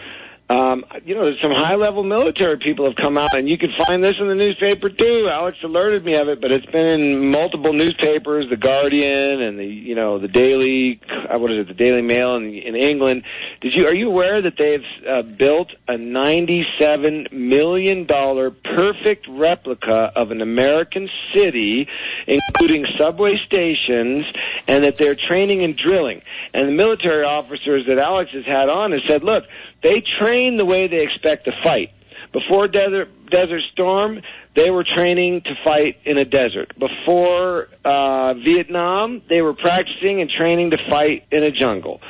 Um, 0.48 0.84
you 1.04 1.16
know, 1.16 1.32
some 1.42 1.50
high-level 1.50 2.04
military 2.04 2.58
people 2.58 2.86
have 2.86 2.94
come 2.94 3.18
out, 3.18 3.36
and 3.36 3.48
you 3.48 3.58
can 3.58 3.70
find 3.76 4.02
this 4.02 4.14
in 4.20 4.28
the 4.28 4.34
newspaper 4.36 4.88
too. 4.88 5.28
Alex 5.28 5.58
alerted 5.64 6.04
me 6.04 6.14
of 6.14 6.28
it, 6.28 6.40
but 6.40 6.52
it's 6.52 6.66
been 6.66 6.86
in 6.86 7.30
multiple 7.32 7.72
newspapers, 7.72 8.46
the 8.48 8.56
Guardian 8.56 9.42
and 9.42 9.58
the, 9.58 9.64
you 9.64 9.96
know, 9.96 10.20
the 10.20 10.28
Daily, 10.28 11.00
uh, 11.10 11.36
what 11.38 11.50
is 11.50 11.62
it, 11.62 11.68
the 11.68 11.74
Daily 11.74 12.02
Mail 12.02 12.36
in, 12.36 12.54
in 12.54 12.76
England. 12.76 13.24
Did 13.60 13.74
you 13.74 13.88
are 13.88 13.94
you 13.94 14.08
aware 14.08 14.40
that 14.40 14.52
they've 14.56 14.84
uh, 15.08 15.22
built 15.22 15.72
a 15.88 15.98
97 15.98 17.26
million 17.32 18.06
dollar 18.06 18.52
perfect 18.52 19.26
replica 19.28 20.12
of 20.14 20.30
an 20.30 20.42
American 20.42 21.08
city, 21.34 21.88
including 22.28 22.86
subway 22.96 23.34
stations, 23.46 24.24
and 24.68 24.84
that 24.84 24.96
they're 24.96 25.16
training 25.16 25.64
and 25.64 25.76
drilling? 25.76 26.22
And 26.54 26.68
the 26.68 26.72
military 26.72 27.24
officers 27.24 27.86
that 27.88 27.98
Alex 27.98 28.30
has 28.32 28.44
had 28.46 28.68
on 28.68 28.92
has 28.92 29.00
said, 29.08 29.24
look. 29.24 29.42
They 29.86 30.00
train 30.00 30.56
the 30.56 30.64
way 30.64 30.88
they 30.88 31.02
expect 31.02 31.44
to 31.44 31.52
fight. 31.62 31.90
Before 32.32 32.66
Desert 32.66 33.08
Desert 33.30 33.62
Storm, 33.72 34.20
they 34.56 34.68
were 34.68 34.82
training 34.82 35.42
to 35.42 35.54
fight 35.62 35.98
in 36.04 36.18
a 36.18 36.24
desert. 36.24 36.72
Before 36.76 37.68
uh, 37.84 38.34
Vietnam, 38.34 39.22
they 39.28 39.42
were 39.42 39.54
practicing 39.54 40.20
and 40.20 40.28
training 40.28 40.72
to 40.72 40.78
fight 40.90 41.26
in 41.30 41.44
a 41.44 41.52
jungle. 41.52 42.00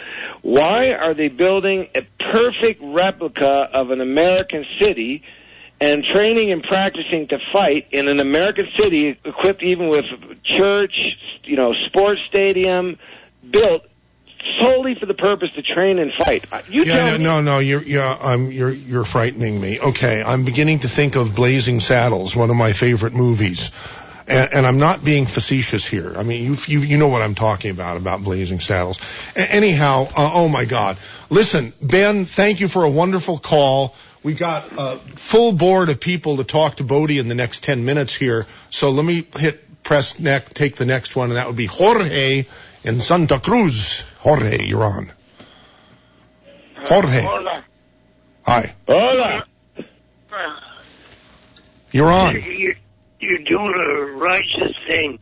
Why 0.41 0.93
are 0.93 1.13
they 1.13 1.29
building 1.29 1.89
a 1.95 2.01
perfect 2.33 2.81
replica 2.83 3.69
of 3.75 3.91
an 3.91 4.01
American 4.01 4.65
city 4.81 5.23
and 5.79 6.03
training 6.03 6.53
and 6.53 6.63
practicing 6.63 7.29
to 7.29 7.39
fight 7.53 7.89
in 7.91 8.09
an 8.09 8.21
American 8.21 8.69
city 8.79 9.19
equipped 9.23 9.63
even 9.63 9.89
with 9.89 10.07
church, 10.45 11.09
you 11.45 11.57
know, 11.57 11.75
sports 11.75 12.23
stadium, 12.27 12.99
built 13.51 13.83
solely 14.61 14.95
for 14.95 15.07
the 15.07 15.15
purpose 15.15 15.51
to 15.55 15.63
train 15.63 15.99
and 15.99 16.13
fight? 16.13 16.45
Uh, 16.53 16.63
You 16.69 16.85
yeah, 16.85 16.95
tell 16.97 17.07
no, 17.07 17.19
me. 17.19 17.25
no, 17.25 17.41
no, 17.43 17.59
you're, 17.59 17.83
yeah, 17.83 18.17
I'm, 18.21 18.51
you're, 18.53 18.71
you're 18.71 19.05
frightening 19.05 19.61
me. 19.61 19.81
Okay, 19.81 20.23
I'm 20.23 20.45
beginning 20.45 20.81
to 20.81 20.89
think 20.89 21.17
of 21.17 21.35
Blazing 21.35 21.81
Saddles, 21.81 22.35
one 22.37 22.51
of 22.51 22.57
my 22.57 22.73
favorite 22.73 23.13
movies. 23.15 23.71
And, 24.29 24.53
and 24.53 24.67
I'm 24.67 24.79
not 24.79 25.05
being 25.05 25.27
facetious 25.27 25.87
here. 25.87 26.15
I 26.17 26.25
mean, 26.25 26.43
you, 26.45 26.57
you, 26.67 26.81
you 26.81 26.97
know 26.97 27.07
what 27.09 27.23
I'm 27.23 27.37
talking 27.37 27.71
about, 27.71 27.97
about 27.97 28.25
Blazing 28.25 28.59
Saddles. 28.61 28.99
A- 29.37 29.53
anyhow, 29.55 30.09
uh, 30.17 30.31
oh 30.35 30.49
my 30.49 30.65
God. 30.65 30.99
Listen, 31.31 31.73
Ben, 31.81 32.25
thank 32.25 32.59
you 32.61 32.67
for 32.67 32.83
a 32.85 32.91
wonderful 32.91 33.39
call. 33.39 33.95
We've 34.25 34.37
got 34.39 34.67
a 34.77 34.97
full 34.97 35.53
board 35.53 35.89
of 35.91 36.01
people 36.01 36.39
to 36.39 36.45
talk 36.45 36.77
to 36.79 36.85
Bodie 36.85 37.19
in 37.21 37.29
the 37.29 37.37
next 37.37 37.63
10 37.63 37.85
minutes 37.85 38.15
here. 38.17 38.47
So 38.71 38.91
let 38.91 39.05
me 39.05 39.29
hit 39.39 39.63
press 39.85 40.19
next, 40.19 40.57
take 40.57 40.75
the 40.75 40.85
next 40.87 41.15
one, 41.15 41.29
and 41.31 41.37
that 41.37 41.47
would 41.47 41.55
be 41.55 41.67
Jorge 41.67 42.47
in 42.87 43.03
Santa 43.03 43.41
Cruz. 43.41 44.05
Jorge, 44.21 44.65
you're 44.65 44.85
on. 44.85 45.13
Jorge. 46.85 47.21
Hi. 48.43 48.75
Hola. 48.87 49.45
You're 51.91 52.11
on. 52.11 52.35
You, 52.37 52.75
you're 53.19 53.39
doing 53.39 53.75
a 53.75 54.13
righteous 54.17 54.77
thing. 54.89 55.19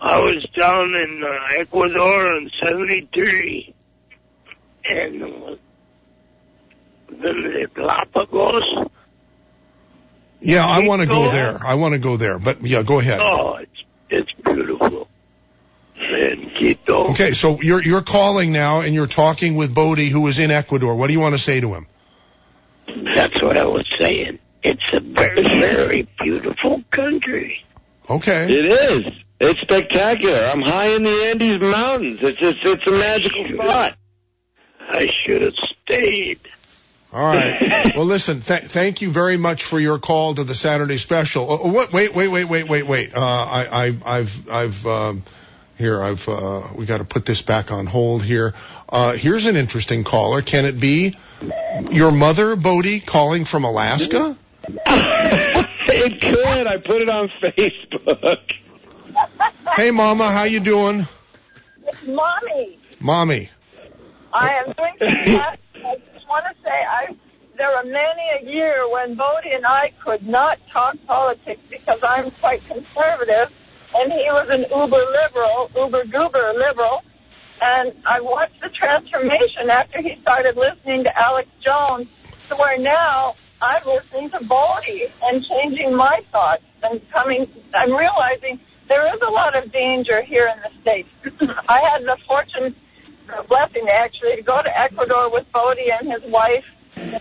I 0.00 0.18
was 0.18 0.44
down 0.58 0.94
in 0.94 1.22
uh, 1.24 1.60
Ecuador 1.60 2.36
in 2.38 2.50
73. 2.64 3.74
And 4.88 5.22
uh, 5.22 5.56
the 7.08 7.68
Galapagos. 7.74 8.88
Yeah, 10.40 10.66
I 10.66 10.86
want 10.86 11.02
to 11.02 11.06
go 11.06 11.24
Go 11.24 11.30
there. 11.30 11.58
I 11.64 11.74
want 11.74 11.92
to 11.92 11.98
go 11.98 12.16
there. 12.16 12.38
But 12.38 12.62
yeah, 12.62 12.82
go 12.82 12.98
ahead. 12.98 13.20
Oh, 13.20 13.56
it's, 13.56 13.84
it's 14.10 14.32
beautiful. 14.44 15.08
And 16.16 16.54
Quito. 16.54 17.10
Okay, 17.10 17.32
so 17.32 17.60
you're 17.60 17.82
you're 17.82 18.02
calling 18.02 18.52
now 18.52 18.80
and 18.80 18.94
you're 18.94 19.06
talking 19.06 19.54
with 19.54 19.74
Bodie 19.74 20.08
who 20.08 20.26
is 20.28 20.38
in 20.38 20.50
Ecuador. 20.50 20.96
What 20.96 21.08
do 21.08 21.12
you 21.12 21.20
want 21.20 21.34
to 21.34 21.38
say 21.38 21.60
to 21.60 21.74
him? 21.74 21.86
That's 23.14 23.42
what 23.42 23.56
I 23.56 23.64
was 23.64 23.84
saying. 23.98 24.38
It's 24.62 24.82
a 24.92 25.00
very, 25.00 25.42
very 25.42 26.08
beautiful 26.22 26.82
country. 26.90 27.64
Okay. 28.08 28.52
It 28.52 28.64
is. 28.66 29.12
It's 29.38 29.60
spectacular. 29.60 30.38
I'm 30.38 30.62
high 30.62 30.94
in 30.94 31.02
the 31.02 31.26
Andes 31.26 31.60
Mountains. 31.60 32.22
It's 32.22 32.38
just, 32.38 32.58
it's 32.64 32.86
a 32.86 32.90
magical 32.90 33.46
spot. 33.54 33.96
I 34.80 35.08
should 35.24 35.42
have 35.42 35.54
stayed. 35.82 36.40
All 37.12 37.22
right. 37.22 37.92
well, 37.96 38.06
listen. 38.06 38.40
Th- 38.40 38.62
thank 38.62 39.02
you 39.02 39.10
very 39.10 39.36
much 39.36 39.64
for 39.64 39.78
your 39.78 39.98
call 39.98 40.34
to 40.36 40.44
the 40.44 40.54
Saturday 40.54 40.98
special. 40.98 41.50
Uh, 41.50 41.68
what? 41.68 41.92
Wait, 41.92 42.14
wait, 42.14 42.28
wait, 42.28 42.44
wait, 42.44 42.68
wait, 42.68 42.86
wait. 42.86 43.14
Uh, 43.14 43.20
I, 43.20 43.86
I, 43.86 43.96
I've, 44.04 44.48
I've, 44.48 44.86
um, 44.86 45.24
here, 45.76 46.02
I've, 46.02 46.28
uh, 46.28 46.68
we 46.74 46.86
got 46.86 46.98
to 46.98 47.04
put 47.04 47.26
this 47.26 47.42
back 47.42 47.70
on 47.70 47.86
hold 47.86 48.22
here. 48.22 48.54
Uh, 48.88 49.12
here's 49.12 49.46
an 49.46 49.56
interesting 49.56 50.04
caller. 50.04 50.42
Can 50.42 50.64
it 50.64 50.80
be 50.80 51.14
your 51.90 52.12
mother, 52.12 52.56
Bodie, 52.56 53.00
calling 53.00 53.44
from 53.44 53.64
Alaska? 53.64 54.36
it 54.68 56.20
could. 56.20 56.66
I 56.66 56.78
put 56.78 57.02
it 57.02 57.08
on 57.08 57.30
Facebook. 57.42 58.52
Hey, 59.74 59.90
Mama, 59.90 60.30
how 60.30 60.44
you 60.44 60.60
doing, 60.60 61.06
Mommy, 62.06 62.78
Mommy? 63.00 63.50
I 64.32 64.54
am 64.54 64.72
doing 64.72 64.94
fantastic. 64.98 65.60
I 65.84 65.96
just 66.14 66.28
want 66.28 66.44
to 66.50 66.62
say 66.62 66.70
I 66.70 67.14
there 67.56 67.70
were 67.70 67.84
many 67.84 68.22
a 68.40 68.50
year 68.50 68.88
when 68.90 69.14
Bodie 69.14 69.52
and 69.52 69.64
I 69.64 69.92
could 70.04 70.26
not 70.26 70.58
talk 70.70 70.96
politics 71.06 71.60
because 71.70 72.02
I'm 72.02 72.30
quite 72.32 72.66
conservative 72.66 73.50
and 73.94 74.12
he 74.12 74.26
was 74.30 74.48
an 74.50 74.66
uber 74.70 75.04
liberal, 75.22 75.70
uber 75.76 76.04
goober 76.04 76.52
liberal. 76.56 77.02
And 77.60 77.92
I 78.04 78.20
watched 78.20 78.60
the 78.60 78.68
transformation 78.68 79.70
after 79.70 80.02
he 80.02 80.18
started 80.20 80.56
listening 80.56 81.04
to 81.04 81.18
Alex 81.18 81.48
Jones 81.64 82.08
to 82.48 82.56
where 82.56 82.78
now 82.78 83.34
I'm 83.62 83.82
listening 83.86 84.30
to 84.30 84.44
Bodie 84.44 85.06
and 85.22 85.44
changing 85.44 85.96
my 85.96 86.20
thoughts 86.30 86.62
and 86.82 87.00
coming, 87.10 87.46
I'm 87.74 87.92
realizing 87.92 88.60
there 88.88 89.06
is 89.14 89.20
a 89.26 89.30
lot 89.30 89.56
of 89.56 89.72
danger 89.72 90.22
here 90.22 90.46
in 90.46 90.60
the 90.62 90.80
States. 90.82 91.08
I 91.68 91.80
had 91.80 92.02
the 92.02 92.16
fortune, 92.28 92.76
the 93.26 93.42
blessing 93.48 93.88
actually, 93.88 94.36
to 94.36 94.42
go 94.42 94.62
to 94.62 94.80
Ecuador 94.80 95.32
with 95.32 95.46
Bodie 95.52 95.88
and 95.90 96.12
his 96.12 96.30
wife 96.30 96.64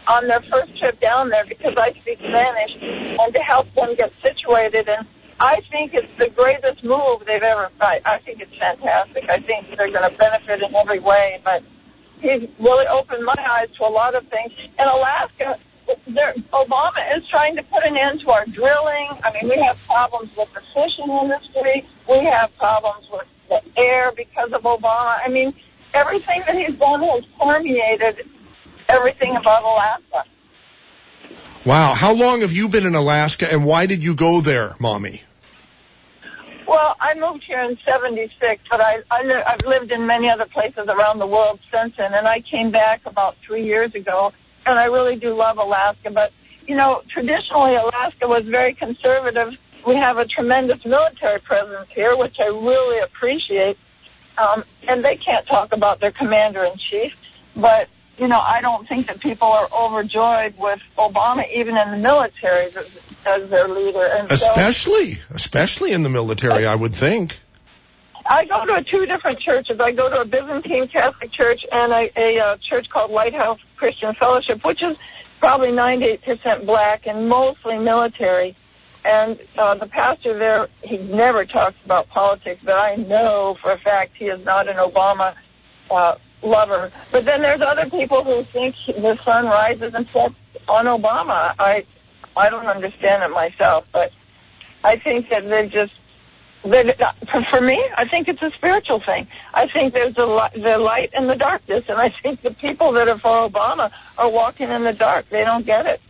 on 0.08 0.28
their 0.28 0.42
first 0.52 0.78
trip 0.80 1.00
down 1.02 1.30
there 1.30 1.46
because 1.48 1.74
I 1.78 1.92
speak 2.02 2.20
Spanish 2.20 2.72
and 2.82 3.34
to 3.34 3.40
help 3.42 3.74
them 3.76 3.96
get 3.96 4.12
situated. 4.22 4.88
And 4.88 5.08
I 5.40 5.62
think 5.70 5.94
it's 5.94 6.12
the 6.18 6.30
greatest 6.30 6.84
move 6.84 7.24
they've 7.26 7.44
ever, 7.44 7.70
I, 7.82 8.00
I 8.06 8.20
think 8.20 8.42
it's 8.42 8.56
fantastic. 8.58 9.30
I 9.30 9.40
think 9.40 9.68
they're 9.76 9.92
going 9.92 10.10
to 10.10 10.18
benefit 10.18 10.62
in 10.62 10.74
every 10.76 11.00
way, 11.00 11.42
but 11.44 11.62
he's 12.22 12.48
really 12.60 12.88
opened 12.88 13.26
my 13.26 13.36
eyes 13.38 13.68
to 13.78 13.84
a 13.84 13.92
lot 13.92 14.16
of 14.16 14.26
things. 14.28 14.54
In 14.80 14.88
Alaska, 14.88 15.60
Obama 16.54 17.18
is 17.18 17.28
trying 17.30 17.56
to 17.58 17.64
put 17.64 17.86
an 17.86 17.98
end 17.98 18.22
to 18.22 18.32
our 18.32 18.46
drilling. 18.46 19.10
I 19.24 19.34
mean, 19.34 19.50
we 19.50 19.62
have 19.62 19.78
problems 19.86 20.36
with 20.38 20.54
the 20.54 20.62
fishing 20.74 21.10
industry. 21.10 21.86
We 22.10 22.24
have 22.26 22.56
problems 22.58 23.06
with 23.12 23.28
the 23.50 23.62
air 23.78 24.12
because 24.16 24.52
of 24.54 24.62
Obama. 24.64 25.20
I 25.24 25.28
mean, 25.28 25.54
everything 25.94 26.44
that 26.48 26.56
he's 26.56 26.76
done 26.76 27.02
has 27.04 27.24
permeated 27.40 28.28
everything 28.88 29.36
about 29.36 29.64
Alaska. 29.64 30.30
Wow. 31.66 31.94
How 31.94 32.14
long 32.14 32.42
have 32.42 32.52
you 32.52 32.70
been 32.70 32.86
in 32.86 32.96
Alaska 32.96 33.52
and 33.52 33.66
why 33.66 33.86
did 33.86 34.04
you 34.04 34.16
go 34.16 34.42
there, 34.42 34.76
Mommy? 34.80 35.22
Well, 36.68 36.96
I 37.00 37.14
moved 37.14 37.44
here 37.46 37.62
in 37.62 37.78
'76, 37.86 38.62
but 38.70 38.82
I, 38.82 38.98
I 39.12 39.22
li- 39.24 39.44
I've 39.48 39.66
lived 39.66 39.92
in 39.92 40.08
many 40.08 40.30
other 40.30 40.46
places 40.46 40.88
around 40.88 41.20
the 41.20 41.28
world 41.28 41.60
since 41.72 41.94
then, 41.98 42.14
and 42.14 42.28
I 42.28 42.42
came 42.42 42.72
back 42.72 43.02
about 43.06 43.36
three 43.46 43.66
years 43.66 43.94
ago, 43.94 44.32
and 44.66 44.80
I 44.80 44.86
really 44.86 45.16
do 45.16 45.36
love 45.36 45.58
Alaska. 45.58 46.10
But 46.12 46.32
you 46.68 46.76
know, 46.76 47.04
traditionally 47.10 47.76
Alaska 47.76 48.28
was 48.28 48.44
very 48.44 48.74
conservative. 48.74 49.54
We 49.86 49.96
have 49.98 50.18
a 50.18 50.26
tremendous 50.26 50.84
military 50.84 51.40
presence 51.40 51.88
here, 51.94 52.18
which 52.18 52.38
I 52.40 52.48
really 52.48 53.00
appreciate. 53.00 53.78
Um, 54.38 54.64
and 54.88 55.06
they 55.06 55.16
can't 55.16 55.48
talk 55.48 55.72
about 55.72 56.02
their 56.02 56.12
commander 56.12 56.66
in 56.66 56.74
chief, 56.90 57.14
but 57.56 57.88
you 58.18 58.28
know, 58.28 58.40
I 58.40 58.62
don't 58.62 58.88
think 58.88 59.08
that 59.08 59.20
people 59.20 59.48
are 59.48 59.68
overjoyed 59.72 60.58
with 60.58 60.80
Obama, 60.98 61.44
even 61.54 61.78
in 61.78 61.92
the 61.92 61.98
military, 61.98 62.66
as, 62.66 63.00
as 63.26 63.50
their 63.50 63.68
leader. 63.68 64.06
And 64.06 64.28
so, 64.30 64.36
Especially, 64.36 65.20
especially 65.32 65.92
in 65.92 66.04
the 66.04 66.10
military, 66.10 66.66
I 66.66 66.76
would 66.76 66.96
think. 66.96 67.40
I 68.26 68.46
go 68.46 68.66
to 68.66 68.84
two 68.84 69.06
different 69.06 69.40
churches. 69.40 69.80
I 69.80 69.92
go 69.92 70.10
to 70.10 70.22
a 70.22 70.26
Byzantine 70.26 70.88
Catholic 70.88 71.32
church 71.32 71.62
and 71.72 71.92
a, 71.92 72.10
a, 72.18 72.40
uh 72.40 72.58
church 72.68 72.88
called 72.90 73.12
Lighthouse 73.12 73.60
Christian 73.76 74.16
Fellowship, 74.16 74.66
which 74.66 74.82
is 74.82 74.98
probably 75.40 75.70
98% 75.70 76.66
black 76.66 77.06
and 77.06 77.30
mostly 77.30 77.78
military. 77.78 78.56
And 79.04 79.40
uh, 79.56 79.76
the 79.76 79.86
pastor 79.86 80.40
there, 80.40 80.68
he 80.82 80.98
never 80.98 81.46
talks 81.46 81.76
about 81.86 82.10
politics, 82.10 82.62
but 82.64 82.74
I 82.74 82.96
know 82.96 83.56
for 83.62 83.72
a 83.72 83.78
fact 83.78 84.16
he 84.18 84.26
is 84.26 84.44
not 84.44 84.68
an 84.68 84.78
Obama 84.78 85.36
uh, 85.92 86.16
lover. 86.42 86.92
But 87.12 87.26
then 87.26 87.42
there's 87.42 87.62
other 87.62 87.90
people 87.90 88.24
who 88.24 88.44
think 88.44 88.76
the 88.88 89.18
sun 89.24 89.46
rises 89.46 89.94
and 89.94 90.08
sets 90.08 90.36
on 90.68 90.86
Obama. 90.86 91.54
I 91.60 91.86
I 92.38 92.50
don't 92.50 92.68
understand 92.68 93.24
it 93.24 93.30
myself, 93.30 93.86
but 93.94 94.12
I 94.84 94.98
think 94.98 95.30
that 95.30 95.44
they're 95.48 95.68
just 95.68 95.94
that 96.64 97.16
for 97.52 97.62
me, 97.62 97.82
I 97.96 98.08
think 98.08 98.28
it's 98.28 98.42
a 98.42 98.52
spiritual 98.56 99.00
thing. 99.06 99.28
I 99.54 99.68
think 99.68 99.94
there's 99.94 100.16
the 100.16 100.26
li- 100.26 100.62
the 100.62 100.80
light 100.80 101.12
and 101.14 101.30
the 101.30 101.36
darkness, 101.36 101.84
and 101.88 102.00
I 102.00 102.12
think 102.24 102.42
the 102.42 102.52
people 102.52 102.94
that 102.94 103.08
are 103.08 103.20
for 103.20 103.50
Obama 103.50 103.92
are 104.18 104.30
walking 104.30 104.70
in 104.70 104.84
the 104.84 104.94
dark. 104.94 105.30
They 105.30 105.44
don't 105.44 105.66
get 105.66 105.86
it. 105.86 106.02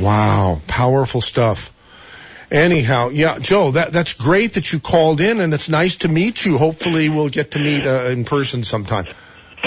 Wow, 0.00 0.60
powerful 0.66 1.20
stuff. 1.20 1.72
Anyhow, 2.50 3.10
yeah, 3.10 3.38
Joe, 3.38 3.72
that 3.72 3.92
that's 3.92 4.14
great 4.14 4.54
that 4.54 4.72
you 4.72 4.80
called 4.80 5.20
in, 5.20 5.40
and 5.40 5.52
it's 5.52 5.68
nice 5.68 5.98
to 5.98 6.08
meet 6.08 6.46
you. 6.46 6.56
Hopefully, 6.56 7.10
we'll 7.10 7.28
get 7.28 7.50
to 7.50 7.58
meet 7.58 7.86
uh, 7.86 8.04
in 8.04 8.24
person 8.24 8.64
sometime. 8.64 9.04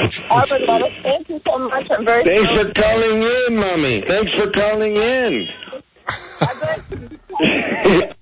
Which, 0.02 0.22
I 0.24 0.46
would 0.50 0.62
love 0.62 0.82
it. 0.82 1.04
Thank 1.04 1.30
you 1.30 1.40
so 1.46 1.60
much. 1.60 1.88
I'm 1.92 2.06
very 2.06 2.24
Thanks 2.24 2.48
for 2.60 2.74
calling 2.74 3.22
in, 3.22 3.56
Mommy. 3.58 4.02
Thanks 4.08 4.32
for 4.42 4.50
calling 4.50 4.96
in. 4.96 5.48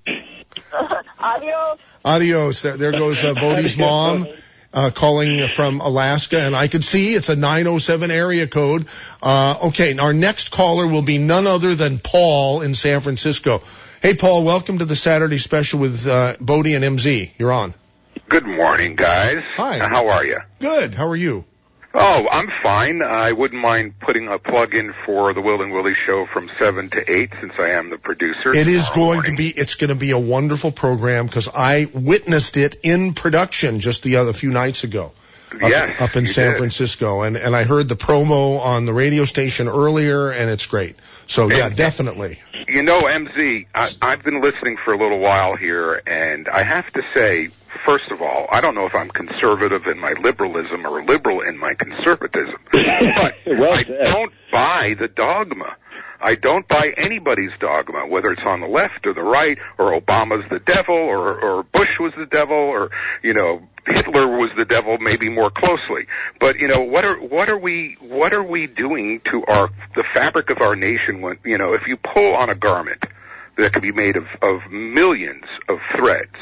Adios. 1.20 1.80
Adios. 2.04 2.62
There, 2.62 2.76
there 2.76 2.92
goes 2.92 3.24
uh, 3.24 3.34
Bodie's 3.36 3.78
mom. 3.78 4.28
uh, 4.74 4.92
calling 4.94 5.48
from 5.48 5.80
Alaska, 5.80 6.40
and 6.40 6.56
I 6.56 6.68
could 6.68 6.84
see 6.84 7.16
it's 7.16 7.30
a 7.30 7.36
907 7.36 8.12
area 8.12 8.48
code. 8.48 8.88
Uh, 9.22 9.68
okay, 9.68 9.98
our 9.98 10.14
next 10.14 10.52
caller 10.52 10.86
will 10.86 11.02
be 11.02 11.18
none 11.18 11.48
other 11.48 11.76
than 11.76 12.00
Paul 12.00 12.62
in 12.62 12.76
San 12.76 13.02
Francisco. 13.02 13.62
Hey, 14.02 14.16
Paul, 14.16 14.44
welcome 14.46 14.80
to 14.80 14.86
the 14.86 14.96
Saturday 14.96 15.38
special 15.38 15.80
with 15.80 16.08
uh, 16.08 16.36
Bodie 16.40 16.74
and 16.76 16.86
MZ. 16.86 17.32
You're 17.38 17.52
on. 17.52 17.74
Good 18.30 18.46
morning, 18.46 18.96
guys. 18.96 19.40
Hi. 19.56 19.80
How 19.80 20.08
are 20.08 20.26
you? 20.26 20.38
Good. 20.60 20.94
How 20.96 21.08
are 21.08 21.16
you? 21.16 21.44
Oh, 21.94 22.28
I'm 22.32 22.48
fine. 22.64 23.02
I 23.02 23.32
wouldn't 23.34 23.62
mind 23.62 24.00
putting 24.00 24.28
a 24.30 24.38
plug 24.40 24.76
in 24.76 24.94
for 25.06 25.34
the 25.34 25.42
Will 25.42 25.62
and 25.62 25.74
Willie 25.74 25.96
show 26.06 26.28
from 26.28 26.50
seven 26.60 26.90
to 26.92 27.12
eight, 27.12 27.32
since 27.42 27.54
I 27.58 27.72
am 27.72 27.90
the 27.90 27.98
producer. 27.98 28.56
It 28.56 28.68
is 28.68 28.90
going 28.92 29.24
to 29.24 29.36
be. 29.36 29.50
It's 29.50 29.76
going 29.76 29.90
to 29.90 29.96
be 29.96 30.12
a 30.12 30.20
wonderful 30.20 30.72
program 30.72 31.26
because 31.26 31.50
I 31.54 31.90
witnessed 31.94 32.58
it 32.58 32.78
in 32.84 33.16
production 33.16 33.80
just 33.80 34.04
the 34.04 34.18
other 34.18 34.34
few 34.34 34.52
nights 34.52 34.84
ago. 34.84 35.12
Up, 35.52 35.62
Yes, 35.68 36.00
up 36.00 36.16
in 36.16 36.28
San 36.28 36.52
did. 36.52 36.58
Francisco, 36.60 37.24
and 37.24 37.36
and 37.36 37.56
I 37.56 37.64
heard 37.64 37.90
the 37.90 37.96
promo 37.96 38.60
on 38.60 38.86
the 38.86 38.94
radio 38.94 39.26
station 39.26 39.68
earlier, 39.68 40.30
and 40.30 40.48
it's 40.52 40.68
great. 40.68 40.96
So 41.30 41.50
yeah, 41.50 41.68
And- 41.68 41.76
definitely. 41.76 42.40
You 42.68 42.84
know, 42.84 43.02
MZ, 43.02 43.66
I, 43.74 43.90
I've 44.02 44.24
been 44.24 44.42
listening 44.42 44.78
for 44.84 44.94
a 44.94 44.98
little 44.98 45.20
while 45.20 45.56
here, 45.56 46.02
and 46.06 46.48
I 46.48 46.62
have 46.62 46.92
to 46.94 47.04
say, 47.16 47.48
first 47.84 48.12
of 48.12 48.22
all, 48.22 48.48
I 48.52 48.62
don't 48.62 48.76
know 48.76 48.86
if 48.86 48.94
I'm 48.94 49.10
conservative 49.10 49.88
in 49.88 49.98
my 50.00 50.14
liberalism 50.14 50.86
or 50.86 51.02
liberal 51.04 51.42
in 51.42 51.58
my 51.58 51.74
conservatism, 51.74 52.58
but 52.72 52.86
I 52.86 53.84
don't 54.12 54.32
buy 54.52 54.96
the 55.00 55.08
dogma. 55.08 55.76
I 56.22 56.36
don't 56.36 56.68
buy 56.68 56.94
anybody's 56.98 57.52
dogma, 57.60 58.06
whether 58.08 58.32
it's 58.32 58.42
on 58.46 58.62
the 58.62 58.68
left 58.68 59.06
or 59.08 59.14
the 59.14 59.24
right, 59.24 59.58
or 59.78 60.00
Obama's 60.00 60.48
the 60.50 60.60
devil, 60.60 60.96
or, 60.96 61.40
or 61.40 61.64
Bush 61.64 61.98
was 62.00 62.14
the 62.18 62.26
devil, 62.26 62.56
or 62.56 62.90
you 63.24 63.34
know 63.34 63.62
Hitler 63.86 64.28
was 64.28 64.50
the 64.58 64.66
devil, 64.66 64.98
maybe 65.00 65.30
more 65.30 65.50
closely. 65.50 66.08
But 66.40 66.60
you 66.60 66.68
know 66.68 66.82
what 66.82 67.06
are 67.06 67.16
what 67.16 67.50
are 67.50 67.58
we 67.58 67.98
what 68.02 68.34
are 68.34 68.44
we 68.44 68.68
doing 68.68 69.22
to 69.32 69.44
our 69.48 69.70
the 69.96 70.04
fabric 70.14 70.50
of 70.50 70.58
our 70.62 70.76
nation? 70.76 71.22
When 71.22 71.38
you 71.46 71.58
know 71.58 71.74
if 71.74 71.88
you 71.88 71.98
pull 71.98 72.36
on 72.36 72.50
a 72.50 72.56
garment 72.56 73.04
that 73.58 73.74
can 73.74 73.82
be 73.82 73.94
made 73.94 74.18
of 74.18 74.26
of 74.42 74.70
millions 74.72 75.46
of 75.70 75.78
threads, 75.96 76.36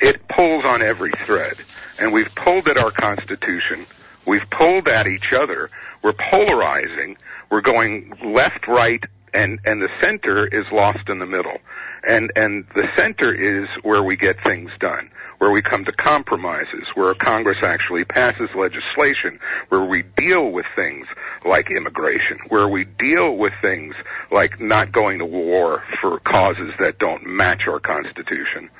it 0.00 0.28
pulls 0.28 0.64
on 0.64 0.80
every 0.80 1.10
thread, 1.10 1.54
and 2.00 2.12
we've 2.12 2.34
pulled 2.34 2.68
at 2.68 2.76
our 2.76 2.90
Constitution. 2.90 3.84
We've 4.26 4.48
pulled 4.50 4.88
at 4.88 5.06
each 5.06 5.32
other. 5.32 5.70
We're 6.02 6.14
polarizing. 6.30 7.16
We're 7.50 7.60
going 7.60 8.12
left, 8.24 8.66
right, 8.68 9.02
and 9.34 9.58
and 9.64 9.82
the 9.82 9.88
center 10.00 10.46
is 10.46 10.64
lost 10.72 11.08
in 11.08 11.18
the 11.18 11.26
middle. 11.26 11.58
And 12.06 12.30
and 12.36 12.64
the 12.74 12.86
center 12.96 13.34
is 13.34 13.68
where 13.82 14.02
we 14.02 14.16
get 14.16 14.42
things 14.44 14.70
done, 14.78 15.10
where 15.38 15.50
we 15.50 15.62
come 15.62 15.84
to 15.84 15.92
compromises, 15.92 16.84
where 16.94 17.12
Congress 17.14 17.58
actually 17.62 18.04
passes 18.04 18.48
legislation, 18.56 19.40
where 19.68 19.84
we 19.84 20.02
deal 20.02 20.50
with 20.50 20.66
things 20.76 21.06
like 21.44 21.70
immigration, 21.70 22.38
where 22.48 22.68
we 22.68 22.84
deal 22.84 23.36
with 23.36 23.52
things 23.60 23.94
like 24.30 24.60
not 24.60 24.92
going 24.92 25.18
to 25.18 25.26
war 25.26 25.84
for 26.00 26.20
causes 26.20 26.72
that 26.78 26.98
don't 26.98 27.26
match 27.26 27.66
our 27.66 27.80
Constitution. 27.80 28.70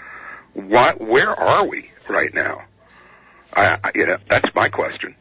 What, 0.55 1.01
where 1.01 1.31
are 1.39 1.66
we 1.66 1.91
right 2.09 2.33
now? 2.33 2.62
I, 3.55 3.79
I, 3.83 3.91
you 3.95 4.07
know, 4.07 4.19
that's 4.29 4.53
my 4.55 4.69
question. 4.69 5.14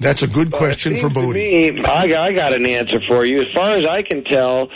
That's 0.00 0.22
a 0.22 0.28
good 0.28 0.52
question 0.52 0.96
for 0.96 1.08
Bodie. 1.08 1.72
me, 1.72 1.84
I, 1.84 2.02
I 2.02 2.32
got 2.32 2.52
an 2.52 2.64
answer 2.66 3.00
for 3.08 3.24
you. 3.24 3.42
As 3.42 3.48
far 3.52 3.76
as 3.76 3.84
I 3.84 4.02
can 4.02 4.22
tell, 4.22 4.68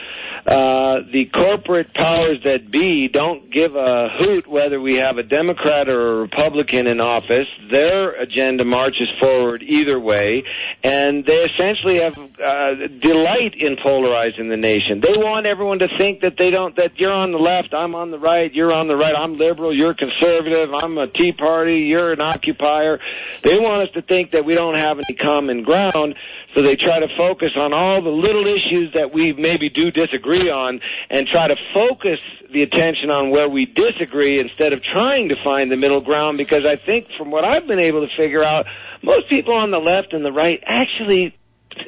uh, 0.44 1.02
the 1.12 1.26
corporate 1.32 1.94
powers 1.94 2.38
that 2.42 2.68
be 2.68 3.06
don't 3.06 3.48
give 3.52 3.76
a 3.76 4.08
hoot 4.18 4.48
whether 4.48 4.80
we 4.80 4.96
have 4.96 5.16
a 5.16 5.22
Democrat 5.22 5.88
or 5.88 6.14
a 6.14 6.20
Republican 6.22 6.88
in 6.88 7.00
office. 7.00 7.46
Their 7.70 8.10
agenda 8.20 8.64
marches 8.64 9.08
forward 9.20 9.62
either 9.62 10.00
way, 10.00 10.42
and 10.82 11.24
they 11.24 11.46
essentially 11.46 12.00
have 12.02 12.18
uh, 12.18 12.88
delight 13.00 13.54
in 13.56 13.76
polarizing 13.80 14.48
the 14.48 14.56
nation. 14.56 15.00
They 15.00 15.16
want 15.16 15.46
everyone 15.46 15.78
to 15.78 15.88
think 15.96 16.22
that 16.22 16.34
they 16.36 16.50
don't 16.50 16.74
that 16.74 16.98
you're 16.98 17.12
on 17.12 17.30
the 17.30 17.38
left, 17.38 17.72
I'm 17.72 17.94
on 17.94 18.10
the 18.10 18.18
right, 18.18 18.52
you're 18.52 18.72
on 18.72 18.88
the 18.88 18.96
right, 18.96 19.14
I'm 19.16 19.34
liberal, 19.34 19.72
you're 19.76 19.94
conservative, 19.94 20.74
I'm 20.74 20.98
a 20.98 21.06
Tea 21.06 21.32
Party, 21.32 21.82
you're 21.82 22.12
an 22.12 22.20
occupier. 22.20 22.98
They 23.44 23.58
want 23.58 23.88
us 23.88 23.94
to 23.94 24.02
think 24.02 24.32
that 24.32 24.44
we 24.44 24.54
don't 24.54 24.74
have 24.74 24.98
any 24.98 25.16
common 25.16 25.62
ground. 25.62 26.16
So 26.54 26.62
they 26.62 26.76
try 26.76 27.00
to 27.00 27.08
focus 27.16 27.52
on 27.56 27.72
all 27.72 28.02
the 28.02 28.10
little 28.10 28.46
issues 28.46 28.92
that 28.94 29.12
we 29.12 29.32
maybe 29.32 29.70
do 29.70 29.90
disagree 29.90 30.50
on 30.50 30.80
and 31.08 31.26
try 31.26 31.48
to 31.48 31.56
focus 31.72 32.18
the 32.52 32.62
attention 32.62 33.10
on 33.10 33.30
where 33.30 33.48
we 33.48 33.64
disagree 33.64 34.38
instead 34.38 34.74
of 34.74 34.82
trying 34.82 35.30
to 35.30 35.36
find 35.42 35.70
the 35.70 35.76
middle 35.76 36.02
ground 36.02 36.36
because 36.36 36.66
I 36.66 36.76
think 36.76 37.06
from 37.16 37.30
what 37.30 37.44
I've 37.44 37.66
been 37.66 37.78
able 37.80 38.06
to 38.06 38.16
figure 38.16 38.44
out, 38.44 38.66
most 39.02 39.28
people 39.30 39.54
on 39.54 39.70
the 39.70 39.78
left 39.78 40.12
and 40.12 40.24
the 40.24 40.32
right 40.32 40.62
actually 40.64 41.34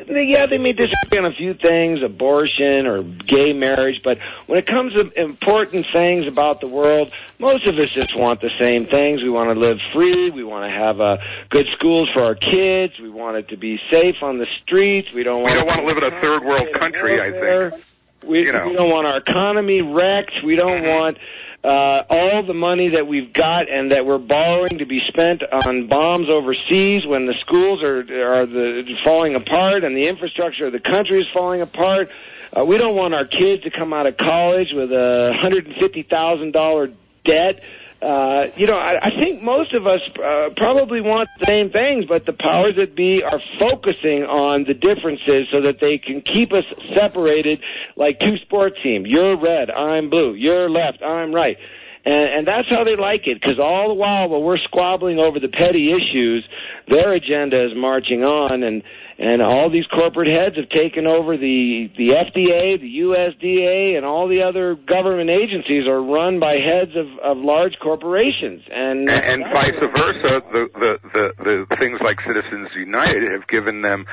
yeah, 0.09 0.47
they 0.47 0.59
may 0.59 0.73
disagree 0.73 1.19
on 1.19 1.27
a 1.27 1.33
few 1.33 1.55
things, 1.55 2.03
abortion 2.03 2.87
or 2.87 3.03
gay 3.03 3.53
marriage, 3.53 4.01
but 4.03 4.19
when 4.47 4.59
it 4.59 4.67
comes 4.67 4.95
to 4.95 5.11
important 5.21 5.87
things 5.93 6.27
about 6.27 6.61
the 6.61 6.69
world, 6.69 7.13
most 7.39 7.67
of 7.67 7.77
us 7.77 7.91
just 7.91 8.17
want 8.17 8.41
the 8.41 8.51
same 8.59 8.87
things. 8.87 9.23
We 9.23 9.31
want 9.31 9.55
to 9.55 9.59
live 9.59 9.79
free. 9.93 10.31
We 10.31 10.45
want 10.45 10.71
to 10.71 10.79
have 10.79 11.01
uh, 11.01 11.17
good 11.51 11.67
schools 11.69 12.09
for 12.13 12.23
our 12.23 12.35
kids. 12.35 12.99
We 13.01 13.11
want 13.11 13.37
it 13.37 13.49
to 13.49 13.57
be 13.57 13.79
safe 13.91 14.17
on 14.23 14.39
the 14.39 14.47
streets. 14.63 15.13
We 15.13 15.23
don't 15.23 15.43
want. 15.43 15.55
We 15.55 15.59
don't 15.61 15.67
want 15.67 15.81
to 15.81 15.87
live 15.87 15.99
in 15.99 16.05
a 16.05 16.21
third 16.21 16.45
world 16.45 16.73
country, 16.73 17.21
I 17.21 17.31
think. 17.71 17.85
we, 18.27 18.47
You 18.47 18.53
know. 18.53 18.69
we 18.69 18.75
don't 18.75 18.91
want 18.91 19.07
our 19.07 19.19
economy 19.19 19.83
wrecked. 19.83 20.33
We 20.45 20.57
don't 20.57 20.83
want 20.83 21.19
uh, 21.65 22.05
all 22.11 22.45
the 22.47 22.53
money 22.55 22.91
that 22.91 23.07
we've 23.07 23.33
got 23.33 23.71
and 23.73 23.91
that 23.91 24.05
we're 24.05 24.19
borrowing 24.19 24.79
to 24.79 24.87
be 24.87 25.01
spent 25.09 25.43
on 25.51 25.89
bombs 25.89 26.29
overseas 26.31 27.07
when 27.07 27.25
the 27.25 27.35
schools 27.41 27.83
are 27.83 28.01
are 28.01 28.47
the, 28.47 28.95
falling 29.03 29.35
apart 29.35 29.83
and 29.83 29.97
the 29.97 30.07
infrastructure 30.07 30.67
of 30.67 30.73
the 30.73 30.81
country 30.81 31.21
is 31.21 31.27
falling 31.33 31.63
apart. 31.63 32.11
Uh, 32.53 32.65
we 32.65 32.77
don't 32.77 32.95
want 32.95 33.15
our 33.15 33.25
kids 33.25 33.63
to 33.63 33.71
come 33.71 33.95
out 33.95 34.07
of 34.07 34.19
college 34.19 34.69
with 34.75 34.93
a 34.93 35.33
hundred 35.41 35.67
and 35.67 35.75
fifty 35.81 36.03
thousand 36.03 36.53
dollar 36.53 36.91
debt. 37.25 37.65
Uh, 38.03 38.49
you 38.57 38.67
know, 38.67 38.77
I, 38.77 39.07
I 39.07 39.11
think 39.11 39.41
most 39.41 39.73
of 39.73 39.87
us 39.87 40.01
uh, 40.23 40.51
probably 40.57 41.01
want 41.01 41.29
the 41.39 41.47
same 41.47 41.71
things, 41.71 42.05
but 42.07 42.27
the 42.27 42.35
powers 42.35 42.75
that 42.77 42.95
be 42.95 43.23
are 43.23 43.41
focusing 43.59 44.25
on 44.25 44.65
the 44.65 44.75
differences 44.75 45.49
so 45.51 45.63
that 45.63 45.77
they 45.81 45.97
can 45.97 46.21
keep 46.21 46.53
us 46.53 46.65
separated 46.95 47.63
like 47.97 48.21
two 48.21 48.37
sports 48.37 48.77
teams. 48.83 49.07
You're 49.09 49.41
red, 49.41 49.71
I'm 49.71 50.11
blue. 50.11 50.35
You're 50.35 50.69
left, 50.69 51.03
I'm 51.03 51.35
right. 51.35 51.57
And, 52.05 52.29
and 52.29 52.47
that's 52.47 52.69
how 52.69 52.85
they 52.85 52.97
like 52.97 53.27
it, 53.27 53.41
because 53.41 53.59
all 53.59 53.89
the 53.89 53.95
while 53.95 54.29
while 54.29 54.43
we're 54.43 54.59
squabbling 54.59 55.19
over 55.19 55.41
the 55.41 55.49
petty 55.49 55.91
issues, 55.91 56.47
their 56.87 57.15
agenda 57.15 57.65
is 57.65 57.73
marching 57.75 58.23
on, 58.23 58.63
and 58.63 58.83
and 59.19 59.43
all 59.43 59.71
these 59.71 59.87
corporate 59.87 60.29
heads 60.29 60.57
have 60.57 60.69
taken 60.69 61.07
over 61.07 61.37
the 61.37 61.91
the 61.97 62.11
FDA, 62.11 62.81
the 62.81 62.99
USDA, 63.01 63.97
and 63.97 64.05
all 64.05 64.29
the 64.29 64.43
other 64.43 64.75
government 64.75 65.31
agencies 65.31 65.87
are 65.87 66.03
run 66.03 66.41
by 66.41 66.55
heads 66.57 66.93
of 66.97 67.07
of 67.23 67.39
large 67.39 67.79
corporations, 67.81 68.63
and 68.71 69.09
And, 69.09 69.43
and 69.43 69.45
vice 69.53 69.73
versa, 69.73 70.43
the, 70.53 70.69
the, 70.75 70.99
the, 71.13 71.67
the 71.69 71.77
things 71.77 71.99
like 72.03 72.19
Citizens 72.27 72.69
United 72.77 73.31
have 73.31 73.47
given 73.49 73.83
them 73.83 74.07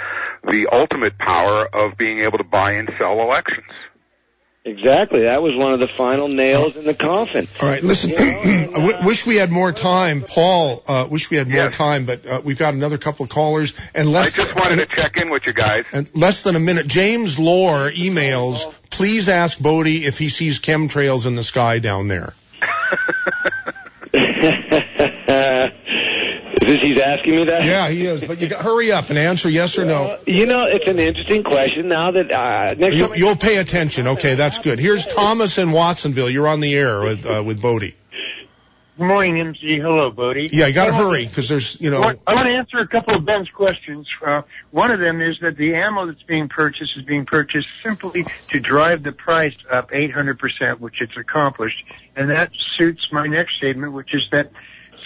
the 0.50 0.68
ultimate 0.72 1.18
power 1.18 1.68
of 1.74 1.98
being 1.98 2.20
able 2.20 2.38
to 2.38 2.44
buy 2.44 2.74
and 2.74 2.90
sell 2.98 3.22
elections. 3.22 3.72
Exactly 4.64 5.22
that 5.24 5.42
was 5.42 5.56
one 5.56 5.74
of 5.74 5.80
the 5.80 5.88
final 5.88 6.28
nails 6.28 6.76
in 6.78 6.86
the 6.86 6.94
coffin. 6.94 7.48
All 7.62 7.68
right, 7.70 7.84
listen. 7.84 8.12
I 8.18 8.66
w- 8.72 9.06
wish 9.06 9.26
we 9.26 9.36
had 9.38 9.52
more 9.52 9.72
time, 9.72 10.22
Paul. 10.22 10.84
Uh, 10.88 11.08
wish 11.10 11.30
we 11.30 11.38
had 11.38 11.48
more 11.50 11.70
time, 11.72 12.06
but 12.06 12.26
uh, 12.26 12.42
we've 12.44 12.58
got 12.60 12.74
another 12.74 12.98
couple 12.98 13.24
of 13.24 13.30
callers 13.30 13.74
and 13.94 14.12
less. 14.12 14.38
I 14.40 14.44
just 14.44 14.56
wanted 14.56 14.78
to 14.90 14.96
check 14.96 15.18
in 15.18 15.30
with 15.30 15.46
you 15.46 15.54
guys. 15.54 15.86
and 15.92 16.10
less 16.16 16.44
than 16.44 16.56
a 16.56 16.60
minute. 16.60 16.88
James 16.88 17.38
Lore 17.40 17.90
emails. 17.92 18.74
Please 18.90 19.30
ask 19.30 19.60
Bodie 19.60 20.06
if 20.06 20.18
he 20.18 20.30
sees 20.30 20.60
chemtrails 20.60 21.26
in 21.26 21.36
the 21.36 21.44
sky 21.44 21.80
down 21.80 22.08
there. 22.08 22.34
Is 26.62 26.78
he's 26.80 27.00
asking 27.00 27.36
me 27.38 27.46
that? 27.46 27.66
Yeah, 27.66 27.90
he 27.90 28.06
is. 28.06 28.24
But 28.24 28.40
you 28.40 28.48
got, 28.48 28.62
hurry 28.62 28.92
up 28.92 29.10
and 29.10 29.18
answer 29.18 29.50
yes 29.50 29.80
or 29.80 29.86
no. 29.86 30.20
You 30.28 30.46
know, 30.46 30.66
it's 30.68 30.88
an 30.88 31.00
interesting 31.00 31.44
question. 31.44 31.88
Now 31.88 32.12
that 32.12 32.32
uh, 32.32 32.76
next 32.76 32.96
you, 32.96 33.08
time 33.08 33.18
you'll 33.18 33.36
pay 33.36 33.58
attention. 33.58 34.08
Okay, 34.08 34.36
that's 34.36 34.60
good. 34.60 34.78
Here's 34.78 35.06
Thomas 35.06 35.58
in 35.58 35.72
Watsonville. 35.72 36.30
You're 36.30 36.48
on 36.48 36.60
the 36.60 36.76
air 36.76 37.02
with 37.02 37.26
uh, 37.26 37.44
with 37.44 37.62
Bodie. 37.62 37.96
Good 38.98 39.08
morning, 39.08 39.36
MZ. 39.38 39.82
Hello, 39.82 40.12
Bodie. 40.12 40.50
Yeah, 40.52 40.68
you 40.68 40.74
got 40.74 40.86
to 40.86 40.94
hurry 40.94 41.26
because 41.26 41.50
there's 41.50 41.82
you 41.82 41.90
know. 41.90 42.04
I 42.04 42.36
want 42.36 42.46
to 42.46 42.54
answer 42.54 42.78
a 42.78 42.88
couple 42.88 43.16
of 43.16 43.26
Ben's 43.26 43.50
questions. 43.50 44.08
Uh, 44.24 44.44
one 44.70 44.92
of 44.92 45.00
them 45.00 45.22
is 45.22 45.40
that 45.42 45.58
the 45.58 45.74
ammo 45.74 46.06
that's 46.06 46.22
being 46.22 46.48
purchased 46.48 46.92
is 46.96 47.04
being 47.04 47.26
purchased 47.26 47.68
simply 47.82 48.28
to 48.50 48.60
drive 48.60 49.02
the 49.02 49.12
price 49.12 49.56
up 49.72 49.90
800%, 49.90 50.80
which 50.80 51.02
it's 51.02 51.18
accomplished. 51.18 51.84
And 52.16 52.30
that 52.30 52.52
suits 52.78 53.12
my 53.12 53.26
next 53.26 53.56
statement, 53.56 53.94
which 53.94 54.14
is 54.14 54.28
that 54.32 54.52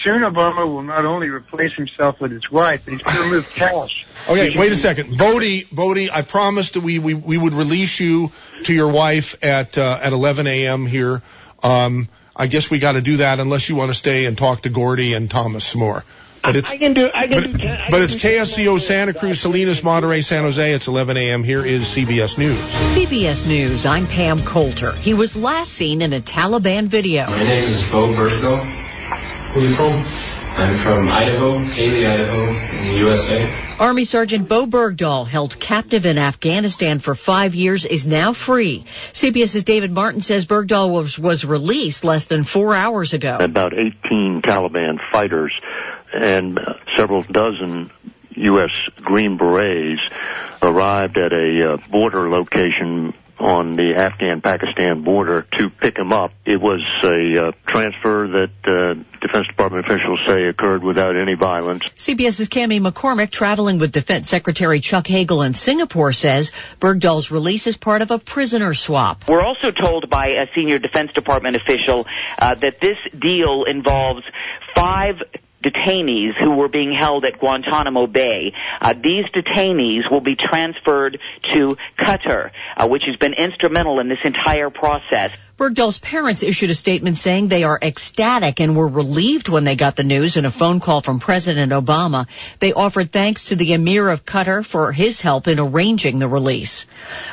soon 0.04 0.22
Obama 0.22 0.66
will 0.68 0.84
not 0.84 1.06
only 1.06 1.30
replace 1.30 1.74
himself 1.74 2.20
with 2.20 2.32
his 2.32 2.50
wife, 2.52 2.84
but 2.86 2.93
he's 2.93 3.02
going 3.02 3.16
to 3.18 3.24
remove 3.24 3.50
cash. 3.54 4.06
Okay, 4.28 4.58
wait 4.58 4.72
a 4.72 4.76
second, 4.76 5.18
Bodie. 5.18 5.68
Bodie, 5.72 6.10
I 6.12 6.22
promised 6.24 6.74
that 6.74 6.82
we 6.82 7.00
we, 7.00 7.14
we 7.14 7.38
would 7.38 7.54
release 7.54 8.00
you 8.00 8.32
to 8.64 8.74
your 8.74 8.91
wife 8.91 9.43
at 9.43 9.78
uh, 9.78 10.00
at 10.02 10.14
11 10.14 10.48
a.m. 10.48 10.86
here. 10.86 11.22
Um, 11.64 12.10
I 12.36 12.48
guess 12.48 12.70
we 12.70 12.80
got 12.80 12.93
to 12.93 13.02
do 13.02 13.18
that 13.18 13.39
unless 13.39 13.70
you 13.70 13.76
want 13.76 13.91
to 13.91 13.98
stay 13.98 14.26
and 14.26 14.38
talk 14.38 14.64
to 14.64 14.70
Gordy 14.70 15.14
and 15.14 15.30
Thomas 15.30 15.66
some 15.66 15.82
more. 15.82 16.04
But 16.43 16.56
it's 16.58 16.70
I 16.70 16.78
can 16.78 16.93
do. 16.93 17.10
I 17.12 17.28
can 17.28 17.41
but, 17.41 17.52
do. 17.52 17.58
ten- 17.58 17.82
I 17.82 17.89
but 17.89 17.98
can 17.98 18.04
it's 18.04 18.16
KSCO 18.16 18.80
Santa 18.80 19.14
Cruz, 19.14 19.41
Salinas, 19.41 19.84
Monterey, 19.84 20.22
San 20.22 20.43
Jose. 20.43 20.74
It's 20.74 20.88
11 20.88 21.18
a.m. 21.18 21.43
Here 21.43 21.66
is 21.66 21.84
CBS 21.86 22.38
News. 22.38 22.60
CBS 22.96 23.48
News, 23.48 23.86
I'm 23.86 24.06
Pam 24.06 24.39
Coulter. 24.39 24.91
He 24.93 25.16
was 25.16 25.36
last 25.36 25.72
seen 25.72 26.02
in 26.04 26.14
a 26.14 26.22
Taliban 26.22 26.86
video. 26.86 27.28
My 27.28 27.43
name 27.43 27.70
is 27.70 27.91
Bowe 27.91 28.14
Bergdahl. 28.14 28.84
Where 29.56 29.64
are 29.64 29.70
you 29.70 29.76
from? 29.78 29.93
I'm 30.58 30.78
from 30.80 31.08
Idaho, 31.08 31.58
Hailey, 31.58 32.06
Idaho, 32.06 32.49
in 32.49 32.88
the 32.88 32.97
USA. 32.97 33.76
Army 33.80 34.03
Sergeant 34.03 34.49
Bowe 34.49 34.68
Bergdahl, 34.68 35.26
held 35.26 35.58
captive 35.58 36.06
in 36.06 36.18
Afghanistan 36.18 36.99
for 36.99 37.16
five 37.16 37.56
years, 37.56 37.86
is 37.86 38.06
now 38.06 38.34
free. 38.34 38.84
CBS's 39.14 39.64
David 39.64 39.93
Martin 39.93 40.20
says 40.20 40.45
Bergdahl 40.45 40.91
was, 40.91 41.18
was 41.18 41.45
released 41.45 42.03
less 42.03 42.26
than 42.26 42.43
four 42.43 42.76
hours 42.76 43.14
ago. 43.14 43.38
about 43.39 43.72
18 43.74 44.41
Taliban 44.41 44.97
fighters 45.14 45.53
and 46.14 46.60
uh, 46.60 46.74
several 46.97 47.22
dozen 47.22 47.91
U.S. 48.32 48.78
Green 48.97 49.38
Berets 49.38 50.01
arrived 50.62 51.18
at 51.18 51.32
a 51.32 51.76
uh, 51.76 51.78
border 51.89 52.30
location 52.30 53.14
on 53.39 53.75
the 53.75 53.95
Afghan-Pakistan 53.95 55.03
border 55.03 55.45
to 55.57 55.69
pick 55.69 55.97
him 55.97 56.13
up. 56.13 56.31
It 56.45 56.61
was 56.61 56.81
a 57.03 57.47
uh, 57.47 57.51
transfer 57.67 58.27
that 58.27 58.51
uh, 58.65 58.93
Defense 59.21 59.47
Department 59.47 59.86
officials 59.86 60.19
say 60.25 60.45
occurred 60.47 60.83
without 60.83 61.17
any 61.17 61.36
violence. 61.36 61.83
CBS's 61.95 62.49
Cami 62.49 62.79
McCormick, 62.79 63.31
traveling 63.31 63.77
with 63.77 63.91
Defense 63.91 64.29
Secretary 64.29 64.79
Chuck 64.79 65.07
Hagel 65.07 65.41
in 65.41 65.53
Singapore, 65.53 66.13
says 66.13 66.51
Bergdahl's 66.79 67.31
release 67.31 67.67
is 67.67 67.77
part 67.77 68.01
of 68.01 68.11
a 68.11 68.19
prisoner 68.19 68.73
swap. 68.73 69.27
We're 69.27 69.43
also 69.43 69.71
told 69.71 70.09
by 70.09 70.27
a 70.27 70.47
senior 70.55 70.79
Defense 70.79 71.13
Department 71.13 71.55
official 71.55 72.07
uh, 72.39 72.55
that 72.55 72.79
this 72.79 72.97
deal 73.17 73.65
involves 73.65 74.23
five 74.75 75.15
detainees 75.66 76.36
who 76.39 76.51
were 76.51 76.70
being 76.70 76.91
held 76.91 77.26
at 77.26 77.39
Guantanamo 77.39 78.07
Bay. 78.07 78.53
Uh, 78.80 78.93
these 78.93 79.26
detainees 79.34 80.09
will 80.09 80.22
be 80.22 80.36
transferred 80.36 81.20
to 81.53 81.78
Qatar, 81.97 82.51
uh, 82.78 82.88
which 82.88 83.05
has 83.05 83.16
been 83.16 83.34
instrumental 83.34 83.99
in 83.99 84.07
this 84.07 84.20
entire 84.24 84.70
process. 84.70 85.32
Bergdahl's 85.58 85.99
parents 85.99 86.43
issued 86.43 86.70
a 86.70 86.76
statement 86.76 87.16
saying 87.16 87.47
they 87.47 87.64
are 87.64 87.80
ecstatic 87.82 88.60
and 88.60 88.76
were 88.76 88.89
relieved 88.89 89.47
when 89.47 89.64
they 89.64 89.78
got 89.78 89.95
the 89.95 90.03
news 90.03 90.36
in 90.36 90.43
a 90.43 90.51
phone 90.51 90.82
call 90.82 90.99
from 90.99 91.22
President 91.22 91.72
Obama. 91.72 92.28
They 92.60 92.74
offered 92.74 93.10
thanks 93.10 93.45
to 93.45 93.56
the 93.56 93.72
Emir 93.72 94.10
of 94.10 94.26
Qatar 94.26 94.66
for 94.66 94.91
his 94.91 95.22
help 95.22 95.47
in 95.47 95.58
arranging 95.58 96.20
the 96.20 96.28
release. 96.28 96.86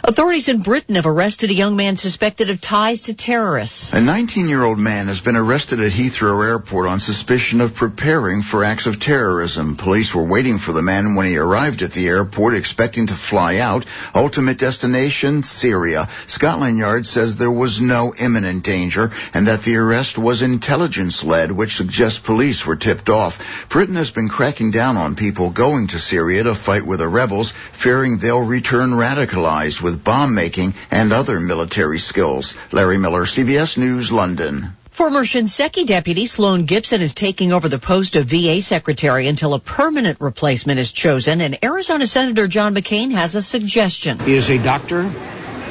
Authorities 0.04 0.48
in 0.48 0.62
Britain 0.62 0.94
have 0.94 1.06
arrested 1.06 1.50
a 1.50 1.54
young 1.54 1.74
man 1.74 1.96
suspected 1.96 2.48
of 2.48 2.60
ties 2.60 3.02
to 3.02 3.14
terrorists. 3.14 3.92
A 3.92 3.96
19-year-old 3.96 4.78
man 4.78 5.08
has 5.08 5.20
been 5.20 5.34
arrested 5.34 5.80
at 5.80 5.90
Heathrow 5.90 6.46
Airport 6.46 6.86
on 6.86 7.00
suspicion 7.00 7.60
of 7.60 7.74
preparing 7.74 8.42
for 8.42 8.62
acts 8.62 8.86
of 8.86 9.00
terrorism. 9.00 9.74
Police 9.74 10.14
were 10.14 10.28
waiting 10.30 10.58
for 10.58 10.72
the 10.72 10.82
man 10.82 11.16
when 11.16 11.26
he 11.26 11.38
arrived 11.38 11.82
at 11.82 11.90
the 11.90 12.06
airport, 12.06 12.54
expecting 12.54 13.08
to 13.08 13.14
fly 13.14 13.56
out. 13.56 13.84
Ultimate 14.14 14.58
destination, 14.58 15.42
Syria. 15.42 16.08
Scotland 16.28 16.78
Yard 16.78 17.04
says 17.04 17.34
there 17.34 17.50
was 17.50 17.80
no 17.80 18.11
imminent 18.18 18.64
danger 18.64 19.10
and 19.34 19.48
that 19.48 19.62
the 19.62 19.76
arrest 19.76 20.18
was 20.18 20.42
intelligence-led, 20.42 21.52
which 21.52 21.76
suggests 21.76 22.18
police 22.18 22.66
were 22.66 22.76
tipped 22.76 23.08
off. 23.08 23.68
Britain 23.68 23.96
has 23.96 24.10
been 24.10 24.28
cracking 24.28 24.70
down 24.70 24.96
on 24.96 25.14
people 25.14 25.50
going 25.50 25.88
to 25.88 25.98
Syria 25.98 26.42
to 26.44 26.54
fight 26.54 26.86
with 26.86 27.00
the 27.00 27.08
rebels, 27.08 27.52
fearing 27.72 28.18
they'll 28.18 28.44
return 28.44 28.90
radicalized 28.90 29.82
with 29.82 30.04
bomb 30.04 30.34
making 30.34 30.74
and 30.90 31.12
other 31.12 31.40
military 31.40 31.98
skills. 31.98 32.54
Larry 32.72 32.98
Miller, 32.98 33.24
CBS 33.24 33.76
News, 33.78 34.10
London. 34.12 34.76
Former 34.92 35.24
Shinseki 35.24 35.86
deputy 35.86 36.26
Sloan 36.26 36.66
Gibson 36.66 37.00
is 37.00 37.14
taking 37.14 37.50
over 37.50 37.66
the 37.66 37.78
post 37.78 38.14
of 38.14 38.26
VA 38.26 38.60
secretary 38.60 39.26
until 39.26 39.54
a 39.54 39.58
permanent 39.58 40.20
replacement 40.20 40.78
is 40.78 40.92
chosen, 40.92 41.40
and 41.40 41.64
Arizona 41.64 42.06
Senator 42.06 42.46
John 42.46 42.74
McCain 42.74 43.10
has 43.12 43.34
a 43.34 43.42
suggestion. 43.42 44.18
He 44.18 44.34
is 44.34 44.50
a 44.50 44.58
doctor. 44.58 45.10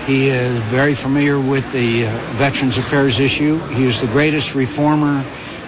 He 0.05 0.29
is 0.29 0.59
very 0.63 0.95
familiar 0.95 1.39
with 1.39 1.71
the 1.71 2.07
uh, 2.07 2.09
Veterans 2.37 2.77
Affairs 2.77 3.19
issue. 3.19 3.57
He 3.69 3.85
is 3.85 4.01
the 4.01 4.07
greatest 4.07 4.55
reformer 4.55 5.23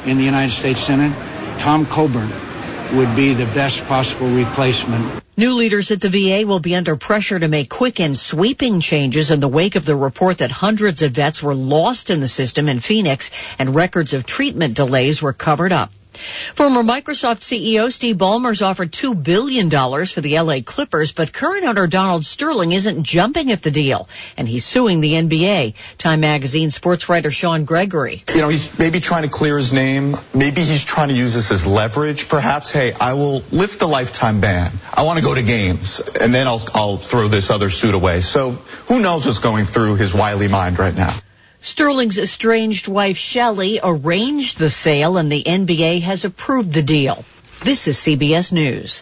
in 0.05 0.17
the 0.17 0.23
United 0.23 0.51
States 0.51 0.79
Senate. 0.79 1.13
Tom 1.59 1.85
Coburn 1.85 2.31
would 2.95 3.15
be 3.15 3.33
the 3.33 3.45
best 3.45 3.85
possible 3.85 4.27
replacement. 4.29 5.23
New 5.37 5.53
leaders 5.53 5.91
at 5.91 6.01
the 6.01 6.09
VA 6.09 6.47
will 6.47 6.59
be 6.59 6.75
under 6.75 6.95
pressure 6.95 7.39
to 7.39 7.47
make 7.47 7.69
quick 7.69 7.99
and 7.99 8.17
sweeping 8.17 8.81
changes 8.81 9.31
in 9.31 9.39
the 9.39 9.47
wake 9.47 9.75
of 9.75 9.85
the 9.85 9.95
report 9.95 10.39
that 10.39 10.51
hundreds 10.51 11.01
of 11.01 11.11
vets 11.11 11.41
were 11.41 11.55
lost 11.55 12.09
in 12.09 12.19
the 12.19 12.27
system 12.27 12.67
in 12.69 12.79
Phoenix 12.79 13.31
and 13.57 13.75
records 13.75 14.13
of 14.13 14.25
treatment 14.25 14.75
delays 14.75 15.21
were 15.21 15.33
covered 15.33 15.71
up. 15.71 15.91
Former 16.55 16.83
Microsoft 16.83 17.39
CEO 17.39 17.91
Steve 17.91 18.17
Ballmer's 18.17 18.61
offered 18.61 18.91
$2 18.91 19.23
billion 19.23 19.69
for 19.69 20.21
the 20.21 20.39
LA 20.39 20.61
Clippers, 20.65 21.11
but 21.11 21.33
current 21.33 21.65
owner 21.65 21.87
Donald 21.87 22.25
Sterling 22.25 22.71
isn't 22.71 23.03
jumping 23.03 23.51
at 23.51 23.61
the 23.61 23.71
deal, 23.71 24.07
and 24.37 24.47
he's 24.47 24.65
suing 24.65 25.01
the 25.01 25.13
NBA. 25.13 25.73
Time 25.97 26.21
Magazine 26.21 26.71
sports 26.71 27.09
writer 27.09 27.31
Sean 27.31 27.65
Gregory. 27.65 28.23
You 28.33 28.41
know, 28.41 28.49
he's 28.49 28.77
maybe 28.77 28.99
trying 28.99 29.23
to 29.23 29.29
clear 29.29 29.57
his 29.57 29.73
name. 29.73 30.15
Maybe 30.33 30.61
he's 30.61 30.83
trying 30.83 31.09
to 31.09 31.15
use 31.15 31.33
this 31.33 31.51
as 31.51 31.65
leverage, 31.65 32.27
perhaps. 32.27 32.69
Hey, 32.71 32.93
I 32.93 33.13
will 33.13 33.43
lift 33.51 33.79
the 33.79 33.87
lifetime 33.87 34.41
ban. 34.41 34.71
I 34.93 35.03
want 35.03 35.19
to 35.19 35.25
go 35.25 35.33
to 35.33 35.43
games, 35.43 35.99
and 35.99 36.33
then 36.33 36.47
I'll, 36.47 36.63
I'll 36.73 36.97
throw 36.97 37.27
this 37.27 37.49
other 37.49 37.69
suit 37.69 37.95
away. 37.95 38.21
So 38.21 38.51
who 38.51 38.99
knows 38.99 39.25
what's 39.25 39.39
going 39.39 39.65
through 39.65 39.95
his 39.95 40.13
wily 40.13 40.47
mind 40.47 40.79
right 40.79 40.95
now? 40.95 41.13
Sterling's 41.63 42.17
estranged 42.17 42.89
wife 42.89 43.15
Shelley 43.15 43.79
arranged 43.81 44.59
the 44.59 44.69
sale 44.69 45.15
and 45.15 45.31
the 45.31 45.43
NBA 45.43 46.01
has 46.01 46.25
approved 46.25 46.73
the 46.73 46.83
deal. 46.83 47.23
This 47.63 47.87
is 47.87 47.95
CBS 47.95 48.51
News. 48.51 49.01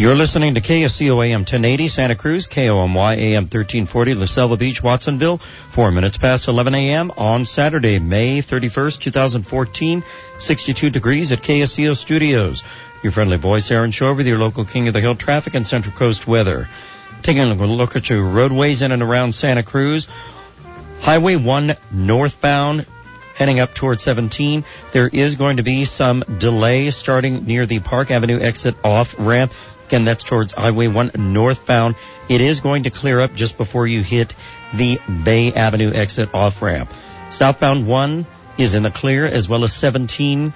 You're 0.00 0.14
listening 0.14 0.54
to 0.54 0.62
KSCO 0.62 1.22
AM 1.26 1.40
1080 1.40 1.88
Santa 1.88 2.14
Cruz, 2.14 2.48
KOMY 2.48 3.18
AM 3.18 3.42
1340 3.42 4.14
La 4.14 4.24
Selva 4.24 4.56
Beach, 4.56 4.82
Watsonville. 4.82 5.36
Four 5.68 5.90
minutes 5.90 6.16
past 6.16 6.48
11 6.48 6.74
a.m. 6.74 7.12
on 7.18 7.44
Saturday, 7.44 7.98
May 7.98 8.40
31st, 8.40 8.98
2014. 8.98 10.02
62 10.38 10.88
degrees 10.88 11.32
at 11.32 11.42
KSCO 11.42 11.94
Studios. 11.94 12.64
Your 13.02 13.12
friendly 13.12 13.36
voice, 13.36 13.70
Aaron 13.70 13.90
Shore, 13.90 14.14
with 14.14 14.26
your 14.26 14.38
local 14.38 14.64
King 14.64 14.88
of 14.88 14.94
the 14.94 15.02
Hill 15.02 15.16
traffic 15.16 15.52
and 15.52 15.66
Central 15.66 15.94
Coast 15.94 16.26
weather. 16.26 16.70
Taking 17.20 17.42
a 17.42 17.54
look 17.54 17.94
at 17.94 18.08
your 18.08 18.24
roadways 18.24 18.80
in 18.80 18.92
and 18.92 19.02
around 19.02 19.34
Santa 19.34 19.62
Cruz. 19.62 20.08
Highway 21.00 21.36
1 21.36 21.76
northbound 21.92 22.86
heading 23.40 23.58
up 23.58 23.72
toward 23.72 24.02
17. 24.02 24.64
There 24.92 25.08
is 25.08 25.36
going 25.36 25.56
to 25.56 25.62
be 25.62 25.86
some 25.86 26.22
delay 26.38 26.90
starting 26.90 27.46
near 27.46 27.64
the 27.64 27.78
Park 27.80 28.10
Avenue 28.10 28.38
exit 28.38 28.76
off 28.84 29.14
ramp. 29.18 29.54
Again, 29.90 30.04
that's 30.04 30.22
towards 30.22 30.52
Highway 30.52 30.86
1 30.86 31.10
northbound. 31.18 31.96
It 32.28 32.40
is 32.40 32.60
going 32.60 32.84
to 32.84 32.90
clear 32.90 33.20
up 33.20 33.34
just 33.34 33.58
before 33.58 33.88
you 33.88 34.04
hit 34.04 34.34
the 34.72 35.00
Bay 35.24 35.52
Avenue 35.52 35.92
exit 35.92 36.32
off 36.32 36.62
ramp. 36.62 36.94
Southbound 37.30 37.88
1 37.88 38.24
is 38.56 38.76
in 38.76 38.84
the 38.84 38.92
clear 38.92 39.26
as 39.26 39.48
well 39.48 39.64
as 39.64 39.72
17. 39.72 40.52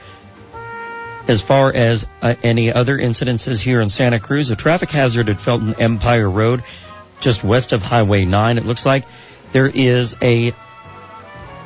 As 1.26 1.40
far 1.40 1.72
as 1.74 2.06
uh, 2.22 2.36
any 2.44 2.72
other 2.72 2.96
incidences 2.96 3.60
here 3.60 3.80
in 3.80 3.90
Santa 3.90 4.20
Cruz, 4.20 4.50
a 4.50 4.56
traffic 4.56 4.90
hazard 4.90 5.28
at 5.28 5.40
Felton 5.40 5.74
Empire 5.80 6.30
Road 6.30 6.62
just 7.18 7.42
west 7.42 7.72
of 7.72 7.82
Highway 7.82 8.26
9. 8.26 8.56
It 8.56 8.64
looks 8.64 8.86
like 8.86 9.04
there 9.50 9.66
is 9.66 10.14
a 10.22 10.52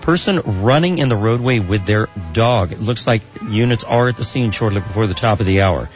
person 0.00 0.40
running 0.62 0.96
in 0.96 1.10
the 1.10 1.16
roadway 1.16 1.58
with 1.58 1.84
their 1.84 2.08
dog. 2.32 2.72
It 2.72 2.80
looks 2.80 3.06
like 3.06 3.20
units 3.50 3.84
are 3.84 4.08
at 4.08 4.16
the 4.16 4.24
scene 4.24 4.52
shortly 4.52 4.80
before 4.80 5.06
the 5.06 5.12
top 5.12 5.40
of 5.40 5.44
the 5.44 5.60
hour. 5.60 5.90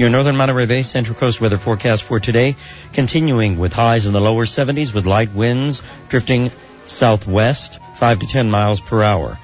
Your 0.00 0.08
northern 0.08 0.38
Monterey 0.38 0.64
Bay 0.64 0.80
Central 0.80 1.14
Coast 1.14 1.42
weather 1.42 1.58
forecast 1.58 2.04
for 2.04 2.18
today 2.18 2.56
continuing 2.94 3.58
with 3.58 3.74
highs 3.74 4.06
in 4.06 4.14
the 4.14 4.20
lower 4.22 4.46
70s 4.46 4.94
with 4.94 5.04
light 5.04 5.30
winds 5.34 5.82
drifting 6.08 6.50
southwest 6.86 7.78
5 7.96 8.20
to 8.20 8.26
10 8.26 8.50
miles 8.50 8.80
per 8.80 9.02
hour. 9.02 9.38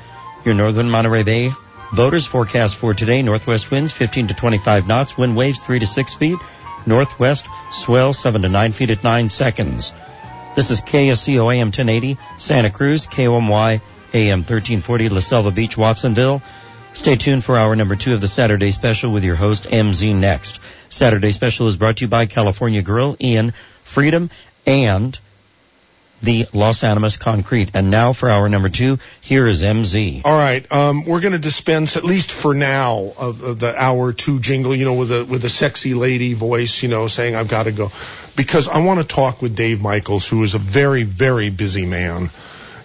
Your 0.47 0.55
northern 0.55 0.89
Monterey 0.89 1.25
Bay 1.25 1.53
voters 1.93 2.25
forecast 2.25 2.77
for 2.77 2.95
today 2.95 3.21
northwest 3.21 3.71
winds 3.71 3.93
15 3.93 4.29
to 4.29 4.35
25 4.35 4.89
knots, 4.89 5.19
wind 5.19 5.37
waves 5.37 5.63
3 5.63 5.79
to 5.79 5.87
6 5.87 6.15
feet, 6.15 6.39
northwest 6.87 7.47
swell 7.71 8.15
7 8.15 8.41
to 8.41 8.49
9 8.49 8.73
feet 8.73 8.89
at 8.89 9.05
9 9.05 9.29
seconds. 9.29 9.93
This 10.55 10.71
is 10.71 10.81
KSCO 10.81 11.55
AM 11.55 11.67
1080, 11.67 12.17
Santa 12.39 12.71
Cruz, 12.71 13.07
KOMY 13.07 13.83
AM 14.15 14.39
1340, 14.39 15.11
La 15.11 15.21
Selva 15.21 15.51
Beach, 15.51 15.77
Watsonville. 15.77 16.41
Stay 16.97 17.15
tuned 17.15 17.45
for 17.45 17.57
hour 17.57 17.77
number 17.77 17.95
two 17.95 18.15
of 18.15 18.23
the 18.23 18.27
Saturday 18.27 18.71
Special 18.71 19.13
with 19.13 19.23
your 19.23 19.37
host 19.37 19.65
MZ 19.65 20.17
next. 20.17 20.61
Saturday 20.89 21.31
Special 21.31 21.67
is 21.67 21.77
brought 21.77 21.99
to 21.99 22.05
you 22.07 22.09
by 22.09 22.25
California 22.25 22.81
Grill, 22.81 23.19
Ian, 23.21 23.53
Freedom, 23.85 24.31
and 24.67 25.17
the 26.23 26.47
Las 26.55 26.83
Animas 26.83 27.19
Concrete. 27.19 27.71
And 27.75 27.91
now 27.91 28.15
for 28.15 28.31
hour 28.31 28.49
number 28.49 28.71
two, 28.71 28.99
here 29.21 29.47
is 29.47 29.63
MZ. 29.63 30.23
All 30.25 30.33
right, 30.33 30.73
um, 30.73 31.05
we're 31.05 31.21
going 31.21 31.35
to 31.35 31.39
dispense 31.39 31.99
at 31.99 32.03
least 32.03 32.33
for 32.33 32.55
now 32.55 33.13
of, 33.19 33.43
of 33.43 33.59
the 33.59 33.79
hour 33.79 34.15
two 34.15 34.41
jingle, 34.41 34.75
you 34.75 34.87
know, 34.87 34.95
with 34.95 35.13
a 35.13 35.23
with 35.27 35.45
a 35.45 35.51
sexy 35.51 35.93
lady 35.93 36.33
voice, 36.33 36.83
you 36.83 36.89
know, 36.89 37.09
saying 37.09 37.35
I've 37.35 37.49
got 37.49 37.65
to 37.65 37.73
go, 37.73 37.93
because 38.37 38.69
I 38.69 38.79
want 38.79 39.01
to 39.01 39.07
talk 39.07 39.43
with 39.43 39.55
Dave 39.55 39.83
Michaels, 39.83 40.27
who 40.27 40.43
is 40.45 40.55
a 40.55 40.59
very 40.59 41.03
very 41.03 41.51
busy 41.51 41.85
man. 41.85 42.31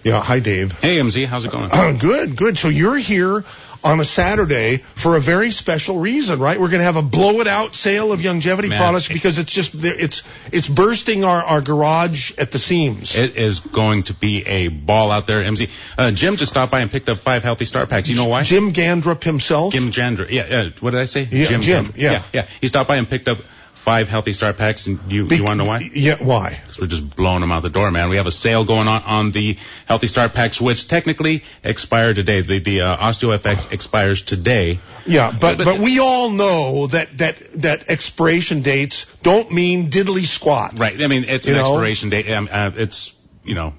Yeah, 0.04 0.20
hi 0.20 0.40
Dave. 0.40 0.72
Hey 0.80 0.98
MZ, 0.98 1.24
how's 1.24 1.46
it 1.46 1.50
going? 1.50 1.70
good, 1.98 2.36
good. 2.36 2.58
So 2.58 2.68
you're 2.68 2.98
here 2.98 3.42
on 3.84 4.00
a 4.00 4.04
Saturday 4.04 4.78
for 4.78 5.16
a 5.16 5.20
very 5.20 5.50
special 5.50 5.98
reason, 5.98 6.38
right? 6.38 6.58
We're 6.60 6.68
going 6.68 6.80
to 6.80 6.84
have 6.84 6.96
a 6.96 7.02
blow 7.02 7.40
it 7.40 7.46
out 7.46 7.74
sale 7.74 8.12
of 8.12 8.20
Youngevity 8.20 8.68
Man. 8.68 8.78
products 8.78 9.08
because 9.08 9.38
it's 9.38 9.52
just 9.52 9.74
it's 9.74 10.22
it's 10.52 10.68
bursting 10.68 11.24
our, 11.24 11.42
our 11.42 11.60
garage 11.60 12.32
at 12.38 12.52
the 12.52 12.58
seams. 12.58 13.16
It 13.16 13.36
is 13.36 13.60
going 13.60 14.04
to 14.04 14.14
be 14.14 14.46
a 14.46 14.68
ball 14.68 15.10
out 15.10 15.26
there, 15.26 15.42
MZ. 15.42 15.68
Uh, 15.98 16.10
Jim 16.12 16.36
just 16.36 16.52
stopped 16.52 16.72
by 16.72 16.80
and 16.80 16.90
picked 16.90 17.08
up 17.08 17.18
five 17.18 17.42
Healthy 17.42 17.64
Start 17.64 17.88
packs. 17.88 18.08
You 18.08 18.16
know 18.16 18.26
why? 18.26 18.42
Jim 18.42 18.72
Gandrup 18.72 19.22
himself. 19.24 19.72
Jim 19.72 19.90
Jandra. 19.90 20.28
Yeah, 20.30 20.46
yeah. 20.48 20.68
What 20.80 20.90
did 20.90 21.00
I 21.00 21.06
say? 21.06 21.22
Yeah, 21.22 21.46
Jim. 21.46 21.62
Jim, 21.62 21.84
Gandrup. 21.86 21.96
yeah. 21.96 22.22
yeah, 22.32 22.46
He 22.60 22.68
stopped 22.68 22.88
by 22.88 22.96
and 22.96 23.08
picked 23.08 23.28
up 23.28 23.38
five 23.82 24.08
Healthy 24.08 24.32
Start 24.32 24.58
packs, 24.58 24.86
and 24.86 25.00
you 25.12 25.26
you 25.26 25.42
want 25.42 25.58
to 25.58 25.64
know 25.64 25.70
why? 25.70 25.90
Yeah, 25.92 26.22
why? 26.22 26.50
Because 26.62 26.80
we're 26.80 26.86
just 26.86 27.16
blowing 27.16 27.40
them 27.40 27.50
out 27.50 27.62
the 27.62 27.70
door, 27.70 27.90
man. 27.90 28.08
We 28.08 28.16
have 28.16 28.26
a 28.26 28.30
sale 28.30 28.64
going 28.64 28.86
on 28.86 29.02
on 29.02 29.32
the 29.32 29.58
Healthy 29.86 30.06
Start 30.06 30.32
packs, 30.32 30.60
which 30.60 30.86
technically 30.88 31.42
expire 31.64 32.14
today. 32.14 32.42
The 32.42 32.60
the 32.60 32.80
uh, 32.82 32.96
OsteoFX 32.96 33.72
expires 33.72 34.22
today. 34.22 34.78
Yeah, 35.04 35.32
but 35.38 35.58
but, 35.58 35.80
we 35.80 35.98
all 35.98 36.30
know 36.30 36.86
that 36.88 37.18
that 37.18 37.38
that 37.62 37.90
expiration 37.90 38.62
dates 38.62 39.06
don't 39.22 39.50
mean 39.50 39.90
diddly 39.90 40.26
squat. 40.26 40.78
Right. 40.78 41.00
I 41.02 41.06
mean, 41.08 41.24
it's 41.24 41.48
an 41.48 41.54
know? 41.54 41.60
expiration 41.60 42.10
date. 42.10 42.30
Um, 42.30 42.48
uh, 42.50 42.70
it's 42.76 43.14
you 43.44 43.56
know 43.56 43.74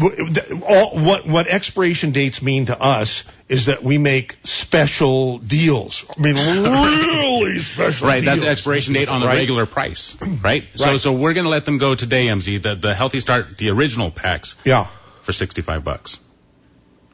All, 0.00 0.98
what 0.98 1.26
what 1.26 1.46
expiration 1.46 2.10
dates 2.10 2.42
mean 2.42 2.66
to 2.66 2.80
us 2.80 3.24
is 3.48 3.66
that 3.66 3.82
we 3.82 3.98
make 3.98 4.38
special 4.44 5.38
deals. 5.38 6.04
I 6.16 6.20
mean, 6.20 6.34
really 6.34 7.58
special. 7.60 8.08
Right, 8.08 8.24
that's 8.24 8.42
expiration 8.44 8.94
date 8.94 9.08
on 9.08 9.20
the 9.20 9.26
Right? 9.26 9.36
regular 9.36 9.66
price, 9.66 10.16
right? 10.42 10.64
So, 10.74 10.84
Right. 10.86 11.00
so 11.00 11.12
we're 11.12 11.34
gonna 11.34 11.48
let 11.50 11.64
them 11.66 11.78
go 11.78 11.94
today, 11.94 12.26
MZ. 12.28 12.62
The 12.62 12.74
the 12.74 12.94
Healthy 12.94 13.20
Start, 13.20 13.56
the 13.58 13.70
original 13.70 14.10
packs. 14.10 14.56
Yeah. 14.64 14.86
For 15.22 15.32
sixty 15.32 15.62
five 15.62 15.84
bucks. 15.84 16.18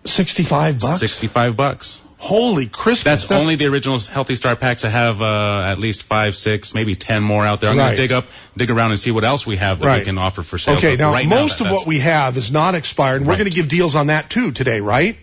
Sixty 0.04 0.44
five 0.44 0.80
bucks. 0.80 1.00
Sixty 1.00 1.26
five 1.26 1.56
bucks. 1.56 2.00
Holy 2.16 2.66
Christmas! 2.66 3.02
That's, 3.04 3.28
That's- 3.28 3.42
only 3.42 3.56
the 3.56 3.66
original 3.66 3.98
Healthy 3.98 4.34
Start 4.34 4.60
packs. 4.60 4.84
I 4.84 4.90
have 4.90 5.20
uh, 5.22 5.62
at 5.66 5.78
least 5.78 6.02
five, 6.02 6.36
six, 6.36 6.74
maybe 6.74 6.94
ten 6.94 7.22
more 7.22 7.44
out 7.46 7.60
there. 7.60 7.70
I'm 7.70 7.76
Right. 7.78 7.86
gonna 7.86 7.96
dig 7.96 8.12
up, 8.12 8.26
dig 8.56 8.70
around, 8.70 8.90
and 8.92 9.00
see 9.00 9.10
what 9.10 9.24
else 9.24 9.46
we 9.46 9.56
have 9.56 9.80
that 9.80 9.98
we 9.98 10.04
can 10.04 10.18
offer 10.18 10.42
for 10.42 10.58
sale. 10.58 10.76
Okay, 10.76 10.96
But 10.96 11.02
now 11.04 11.12
right 11.12 11.26
most 11.26 11.58
that- 11.58 11.66
of 11.66 11.72
what 11.72 11.86
we 11.86 11.98
have 12.00 12.36
is 12.36 12.50
not 12.52 12.74
expired. 12.74 13.16
and 13.16 13.26
We're 13.26 13.32
Right. 13.32 13.38
going 13.38 13.50
to 13.50 13.56
give 13.56 13.68
deals 13.68 13.94
on 13.94 14.08
that 14.08 14.28
too 14.30 14.52
today, 14.52 14.80
right? 14.80 15.16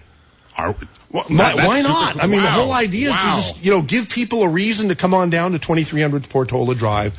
Are 0.57 0.75
Why, 1.09 1.23
That- 1.29 1.55
that's 1.55 1.67
why 1.67 1.81
not? 1.81 2.13
cool. 2.13 2.21
I 2.21 2.27
mean, 2.27 2.41
the 2.41 2.49
whole 2.49 2.73
idea 2.73 3.07
is 3.09 3.11
Wow. 3.15 3.35
to 3.35 3.41
just, 3.41 3.63
you 3.63 3.71
know, 3.71 3.81
give 3.81 4.09
people 4.09 4.43
a 4.43 4.47
reason 4.49 4.89
to 4.89 4.95
come 4.95 5.13
on 5.13 5.29
down 5.29 5.53
to 5.53 5.59
2300 5.59 6.27
Portola 6.27 6.75
Drive. 6.75 7.13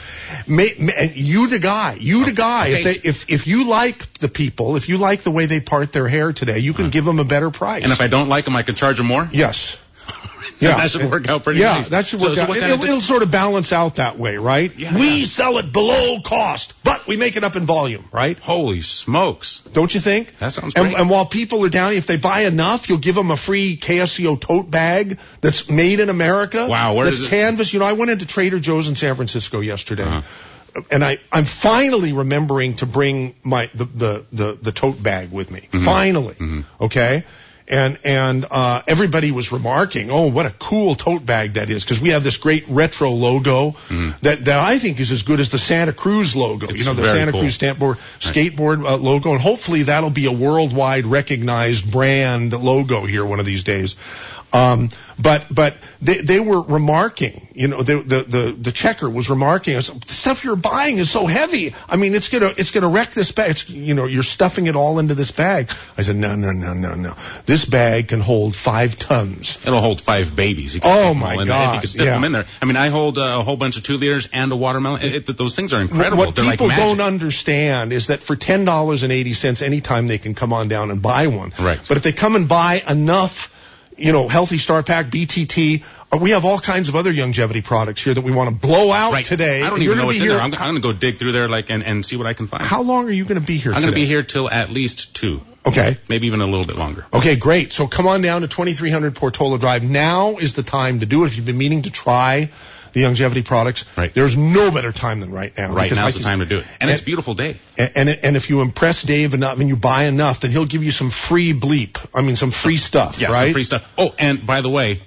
May, 0.46 0.74
may, 0.78 0.92
and 0.92 1.16
you 1.16 1.46
the 1.46 1.58
guy, 1.58 1.96
you 1.98 2.26
the 2.26 2.32
guy. 2.32 2.66
If, 2.68 2.84
they, 2.84 3.08
if, 3.08 3.24
if 3.30 3.46
you 3.46 3.64
like 3.64 4.12
the 4.18 4.28
people, 4.28 4.76
if 4.76 4.88
you 4.90 4.98
like 4.98 5.22
the 5.22 5.30
way 5.30 5.46
they 5.46 5.60
part 5.60 5.92
their 5.92 6.06
hair 6.06 6.32
today, 6.34 6.58
you 6.58 6.74
can 6.74 6.90
give 6.90 7.06
them 7.06 7.18
a 7.18 7.24
better 7.24 7.50
price. 7.50 7.82
And 7.82 7.92
if 7.92 8.00
I 8.02 8.08
don't 8.08 8.28
like 8.28 8.44
them, 8.44 8.56
I 8.56 8.62
can 8.62 8.74
charge 8.74 8.98
them 8.98 9.06
more. 9.06 9.26
Yes. 9.32 9.78
Yeah, 10.60 10.76
that 10.78 10.90
should 10.90 11.10
work 11.10 11.28
out 11.28 11.44
pretty 11.44 11.60
yeah, 11.60 11.74
nice. 11.74 11.88
that 11.90 12.06
should 12.06 12.20
work 12.20 12.34
so 12.34 12.42
out. 12.42 12.48
what 12.48 12.58
It, 12.58 12.78
will 12.78 12.84
it'll 12.84 13.00
sort 13.00 13.22
of 13.22 13.30
balance 13.30 13.72
out 13.72 13.96
that 13.96 14.18
way, 14.18 14.38
right? 14.38 14.76
Yeah. 14.76 14.98
we 14.98 15.24
sell 15.24 15.58
it 15.58 15.72
below 15.72 16.20
cost, 16.20 16.74
but 16.82 17.06
we 17.06 17.16
make 17.16 17.36
it 17.36 17.44
up 17.44 17.54
in 17.54 17.64
volume, 17.64 18.04
right? 18.12 18.36
Holy 18.38 18.80
smokes. 18.80 19.60
Don't 19.72 19.94
you 19.94 20.00
think? 20.00 20.36
That 20.38 20.52
sounds 20.52 20.74
great. 20.74 20.98
and 20.98 21.08
while 21.08 21.26
people 21.26 21.64
are 21.64 21.68
down, 21.68 21.92
if 21.92 22.06
they 22.06 22.16
buy 22.16 22.40
enough, 22.40 22.88
you'll 22.88 22.98
give 22.98 23.14
them 23.14 23.30
a 23.30 23.36
free 23.36 23.76
KSCO 23.76 24.40
tote 24.40 24.70
bag 24.70 25.18
that's 25.40 25.70
made 25.70 26.00
in 26.00 26.08
America. 26.08 26.66
Wow, 26.68 26.94
where 26.94 27.06
that's 27.06 27.28
canvas. 27.28 27.72
You 27.72 27.78
know, 27.80 27.86
I 27.86 27.92
went 27.92 28.10
into 28.10 28.26
Trader 28.26 28.58
Joe's 28.58 28.88
in 28.88 28.96
San 28.96 29.14
Francisco 29.14 29.60
yesterday. 29.60 30.04
Uh-huh. 30.04 30.82
And 30.90 31.04
I, 31.04 31.18
I'm 31.32 31.44
finally 31.44 32.12
remembering 32.12 32.76
to 32.76 32.86
bring 32.86 33.34
my 33.42 33.70
the 33.74 33.84
the 33.84 34.26
the, 34.32 34.58
the 34.60 34.72
tote 34.72 35.00
bag 35.02 35.30
with 35.30 35.50
me. 35.50 35.60
Mm-hmm. 35.60 35.84
Finally, 35.84 36.64
okay. 36.80 37.24
And 37.70 37.98
and 38.04 38.46
uh, 38.50 38.82
everybody 38.86 39.30
was 39.30 39.52
remarking, 39.52 40.10
"Oh, 40.10 40.30
what 40.30 40.46
a 40.46 40.50
cool 40.50 40.94
tote 40.94 41.24
bag 41.26 41.54
that 41.54 41.68
is!" 41.68 41.84
Because 41.84 42.00
we 42.00 42.10
have 42.10 42.24
this 42.24 42.38
great 42.38 42.64
retro 42.68 43.10
logo 43.10 43.76
that 44.22 44.44
that 44.46 44.58
I 44.58 44.78
think 44.78 45.00
is 45.00 45.10
as 45.10 45.22
good 45.22 45.38
as 45.38 45.50
the 45.50 45.58
Santa 45.58 45.92
Cruz 45.92 46.34
logo. 46.34 46.66
It's 46.66 46.80
you 46.80 46.86
know, 46.86 46.94
the 46.94 47.06
Santa 47.06 47.32
cool. 47.32 47.42
Cruz 47.42 47.58
Stampboard 47.58 47.98
skateboard 48.20 48.84
uh, 48.84 48.96
logo, 48.96 49.32
and 49.32 49.40
hopefully 49.40 49.84
that'll 49.84 50.10
be 50.10 50.26
a 50.26 50.32
worldwide 50.32 51.04
recognized 51.04 51.90
brand 51.90 52.52
logo 52.52 53.04
here 53.04 53.24
one 53.24 53.40
of 53.40 53.46
these 53.46 53.64
days. 53.64 53.96
Um, 54.52 54.90
but 55.18 55.46
but 55.50 55.76
they, 56.00 56.18
they 56.18 56.40
were 56.40 56.62
remarking, 56.62 57.48
you 57.52 57.68
know, 57.68 57.82
the, 57.82 57.96
the 57.98 58.22
the 58.22 58.52
the 58.52 58.72
checker 58.72 59.10
was 59.10 59.28
remarking, 59.28 59.76
I 59.76 59.80
said, 59.80 60.00
"The 60.00 60.12
stuff 60.12 60.44
you're 60.44 60.56
buying 60.56 60.98
is 60.98 61.10
so 61.10 61.26
heavy. 61.26 61.74
I 61.88 61.96
mean, 61.96 62.14
it's 62.14 62.28
gonna 62.28 62.52
it's 62.56 62.70
gonna 62.70 62.88
wreck 62.88 63.10
this 63.10 63.32
bag. 63.32 63.50
It's, 63.50 63.68
you 63.68 63.94
know, 63.94 64.06
you're 64.06 64.22
stuffing 64.22 64.66
it 64.66 64.76
all 64.76 64.98
into 65.00 65.14
this 65.14 65.32
bag. 65.32 65.70
I 65.96 66.02
said, 66.02 66.16
no 66.16 66.36
no 66.36 66.52
no 66.52 66.72
no 66.72 66.94
no. 66.94 67.14
This 67.46 67.64
bag 67.64 68.08
can 68.08 68.20
hold 68.20 68.54
five 68.54 68.98
tons. 68.98 69.58
It'll 69.66 69.80
hold 69.80 70.00
five 70.00 70.34
babies. 70.34 70.78
Oh, 70.82 71.14
my 71.14 71.32
in 71.32 71.38
there. 71.38 71.42
If 71.42 71.48
God, 71.48 71.74
you 71.74 71.80
can 71.80 71.88
stick 71.88 72.04
yeah. 72.06 72.14
them 72.14 72.24
in 72.24 72.32
there. 72.32 72.44
I 72.62 72.66
mean, 72.66 72.76
I 72.76 72.88
hold 72.88 73.18
uh, 73.18 73.38
a 73.40 73.42
whole 73.42 73.56
bunch 73.56 73.76
of 73.76 73.82
two 73.82 73.96
liters 73.96 74.28
and 74.32 74.52
a 74.52 74.56
watermelon. 74.56 75.02
It, 75.02 75.28
it, 75.28 75.36
those 75.36 75.56
things 75.56 75.72
are 75.72 75.80
incredible. 75.80 76.24
What 76.24 76.36
They're 76.36 76.44
like 76.44 76.52
people 76.52 76.68
magic. 76.68 76.84
don't 76.84 77.00
understand 77.00 77.92
is 77.92 78.06
that 78.06 78.20
for 78.20 78.36
ten 78.36 78.64
dollars 78.64 79.02
and 79.02 79.12
eighty 79.12 79.34
cents, 79.34 79.62
anytime 79.62 80.06
they 80.06 80.18
can 80.18 80.34
come 80.34 80.52
on 80.52 80.68
down 80.68 80.90
and 80.90 81.02
buy 81.02 81.26
one. 81.26 81.52
Right. 81.58 81.80
But 81.88 81.96
if 81.96 82.02
they 82.02 82.12
come 82.12 82.36
and 82.36 82.48
buy 82.48 82.82
enough, 82.88 83.52
you 83.98 84.12
know, 84.12 84.28
Healthy 84.28 84.58
Start 84.58 84.86
Pack, 84.86 85.06
BTT, 85.06 85.82
uh, 86.12 86.16
we 86.18 86.30
have 86.30 86.44
all 86.44 86.58
kinds 86.58 86.88
of 86.88 86.96
other 86.96 87.12
Youngevity 87.12 87.62
products 87.62 88.02
here 88.02 88.14
that 88.14 88.22
we 88.22 88.32
want 88.32 88.48
to 88.48 88.54
blow 88.54 88.90
out 88.92 89.12
Right. 89.12 89.24
today. 89.24 89.62
I 89.62 89.70
don't 89.70 89.82
even 89.82 89.98
know 89.98 90.06
what's 90.06 90.18
in 90.18 90.24
here- 90.24 90.32
there. 90.34 90.40
I'm, 90.40 90.54
I'm 90.54 90.58
going 90.70 90.74
to 90.76 90.80
go 90.80 90.92
dig 90.92 91.18
through 91.18 91.32
there 91.32 91.48
like 91.48 91.70
and, 91.70 91.82
and 91.82 92.04
see 92.06 92.16
what 92.16 92.26
I 92.26 92.32
can 92.32 92.46
find. 92.46 92.62
How 92.62 92.82
long 92.82 93.08
are 93.08 93.12
you 93.12 93.24
going 93.24 93.40
to 93.40 93.46
be 93.46 93.56
here? 93.56 93.72
I'm 93.72 93.80
going 93.82 93.92
to 93.92 93.98
be 93.98 94.06
here 94.06 94.22
till 94.22 94.48
at 94.48 94.70
least 94.70 95.14
two. 95.14 95.40
Okay. 95.66 95.98
Maybe 96.08 96.28
even 96.28 96.40
a 96.40 96.46
little 96.46 96.64
bit 96.64 96.76
longer. 96.76 97.04
Okay, 97.12 97.36
great. 97.36 97.72
So 97.72 97.86
come 97.86 98.06
on 98.06 98.22
down 98.22 98.40
to 98.40 98.48
2300 98.48 99.14
Portola 99.16 99.58
Drive. 99.58 99.82
Now 99.82 100.36
is 100.38 100.54
the 100.54 100.62
time 100.62 101.00
to 101.00 101.06
do 101.06 101.24
it. 101.24 101.26
If 101.26 101.36
you've 101.36 101.44
been 101.46 101.58
meaning 101.58 101.82
to 101.82 101.90
try 101.90 102.50
the 102.92 103.02
Youngevity 103.02 103.44
products, 103.44 103.84
Right. 103.96 104.12
there's 104.14 104.36
no 104.36 104.70
better 104.70 104.92
time 104.92 105.20
than 105.20 105.30
right 105.30 105.52
now. 105.56 105.72
Right 105.72 105.90
now's 105.90 106.00
like 106.02 106.14
the 106.14 106.20
time 106.20 106.38
to 106.40 106.46
do 106.46 106.58
it. 106.58 106.64
And 106.80 106.90
it's 106.90 107.00
a 107.00 107.04
beautiful 107.04 107.34
day. 107.34 107.56
And, 107.76 107.90
and 107.96 108.08
and 108.24 108.36
if 108.36 108.50
you 108.50 108.60
impress 108.60 109.02
Dave 109.02 109.34
enough 109.34 109.58
and 109.60 109.68
you 109.68 109.76
buy 109.76 110.04
enough, 110.04 110.40
then 110.40 110.50
he'll 110.50 110.66
give 110.66 110.82
you 110.82 110.90
some 110.92 111.10
free 111.10 111.52
bleep. 111.52 111.98
I 112.14 112.22
mean, 112.22 112.36
some 112.36 112.50
free 112.50 112.76
stuff, 112.76 113.20
Yeah, 113.20 113.28
right? 113.28 113.44
some 113.46 113.52
free 113.52 113.64
stuff. 113.64 113.92
Oh, 113.98 114.14
and 114.18 114.46
by 114.46 114.60
the 114.60 114.68
way, 114.70 115.02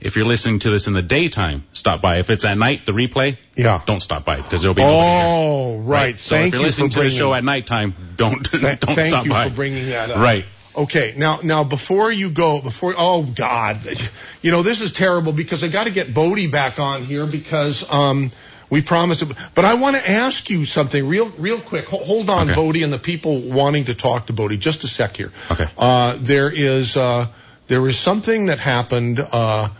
if 0.00 0.16
you're 0.16 0.24
listening 0.24 0.60
to 0.60 0.70
this 0.70 0.86
in 0.86 0.94
the 0.94 1.02
daytime, 1.02 1.62
stop 1.74 2.00
by. 2.00 2.20
If 2.20 2.30
it's 2.30 2.46
at 2.46 2.56
night, 2.56 2.86
the 2.86 2.92
replay, 2.92 3.36
yeah, 3.54 3.82
don't 3.84 4.00
stop 4.00 4.24
by 4.24 4.36
because 4.36 4.62
there'll 4.62 4.74
be. 4.74 4.82
Oh, 4.82 5.78
right. 5.80 6.18
So 6.18 6.36
Thank 6.36 6.46
if 6.48 6.52
you're 6.54 6.60
you 6.62 6.66
listening 6.66 6.90
to 6.90 7.02
the 7.02 7.10
show 7.10 7.34
at 7.34 7.44
nighttime, 7.44 7.94
don't 8.16 8.42
don't 8.50 8.60
Thank 8.80 9.10
stop 9.10 9.24
you 9.26 9.30
by. 9.30 9.48
for 9.50 9.54
bringing 9.54 9.90
that 9.90 10.10
up. 10.10 10.16
Right. 10.18 10.46
Okay, 10.76 11.14
now 11.16 11.40
now 11.42 11.64
before 11.64 12.12
you 12.12 12.30
go, 12.30 12.60
before 12.60 12.94
oh 12.96 13.22
God, 13.24 13.80
you 14.42 14.50
know 14.52 14.62
this 14.62 14.80
is 14.80 14.92
terrible 14.92 15.32
because 15.32 15.64
I 15.64 15.68
got 15.68 15.84
to 15.84 15.90
get 15.90 16.14
Bodie 16.14 16.46
back 16.46 16.78
on 16.78 17.02
here 17.04 17.26
because 17.26 17.90
um 17.90 18.30
we 18.70 18.80
promised. 18.80 19.22
it. 19.22 19.28
But 19.56 19.64
I 19.64 19.74
want 19.74 19.96
to 19.96 20.08
ask 20.10 20.48
you 20.48 20.64
something 20.64 21.08
real 21.08 21.28
real 21.38 21.60
quick. 21.60 21.86
Ho- 21.86 21.98
Hold 22.04 22.30
on, 22.30 22.46
Okay. 22.46 22.54
Bodie, 22.54 22.82
and 22.84 22.92
the 22.92 23.00
people 23.00 23.40
wanting 23.40 23.86
to 23.86 23.94
talk 23.96 24.28
to 24.28 24.32
Bodie. 24.32 24.58
Just 24.58 24.84
a 24.84 24.86
sec 24.88 25.16
here. 25.16 25.32
Okay. 25.50 25.66
Uh, 25.76 26.16
there 26.20 26.50
is 26.54 26.96
uh, 26.96 27.26
there 27.66 27.84
is 27.88 27.98
something 27.98 28.46
that 28.46 28.60
happened 28.60 29.18
uh, 29.18 29.70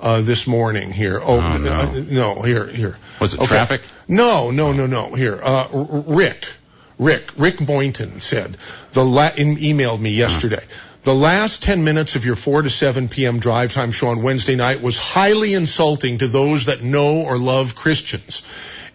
uh, 0.00 0.20
this 0.22 0.48
morning 0.48 0.90
here. 0.90 1.20
Oh, 1.22 1.38
Oh, 1.40 1.58
no. 1.58 1.72
uh, 1.72 2.02
no, 2.10 2.42
here 2.42 2.66
here. 2.66 2.96
Was 3.20 3.34
it 3.34 3.38
Okay. 3.40 3.46
traffic? 3.48 3.82
No, 4.08 4.50
no, 4.50 4.72
no, 4.72 4.86
no. 4.88 5.14
Here, 5.14 5.38
uh, 5.40 5.68
Rick. 6.08 6.44
Rick, 7.00 7.30
Rick 7.38 7.64
Boynton 7.64 8.20
said, 8.20 8.58
the 8.92 9.04
la- 9.04 9.30
emailed 9.30 10.00
me 10.00 10.10
yesterday. 10.10 10.62
The 11.02 11.14
last 11.14 11.62
10 11.62 11.82
minutes 11.82 12.14
of 12.14 12.26
your 12.26 12.36
4 12.36 12.60
to 12.60 12.68
7 12.68 13.08
p.m. 13.08 13.40
drive 13.40 13.72
time 13.72 13.90
show 13.90 14.08
on 14.08 14.22
Wednesday 14.22 14.54
night 14.54 14.82
was 14.82 14.98
highly 14.98 15.54
insulting 15.54 16.18
to 16.18 16.26
those 16.26 16.66
that 16.66 16.82
know 16.82 17.22
or 17.22 17.38
love 17.38 17.74
Christians. 17.74 18.42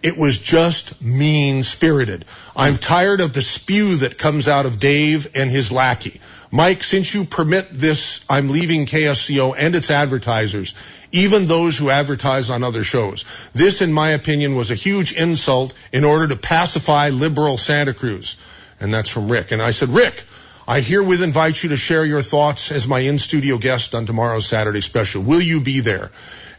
It 0.04 0.16
was 0.16 0.38
just 0.38 1.02
mean 1.02 1.64
spirited. 1.64 2.26
I'm 2.54 2.78
tired 2.78 3.20
of 3.20 3.32
the 3.32 3.42
spew 3.42 3.96
that 3.96 4.18
comes 4.18 4.46
out 4.46 4.66
of 4.66 4.78
Dave 4.78 5.26
and 5.34 5.50
his 5.50 5.72
lackey. 5.72 6.20
Mike, 6.52 6.84
since 6.84 7.12
you 7.12 7.24
permit 7.24 7.66
this, 7.72 8.24
I'm 8.30 8.50
leaving 8.50 8.86
KSCO 8.86 9.56
and 9.58 9.74
its 9.74 9.90
advertisers, 9.90 10.76
even 11.12 11.46
those 11.46 11.78
who 11.78 11.90
advertise 11.90 12.50
on 12.50 12.62
other 12.62 12.84
shows. 12.84 13.24
This, 13.54 13.82
in 13.82 13.92
my 13.92 14.10
opinion, 14.10 14.54
was 14.54 14.70
a 14.70 14.74
huge 14.74 15.12
insult 15.12 15.74
in 15.92 16.04
order 16.04 16.28
to 16.28 16.36
pacify 16.36 17.10
liberal 17.10 17.58
Santa 17.58 17.94
Cruz. 17.94 18.36
And 18.80 18.92
that's 18.92 19.08
from 19.08 19.30
Rick. 19.30 19.52
And 19.52 19.62
I 19.62 19.70
said, 19.70 19.88
Rick, 19.88 20.24
I 20.68 20.80
herewith 20.80 21.22
invite 21.22 21.62
you 21.62 21.70
to 21.70 21.76
share 21.76 22.04
your 22.04 22.22
thoughts 22.22 22.72
as 22.72 22.88
my 22.88 23.00
in-studio 23.00 23.58
guest 23.58 23.94
on 23.94 24.04
tomorrow's 24.04 24.46
Saturday 24.46 24.80
special. 24.80 25.22
Will 25.22 25.40
you 25.40 25.60
be 25.60 25.80
there? 25.80 26.10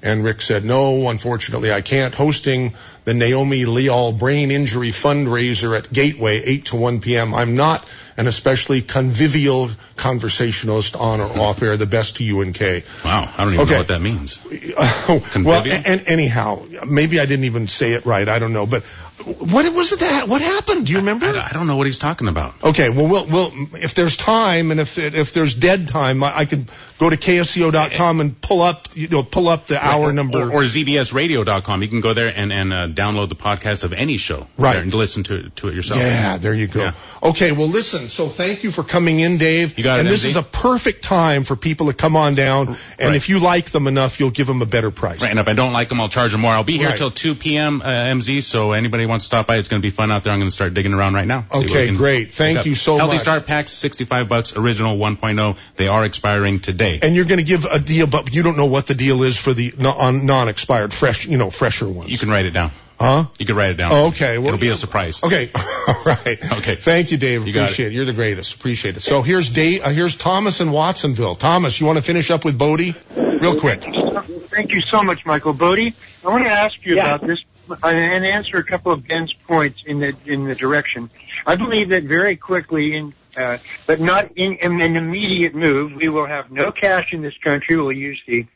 And 0.08 0.24
Rick 0.24 0.42
said, 0.42 0.64
no, 0.64 1.10
unfortunately 1.10 1.70
I 1.70 1.82
can't. 1.82 2.16
Hosting 2.16 2.74
the 3.04 3.14
Naomi 3.14 3.66
Leal 3.66 4.14
Brain 4.14 4.52
Injury 4.52 4.92
Fundraiser 4.92 5.78
at 5.78 5.92
Gateway, 5.92 6.42
8 6.46 6.66
to 6.68 6.76
1 6.78 7.02
p.m. 7.02 7.34
I'm 7.36 7.58
not 7.58 7.86
an 8.16 8.26
especially 8.28 8.82
convivial 8.82 9.70
conversationalist 9.98 10.96
on 10.96 11.20
or 11.20 11.38
off 11.38 11.62
air. 11.62 11.76
The 11.76 11.86
best 11.86 12.18
to 12.18 12.24
you 12.24 12.40
and 12.40 12.56
Kay. 12.56 12.84
Wow, 13.04 13.30
I 13.38 13.44
don't 13.44 13.54
even 13.56 13.66
Okay. 13.66 13.72
know 13.74 13.78
what 13.80 13.88
that 13.90 14.02
means. 14.02 14.40
well, 15.46 15.64
and 15.86 16.04
anyhow, 16.08 16.64
maybe 16.88 17.20
I 17.20 17.26
didn't 17.26 17.46
even 17.46 17.68
say 17.68 17.92
it 17.92 18.06
right. 18.06 18.28
I 18.30 18.40
don't 18.40 18.54
know. 18.54 18.66
But 18.66 18.84
what 19.26 19.74
was 19.74 19.92
it 19.94 20.00
that, 20.00 20.28
what 20.28 20.42
happened? 20.42 20.86
Do 20.88 20.92
you 20.94 21.00
remember? 21.00 21.26
I 21.26 21.50
don't 21.54 21.68
know 21.68 21.76
what 21.76 21.88
he's 21.88 22.00
talking 22.00 22.28
about. 22.28 22.54
Okay, 22.64 22.90
well, 22.90 23.08
we'll, 23.08 23.26
we'll 23.26 23.52
if 23.76 23.94
there's 23.96 24.16
time 24.16 24.72
and 24.72 24.80
if 24.80 24.98
if 24.98 25.34
there's 25.34 25.56
dead 25.56 25.88
time, 25.88 26.24
I, 26.24 26.40
I 26.40 26.46
could 26.46 26.70
go 27.00 27.10
to 27.10 27.18
ksco.com 27.18 28.22
and 28.22 28.40
pull 28.42 28.62
up, 28.62 28.88
you 28.94 29.08
know, 29.08 29.24
pull 29.24 29.48
up 29.48 29.68
the 29.68 29.84
hour 29.84 30.12
number. 30.14 30.40
Or, 30.40 30.52
or 30.52 30.62
ZBSradio.com. 30.64 31.82
You 31.82 31.88
can 31.88 32.02
go 32.02 32.14
there 32.14 32.32
and, 32.36 32.52
and 32.52 32.74
uh, 32.74 32.88
download 32.88 33.30
the 33.30 33.36
podcast 33.36 33.84
of 33.84 33.94
any 33.94 34.18
show. 34.18 34.48
Right. 34.58 34.74
there 34.74 34.82
And 34.84 34.94
listen 34.94 35.24
to, 35.24 35.50
to 35.50 35.68
it 35.70 35.76
yourself. 35.76 36.00
Yeah, 36.00 36.38
there 36.38 36.54
you 36.54 36.68
go. 36.68 36.92
Okay, 37.22 37.52
well, 37.52 37.68
listen. 37.68 38.10
So 38.10 38.28
thank 38.30 38.64
you 38.64 38.72
for 38.72 38.84
coming 38.84 39.20
in, 39.20 39.38
Dave. 39.38 39.78
You 39.78 39.84
got 39.84 39.98
it, 39.98 40.02
and 40.02 40.10
this 40.10 40.24
MZ? 40.26 40.30
is 40.30 40.36
a 40.36 40.44
perfect 40.44 41.04
time 41.04 41.44
for 41.44 41.56
people 41.56 41.88
to 41.88 41.94
come 41.94 42.16
on 42.16 42.36
down. 42.36 42.68
And 42.68 42.78
Right. 43.10 43.16
if 43.16 43.30
you 43.30 43.40
like 43.40 43.72
them 43.72 43.88
enough, 43.88 44.20
you'll 44.20 44.32
give 44.32 44.48
them 44.48 44.62
a 44.62 44.66
better 44.66 44.92
price. 44.92 45.22
Right, 45.22 45.30
and 45.32 45.40
if 45.40 45.48
I 45.48 45.54
don't 45.54 45.74
like 45.74 45.90
them, 45.90 46.02
I'll 46.02 46.10
charge 46.10 46.32
them 46.32 46.42
more. 46.42 46.52
I'll 46.52 46.64
be 46.64 46.78
here 46.78 46.90
Right. 46.90 46.98
till 46.98 47.12
2 47.12 47.36
p.m. 47.36 47.82
Uh, 47.82 47.86
MZ, 47.88 48.42
so 48.44 48.72
anybody 48.72 49.06
wants 49.08 49.26
to 49.26 49.28
stop 49.28 49.48
by, 49.48 49.58
it's 49.58 49.68
going 49.68 49.82
to 49.82 49.86
be 49.86 49.92
fun 49.92 50.12
out 50.12 50.24
there. 50.24 50.34
I'm 50.34 50.40
going 50.40 50.50
to 50.50 50.56
start 50.56 50.74
digging 50.74 50.94
around 50.94 51.14
right 51.14 51.28
now. 51.28 51.46
Okay, 51.52 51.96
great. 51.96 52.34
Thank 52.34 52.66
you 52.66 52.76
so 52.76 52.98
Healthy 52.98 53.00
much. 53.00 53.08
Healthy 53.08 53.24
Start 53.24 53.46
packs, 53.48 53.72
65 53.72 54.30
bucks, 54.30 54.56
original 54.56 54.98
1.0. 54.98 55.58
They 55.76 55.88
are 55.88 56.06
expiring 56.06 56.60
today. 56.60 57.00
And 57.02 57.16
you're 57.16 57.26
going 57.26 57.40
to 57.40 57.44
give 57.44 57.66
a 57.66 57.80
deal, 57.80 58.08
but 58.08 58.34
you 58.34 58.44
don't 58.44 58.58
know 58.58 58.66
what 58.66 58.88
the 58.88 58.96
deal 58.96 59.24
is 59.24 59.38
for 59.38 59.54
the 59.54 59.74
no- 59.78 60.12
non-expired, 60.12 60.94
fresh, 60.94 61.28
you 61.28 61.38
know, 61.38 61.50
fresher 61.50 61.88
ones. 61.88 62.12
You 62.12 62.18
can 62.18 62.30
write 62.30 62.46
it 62.46 62.52
down. 62.52 62.72
Huh? 63.00 63.26
You 63.38 63.46
can 63.46 63.56
write 63.56 63.72
it 63.72 63.76
down. 63.76 63.92
Oh, 63.92 64.08
okay. 64.08 64.40
Well, 64.40 64.48
It'll 64.48 64.60
be 64.60 64.70
a 64.70 64.76
surprise. 64.76 65.24
Okay. 65.24 65.52
All 65.88 66.04
right. 66.04 66.40
Okay. 66.58 66.76
Thank 66.76 67.12
you, 67.12 67.18
Dave. 67.18 67.46
You 67.46 67.54
got 67.54 67.66
Appreciate 67.66 67.88
it. 67.88 67.94
You're 67.94 68.06
the 68.06 68.14
greatest. 68.14 68.56
Appreciate 68.56 68.98
it. 68.98 69.02
So 69.02 69.22
here's 69.22 69.52
Dave, 69.52 69.84
uh, 69.84 69.90
here's 69.90 70.18
Thomas 70.18 70.62
in 70.62 70.72
Watsonville. 70.72 71.36
Thomas, 71.36 71.80
you 71.80 71.86
want 71.86 71.98
to 71.98 72.04
finish 72.04 72.32
up 72.32 72.44
with 72.44 72.58
Bodie? 72.58 72.96
Real 73.16 73.60
quick. 73.60 73.82
Thank 73.84 74.72
you 74.72 74.82
so 74.90 75.04
much, 75.04 75.28
Michael 75.28 75.54
Bodie. 75.54 75.94
I 76.26 76.30
want 76.30 76.44
to 76.46 76.50
ask 76.50 76.84
you 76.84 76.94
about 76.94 77.22
this 77.22 77.38
and 77.84 78.26
answer 78.26 78.58
a 78.58 78.64
couple 78.64 78.92
of 78.92 79.08
Ben's 79.08 79.34
points 79.34 79.84
in 79.86 80.00
the 80.00 80.16
in 80.26 80.46
the 80.46 80.56
direction. 80.56 81.10
I 81.46 81.56
believe 81.56 81.90
that 81.90 82.04
very 82.04 82.36
quickly, 82.36 82.96
in 82.96 83.14
uh, 83.38 83.58
but 83.86 84.00
not 84.00 84.32
in, 84.36 84.54
in 84.56 84.82
an 84.82 84.98
immediate 84.98 85.54
move, 85.54 85.94
we 85.94 86.10
will 86.10 86.26
have 86.26 86.52
no 86.52 86.72
cash 86.72 87.10
in 87.12 87.22
this 87.22 87.38
country. 87.44 87.76
We'll 87.78 87.92
use 87.92 88.22
the 88.28 88.48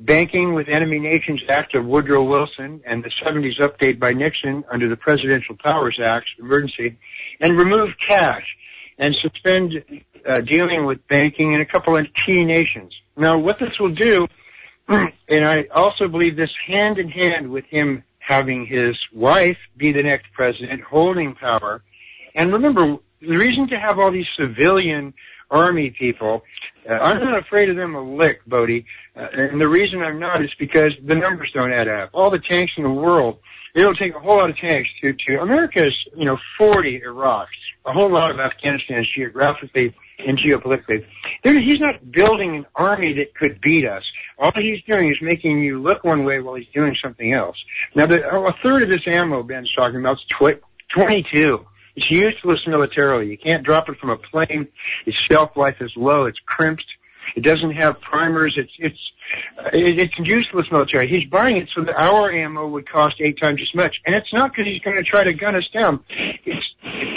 Banking 0.00 0.54
with 0.54 0.68
Enemy 0.68 1.00
Nations 1.00 1.42
Act 1.48 1.74
of 1.74 1.84
Woodrow 1.84 2.22
Wilson 2.22 2.82
and 2.86 3.02
the 3.02 3.10
70s 3.10 3.58
update 3.58 3.98
by 3.98 4.12
Nixon 4.12 4.64
under 4.70 4.88
the 4.88 4.96
Presidential 4.96 5.56
Powers 5.56 5.98
Act, 6.04 6.26
emergency, 6.38 6.98
and 7.40 7.58
remove 7.58 7.90
cash 8.06 8.44
and 8.96 9.16
suspend 9.16 9.74
uh, 10.28 10.40
dealing 10.40 10.86
with 10.86 11.06
banking 11.08 11.52
in 11.52 11.60
a 11.60 11.66
couple 11.66 11.96
of 11.96 12.06
key 12.26 12.44
nations. 12.44 12.94
Now, 13.16 13.38
what 13.38 13.58
this 13.58 13.78
will 13.80 13.94
do, 13.94 14.28
and 14.88 15.44
I 15.44 15.64
also 15.74 16.06
believe 16.06 16.36
this 16.36 16.54
hand 16.66 16.98
in 16.98 17.08
hand 17.08 17.50
with 17.50 17.64
him 17.66 18.04
having 18.28 18.66
his 18.66 18.94
wife 19.14 19.56
be 19.74 19.90
the 19.90 20.02
next 20.02 20.26
president, 20.34 20.82
holding 20.82 21.34
power. 21.34 21.82
And 22.34 22.52
remember, 22.52 22.98
the 23.22 23.38
reason 23.38 23.68
to 23.68 23.78
have 23.78 23.98
all 23.98 24.12
these 24.12 24.26
civilian 24.38 25.14
army 25.50 25.90
people, 25.98 26.42
uh, 26.88 26.92
I'm 26.92 27.20
not 27.20 27.38
afraid 27.38 27.70
of 27.70 27.76
them 27.76 27.94
a 27.94 28.02
lick, 28.02 28.44
Bodie. 28.46 28.84
Uh, 29.16 29.28
and 29.32 29.58
the 29.58 29.68
reason 29.68 30.02
I'm 30.02 30.20
not 30.20 30.44
is 30.44 30.50
because 30.58 30.92
the 31.02 31.14
numbers 31.14 31.50
don't 31.54 31.72
add 31.72 31.88
up. 31.88 32.10
All 32.12 32.30
the 32.30 32.38
tanks 32.38 32.72
in 32.76 32.82
the 32.82 32.90
world, 32.90 33.38
it'll 33.74 33.94
take 33.94 34.14
a 34.14 34.20
whole 34.20 34.36
lot 34.36 34.50
of 34.50 34.58
tanks 34.58 34.90
to, 35.00 35.14
to 35.14 35.40
America's, 35.40 35.98
you 36.14 36.26
know, 36.26 36.36
40 36.58 37.02
Iraqs, 37.02 37.56
a 37.86 37.94
whole 37.94 38.12
lot 38.12 38.30
of 38.30 38.38
Afghanistan 38.38 39.04
geographically 39.04 39.94
and 40.18 40.36
geopolitically. 40.36 41.06
There, 41.44 41.58
he's 41.58 41.80
not 41.80 42.12
building 42.12 42.56
an 42.56 42.66
army 42.74 43.14
that 43.14 43.34
could 43.34 43.62
beat 43.62 43.86
us. 43.86 44.02
All 44.38 44.52
he's 44.54 44.82
doing 44.84 45.10
is 45.10 45.18
making 45.20 45.58
you 45.58 45.80
look 45.80 46.04
one 46.04 46.24
way 46.24 46.40
while 46.40 46.54
he's 46.54 46.68
doing 46.72 46.94
something 47.02 47.32
else. 47.32 47.56
Now, 47.94 48.06
the, 48.06 48.22
oh, 48.30 48.46
a 48.46 48.54
third 48.62 48.84
of 48.84 48.88
this 48.88 49.02
ammo 49.06 49.42
Ben's 49.42 49.72
talking 49.74 49.98
about 49.98 50.18
is 50.18 50.24
tw- 50.28 50.62
22. 50.94 51.66
It's 51.96 52.10
useless 52.10 52.60
militarily. 52.66 53.28
You 53.28 53.38
can't 53.38 53.64
drop 53.64 53.88
it 53.88 53.98
from 53.98 54.10
a 54.10 54.16
plane. 54.16 54.68
Its 55.04 55.18
shelf 55.28 55.56
life 55.56 55.78
is 55.80 55.92
low. 55.96 56.26
It's 56.26 56.38
crimped. 56.46 56.84
It 57.34 57.42
doesn't 57.42 57.72
have 57.72 58.00
primers. 58.00 58.54
It's 58.56 58.70
it's 58.78 58.94
it, 58.94 59.02
Uh, 59.58 59.70
it's 59.72 60.14
useless 60.18 60.66
military. 60.70 61.08
He's 61.08 61.28
buying 61.28 61.56
it 61.56 61.68
so 61.74 61.84
that 61.84 61.94
our 61.96 62.30
ammo 62.32 62.68
would 62.68 62.88
cost 62.88 63.16
eight 63.20 63.38
times 63.40 63.60
as 63.60 63.74
much, 63.74 63.96
and 64.06 64.14
it's 64.14 64.32
not 64.32 64.52
because 64.52 64.66
he's 64.66 64.80
going 64.82 64.96
to 64.96 65.02
try 65.02 65.24
to 65.24 65.32
gun 65.32 65.56
us 65.56 65.68
down. 65.72 66.04
It's 66.44 66.66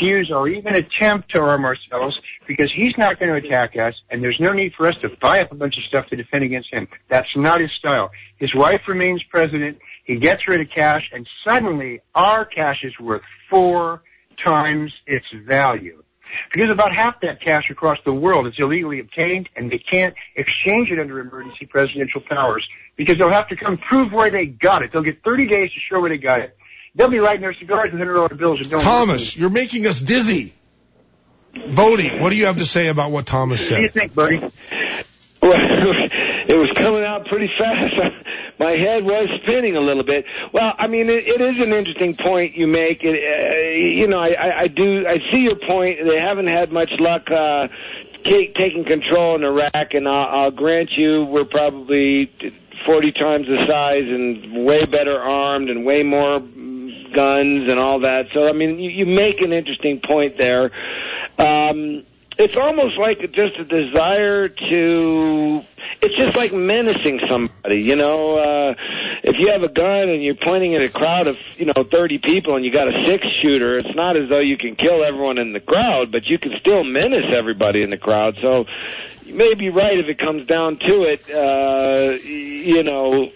refuse 0.02 0.32
or 0.32 0.48
even 0.48 0.76
attempt 0.76 1.32
to 1.32 1.40
arm 1.40 1.66
ourselves 1.66 2.20
because 2.48 2.72
he's 2.74 2.94
not 2.98 3.20
going 3.20 3.30
to 3.30 3.48
attack 3.48 3.76
us, 3.76 3.94
and 4.10 4.24
there's 4.24 4.40
no 4.40 4.52
need 4.52 4.74
for 4.74 4.88
us 4.88 4.96
to 5.02 5.10
buy 5.22 5.42
up 5.42 5.52
a 5.52 5.56
bunch 5.56 5.78
of 5.78 5.84
stuff 5.84 6.08
to 6.08 6.16
defend 6.16 6.44
against 6.44 6.74
him. 6.74 6.88
That's 7.10 7.30
not 7.36 7.62
his 7.62 7.72
style. 7.78 8.12
His 8.38 8.54
wife 8.56 8.82
remains 8.88 9.24
president. 9.24 9.80
He 10.04 10.18
gets 10.18 10.48
rid 10.48 10.62
of 10.62 10.68
cash, 10.74 11.10
and 11.14 11.28
suddenly 11.46 12.02
our 12.16 12.46
cash 12.46 12.84
is 12.84 12.98
worth 13.00 13.22
four 13.50 14.02
times 14.44 14.92
its 15.06 15.26
value. 15.46 16.04
Because 16.52 16.70
about 16.70 16.94
half 16.94 17.22
that 17.22 17.42
cash 17.42 17.70
across 17.70 17.98
the 18.06 18.14
world 18.14 18.48
is 18.48 18.54
illegally 18.58 19.00
obtained 19.00 19.50
and 19.56 19.72
they 19.72 19.80
can't 19.80 20.14
exchange 20.36 20.92
it 20.92 21.00
under 21.00 21.20
emergency 21.20 21.66
presidential 21.66 22.22
powers 22.22 22.68
because 22.96 23.18
they'll 23.18 23.32
have 23.32 23.48
to 23.50 23.56
come 23.56 23.78
prove 23.78 24.12
where 24.12 24.30
they 24.30 24.46
got 24.46 24.84
it. 24.84 24.92
They'll 24.92 25.04
get 25.04 25.24
30 25.24 25.48
days 25.48 25.70
to 25.72 25.80
show 25.80 26.02
where 26.02 26.10
they 26.10 26.18
got 26.18 26.42
it. 26.42 26.58
They'll 26.96 27.10
be 27.10 27.20
writing 27.20 27.42
their 27.42 27.54
cigars 27.54 27.92
with 27.92 28.02
$100 28.02 28.38
bills 28.38 28.60
and 28.62 28.70
don't 28.70 28.82
Thomas, 28.82 29.36
you're 29.36 29.50
making 29.50 29.88
us 29.88 30.02
dizzy. 30.02 30.54
Bodie, 31.54 32.18
what 32.18 32.30
do 32.30 32.36
you 32.36 32.46
have 32.46 32.58
to 32.58 32.66
say 32.66 32.88
about 32.88 33.12
what 33.12 33.26
Thomas 33.26 33.66
said? 33.68 33.74
What 33.74 33.78
do 33.78 33.84
you 33.84 33.90
think, 33.90 34.16
buddy? 34.16 34.38
Well, 34.38 34.52
it 35.42 36.56
was 36.56 36.72
coming 36.78 37.04
out 37.04 37.28
pretty 37.28 37.50
fast. 37.58 38.14
My 38.62 38.74
head 38.74 39.04
was 39.04 39.28
spinning 39.42 39.76
a 39.76 39.80
little 39.80 40.04
bit. 40.04 40.24
Well, 40.54 40.72
I 40.78 40.86
mean, 40.86 41.10
it, 41.10 41.28
it 41.28 41.42
is 41.42 41.60
an 41.60 41.74
interesting 41.74 42.16
point 42.16 42.56
you 42.56 42.68
make. 42.68 43.00
It, 43.02 43.18
uh, 43.18 43.76
you 43.76 44.06
know, 44.06 44.20
I, 44.20 44.60
I, 44.60 44.68
do, 44.68 45.04
I 45.08 45.18
see 45.32 45.40
your 45.40 45.56
point. 45.56 45.98
They 46.08 46.20
haven't 46.20 46.46
had 46.46 46.72
much 46.72 46.92
luck 47.00 47.24
uh, 47.32 47.70
ta- 48.24 48.52
taking 48.54 48.86
control 48.86 49.34
in 49.34 49.44
Iraq, 49.44 49.96
and 49.96 50.08
I'll, 50.08 50.44
I'll 50.44 50.52
grant 50.52 50.92
you, 50.92 51.24
we're 51.24 51.46
probably 51.46 52.32
40 52.86 53.12
times 53.14 53.48
the 53.48 53.66
size 53.66 54.06
and 54.06 54.64
way 54.64 54.86
better 54.86 55.20
armed 55.20 55.72
and 55.72 55.84
way 55.84 56.04
more 56.04 56.40
guns 56.40 57.68
and 57.68 57.80
all 57.80 58.02
that. 58.02 58.28
So, 58.32 58.48
I 58.48 58.52
mean, 58.52 58.78
you, 58.78 58.92
you 58.92 59.06
make 59.08 59.42
an 59.42 59.54
interesting 59.54 60.02
point 60.06 60.38
there. 60.38 60.70
Um, 61.40 62.04
it's 62.38 62.56
almost 62.58 62.98
like 62.98 63.20
just 63.34 63.60
a 63.60 63.66
desire 63.66 64.50
to 64.50 65.64
it's 66.02 66.16
just 66.16 66.36
like 66.36 66.54
menacing 66.54 67.20
somebody 67.30 67.82
you 67.82 67.96
know 67.96 68.38
uh 68.38 68.74
if 69.24 69.38
you 69.38 69.52
have 69.52 69.62
a 69.64 69.72
gun 69.72 70.10
and 70.10 70.24
you're 70.24 70.36
pointing 70.36 70.74
at 70.76 70.82
a 70.82 70.90
crowd 70.90 71.28
of 71.28 71.38
you 71.58 71.66
know 71.66 71.84
30 71.92 72.20
people 72.20 72.56
and 72.56 72.66
you 72.66 72.72
got 72.72 72.88
a 72.88 73.06
six 73.08 73.28
shooter 73.42 73.80
it's 73.80 73.96
not 73.96 74.16
as 74.18 74.30
though 74.30 74.40
you 74.40 74.58
can 74.58 74.76
kill 74.76 75.04
everyone 75.04 75.40
in 75.40 75.54
the 75.54 75.60
crowd 75.60 76.12
but 76.12 76.26
you 76.26 76.40
can 76.40 76.54
still 76.60 76.84
menace 76.84 77.32
everybody 77.34 77.84
in 77.84 77.90
the 77.90 77.98
crowd. 77.98 78.38
So 78.42 78.66
you 79.24 79.36
may 79.36 79.54
be 79.54 79.70
right 79.70 79.98
if 79.98 80.08
it 80.08 80.18
comes 80.18 80.48
down 80.48 80.78
to 80.78 81.04
it 81.04 81.30
uh 81.30 82.18
you 82.24 82.84
know 82.84 83.32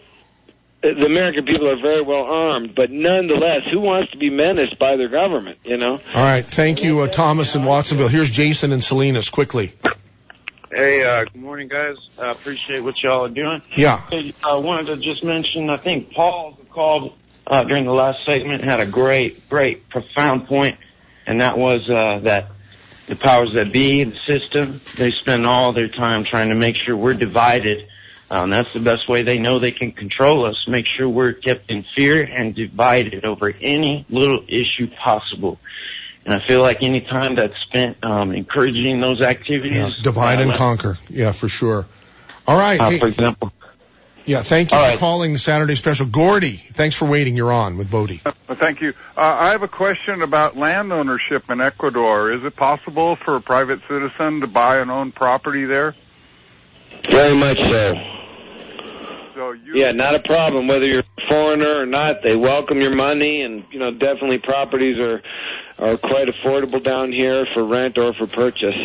the 0.94 1.06
American 1.06 1.46
people 1.46 1.68
are 1.70 1.82
very 1.82 2.02
well 2.02 2.24
armed, 2.24 2.76
but 2.76 2.92
nonetheless, 2.92 3.62
who 3.72 3.80
wants 3.80 4.12
to 4.12 4.18
be 4.18 4.30
menaced 4.30 4.78
by 4.78 4.96
their 4.96 5.10
government, 5.10 5.60
you 5.64 5.78
know? 5.78 5.94
All 5.94 6.22
right, 6.22 6.46
thank 6.46 6.84
you, 6.84 7.00
uh, 7.00 7.08
Thomas 7.08 7.56
in 7.56 7.64
Watsonville. 7.64 8.08
Here's 8.08 8.30
Jason 8.30 8.72
and 8.72 8.84
Salinas, 8.84 9.30
quickly. 9.30 9.74
Hey, 10.72 11.04
uh, 11.04 11.24
good 11.24 11.42
morning, 11.42 11.70
guys. 11.70 11.96
I 12.20 12.32
appreciate 12.32 12.82
what 12.82 13.02
y'all 13.02 13.26
are 13.26 13.30
doing. 13.30 13.62
Yeah. 13.76 14.02
I 14.44 14.58
wanted 14.58 14.88
to 14.88 14.98
just 14.98 15.24
mention, 15.24 15.70
I 15.70 15.78
think 15.78 16.12
Paul 16.12 16.60
called 16.70 17.14
uh, 17.48 17.64
during 17.64 17.86
the 17.86 17.94
last 17.94 18.26
segment 18.26 18.64
had 18.64 18.80
a 18.80 18.86
great, 18.86 19.48
great, 19.50 19.88
profound 19.90 20.48
and 21.28 21.42
that 21.42 21.58
was 21.58 21.90
uh, 21.90 22.20
that 22.24 22.50
the 23.08 23.16
powers 23.16 23.52
that 23.56 23.72
be, 23.72 24.04
the 24.04 24.16
system, 24.16 24.82
they 24.96 25.12
spend 25.12 25.46
all 25.46 25.74
their 25.74 25.88
time 25.88 26.24
trying 26.24 26.50
to 26.50 26.56
make 26.56 26.76
sure 26.76 26.96
we're 26.98 27.14
divided. 27.14 27.88
Um, 28.36 28.50
that's 28.50 28.74
the 28.74 28.82
best 28.82 29.08
way 29.08 29.24
they 29.24 29.38
know 29.38 29.60
they 29.60 29.72
can 29.72 29.94
control 29.94 30.46
us. 30.46 30.66
Make 30.68 30.86
sure 30.88 31.08
we're 31.08 31.32
kept 31.32 31.72
in 31.72 31.86
fear 31.96 32.22
and 32.22 32.54
divided 32.54 33.24
over 33.24 33.48
any 33.62 34.06
little 34.10 34.44
issue 34.50 34.88
possible. 35.02 35.58
And 36.26 36.34
I 36.34 36.46
feel 36.46 36.62
like 36.62 36.80
any 36.82 37.00
time 37.00 37.36
that's 37.36 37.54
spent 37.62 38.04
um, 38.04 38.34
encouraging 38.34 39.00
those 39.00 39.22
activities, 39.22 39.78
Yeah, 39.78 39.90
divide 40.04 40.42
and 40.42 40.52
uh, 40.52 40.58
conquer. 40.58 40.98
Yeah, 41.10 41.32
for 41.32 41.48
sure. 41.48 41.86
All 42.46 42.58
right. 42.60 42.78
Uh, 42.78 42.90
hey- 42.90 43.00
for 43.00 43.08
example. 43.08 43.54
yeah, 44.26 44.44
thank 44.44 44.74
you 44.74 44.78
for 44.78 44.98
calling 44.98 45.32
the 45.32 45.40
Saturday 45.40 45.76
special. 45.76 46.06
Gordy, 46.08 46.58
thanks 46.74 46.98
for 46.98 47.06
waiting. 47.06 47.38
You're 47.38 47.54
on 47.54 47.78
with 47.78 47.90
Bodie. 47.90 48.20
Well, 48.26 48.58
Thank 48.58 48.82
you. 48.82 48.90
Uh, 49.16 49.22
I 49.22 49.52
have 49.52 49.64
a 49.64 49.70
question 49.70 50.22
about 50.22 50.58
land 50.58 50.92
ownership 50.92 51.50
in 51.50 51.62
Ecuador. 51.62 52.34
Is 52.34 52.44
it 52.44 52.58
possible 52.58 53.16
for 53.16 53.38
a 53.38 53.42
private 53.42 53.80
citizen 53.88 54.42
to 54.42 54.48
buy 54.48 54.80
and 54.80 54.92
own 54.92 55.14
property 55.14 55.64
there? 55.64 55.96
Very 57.10 57.38
much 57.38 57.62
so. 57.62 57.94
So 59.36 59.52
you, 59.52 59.74
Yeah, 59.76 59.92
not 59.92 60.16
a 60.16 60.20
problem. 60.20 60.68
Whether 60.68 60.88
you're 60.88 61.02
a 61.02 61.28
foreigner 61.28 61.82
or 61.82 61.86
not, 61.86 62.24
they 62.24 62.38
welcome 62.38 62.80
your 62.80 62.96
money, 62.96 63.42
and 63.42 63.66
you 63.70 63.80
know 63.80 63.92
definitely 63.92 64.40
properties 64.40 64.98
are 64.98 65.22
are 65.78 65.98
quite 65.98 66.30
affordable 66.30 66.82
down 66.82 67.12
here 67.12 67.46
for 67.54 67.66
rent 67.66 67.98
or 67.98 68.14
for 68.14 68.28
purchase. 68.28 68.76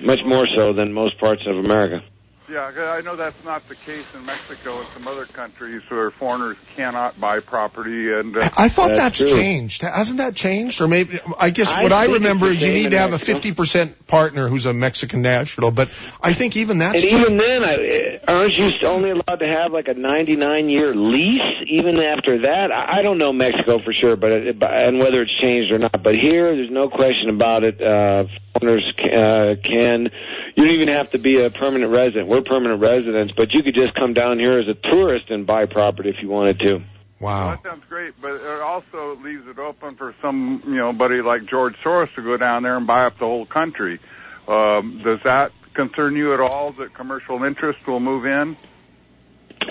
Much 0.00 0.24
more 0.24 0.46
so 0.48 0.72
than 0.72 0.92
most 0.92 1.18
parts 1.20 1.42
of 1.46 1.56
America. 1.56 2.02
Yeah, 2.50 2.70
'cause 2.72 2.88
I 2.88 3.00
know 3.00 3.16
that's 3.16 3.44
not 3.44 3.66
the 3.68 3.74
case 3.74 4.04
in 4.14 4.24
Mexico 4.26 4.78
and 4.78 4.88
some 4.94 5.06
other 5.06 5.26
countries 5.26 5.82
where 5.88 6.10
foreigners 6.10 6.56
cannot 6.74 7.20
buy 7.20 7.40
property. 7.40 8.12
And 8.12 8.36
uh, 8.36 8.48
I 8.56 8.68
thought 8.68 8.88
that's, 8.88 9.18
changed. 9.18 9.82
Hasn't 9.82 10.18
that 10.18 10.34
changed? 10.34 10.80
Or 10.80 10.88
maybe 10.88 11.20
I 11.38 11.50
guess 11.50 11.68
I 11.68 11.82
what 11.82 11.92
I 11.92 12.06
think 12.06 12.18
remember 12.18 12.46
is 12.46 12.60
you 12.60 12.72
need 12.72 12.90
to 12.90 12.98
have 12.98 13.12
a 13.12 13.18
fifty 13.18 13.52
percent 13.52 14.06
partner 14.06 14.48
who's 14.48 14.66
a 14.66 14.72
Mexican 14.72 15.22
national. 15.22 15.70
But 15.70 15.90
I 16.22 16.32
think 16.32 16.56
even 16.56 16.78
that's 16.78 16.94
and 16.94 17.02
changed. 17.02 17.26
even 17.26 17.36
then, 17.36 17.62
I, 17.64 18.20
aren't 18.26 18.56
you 18.56 18.70
only 18.86 19.10
allowed 19.10 19.36
to 19.40 19.46
have 19.46 19.72
like 19.72 19.88
a 19.88 19.94
99 19.94 20.68
year 20.68 20.94
lease? 20.94 21.40
Even 21.66 22.00
after 22.00 22.42
that, 22.42 22.72
I, 22.72 22.98
I 22.98 23.02
don't 23.02 23.18
know 23.18 23.32
Mexico 23.32 23.78
for 23.82 23.92
sure, 23.92 24.16
but 24.16 24.32
it, 24.32 24.62
and 24.62 24.98
whether 24.98 25.22
it's 25.22 25.36
changed 25.38 25.72
or 25.72 25.78
not. 25.78 26.02
But 26.02 26.14
here, 26.16 26.54
there's 26.54 26.70
no 26.70 26.88
question 26.88 27.30
about 27.30 27.64
it. 27.64 27.80
Uh, 27.80 28.24
foreigners 28.52 28.92
uh, 28.98 29.54
can. 29.62 30.10
You 30.54 30.64
don't 30.64 30.74
even 30.74 30.88
have 30.88 31.10
to 31.10 31.18
be 31.18 31.42
a 31.42 31.50
permanent 31.50 31.92
resident. 31.92 32.28
We're 32.28 32.42
permanent 32.42 32.80
residents, 32.80 33.34
but 33.36 33.52
you 33.52 33.62
could 33.62 33.74
just 33.74 33.94
come 33.94 34.12
down 34.14 34.38
here 34.38 34.58
as 34.58 34.68
a 34.68 34.74
tourist 34.74 35.30
and 35.30 35.46
buy 35.46 35.66
property 35.66 36.10
if 36.10 36.16
you 36.22 36.28
wanted 36.28 36.60
to. 36.60 36.82
Wow. 37.20 37.50
that 37.50 37.62
sounds 37.62 37.84
great, 37.88 38.20
but 38.20 38.34
it 38.34 38.60
also 38.60 39.14
leaves 39.16 39.46
it 39.46 39.56
open 39.56 39.94
for 39.94 40.12
some, 40.20 40.60
you 40.66 40.74
know, 40.74 40.92
buddy 40.92 41.22
like 41.22 41.46
George 41.46 41.76
Soros 41.84 42.12
to 42.16 42.22
go 42.22 42.36
down 42.36 42.64
there 42.64 42.76
and 42.76 42.84
buy 42.84 43.04
up 43.04 43.14
the 43.14 43.26
whole 43.26 43.46
country. 43.46 44.00
Um, 44.48 45.00
does 45.04 45.20
that 45.22 45.52
concern 45.72 46.16
you 46.16 46.34
at 46.34 46.40
all? 46.40 46.72
That 46.72 46.94
commercial 46.94 47.44
interest 47.44 47.86
will 47.86 48.00
move 48.00 48.26
in? 48.26 48.56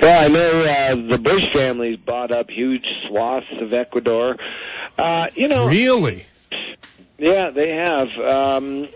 Well, 0.02 0.24
I 0.24 0.28
know 0.30 0.64
uh, 0.64 1.10
the 1.10 1.18
Bush 1.22 1.52
family's 1.52 1.98
bought 1.98 2.32
up 2.32 2.50
huge 2.50 2.86
swaths 3.08 3.48
of 3.60 3.74
Ecuador. 3.74 4.38
Uh, 4.98 5.28
you 5.36 5.50
know, 5.50 5.68
really? 5.68 6.26
Yeah, 7.22 7.52
they 7.54 7.70
have. 7.76 8.08
Um, 8.18 8.88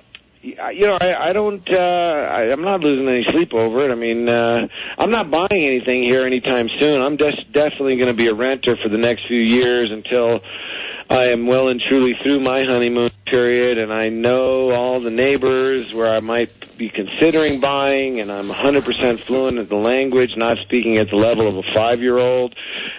you 0.42 0.88
know, 0.88 0.98
I, 1.00 1.30
I 1.30 1.34
don't. 1.34 1.62
Uh, 1.70 1.76
I, 1.78 2.52
I'm 2.52 2.64
not 2.64 2.80
losing 2.80 3.08
any 3.08 3.24
sleep 3.32 3.54
over 3.54 3.88
it. 3.88 3.92
I 3.92 3.96
mean, 3.96 4.28
uh, 4.28 4.68
I'm 4.98 5.12
not 5.12 5.30
buying 5.30 5.64
anything 5.64 6.02
here 6.02 6.26
anytime 6.26 6.68
soon. 6.80 7.04
I'm 7.04 7.18
des- 7.18 7.46
definitely 7.54 7.98
going 7.98 8.08
to 8.08 8.16
be 8.16 8.28
a 8.28 8.34
renter 8.34 8.78
for 8.82 8.90
the 8.90 8.98
next 8.98 9.28
few 9.28 9.40
years 9.40 9.92
until 9.92 10.40
I 11.08 11.26
am 11.26 11.46
well 11.46 11.68
and 11.68 11.80
truly 11.80 12.14
through 12.24 12.40
my 12.40 12.64
honeymoon 12.64 13.12
period, 13.28 13.78
and 13.78 13.94
I 13.94 14.08
know 14.08 14.72
all 14.72 15.02
the 15.02 15.12
neighbors 15.12 15.94
where 15.94 16.12
I 16.12 16.20
might 16.20 16.50
be 16.80 16.90
considering 16.90 17.60
buying, 17.60 18.22
and 18.22 18.32
I'm 18.32 18.50
100% 18.50 19.26
fluent 19.28 19.60
in 19.60 19.68
the 19.68 19.76
language, 19.76 20.32
not 20.36 20.58
speaking 20.66 20.98
at 20.98 21.10
the 21.12 21.16
level 21.16 21.48
of 21.48 21.64
a 21.64 21.74
five-year-old, 21.76 22.56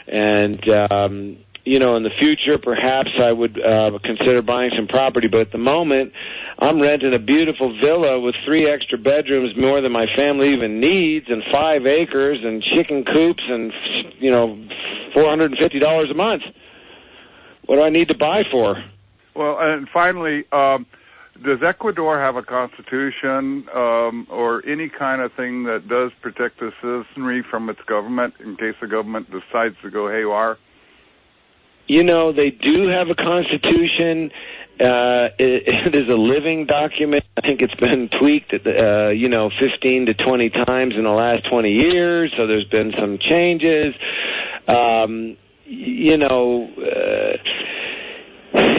and. 0.07 0.63
Um, 0.69 1.39
you 1.67 1.81
know, 1.81 1.97
in 1.97 2.05
the 2.05 2.11
future, 2.17 2.59
perhaps 2.59 3.11
I 3.21 3.33
would 3.33 3.61
uh, 3.61 3.99
consider 4.03 4.41
buying 4.41 4.71
some 4.77 4.87
property. 4.87 5.27
But 5.27 5.41
at 5.41 5.53
the 5.53 5.59
moment, 5.59 6.13
I'm 6.61 6.81
renting 6.81 7.13
a 7.13 7.19
beautiful 7.19 7.77
villa 7.81 8.21
with 8.21 8.37
three 8.45 8.71
extra 8.71 8.97
bedrooms, 8.97 9.57
more 9.59 9.81
than 9.81 9.91
my 9.91 10.07
family 10.15 10.55
even 10.55 10.79
needs, 10.79 11.27
and 11.29 11.43
five 11.53 11.85
acres, 11.85 12.39
and 12.45 12.63
chicken 12.63 13.05
coops, 13.05 13.43
and 13.49 13.73
you 14.21 14.31
know, 14.31 14.57
four 15.13 15.29
hundred 15.29 15.51
and 15.51 15.59
fifty 15.59 15.81
dollars 15.81 16.09
a 16.09 16.15
month. 16.15 16.45
What 17.67 17.77
do 17.77 17.83
I 17.83 17.91
need 17.91 18.09
to 18.09 18.17
buy 18.17 18.45
for? 18.49 18.77
Well, 19.35 19.59
and 19.59 19.89
finally, 19.89 20.45
um, 20.53 20.87
does 21.43 21.59
Ecuador 21.65 22.21
have 22.21 22.37
a 22.37 22.45
constitution 22.45 23.67
um, 23.75 24.29
or 24.31 24.65
any 24.65 24.89
kind 24.89 25.21
of 25.21 25.33
thing 25.33 25.65
that 25.65 25.89
does 25.89 26.13
protect 26.23 26.61
the 26.61 26.73
citizenry 26.81 27.43
from 27.43 27.69
its 27.69 27.81
government 27.87 28.35
in 28.39 28.57
case 28.57 28.77
the 28.81 28.87
government 28.87 29.33
decides 29.33 29.75
to 29.83 29.91
go 29.91 30.09
haywire? 30.09 30.59
You 31.87 32.05
know, 32.05 32.33
they 32.33 32.51
do 32.51 32.89
have 32.89 33.11
a 33.11 33.15
constitution. 33.15 34.31
Uh, 34.79 35.29
it, 35.39 35.63
it 35.95 35.95
is 35.95 36.09
a 36.09 36.17
living 36.17 36.67
document. 36.67 37.25
I 37.37 37.41
think 37.47 37.63
it's 37.63 37.75
been 37.77 38.09
tweaked, 38.09 38.53
uh, 38.53 39.09
you 39.11 39.29
know, 39.29 39.51
15 39.61 40.07
to 40.07 40.15
20 40.15 40.51
times 40.51 40.95
in 40.95 41.05
the 41.05 41.11
last 41.11 41.49
20 41.51 41.71
years. 41.71 42.33
So 42.37 42.47
there's 42.47 42.65
been 42.65 42.93
some 42.99 43.19
changes. 43.19 43.95
Um, 44.69 45.37
you 45.65 46.17
know, 46.17 46.69
uh, 46.77 47.37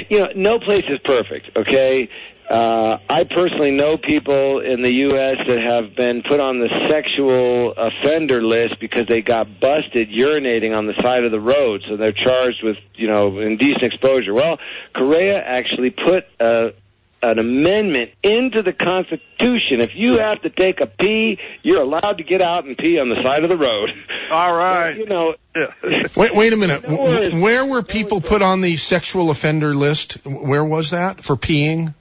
you 0.09 0.19
know, 0.19 0.27
no 0.35 0.59
place 0.59 0.83
is 0.89 0.99
perfect. 1.03 1.55
Okay. 1.55 2.09
Uh, 2.49 2.97
I 3.09 3.25
personally 3.25 3.71
know 3.71 3.97
people 3.97 4.61
in 4.61 4.81
the 4.81 4.91
U.S. 4.91 5.35
that 5.47 5.59
have 5.59 5.95
been 5.95 6.23
put 6.23 6.39
on 6.39 6.59
the 6.59 6.69
sexual 6.87 7.73
offender 7.75 8.41
list 8.41 8.79
because 8.79 9.05
they 9.07 9.21
got 9.21 9.59
busted 9.59 10.09
urinating 10.09 10.75
on 10.75 10.87
the 10.87 10.93
side 11.01 11.25
of 11.25 11.31
the 11.31 11.41
road, 11.41 11.83
so 11.89 11.97
they're 11.97 12.13
charged 12.13 12.63
with, 12.63 12.77
you 12.95 13.07
know, 13.07 13.39
indecent 13.39 13.83
exposure. 13.83 14.33
Well, 14.33 14.59
Correa 14.95 15.43
actually 15.43 15.89
put 15.89 16.23
uh, 16.39 16.69
an 17.21 17.39
amendment 17.39 18.11
into 18.23 18.63
the 18.63 18.71
Constitution. 18.71 19.81
If 19.81 19.91
you 19.95 20.19
have 20.19 20.41
to 20.43 20.49
take 20.49 20.79
a 20.79 20.87
pee, 20.87 21.39
you're 21.63 21.81
allowed 21.81 22.19
to 22.19 22.23
get 22.23 22.41
out 22.41 22.63
and 22.63 22.77
pee 22.77 22.97
on 22.97 23.09
the 23.09 23.21
side 23.23 23.43
of 23.43 23.49
the 23.49 23.57
road. 23.57 23.89
All 24.31 24.53
right. 24.53 24.95
you 24.95 25.05
know, 25.05 25.35
Wait, 26.15 26.33
wait 26.33 26.53
a 26.53 26.57
minute. 26.57 26.87
Where 26.87 27.65
were 27.65 27.81
people 27.81 28.21
put 28.21 28.41
on 28.41 28.61
the 28.61 28.77
sexual 28.77 29.31
offender 29.31 29.75
list? 29.75 30.23
Where 30.23 30.63
was 30.63 30.91
that 30.91 31.23
for 31.23 31.35
peeing? 31.35 31.93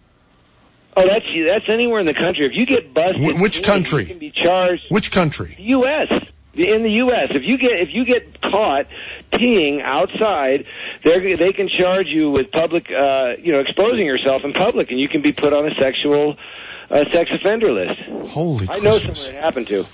Oh, 0.96 1.06
that's 1.06 1.26
that's 1.46 1.68
anywhere 1.68 2.00
in 2.00 2.06
the 2.06 2.14
country. 2.14 2.46
If 2.46 2.52
you 2.54 2.66
get 2.66 2.92
busted, 2.92 3.22
Wh- 3.22 3.40
which 3.40 3.62
country? 3.62 4.02
You 4.02 4.08
can 4.08 4.18
be 4.18 4.30
charged. 4.30 4.84
Which 4.88 5.12
country? 5.12 5.54
The 5.56 5.62
U.S. 5.62 6.08
In 6.54 6.82
the 6.82 6.90
U.S., 7.04 7.28
if 7.30 7.42
you 7.44 7.58
get 7.58 7.72
if 7.72 7.88
you 7.92 8.06
get 8.06 8.40
caught 8.40 8.86
peeing 9.30 9.82
outside, 9.82 10.64
they 11.04 11.34
they 11.36 11.52
can 11.52 11.68
charge 11.68 12.06
you 12.06 12.30
with 12.30 12.50
public, 12.50 12.86
uh, 12.90 13.34
you 13.38 13.52
know, 13.52 13.60
exposing 13.60 14.06
yourself 14.06 14.42
in 14.42 14.52
public, 14.54 14.90
and 14.90 14.98
you 14.98 15.08
can 15.08 15.20
be 15.20 15.32
put 15.32 15.52
on 15.52 15.66
a 15.66 15.74
sexual 15.78 16.36
uh, 16.90 17.04
sex 17.12 17.30
offender 17.30 17.72
list. 17.72 18.00
Holy 18.30 18.66
I 18.70 18.78
know 18.78 18.98
someone 18.98 19.16
it 19.16 19.34
happened 19.34 19.66
to. 19.68 19.84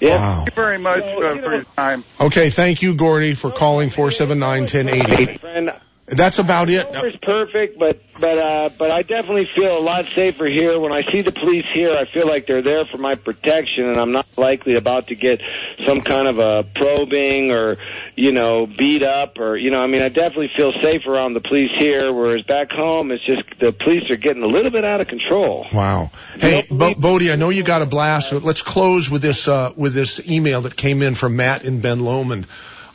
Yeah. 0.00 0.36
Thank 0.36 0.48
you 0.48 0.54
very 0.54 0.78
much 0.78 1.02
uh, 1.02 1.16
for 1.16 1.36
your 1.36 1.64
time. 1.76 2.04
Okay, 2.18 2.48
thank 2.48 2.80
you, 2.80 2.94
Gordy, 2.94 3.34
for 3.34 3.50
calling 3.50 3.90
479-1080. 3.90 5.40
Friend, 5.40 5.70
That's 6.10 6.40
about 6.40 6.70
it. 6.70 6.88
It's 6.90 7.16
perfect, 7.22 7.78
but 7.78 8.02
but 8.18 8.38
uh, 8.38 8.70
but 8.76 8.90
I 8.90 9.02
definitely 9.02 9.46
feel 9.46 9.78
a 9.78 9.80
lot 9.80 10.06
safer 10.06 10.46
here. 10.46 10.78
When 10.80 10.92
I 10.92 11.02
see 11.12 11.22
the 11.22 11.30
police 11.30 11.66
here, 11.72 11.94
I 11.94 12.04
feel 12.12 12.26
like 12.26 12.46
they're 12.46 12.62
there 12.62 12.84
for 12.84 12.98
my 12.98 13.14
protection, 13.14 13.84
and 13.84 13.98
I'm 13.98 14.10
not 14.10 14.26
likely 14.36 14.74
about 14.74 15.08
to 15.08 15.14
get 15.14 15.40
some 15.86 16.00
kind 16.00 16.26
of 16.26 16.38
a 16.40 16.64
probing 16.64 17.52
or 17.52 17.76
you 18.16 18.32
know 18.32 18.66
beat 18.66 19.04
up 19.04 19.38
or 19.38 19.56
you 19.56 19.70
know. 19.70 19.80
I 19.80 19.86
mean, 19.86 20.02
I 20.02 20.08
definitely 20.08 20.50
feel 20.56 20.72
safe 20.82 21.06
around 21.06 21.34
the 21.34 21.40
police 21.40 21.70
here. 21.76 22.12
Whereas 22.12 22.42
back 22.42 22.72
home, 22.72 23.12
it's 23.12 23.24
just 23.24 23.42
the 23.60 23.70
police 23.72 24.10
are 24.10 24.16
getting 24.16 24.42
a 24.42 24.48
little 24.48 24.72
bit 24.72 24.84
out 24.84 25.00
of 25.00 25.06
control. 25.06 25.66
Wow. 25.72 26.10
Hey, 26.40 26.66
Bo- 26.68 26.94
Bodie, 26.94 27.30
I 27.30 27.36
know 27.36 27.50
you 27.50 27.62
got 27.62 27.82
a 27.82 27.86
blast. 27.86 28.32
But 28.32 28.42
let's 28.42 28.62
close 28.62 29.08
with 29.08 29.22
this 29.22 29.46
uh, 29.46 29.72
with 29.76 29.94
this 29.94 30.28
email 30.28 30.62
that 30.62 30.76
came 30.76 31.02
in 31.02 31.14
from 31.14 31.36
Matt 31.36 31.64
in 31.64 31.80
Ben 31.80 32.00
Lomond. 32.00 32.46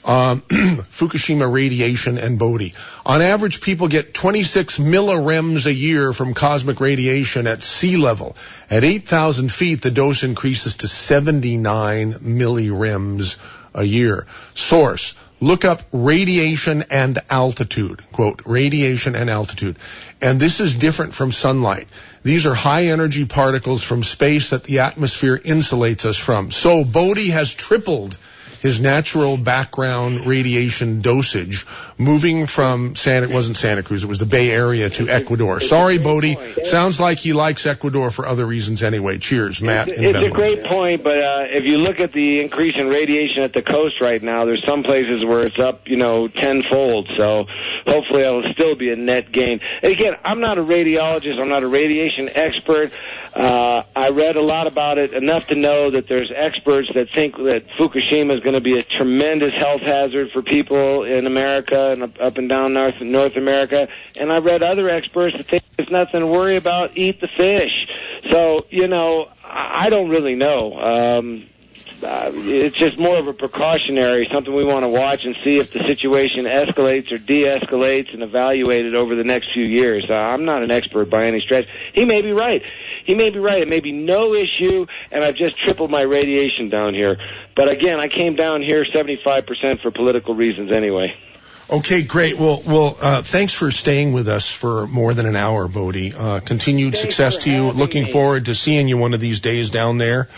Um, 0.05 0.41
Fukushima 0.91 1.51
radiation 1.51 2.19
and 2.19 2.37
Bodie. 2.37 2.75
On 3.07 3.23
average, 3.23 3.59
people 3.59 3.87
get 3.87 4.13
26 4.13 4.77
millirems 4.77 5.65
a 5.65 5.73
year 5.73 6.13
from 6.13 6.35
cosmic 6.35 6.79
radiation 6.79 7.47
at 7.47 7.63
sea 7.63 7.97
level. 7.97 8.37
At 8.69 8.83
8,000 8.83 9.51
feet, 9.51 9.81
the 9.81 9.89
dose 9.89 10.23
increases 10.23 10.75
to 10.77 10.87
79 10.87 12.13
millirems 12.13 13.37
a 13.73 13.83
year. 13.83 14.27
Source. 14.53 15.15
Look 15.41 15.65
up 15.65 15.81
radiation 15.91 16.85
and 16.89 17.19
altitude. 17.29 18.01
Quote, 18.11 18.43
radiation 18.45 19.15
and 19.15 19.29
altitude. 19.29 19.77
And 20.21 20.39
this 20.39 20.59
is 20.59 20.75
different 20.75 21.13
from 21.13 21.31
sunlight. 21.31 21.87
These 22.23 22.45
are 22.45 22.53
high 22.53 22.85
energy 22.85 23.25
particles 23.25 23.83
from 23.83 24.03
space 24.03 24.51
that 24.51 24.63
the 24.63 24.79
atmosphere 24.79 25.37
insulates 25.37 26.05
us 26.05 26.17
from. 26.17 26.51
So 26.51 26.85
Bodie 26.85 27.31
has 27.31 27.53
tripled 27.53 28.17
his 28.65 28.81
natural 28.81 29.37
background 29.37 30.25
radiation 30.25 31.01
dosage, 31.01 31.67
moving 31.99 32.47
from 32.47 32.95
Santa, 32.95 33.27
it 33.27 33.31
wasn't 33.31 33.55
Santa 33.55 33.83
Cruz, 33.83 34.03
it 34.03 34.07
was 34.07 34.17
the 34.17 34.25
Bay 34.25 34.49
Area 34.49 34.89
to 34.89 35.07
Ecuador. 35.07 35.59
Sorry, 35.59 35.99
Bodie. 35.99 36.35
Sounds 36.63 36.99
like 36.99 37.19
he 37.19 37.33
likes 37.33 37.67
Ecuador 37.67 38.09
for 38.09 38.25
other 38.25 38.43
reasons 38.43 38.81
anyway. 38.81 39.19
Cheers, 39.19 39.61
Matt. 39.61 39.89
in 39.89 40.03
It's 40.03 40.25
a 40.25 40.31
great 40.31 40.63
point, 40.63 41.03
but 41.03 41.19
uh, 41.19 41.45
if 41.47 41.63
you 41.63 41.77
look 41.77 41.99
at 41.99 42.11
the 42.11 42.41
increase 42.41 42.75
in 42.75 42.89
radiation 42.89 43.43
at 43.43 43.53
the 43.53 43.61
coast 43.61 44.01
right 44.01 44.21
now, 44.21 44.45
there's 44.45 44.63
some 44.65 44.81
places 44.81 45.23
where 45.23 45.41
it's 45.41 45.59
up, 45.59 45.81
you 45.85 45.97
know, 45.97 46.27
tenfold. 46.27 47.07
So 47.15 47.45
hopefully 47.85 48.23
it'll 48.23 48.51
still 48.53 48.75
be 48.75 48.91
a 48.91 48.95
net 48.95 49.31
gain. 49.31 49.59
And 49.83 49.91
again, 49.91 50.15
I'm 50.23 50.39
not 50.39 50.57
a 50.57 50.63
radiologist. 50.63 51.39
I'm 51.39 51.49
not 51.49 51.61
a 51.61 51.67
radiation 51.67 52.29
expert. 52.33 52.91
Uh, 53.35 53.83
I 53.93 54.09
read 54.11 54.37
a 54.37 54.41
lot 54.41 54.65
about 54.65 54.97
it, 54.97 55.13
enough 55.13 55.47
to 55.47 55.55
know 55.55 55.91
that 55.91 56.07
there's 56.07 56.31
experts 56.33 56.87
that 56.95 57.07
think 57.13 57.35
that 57.35 57.65
Fukushima 57.77 58.33
is 58.33 58.39
going 58.41 58.53
to 58.55 58.61
be 58.61 58.79
a 58.79 58.83
tremendous 58.83 59.53
health 59.57 59.81
hazard 59.81 60.29
for 60.31 60.41
people 60.41 61.03
in 61.03 61.27
America 61.27 61.91
and 61.91 62.03
up- 62.03 62.37
and 62.37 62.47
down 62.47 62.73
North 62.73 63.01
North 63.01 63.35
America. 63.35 63.89
And 64.17 64.31
I 64.31 64.37
read 64.37 64.63
other 64.63 64.89
experts 64.89 65.35
that 65.35 65.47
think 65.47 65.63
there's 65.75 65.91
nothing 65.91 66.21
to 66.21 66.27
worry 66.27 66.55
about. 66.55 66.91
Eat 66.95 67.19
the 67.19 67.27
fish. 67.27 67.85
So 68.31 68.67
you 68.69 68.87
know, 68.87 69.27
I 69.43 69.85
I 69.85 69.89
don't 69.89 70.09
really 70.09 70.35
know. 70.35 70.73
Um, 70.73 71.49
uh, 72.03 72.31
it's 72.33 72.75
just 72.75 72.97
more 72.97 73.17
of 73.17 73.27
a 73.27 73.33
precautionary, 73.33 74.27
something 74.31 74.53
we 74.53 74.65
want 74.65 74.83
to 74.83 74.89
watch 74.89 75.23
and 75.23 75.35
see 75.37 75.59
if 75.59 75.71
the 75.71 75.79
situation 75.79 76.45
escalates 76.45 77.11
or 77.11 77.17
de-escalates 77.17 78.13
and 78.13 78.23
evaluate 78.23 78.85
it 78.85 78.95
over 78.95 79.15
the 79.15 79.23
next 79.23 79.53
few 79.53 79.63
years. 79.63 80.05
Uh, 80.09 80.13
I'm 80.13 80.45
not 80.45 80.63
an 80.63 80.71
expert 80.71 81.09
by 81.09 81.25
any 81.25 81.41
stretch. 81.41 81.67
He 81.93 82.05
may 82.05 82.21
be 82.21 82.31
right. 82.31 82.61
He 83.05 83.15
may 83.15 83.29
be 83.29 83.39
right. 83.39 83.59
It 83.59 83.67
may 83.67 83.79
be 83.79 83.91
no 83.91 84.33
issue, 84.33 84.85
and 85.11 85.23
I've 85.23 85.35
just 85.35 85.57
tripled 85.57 85.91
my 85.91 86.01
radiation 86.01 86.69
down 86.69 86.93
here. 86.93 87.17
But 87.55 87.69
again, 87.69 87.99
I 87.99 88.07
came 88.07 88.35
down 88.35 88.61
here 88.61 88.83
75% 88.85 89.81
for 89.81 89.91
political 89.91 90.35
reasons 90.35 90.71
anyway. 90.71 91.15
Okay, 91.67 92.03
great. 92.03 92.37
Well, 92.37 92.61
well, 92.65 92.97
uh, 93.01 93.21
thanks 93.23 93.53
for 93.53 93.71
staying 93.71 94.13
with 94.13 94.27
us 94.27 94.51
for 94.51 94.85
more 94.85 95.15
than 95.15 95.25
an 95.25 95.35
hour, 95.35 95.67
Bodie. 95.67 96.13
Uh, 96.13 96.39
continued 96.39 96.95
success 96.95 97.37
to 97.39 97.51
you. 97.51 97.71
Looking 97.71 98.05
forward 98.05 98.45
to 98.45 98.55
seeing 98.55 98.87
you 98.87 98.97
one 98.97 99.15
of 99.15 99.19
these 99.19 99.39
days 99.39 99.71
down 99.71 99.97
there. 99.97 100.29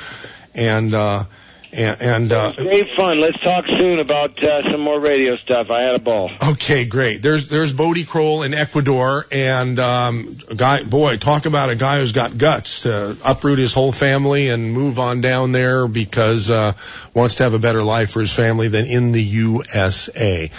And, 0.54 0.94
uh, 0.94 1.26
and, 1.72 2.02
and 2.02 2.32
uh, 2.32 2.54
Great 2.54 2.88
fun. 2.96 3.20
Let's 3.20 3.40
talk 3.42 3.66
soon 3.68 4.00
about 4.00 4.42
uh, 4.44 4.70
some 4.72 4.82
more 4.82 5.00
radio 5.00 5.36
stuff. 5.38 5.70
I 5.70 5.82
had 5.82 5.96
a 5.96 6.00
ball. 6.00 6.32
Okay, 6.42 6.86
great. 6.86 7.22
There's 7.22 7.50
there's 7.50 7.74
Bodie 7.74 8.06
Kroll 8.06 8.44
in 8.44 8.54
Ecuador, 8.54 9.26
and 9.32 9.80
um, 9.80 10.38
a 10.50 10.56
guy, 10.56 10.84
boy, 10.84 11.18
talk 11.18 11.46
about 11.46 11.70
a 11.70 11.76
guy 11.76 12.00
who's 12.00 12.14
got 12.14 12.38
guts 12.38 12.82
to 12.82 13.18
uproot 13.24 13.60
his 13.60 13.74
whole 13.74 13.92
family 13.92 14.50
and 14.50 14.72
move 14.72 15.00
on 15.00 15.22
down 15.22 15.52
there 15.52 15.88
because 15.88 16.50
uh, 16.50 16.74
wants 17.14 17.36
to 17.36 17.44
have 17.44 17.54
a 17.54 17.60
better 17.60 17.84
life 17.84 18.12
for 18.12 18.22
his 18.22 18.34
family 18.34 18.68
than 18.70 18.86
in 18.86 19.12
the 19.12 19.24
USA. 19.24 20.50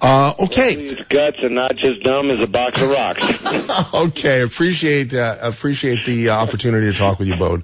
Uh, 0.00 0.34
okay. 0.40 0.74
His 0.74 1.00
guts 1.02 1.36
and 1.42 1.54
not 1.54 1.76
just 1.76 2.02
dumb 2.02 2.30
as 2.30 2.40
a 2.40 2.46
box 2.46 2.80
of 2.82 2.90
rocks. 2.90 3.94
okay, 3.94 4.42
appreciate 4.42 5.14
uh, 5.14 5.38
appreciate 5.40 6.04
the 6.04 6.30
uh, 6.30 6.36
opportunity 6.36 6.90
to 6.90 6.96
talk 6.96 7.18
with 7.18 7.28
you, 7.28 7.36
Bode. 7.36 7.62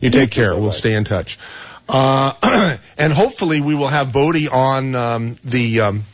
You 0.00 0.10
take 0.10 0.30
care. 0.30 0.56
We'll 0.56 0.72
stay 0.72 0.94
in 0.94 1.04
touch. 1.04 1.38
Uh, 1.88 2.76
and 2.98 3.12
hopefully 3.12 3.60
we 3.60 3.74
will 3.74 3.88
have 3.88 4.12
Bodie 4.12 4.48
on 4.48 4.94
um, 4.94 5.36
the 5.44 5.80
um, 5.80 6.04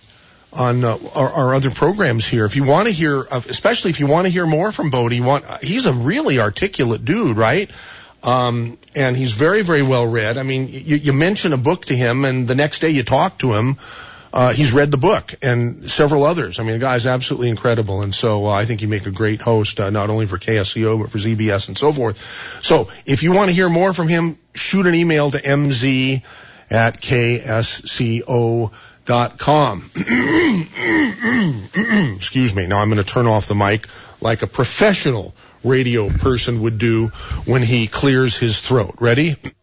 on 0.53 0.85
uh, 0.85 0.99
our, 1.15 1.31
our 1.31 1.55
other 1.55 1.71
programs 1.71 2.27
here. 2.27 2.45
If 2.45 2.57
you 2.57 2.65
want 2.65 2.89
to 2.89 2.93
hear, 2.93 3.21
of, 3.21 3.47
especially 3.47 3.91
if 3.91 4.01
you 4.01 4.07
want 4.07 4.27
to 4.27 4.31
hear 4.31 4.47
more 4.47 4.73
from 4.73 4.91
Bodie, 4.91 5.21
want 5.21 5.45
he's 5.63 5.87
a 5.87 5.93
really 5.93 6.41
articulate 6.41 7.05
dude, 7.05 7.37
right? 7.37 7.71
Um, 8.23 8.79
and 8.95 9.17
he's 9.17 9.33
very, 9.33 9.63
very 9.63 9.83
well 9.83 10.07
read. 10.07 10.39
I 10.39 10.43
mean, 10.43 10.69
you, 10.69 10.97
you 10.97 11.13
mention 11.13 11.53
a 11.53 11.57
book 11.57 11.85
to 11.87 11.97
him, 11.97 12.25
and 12.25 12.49
the 12.49 12.55
next 12.55 12.81
day 12.81 12.91
you 12.91 13.05
talk 13.05 13.39
to 13.39 13.55
him. 13.55 13.77
Uh, 14.33 14.53
he's 14.53 14.73
read 14.73 14.91
the 14.91 14.99
book 14.99 15.35
and 15.43 15.91
several 15.91 16.25
others. 16.25 16.59
I 16.59 16.63
mean, 16.63 16.73
the 16.73 16.79
guy's 16.79 17.07
absolutely 17.07 17.49
incredible, 17.49 18.03
and 18.03 18.15
so 18.15 18.47
uh, 18.47 18.51
I 18.51 18.67
think 18.67 18.83
you 18.83 18.89
make 18.89 19.07
a 19.07 19.11
great 19.11 19.41
host, 19.41 19.81
uh, 19.81 19.91
not 19.91 20.11
only 20.11 20.27
for 20.27 20.39
KSCO 20.39 21.01
but 21.01 21.11
for 21.11 21.19
ZBS 21.19 21.69
and 21.69 21.79
so 21.79 21.93
forth. 21.93 22.19
So, 22.63 22.89
if 23.07 23.23
you 23.23 23.33
want 23.33 23.49
to 23.49 23.55
hear 23.55 23.69
more 23.69 23.93
from 23.93 24.09
him, 24.09 24.39
shoot 24.55 24.87
an 24.87 24.95
email 24.95 25.31
to 25.31 25.39
mz 25.39 26.23
at 26.71 27.01
ksco.com. 27.01 28.71
Excuse 32.17 32.55
me. 32.55 32.67
Now 32.67 32.81
I'm 32.81 32.91
going 32.91 33.03
to 33.03 33.05
turn 33.05 33.27
off 33.27 33.49
the 33.49 33.55
mic 33.55 33.87
like 34.21 34.43
a 34.43 34.47
professional 34.47 35.35
radio 35.65 36.11
person 36.11 36.63
would 36.63 36.79
do 36.79 37.09
when 37.47 37.63
he 37.63 37.87
clears 37.87 38.37
his 38.37 38.61
throat. 38.61 38.97
Ready? 39.01 39.37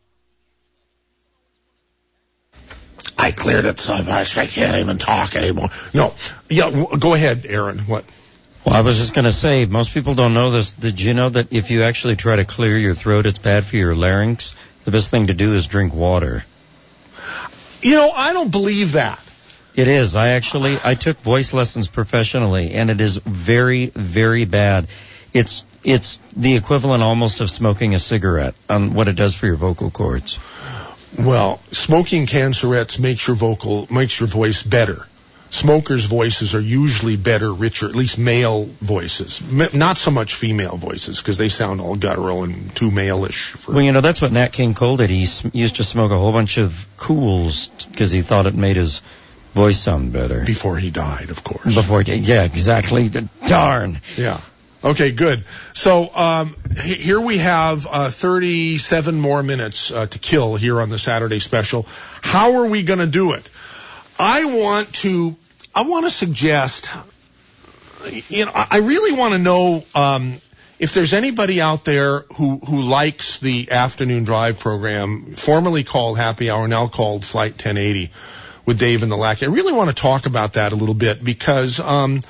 I 3.18 3.32
cleared 3.32 3.66
it 3.66 3.80
so 3.80 4.02
much 4.04 4.38
I 4.38 4.46
can't 4.46 4.78
even 4.78 4.98
talk 4.98 5.36
anymore. 5.36 5.70
No. 5.94 6.14
Yeah, 6.50 6.70
w- 6.70 6.98
go 6.98 7.14
ahead, 7.14 7.46
Aaron. 7.48 7.80
What? 7.80 8.06
Well, 8.66 8.76
I 8.76 8.82
was 8.82 8.98
just 8.98 9.14
going 9.14 9.26
to 9.26 9.32
say, 9.32 9.66
most 9.66 9.94
people 9.94 10.16
don't 10.16 10.34
know 10.34 10.52
this. 10.52 10.74
Did 10.74 11.00
you 11.00 11.14
know 11.14 11.30
that 11.30 11.54
if 11.54 11.72
you 11.72 11.84
actually 11.84 12.16
try 12.16 12.36
to 12.36 12.46
clear 12.46 12.78
your 12.78 12.94
throat, 12.94 13.26
it's 13.26 13.40
bad 13.40 13.66
for 13.66 13.78
your 13.78 13.96
larynx? 13.96 14.56
The 14.86 14.92
best 14.92 15.12
thing 15.12 15.28
to 15.28 15.34
do 15.34 15.54
is 15.54 15.68
drink 15.68 15.94
water. 15.94 16.44
You 17.82 17.96
know, 17.96 18.10
I 18.12 18.34
don't 18.34 18.52
believe 18.52 18.94
that. 18.94 19.20
It 19.76 19.88
is. 19.88 20.16
I 20.16 20.30
actually 20.30 20.78
I 20.84 20.96
took 20.96 21.18
voice 21.18 21.54
lessons 21.54 21.88
professionally, 21.90 22.74
and 22.74 22.90
it 22.90 23.02
is 23.02 23.18
very, 23.18 23.88
very 23.88 24.46
bad. 24.46 24.88
It's 25.34 25.66
it's 25.84 26.20
the 26.36 26.56
equivalent 26.56 27.04
almost 27.04 27.42
of 27.42 27.50
smoking 27.52 27.94
a 27.94 28.00
cigarette 28.00 28.56
on 28.70 28.94
what 28.94 29.08
it 29.08 29.16
does 29.16 29.36
for 29.36 29.46
your 29.46 29.58
vocal 29.58 29.92
cords. 29.92 30.40
Well, 31.20 31.60
smoking 31.72 32.28
cancerets 32.28 33.00
makes 33.00 33.28
your 33.28 33.36
vocal 33.36 33.88
makes 33.92 34.20
your 34.20 34.28
voice 34.28 34.64
better. 34.64 35.08
Smokers' 35.52 36.06
voices 36.06 36.54
are 36.54 36.60
usually 36.60 37.16
better, 37.16 37.54
richer, 37.54 37.88
at 37.88 37.96
least 37.96 38.18
male 38.18 38.66
voices. 38.82 39.42
M- 39.50 39.70
not 39.74 39.98
so 39.98 40.12
much 40.12 40.34
female 40.36 40.76
voices 40.76 41.20
because 41.22 41.38
they 41.38 41.48
sound 41.48 41.80
all 41.80 41.96
guttural 41.96 42.44
and 42.44 42.76
too 42.76 42.92
male-ish. 42.92 43.52
For, 43.54 43.72
Well, 43.74 43.82
you 43.82 43.94
know 43.94 44.02
that's 44.02 44.22
what 44.22 44.34
Nat 44.34 44.52
King 44.52 44.74
Cole 44.74 44.98
did. 44.98 45.10
He 45.10 45.26
sm- 45.28 45.50
used 45.54 45.78
to 45.78 45.84
smoke 45.86 46.12
a 46.12 46.18
whole 46.18 46.34
bunch 46.34 46.58
of 46.58 46.88
Kools 46.98 47.70
because 47.90 48.12
he 48.12 48.22
thought 48.22 48.48
it 48.48 48.56
made 48.56 48.76
his 48.76 49.02
voice 49.54 49.80
sound 49.80 50.12
better. 50.12 50.44
Before 50.44 50.78
he 50.78 50.92
died, 50.92 51.30
of 51.30 51.44
course. 51.44 51.74
Before 51.74 52.02
he, 52.02 52.16
yeah, 52.16 52.44
exactly. 52.44 53.10
Darn. 53.48 54.02
Yeah. 54.18 54.42
Okay, 54.86 55.12
good. 55.12 55.44
So 55.74 56.16
um, 56.16 56.56
here 56.80 57.20
we 57.20 57.40
have 57.40 57.88
uh, 57.90 58.12
37 58.12 59.20
more 59.20 59.42
minutes 59.42 59.92
uh, 59.92 60.06
to 60.06 60.20
kill 60.20 60.58
here 60.58 60.80
on 60.80 60.90
the 60.92 61.00
Saturday 61.00 61.40
special. 61.40 61.88
How 62.22 62.58
are 62.58 62.68
we 62.68 62.84
going 62.84 63.00
to 63.00 63.08
do 63.08 63.32
it? 63.34 63.50
I 64.20 64.46
want 64.46 64.94
to. 64.98 65.36
I 65.74 65.82
want 65.82 66.06
to 66.06 66.12
suggest. 66.12 66.94
You 68.30 68.46
know, 68.46 68.52
I 68.54 68.68
I 68.70 68.78
really 68.78 69.18
want 69.18 69.34
to 69.34 69.40
know 69.40 69.84
um, 69.96 70.36
if 70.78 70.94
there's 70.94 71.16
anybody 71.16 71.62
out 71.62 71.84
there 71.84 72.20
who 72.36 72.60
who 72.60 72.84
likes 72.84 73.40
the 73.40 73.72
afternoon 73.72 74.24
drive 74.24 74.60
program, 74.60 75.34
formerly 75.34 75.84
called 75.84 76.20
Happy 76.20 76.52
Hour, 76.52 76.68
now 76.68 76.90
called 76.90 77.26
Flight 77.26 77.54
1080, 77.54 78.12
with 78.68 78.78
Dave 78.78 79.02
and 79.02 79.12
the 79.12 79.18
Lackey. 79.18 79.48
I 79.48 79.50
really 79.50 79.74
want 79.74 79.90
to 79.90 80.00
talk 80.00 80.28
about 80.28 80.54
that 80.54 80.74
a 80.74 80.76
little 80.76 80.94
bit 80.94 81.24
because. 81.24 81.80
Um, 81.80 82.22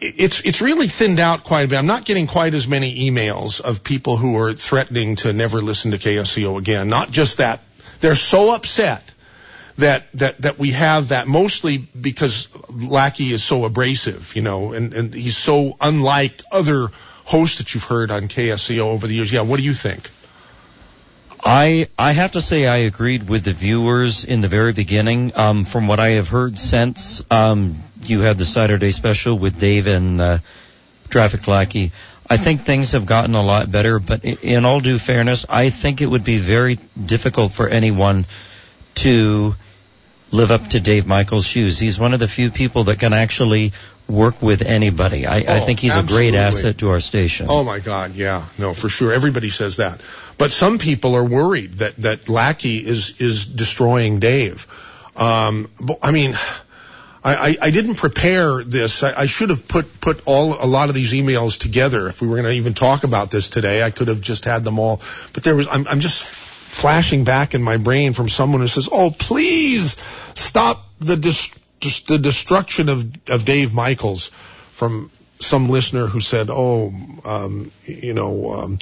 it's 0.00 0.40
it's 0.40 0.60
really 0.60 0.88
thinned 0.88 1.20
out 1.20 1.44
quite 1.44 1.62
a 1.62 1.68
bit. 1.68 1.78
I'm 1.78 1.86
not 1.86 2.04
getting 2.04 2.26
quite 2.26 2.54
as 2.54 2.66
many 2.66 3.10
emails 3.10 3.60
of 3.60 3.84
people 3.84 4.16
who 4.16 4.36
are 4.38 4.52
threatening 4.52 5.16
to 5.16 5.32
never 5.32 5.60
listen 5.60 5.92
to 5.92 5.98
KSCO 5.98 6.58
again. 6.58 6.88
Not 6.88 7.10
just 7.10 7.38
that 7.38 7.60
they're 8.00 8.14
so 8.16 8.54
upset 8.54 9.02
that 9.78 10.04
that 10.14 10.40
that 10.42 10.58
we 10.58 10.72
have 10.72 11.08
that 11.08 11.28
mostly 11.28 11.78
because 11.78 12.48
Lackey 12.70 13.32
is 13.32 13.44
so 13.44 13.64
abrasive, 13.64 14.34
you 14.34 14.42
know, 14.42 14.72
and 14.72 14.92
and 14.94 15.14
he's 15.14 15.36
so 15.36 15.76
unlike 15.80 16.42
other 16.50 16.88
hosts 17.24 17.58
that 17.58 17.74
you've 17.74 17.84
heard 17.84 18.10
on 18.10 18.28
KSCO 18.28 18.80
over 18.80 19.06
the 19.06 19.14
years. 19.14 19.32
Yeah, 19.32 19.42
what 19.42 19.58
do 19.58 19.64
you 19.64 19.74
think? 19.74 20.10
I 21.44 21.88
I 21.98 22.12
have 22.12 22.32
to 22.32 22.42
say 22.42 22.66
I 22.66 22.78
agreed 22.78 23.28
with 23.28 23.44
the 23.44 23.52
viewers 23.52 24.24
in 24.24 24.40
the 24.40 24.48
very 24.48 24.72
beginning. 24.72 25.32
Um, 25.36 25.64
from 25.64 25.86
what 25.86 26.00
I 26.00 26.10
have 26.10 26.28
heard 26.28 26.58
since 26.58 27.22
um, 27.30 27.82
you 28.10 28.20
had 28.20 28.38
the 28.38 28.44
Saturday 28.44 28.92
special 28.92 29.38
with 29.38 29.58
Dave 29.58 29.86
and 29.86 30.20
uh, 30.20 30.38
Traffic 31.08 31.46
Lackey, 31.46 31.92
I 32.28 32.36
think 32.36 32.62
things 32.62 32.92
have 32.92 33.06
gotten 33.06 33.34
a 33.34 33.42
lot 33.42 33.70
better. 33.70 33.98
But 33.98 34.24
in 34.24 34.64
all 34.64 34.80
due 34.80 34.98
fairness, 34.98 35.46
I 35.48 35.70
think 35.70 36.00
it 36.00 36.06
would 36.06 36.24
be 36.24 36.38
very 36.38 36.78
difficult 37.04 37.52
for 37.52 37.68
anyone 37.68 38.26
to 38.96 39.54
live 40.32 40.50
up 40.50 40.66
to 40.68 40.80
Dave 40.80 41.06
Michaels' 41.06 41.46
shoes. 41.46 41.78
He's 41.78 41.98
one 41.98 42.12
of 42.14 42.20
the 42.20 42.26
few 42.28 42.50
people 42.50 42.84
that 42.84 42.98
can 42.98 43.12
actually 43.12 43.72
work 44.08 44.40
with 44.42 44.62
anybody. 44.62 45.26
I, 45.26 45.38
I 45.38 45.60
Oh, 45.60 45.64
think 45.66 45.80
he's 45.80 45.96
a 45.96 46.02
great 46.02 46.34
asset 46.34 46.78
to 46.78 46.90
our 46.90 47.00
station. 47.00 47.46
Oh 47.48 47.62
my 47.64 47.80
God, 47.80 48.14
yeah, 48.14 48.46
no, 48.58 48.74
for 48.74 48.88
sure. 48.88 49.12
Everybody 49.12 49.50
says 49.50 49.76
that, 49.78 50.00
but 50.38 50.50
some 50.52 50.78
people 50.78 51.14
are 51.14 51.24
worried 51.24 51.74
that 51.74 51.96
that 51.98 52.28
Lackey 52.28 52.78
is 52.78 53.20
is 53.20 53.46
destroying 53.46 54.18
Dave. 54.20 54.66
Um, 55.16 55.70
I 56.02 56.10
mean, 56.10 56.36
I, 57.26 57.56
I, 57.60 57.70
didn't 57.70 57.96
prepare 57.96 58.62
this. 58.62 59.02
I, 59.02 59.22
I 59.22 59.26
should 59.26 59.50
have 59.50 59.66
put 59.66 60.00
put 60.00 60.22
all 60.26 60.54
a 60.62 60.64
lot 60.64 60.90
of 60.90 60.94
these 60.94 61.12
emails 61.12 61.58
together. 61.58 62.06
If 62.08 62.22
we 62.22 62.28
were 62.28 62.36
going 62.36 62.46
to 62.46 62.52
even 62.52 62.72
talk 62.72 63.02
about 63.02 63.32
this 63.32 63.50
today, 63.50 63.82
I 63.82 63.90
could 63.90 64.06
have 64.06 64.20
just 64.20 64.44
had 64.44 64.62
them 64.62 64.78
all. 64.78 65.00
But 65.32 65.42
there 65.42 65.56
was, 65.56 65.66
I'm, 65.66 65.88
I'm 65.88 65.98
just 65.98 66.22
flashing 66.22 67.24
back 67.24 67.54
in 67.54 67.62
my 67.62 67.78
brain 67.78 68.12
from 68.12 68.28
someone 68.28 68.60
who 68.60 68.68
says, 68.68 68.88
"Oh, 68.92 69.10
please 69.10 69.96
stop 70.34 70.86
the 71.00 71.16
dis- 71.16 71.50
the 72.06 72.18
destruction 72.18 72.88
of 72.88 73.10
of 73.28 73.44
Dave 73.44 73.74
Michaels," 73.74 74.28
from 74.74 75.10
some 75.40 75.68
listener 75.68 76.06
who 76.06 76.20
said, 76.20 76.48
"Oh, 76.48 76.94
um, 77.24 77.72
you 77.84 78.14
know." 78.14 78.52
Um, 78.52 78.78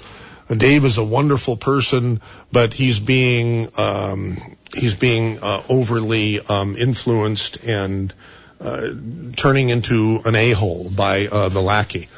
Dave 0.55 0.85
is 0.85 0.99
a 0.99 1.05
wonderful 1.05 1.57
person, 1.57 2.21
but 2.53 2.75
he's 2.75 3.01
being 3.01 3.71
um, 3.79 4.57
he's 4.75 4.95
being 4.95 5.39
uh, 5.43 5.63
overly 5.71 6.39
um, 6.39 6.77
influenced 6.77 7.65
and 7.65 8.13
uh, 8.61 8.89
turning 9.37 9.69
into 9.69 10.21
an 10.25 10.35
a-hole 10.35 10.91
by 10.91 11.27
uh, 11.27 11.49
the 11.49 11.61
lackey. 11.61 12.09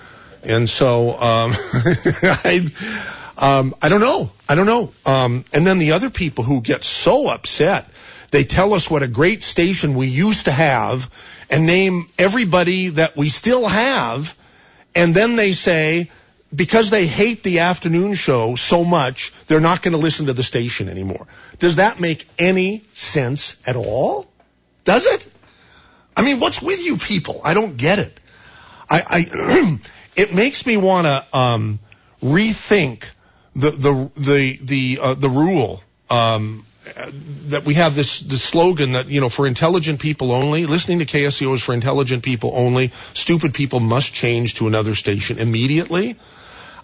And 0.43 0.69
so 0.69 1.11
um, 1.11 1.53
I 1.55 2.67
um, 3.37 3.75
I 3.83 3.89
don't 3.89 4.01
know. 4.01 4.31
I 4.49 4.55
don't 4.55 4.67
know. 4.67 4.93
Um, 5.05 5.45
and 5.53 5.67
then 5.67 5.79
the 5.79 5.93
other 5.93 6.11
people 6.11 6.45
who 6.45 6.61
get 6.61 6.85
so 6.85 7.29
upset, 7.29 7.89
they 8.31 8.45
tell 8.45 8.75
us 8.75 8.91
what 8.91 9.03
a 9.03 9.09
great 9.09 9.43
station 9.43 9.95
we 9.95 10.07
used 10.07 10.47
to 10.47 10.53
have 10.53 11.11
and 11.51 11.67
name 11.67 12.09
everybody 12.19 12.89
that 12.89 13.17
we 13.17 13.29
still 13.29 13.67
have, 13.67 14.37
and 14.95 15.15
then 15.15 15.37
they 15.37 15.53
say 15.53 16.11
because 16.55 16.91
they 16.91 17.07
hate 17.07 17.43
the 17.43 17.61
afternoon 17.61 18.15
show 18.15 18.55
so 18.55 18.85
much, 18.85 19.33
they're 19.47 19.61
not 19.61 19.83
going 19.83 19.93
to 19.93 19.99
listen 19.99 20.27
to 20.27 20.33
the 20.33 20.43
station 20.43 20.89
anymore. 20.89 21.27
Does 21.59 21.77
that 21.77 22.01
make 22.01 22.27
any 22.39 22.85
sense 22.93 23.57
at 23.67 23.77
all? 23.77 24.27
Does 24.85 25.07
it? 25.07 25.27
I 26.17 26.23
mean, 26.23 26.41
what's 26.41 26.63
with 26.63 26.83
you 26.83 26.97
people? 26.97 27.41
I 27.45 27.55
don't 27.55 27.77
get 27.77 27.99
it. 27.99 28.21
I, 28.89 29.03
I 29.33 29.79
it 30.17 30.35
makes 30.35 30.65
me 30.65 30.77
want 30.77 31.07
to 31.07 31.39
um, 31.39 31.79
rethink 32.23 33.05
the 33.55 33.71
the 33.71 34.11
the 34.17 34.59
the 34.63 34.99
uh, 35.01 35.15
the 35.15 35.29
rule 35.29 35.83
um, 36.09 36.65
that 37.49 37.65
we 37.65 37.75
have 37.75 37.95
this 37.95 38.21
the 38.21 38.39
slogan 38.39 38.93
that 38.93 39.09
you 39.09 39.21
know 39.21 39.29
for 39.29 39.47
intelligent 39.47 40.01
people 40.01 40.33
only. 40.33 40.67
Listening 40.67 41.01
to 41.01 41.05
KSCO 41.07 41.55
is 41.55 41.63
for 41.63 41.75
intelligent 41.75 42.23
people 42.23 42.53
only. 42.55 42.93
Stupid 43.13 43.55
people 43.55 43.81
must 43.81 44.15
change 44.15 44.55
to 44.55 44.67
another 44.67 44.95
station 44.95 45.39
immediately. 45.39 46.17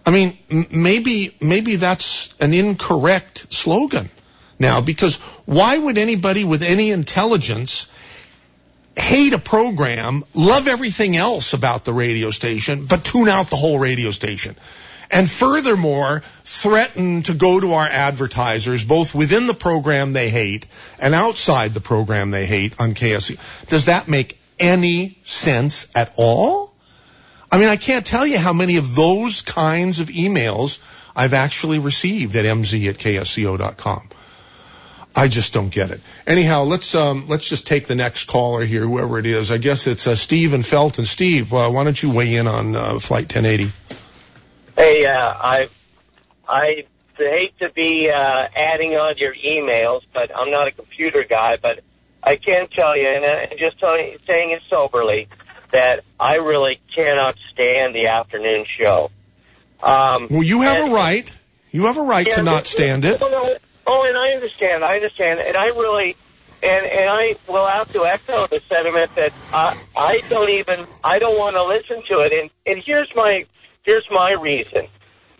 I 0.05 0.11
mean, 0.11 0.37
m- 0.51 0.67
maybe 0.71 1.35
maybe 1.41 1.77
that's 1.77 2.35
an 2.41 2.53
incorrect 2.53 3.47
slogan 3.53 4.11
now 4.59 4.81
because 4.81 5.17
why 5.47 5.79
would 5.79 5.99
anybody 5.99 6.45
with 6.45 6.63
any 6.63 6.91
intelligence 6.91 7.87
hate 8.97 9.32
a 9.32 9.39
program, 9.39 10.24
love 10.35 10.69
everything 10.69 11.16
else 11.16 11.52
about 11.52 11.85
the 11.85 11.93
radio 11.93 12.31
station, 12.31 12.86
but 12.86 13.05
tune 13.05 13.28
out 13.28 13.48
the 13.51 13.56
whole 13.56 13.78
radio 13.78 14.10
station? 14.10 14.56
And 15.10 15.31
furthermore, 15.31 16.23
threaten 16.44 17.23
to 17.24 17.35
go 17.35 17.60
to 17.60 17.74
our 17.74 17.86
advertisers, 17.86 18.82
both 18.82 19.14
within 19.14 19.47
the 19.47 19.55
program 19.55 20.14
they 20.14 20.31
hate 20.31 20.66
and 20.98 21.14
outside 21.14 21.74
the 21.74 21.81
program 21.81 22.31
they 22.31 22.47
hate 22.47 22.81
on 22.81 22.94
KSC. 22.94 23.39
Does 23.69 23.86
that 23.86 24.09
make 24.09 24.39
any 24.59 25.19
sense 25.23 25.86
at 25.94 26.14
all? 26.16 26.74
I 27.51 27.59
mean, 27.59 27.69
I 27.69 27.77
can't 27.77 28.06
tell 28.06 28.27
you 28.27 28.39
how 28.39 28.55
many 28.55 28.78
of 28.78 28.94
those 28.94 29.43
kinds 29.43 30.01
of 30.01 30.09
emails 30.09 30.78
I've 31.14 31.35
actually 31.35 31.78
received 31.78 32.35
at 32.36 32.47
mz 32.47 32.89
at 32.89 32.97
ksco.com. 32.97 34.09
I 35.15 35.29
just 35.29 35.53
don't 35.53 35.69
get 35.69 35.91
it. 35.91 36.01
Anyhow, 36.27 36.65
let's 36.65 36.95
um, 36.95 37.27
let's 37.29 37.47
just 37.47 37.67
take 37.67 37.87
the 37.87 37.95
next 37.95 38.25
caller 38.25 38.65
here, 38.65 38.83
whoever 38.83 39.19
it 39.19 39.27
is. 39.27 39.51
I 39.51 39.59
guess 39.59 39.87
it's 39.87 40.07
uh, 40.07 40.17
Steve 40.17 40.53
and 40.53 40.65
Felton. 40.65 41.05
Steve, 41.05 41.53
uh, 41.53 41.71
why 41.71 41.85
don't 41.85 42.03
you 42.03 42.11
weigh 42.11 42.35
in 42.37 42.47
on 42.47 42.75
uh, 42.75 42.99
Flight 42.99 43.35
1080? 43.35 43.73
Hey, 44.77 45.05
uh, 45.05 45.33
I 45.35 45.69
I 46.49 46.85
hate 47.17 47.59
to 47.59 47.71
be 47.71 48.11
uh, 48.11 48.49
adding 48.57 48.97
on 48.97 49.17
your 49.19 49.35
emails, 49.35 50.03
but 50.15 50.35
I'm 50.35 50.51
not 50.51 50.69
a 50.69 50.73
computer 50.73 51.25
guy. 51.29 51.57
But 51.61 51.81
I 52.23 52.37
can 52.37 52.69
tell 52.69 52.97
you, 52.97 53.09
and 53.09 53.25
uh, 53.25 53.55
just 53.59 53.79
tell 53.79 53.99
you, 53.99 54.19
saying 54.27 54.53
it 54.53 54.63
soberly, 54.71 55.29
that 55.73 56.05
I 56.19 56.37
really 56.37 56.81
cannot 56.95 57.37
stand 57.53 57.95
the 57.95 58.07
afternoon 58.07 58.65
show. 58.79 59.11
Um, 59.83 60.29
Well, 60.31 60.43
you 60.43 60.63
have 60.63 60.91
a 60.91 60.95
right. 60.95 61.31
You 61.71 61.87
have 61.87 61.97
a 61.97 62.03
right 62.03 62.27
Yeah, 62.27 62.37
to 62.37 62.43
not 62.43 62.67
stand 62.67 63.05
it. 63.05 63.21
Oh, 63.23 63.29
no, 63.29 63.57
oh, 63.87 64.05
and 64.07 64.17
I 64.17 64.35
understand. 64.35 64.85
I 64.85 64.97
understand, 64.97 65.41
and 65.41 65.57
I 65.57 65.67
really, 65.67 66.17
and 66.63 66.87
and 66.87 67.09
I 67.09 67.37
will 67.49 67.67
have 67.67 67.91
to 67.93 68.05
echo 68.05 68.47
the 68.51 68.61
sentiment 68.69 69.11
that 69.17 69.33
I 69.53 69.75
I 69.95 70.23
don't 70.29 70.51
even 70.51 70.87
I 71.03 71.19
don't 71.19 71.37
want 71.37 71.57
to 71.57 71.65
listen 71.65 72.05
to 72.11 72.25
it. 72.25 72.33
And 72.33 72.51
and 72.67 72.83
here's 72.85 73.11
my 73.15 73.45
here's 73.85 74.07
my 74.11 74.35
reason. 74.41 74.89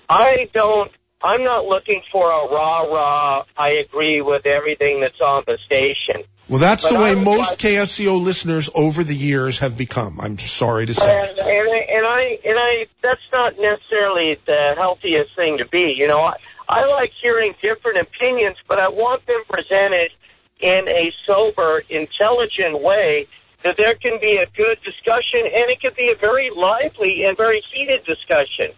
I 0.09 0.48
don't. 0.52 0.90
I'm 1.24 1.44
not 1.44 1.66
looking 1.66 2.02
for 2.10 2.31
a 2.31 2.52
rah 2.52 2.82
rah. 2.82 3.44
I 3.56 3.77
agree 3.85 4.20
with 4.23 4.44
everything 4.44 5.01
that's 5.01 5.20
on 5.20 5.44
the 5.47 5.56
station. 5.66 6.24
Well, 6.48 6.59
that's 6.59 6.82
But 6.82 6.94
the 6.94 6.98
way 6.98 7.14
most 7.14 7.60
KSCO 7.60 8.20
listeners 8.20 8.69
over 8.74 9.05
the 9.05 9.14
years 9.14 9.60
have 9.60 9.78
become. 9.78 10.20
I'm 10.20 10.39
sorry 10.39 10.86
to 10.86 10.94
say. 10.94 11.09
And, 11.09 11.39
and, 11.39 11.48
I- 11.48 11.86
and 11.94 12.06
I 12.06 12.20
and 12.44 12.59
I 12.59 12.86
that's 13.02 13.20
not 13.32 13.55
necessarily 13.59 14.39
the 14.44 14.74
healthiest 14.77 15.36
thing 15.36 15.59
to 15.59 15.69
be. 15.69 15.94
You 15.97 16.09
know, 16.09 16.20
I, 16.20 16.35
I 16.73 16.86
like 16.86 17.12
hearing 17.23 17.55
different 17.61 17.99
opinions, 17.99 18.57
but 18.66 18.78
I 18.78 18.89
want 18.89 19.27
them 19.27 19.43
presented 19.49 20.11
in 20.59 20.89
a 20.89 21.12
sober, 21.27 21.82
intelligent 21.90 22.81
way 22.81 23.28
that 23.62 23.77
there 23.77 23.94
can 23.94 24.19
be 24.20 24.39
a 24.39 24.47
good 24.57 24.78
discussion 24.82 25.44
and 25.44 25.70
it 25.70 25.81
can 25.81 25.93
be 25.97 26.11
a 26.11 26.16
very 26.16 26.51
lively 26.51 27.24
and 27.24 27.36
very 27.36 27.62
heated 27.73 28.05
discussion. 28.07 28.74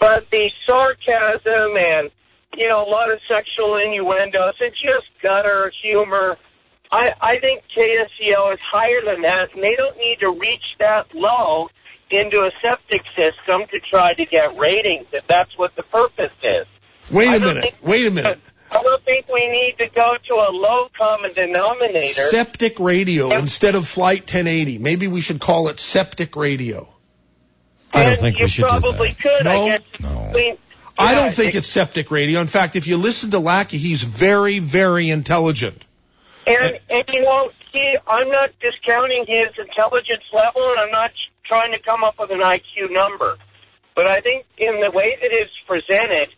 But 0.00 0.28
the 0.30 0.50
sarcasm 0.66 1.76
and 1.76 2.10
you 2.56 2.66
know, 2.66 2.82
a 2.82 2.90
lot 2.90 3.12
of 3.12 3.20
sexual 3.30 3.76
innuendos 3.76 4.54
and 4.60 4.72
just 4.72 5.06
gutter 5.22 5.72
humor. 5.82 6.36
I, 6.90 7.12
I 7.20 7.38
think 7.38 7.62
KSCO 7.76 8.54
is 8.54 8.58
higher 8.72 9.02
than 9.06 9.22
that, 9.22 9.54
and 9.54 9.62
they 9.62 9.76
don't 9.76 9.96
need 9.98 10.18
to 10.20 10.30
reach 10.30 10.64
that 10.80 11.14
low 11.14 11.68
into 12.10 12.38
a 12.38 12.50
septic 12.60 13.02
system 13.14 13.68
to 13.70 13.78
try 13.88 14.14
to 14.14 14.26
get 14.26 14.58
ratings 14.58 15.06
if 15.12 15.24
that's 15.28 15.56
what 15.56 15.76
the 15.76 15.84
purpose 15.84 16.34
is. 16.42 16.66
Wait 17.10 17.28
I 17.28 17.36
a 17.36 17.38
don't 17.38 17.48
minute. 17.48 17.62
think- 17.62 17.76
Wait 17.82 18.06
a 18.06 18.10
minute. 18.10 18.40
I 18.72 18.82
don't 18.82 19.04
think 19.04 19.26
we 19.28 19.48
need 19.48 19.76
to 19.78 19.88
go 19.88 20.14
to 20.28 20.34
a 20.34 20.50
low 20.52 20.88
common 20.96 21.32
denominator. 21.32 22.22
Septic 22.30 22.78
radio 22.78 23.32
instead 23.32 23.74
of 23.74 23.88
Flight 23.88 24.20
1080. 24.20 24.78
Maybe 24.78 25.08
we 25.08 25.20
should 25.20 25.40
call 25.40 25.68
it 25.70 25.80
Septic 25.80 26.36
Radio. 26.36 26.88
I 27.92 28.04
don't 28.04 28.20
think 28.20 28.38
we 28.38 28.46
should 28.46 28.62
do 28.62 28.68
probably 28.68 29.14
could. 29.20 29.44
No. 29.44 29.66
I 29.66 29.68
guess. 29.78 29.82
I, 30.04 30.32
mean, 30.32 30.56
I 30.96 31.14
don't 31.16 31.32
think 31.34 31.56
it's 31.56 31.66
Septic 31.66 32.12
Radio. 32.12 32.40
In 32.40 32.46
fact, 32.46 32.76
if 32.76 32.86
you 32.86 32.96
listen 32.96 33.32
to 33.32 33.40
Lackey, 33.40 33.78
he's 33.78 34.04
very, 34.04 34.60
very 34.60 35.10
intelligent. 35.10 35.84
And, 36.46 36.78
and 36.88 37.04
you 37.12 37.22
know, 37.22 37.50
he, 37.72 37.98
I'm 38.06 38.28
not 38.30 38.50
discounting 38.60 39.24
his 39.26 39.48
intelligence 39.58 40.22
level, 40.32 40.62
and 40.70 40.80
I'm 40.80 40.90
not 40.92 41.10
trying 41.44 41.72
to 41.72 41.80
come 41.80 42.04
up 42.04 42.20
with 42.20 42.30
an 42.30 42.40
IQ 42.40 42.92
number. 42.92 43.36
But 43.96 44.06
I 44.06 44.20
think 44.20 44.46
in 44.56 44.80
the 44.80 44.92
way 44.92 45.16
that 45.20 45.28
it's 45.32 45.50
presented, 45.66 46.28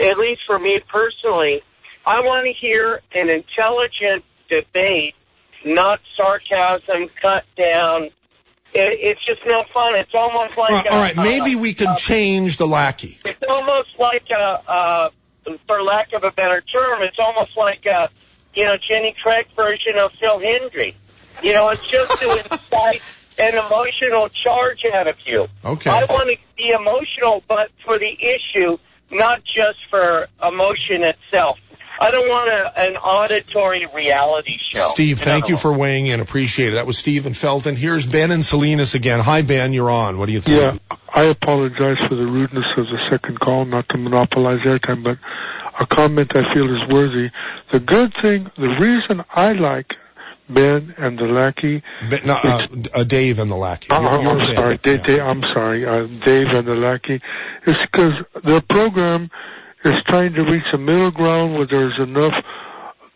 at 0.00 0.18
least 0.18 0.42
for 0.46 0.58
me 0.58 0.80
personally, 0.88 1.62
I 2.06 2.20
want 2.20 2.46
to 2.46 2.52
hear 2.52 3.00
an 3.14 3.28
intelligent 3.28 4.24
debate, 4.48 5.14
not 5.64 6.00
sarcasm, 6.16 7.10
cut 7.20 7.44
down. 7.56 8.04
It, 8.74 8.98
it's 9.00 9.24
just 9.26 9.40
no 9.46 9.64
fun. 9.72 9.96
It's 9.96 10.14
almost 10.14 10.56
like 10.56 10.70
All 10.70 10.76
right, 10.76 10.86
a, 10.86 10.92
all 10.92 11.00
right, 11.00 11.16
maybe 11.16 11.54
uh, 11.54 11.60
we 11.60 11.74
can 11.74 11.96
change 11.96 12.58
the 12.58 12.66
Lackey. 12.66 13.18
it's 13.24 13.42
almost 13.48 13.90
like 13.98 14.24
a, 14.30 14.70
uh, 14.70 15.10
for 15.66 15.82
lack 15.82 16.12
of 16.12 16.24
a 16.24 16.30
better 16.30 16.60
term, 16.60 17.02
it's 17.02 17.18
almost 17.18 17.56
like 17.56 17.84
a, 17.86 18.08
you 18.54 18.64
know, 18.64 18.74
Jenny 18.88 19.14
Craig 19.22 19.46
version 19.56 19.96
of 19.98 20.12
Phil 20.12 20.38
Hendrie. 20.38 20.94
You 21.42 21.52
know, 21.52 21.68
it's 21.70 21.86
just 21.86 22.20
to 22.20 22.30
incite 22.52 23.02
an 23.38 23.54
emotional 23.54 24.28
charge 24.28 24.84
out 24.92 25.06
of 25.06 25.16
you. 25.24 25.46
Okay. 25.64 25.90
I 25.90 26.04
want 26.04 26.30
to 26.30 26.36
be 26.56 26.70
emotional, 26.70 27.42
but 27.46 27.70
for 27.84 27.98
the 27.98 28.10
issue, 28.10 28.78
not 29.10 29.42
just 29.44 29.86
for 29.90 30.26
emotion 30.42 31.02
itself. 31.02 31.58
I 32.00 32.12
don't 32.12 32.28
want 32.28 32.48
a, 32.48 32.80
an 32.80 32.96
auditory 32.96 33.86
reality 33.92 34.56
show. 34.72 34.90
Steve, 34.92 35.18
thank 35.18 35.48
you 35.48 35.56
for 35.56 35.72
weighing 35.72 36.06
in. 36.06 36.20
Appreciate 36.20 36.68
it. 36.68 36.74
That 36.74 36.86
was 36.86 36.96
Stephen 36.96 37.34
Felton. 37.34 37.74
Here's 37.74 38.06
Ben 38.06 38.30
and 38.30 38.44
Salinas 38.44 38.94
again. 38.94 39.18
Hi, 39.18 39.42
Ben. 39.42 39.72
You're 39.72 39.90
on. 39.90 40.18
What 40.18 40.26
do 40.26 40.32
you 40.32 40.40
think? 40.40 40.60
Yeah, 40.60 40.96
I 41.12 41.24
apologize 41.24 41.98
for 42.08 42.14
the 42.14 42.26
rudeness 42.26 42.66
of 42.76 42.86
the 42.86 42.98
second 43.10 43.40
call, 43.40 43.64
not 43.64 43.88
to 43.88 43.98
monopolize 43.98 44.60
airtime, 44.60 45.02
but 45.02 45.18
a 45.80 45.86
comment 45.86 46.36
I 46.36 46.54
feel 46.54 46.72
is 46.72 46.82
worthy. 46.88 47.30
The 47.72 47.80
good 47.80 48.12
thing, 48.22 48.48
the 48.56 48.76
reason 48.80 49.24
I 49.30 49.52
like 49.52 49.90
Ben 50.50 50.94
and 50.96 51.18
the 51.18 51.24
lackey. 51.24 51.82
Ben, 52.08 52.20
no, 52.24 52.34
uh, 52.42 52.66
uh, 52.94 53.04
Dave 53.04 53.38
and 53.38 53.50
the 53.50 53.56
Lackey. 53.56 53.88
Oh, 53.90 54.00
You're- 54.00 54.22
you're 54.22 54.40
I'm 54.40 54.54
sorry, 54.54 54.76
Dave, 54.78 55.02
Dave, 55.04 55.20
I'm 55.20 55.42
sorry, 55.42 55.84
uh, 55.86 56.06
Dave 56.24 56.48
and 56.48 56.66
the 56.66 56.74
lackey. 56.74 57.20
It's 57.66 57.80
because 57.90 58.12
their 58.44 58.60
program 58.62 59.30
is 59.84 59.94
trying 60.06 60.34
to 60.34 60.44
reach 60.44 60.72
a 60.72 60.78
middle 60.78 61.10
ground 61.10 61.54
where 61.56 61.66
there's 61.66 61.98
enough 61.98 62.34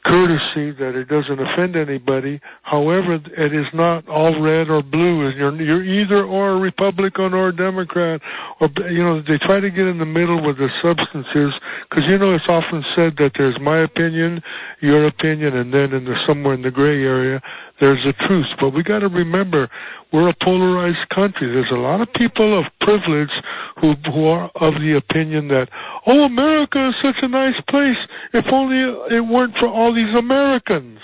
courtesy 0.04 0.72
that 0.72 0.94
it 0.96 1.08
doesn't 1.08 1.38
offend 1.38 1.76
anybody. 1.76 2.40
However, 2.62 3.14
it 3.14 3.54
is 3.54 3.66
not 3.72 4.08
all 4.08 4.40
red 4.40 4.68
or 4.68 4.82
blue. 4.82 5.30
You're, 5.30 5.60
you're 5.62 5.84
either 5.84 6.24
or 6.24 6.50
a 6.50 6.60
Republican 6.60 7.34
or 7.34 7.48
a 7.48 7.56
Democrat, 7.56 8.20
or 8.60 8.68
you 8.90 9.02
know 9.02 9.22
they 9.22 9.38
try 9.38 9.60
to 9.60 9.70
get 9.70 9.86
in 9.86 9.98
the 9.98 10.04
middle 10.04 10.44
with 10.44 10.58
the 10.58 10.68
substances 10.82 11.54
because 11.88 12.08
you 12.08 12.18
know 12.18 12.34
it's 12.34 12.48
often 12.48 12.84
said 12.96 13.16
that 13.18 13.32
there's 13.36 13.58
my 13.60 13.78
opinion, 13.78 14.42
your 14.80 15.04
opinion, 15.06 15.56
and 15.56 15.72
then 15.72 15.92
in 15.92 16.04
the 16.04 16.16
somewhere 16.26 16.54
in 16.54 16.62
the 16.62 16.70
gray 16.70 17.04
area 17.04 17.40
there's 17.82 18.06
a 18.06 18.12
truth. 18.12 18.46
But 18.60 18.70
we 18.70 18.84
got 18.84 19.00
to 19.00 19.08
remember 19.08 19.68
we're 20.12 20.28
a 20.28 20.34
polarized 20.34 21.08
country. 21.08 21.52
There's 21.52 21.72
a 21.72 21.80
lot 21.80 22.00
of 22.00 22.12
people 22.12 22.58
of 22.58 22.66
privilege 22.80 23.32
who 23.80 23.94
who 23.94 24.26
are 24.26 24.50
of 24.54 24.74
the 24.74 24.96
opinion 24.96 25.48
that 25.48 25.68
oh 26.06 26.24
America 26.24 26.86
is 26.86 26.94
such 27.02 27.16
a 27.22 27.28
nice 27.28 27.60
place. 27.68 27.96
If 28.32 28.46
only 28.52 28.82
it 29.14 29.20
weren't 29.20 29.58
for 29.58 29.66
all 29.66 29.92
these 29.92 30.16
Americans. 30.16 31.00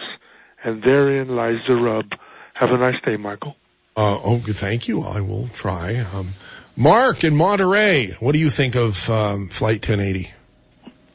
And 0.63 0.83
therein 0.83 1.35
lies 1.35 1.59
the 1.67 1.75
rub. 1.75 2.13
Have 2.55 2.71
a 2.71 2.79
nice 2.79 3.01
day, 3.05 3.17
Michael. 3.17 3.57
Uh, 3.97 4.19
oh, 4.25 4.39
thank 4.39 4.87
you. 4.87 5.03
I 5.03 5.21
will 5.21 5.49
try. 5.49 6.05
Um, 6.15 6.29
Mark 6.77 7.25
in 7.25 7.37
Monterey, 7.37 8.13
what 8.21 8.33
do 8.33 8.39
you 8.39 8.51
think 8.51 8.77
of 8.77 9.09
um, 9.11 9.49
Flight 9.49 9.89
1080? 9.89 10.31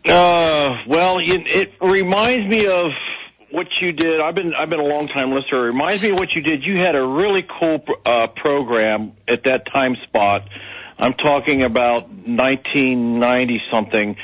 Uh, 0.06 0.70
well, 0.88 1.20
it, 1.20 1.42
it 1.46 1.74
reminds 1.82 2.48
me 2.50 2.68
of 2.68 2.88
what 3.54 3.68
you 3.80 3.92
did. 3.92 4.20
I've 4.20 4.34
been 4.34 4.56
I've 4.56 4.70
been 4.70 4.80
a 4.80 4.86
long 4.86 5.08
time 5.08 5.32
listener. 5.32 5.66
It 5.66 5.68
reminds 5.68 6.02
me 6.02 6.10
of 6.10 6.18
what 6.18 6.36
you 6.36 6.42
did. 6.42 6.64
You 6.64 6.78
had 6.78 6.96
a 6.96 7.06
really 7.06 7.46
cool 7.60 7.86
uh, 8.06 8.28
program 8.28 9.14
at 9.28 9.44
that 9.44 9.72
time 9.72 9.96
spot. 10.04 10.50
I'm 10.98 11.14
talking 11.14 11.62
about 11.62 12.10
1990 12.10 13.62
something 13.72 14.18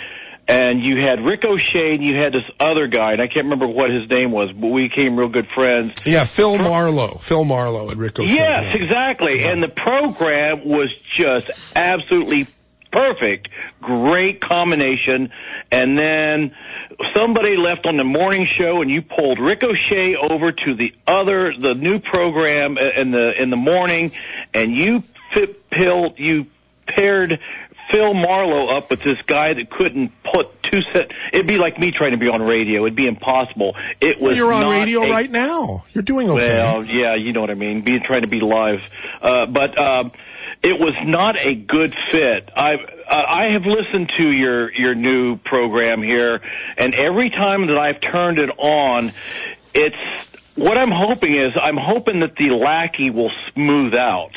and 0.47 0.84
you 0.84 0.99
had 0.99 1.23
Ricochet 1.23 1.93
and 1.93 2.03
you 2.03 2.15
had 2.15 2.34
this 2.34 2.43
other 2.60 2.88
guy, 2.88 3.14
and 3.14 3.22
I 3.22 3.27
can't 3.27 3.45
remember 3.45 3.68
what 3.68 3.91
his 3.91 4.10
name 4.10 4.31
was, 4.31 4.51
but 4.51 4.69
we 4.69 4.89
became 4.89 5.15
real 5.15 5.30
good 5.30 5.47
friends. 5.53 5.93
Yeah, 6.07 6.23
Phil 6.23 6.57
Marlowe. 6.57 7.19
Phil 7.22 7.45
Marlowe 7.45 7.89
and 7.89 7.99
Rick 7.99 8.18
Ricochet. 8.18 8.34
Yes, 8.34 8.73
yeah. 8.73 8.84
exactly. 8.84 9.41
Yeah. 9.41 9.51
And 9.51 9.61
the 9.61 9.69
program 9.69 10.68
was 10.68 10.89
just 11.15 11.51
absolutely 11.76 12.47
perfect. 12.91 13.49
Great 13.80 14.41
combination. 14.41 15.31
And 15.72 15.95
then 15.95 16.56
somebody 17.15 17.55
left 17.57 17.85
on 17.85 17.97
the 17.97 18.03
morning 18.03 18.45
show 18.45 18.81
and 18.81 18.89
you 18.89 19.01
pulled 19.01 19.39
Ricochet 19.39 20.15
over 20.15 20.51
to 20.51 20.76
the 20.76 20.93
other, 21.07 21.53
the 21.57 21.73
new 21.73 21.99
program 21.99 22.77
in 22.77 23.11
the, 23.11 23.41
in 23.41 23.49
the 23.49 23.57
morning 23.57 24.11
and 24.53 24.73
you 24.73 25.03
fit 25.34 25.69
pill, 25.69 26.13
you 26.17 26.47
paired 26.88 27.39
Phil 27.91 28.13
Marlowe 28.13 28.76
up 28.76 28.89
with 28.89 28.99
this 29.01 29.17
guy 29.26 29.53
that 29.53 29.69
couldn't 29.69 30.11
put 30.23 30.61
two 30.63 30.80
set. 30.93 31.11
It'd 31.34 31.47
be 31.47 31.57
like 31.57 31.80
me 31.80 31.91
trying 31.91 32.11
to 32.11 32.17
be 32.17 32.27
on 32.27 32.41
radio. 32.41 32.84
It'd 32.84 32.95
be 32.95 33.07
impossible. 33.07 33.76
It 33.99 34.19
was. 34.19 34.31
Well, 34.31 34.35
you're 34.35 34.53
on 34.53 34.71
radio 34.71 35.03
a, 35.03 35.09
right 35.09 35.30
now. 35.30 35.85
You're 35.93 36.03
doing 36.03 36.30
okay. 36.30 36.47
Well, 36.47 36.85
yeah, 36.85 37.15
you 37.15 37.34
know 37.34 37.41
what 37.41 37.49
I 37.49 37.55
mean. 37.55 37.81
Being 37.81 38.01
trying 38.03 38.21
to 38.21 38.27
be 38.27 38.41
live, 38.41 38.88
uh, 39.21 39.47
but 39.47 39.80
um, 39.81 40.11
it 40.61 40.80
was 40.80 40.93
not 41.03 41.38
a 41.38 41.55
good 41.55 41.95
fit. 42.11 42.49
I 42.55 42.73
uh, 43.10 43.23
I 43.27 43.52
have 43.53 43.64
listened 43.65 44.11
to 44.18 44.30
your 44.30 44.72
your 44.72 44.95
new 44.95 45.38
program 45.38 46.03
here, 46.03 46.41
and 46.77 46.94
every 46.94 47.30
time 47.31 47.68
that 47.68 47.77
I've 47.77 47.99
turned 47.99 48.40
it 48.40 48.52
on, 48.57 49.11
it's 49.73 49.95
what 50.56 50.77
I'm 50.77 50.91
hoping 50.91 51.34
is 51.34 51.53
I'm 51.56 51.77
hoping 51.77 52.19
that 52.19 52.36
the 52.36 52.52
lackey 52.52 53.10
will 53.10 53.31
smooth 53.53 53.95
out 53.95 54.34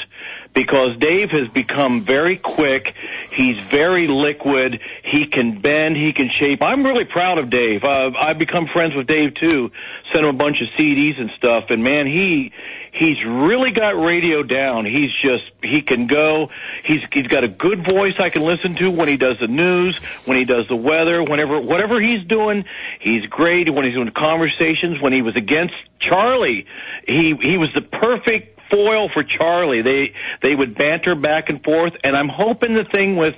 because 0.54 0.96
Dave 0.98 1.30
has 1.30 1.48
become 1.48 2.02
very 2.02 2.36
quick. 2.36 2.94
He's 3.32 3.58
very 3.58 4.06
liquid. 4.08 4.80
He 5.04 5.26
can 5.26 5.60
bend. 5.60 5.96
He 5.96 6.12
can 6.12 6.30
shape. 6.30 6.60
I'm 6.62 6.84
really 6.84 7.04
proud 7.04 7.38
of 7.38 7.50
Dave. 7.50 7.84
Uh, 7.84 8.10
I've 8.16 8.38
become 8.38 8.68
friends 8.72 8.94
with 8.94 9.06
Dave 9.06 9.34
too. 9.34 9.70
Sent 10.12 10.24
him 10.24 10.34
a 10.34 10.38
bunch 10.38 10.62
of 10.62 10.68
CDs 10.78 11.20
and 11.20 11.30
stuff. 11.36 11.64
And 11.70 11.82
man, 11.82 12.06
he 12.06 12.52
he's 12.92 13.24
really 13.24 13.72
got 13.72 13.98
radio 14.00 14.42
down. 14.42 14.84
He's 14.84 15.12
just 15.12 15.44
he 15.62 15.82
can 15.82 16.06
go. 16.06 16.50
He's 16.84 17.00
he's 17.12 17.26
got 17.26 17.42
a 17.42 17.48
good 17.48 17.84
voice 17.84 18.14
I 18.18 18.30
can 18.30 18.42
listen 18.42 18.74
to 18.76 18.90
when 18.90 19.08
he 19.08 19.16
does 19.16 19.38
the 19.40 19.48
news, 19.48 19.96
when 20.24 20.36
he 20.36 20.44
does 20.44 20.68
the 20.68 20.76
weather, 20.76 21.22
whenever 21.22 21.58
whatever 21.58 22.00
he's 22.00 22.24
doing, 22.26 22.64
he's 23.00 23.26
great. 23.26 23.72
When 23.72 23.84
he's 23.84 23.94
doing 23.94 24.12
conversations, 24.16 25.00
when 25.00 25.12
he 25.12 25.22
was 25.22 25.34
against 25.36 25.74
Charlie, 25.98 26.66
he 27.06 27.34
he 27.40 27.58
was 27.58 27.70
the 27.74 27.82
perfect 27.82 28.60
foil 28.70 29.08
for 29.08 29.22
Charlie. 29.22 29.82
They 29.82 30.14
they 30.42 30.54
would 30.54 30.76
banter 30.76 31.14
back 31.14 31.48
and 31.48 31.62
forth, 31.64 31.94
and 32.04 32.14
I'm 32.14 32.28
hoping 32.28 32.74
the 32.74 32.84
thing 32.84 33.16
with 33.16 33.34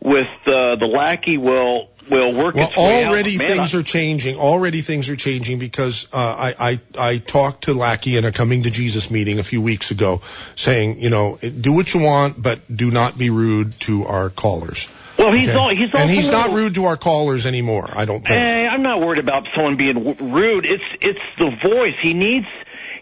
with 0.00 0.26
uh, 0.46 0.76
the 0.76 0.86
lackey 0.86 1.38
will 1.38 1.88
will 2.10 2.32
work 2.34 2.54
well, 2.54 2.70
already. 2.76 3.38
Man, 3.38 3.56
things 3.56 3.74
I- 3.74 3.78
are 3.78 3.82
changing. 3.82 4.36
Already 4.36 4.82
things 4.82 5.08
are 5.08 5.16
changing 5.16 5.58
because 5.58 6.06
uh, 6.12 6.16
I, 6.16 6.54
I 6.70 6.80
I 6.98 7.18
talked 7.18 7.64
to 7.64 7.74
Lackey 7.74 8.16
in 8.16 8.24
a 8.24 8.32
coming 8.32 8.64
to 8.64 8.70
Jesus 8.70 9.10
meeting 9.10 9.38
a 9.38 9.44
few 9.44 9.60
weeks 9.60 9.90
ago, 9.90 10.22
saying 10.54 11.00
you 11.00 11.10
know 11.10 11.36
do 11.36 11.72
what 11.72 11.92
you 11.94 12.00
want, 12.00 12.40
but 12.40 12.60
do 12.74 12.90
not 12.90 13.16
be 13.18 13.30
rude 13.30 13.78
to 13.80 14.06
our 14.06 14.30
callers. 14.30 14.88
Well, 15.18 15.32
he's 15.32 15.54
all, 15.54 15.70
he's 15.70 15.88
also 15.94 15.98
and 15.98 16.10
he's 16.10 16.28
not 16.28 16.50
rude 16.50 16.74
to 16.74 16.84
our 16.86 16.96
callers 16.96 17.46
anymore. 17.46 17.88
I 17.94 18.04
don't 18.04 18.20
think. 18.20 18.28
Hey, 18.38 18.66
I'm 18.66 18.82
not 18.82 19.00
worried 19.00 19.18
about 19.18 19.44
someone 19.54 19.76
being 19.76 19.94
w- 19.94 20.34
rude. 20.34 20.66
It's 20.66 20.84
it's 21.00 21.18
the 21.38 21.50
voice. 21.62 21.94
He 22.02 22.12
needs 22.12 22.46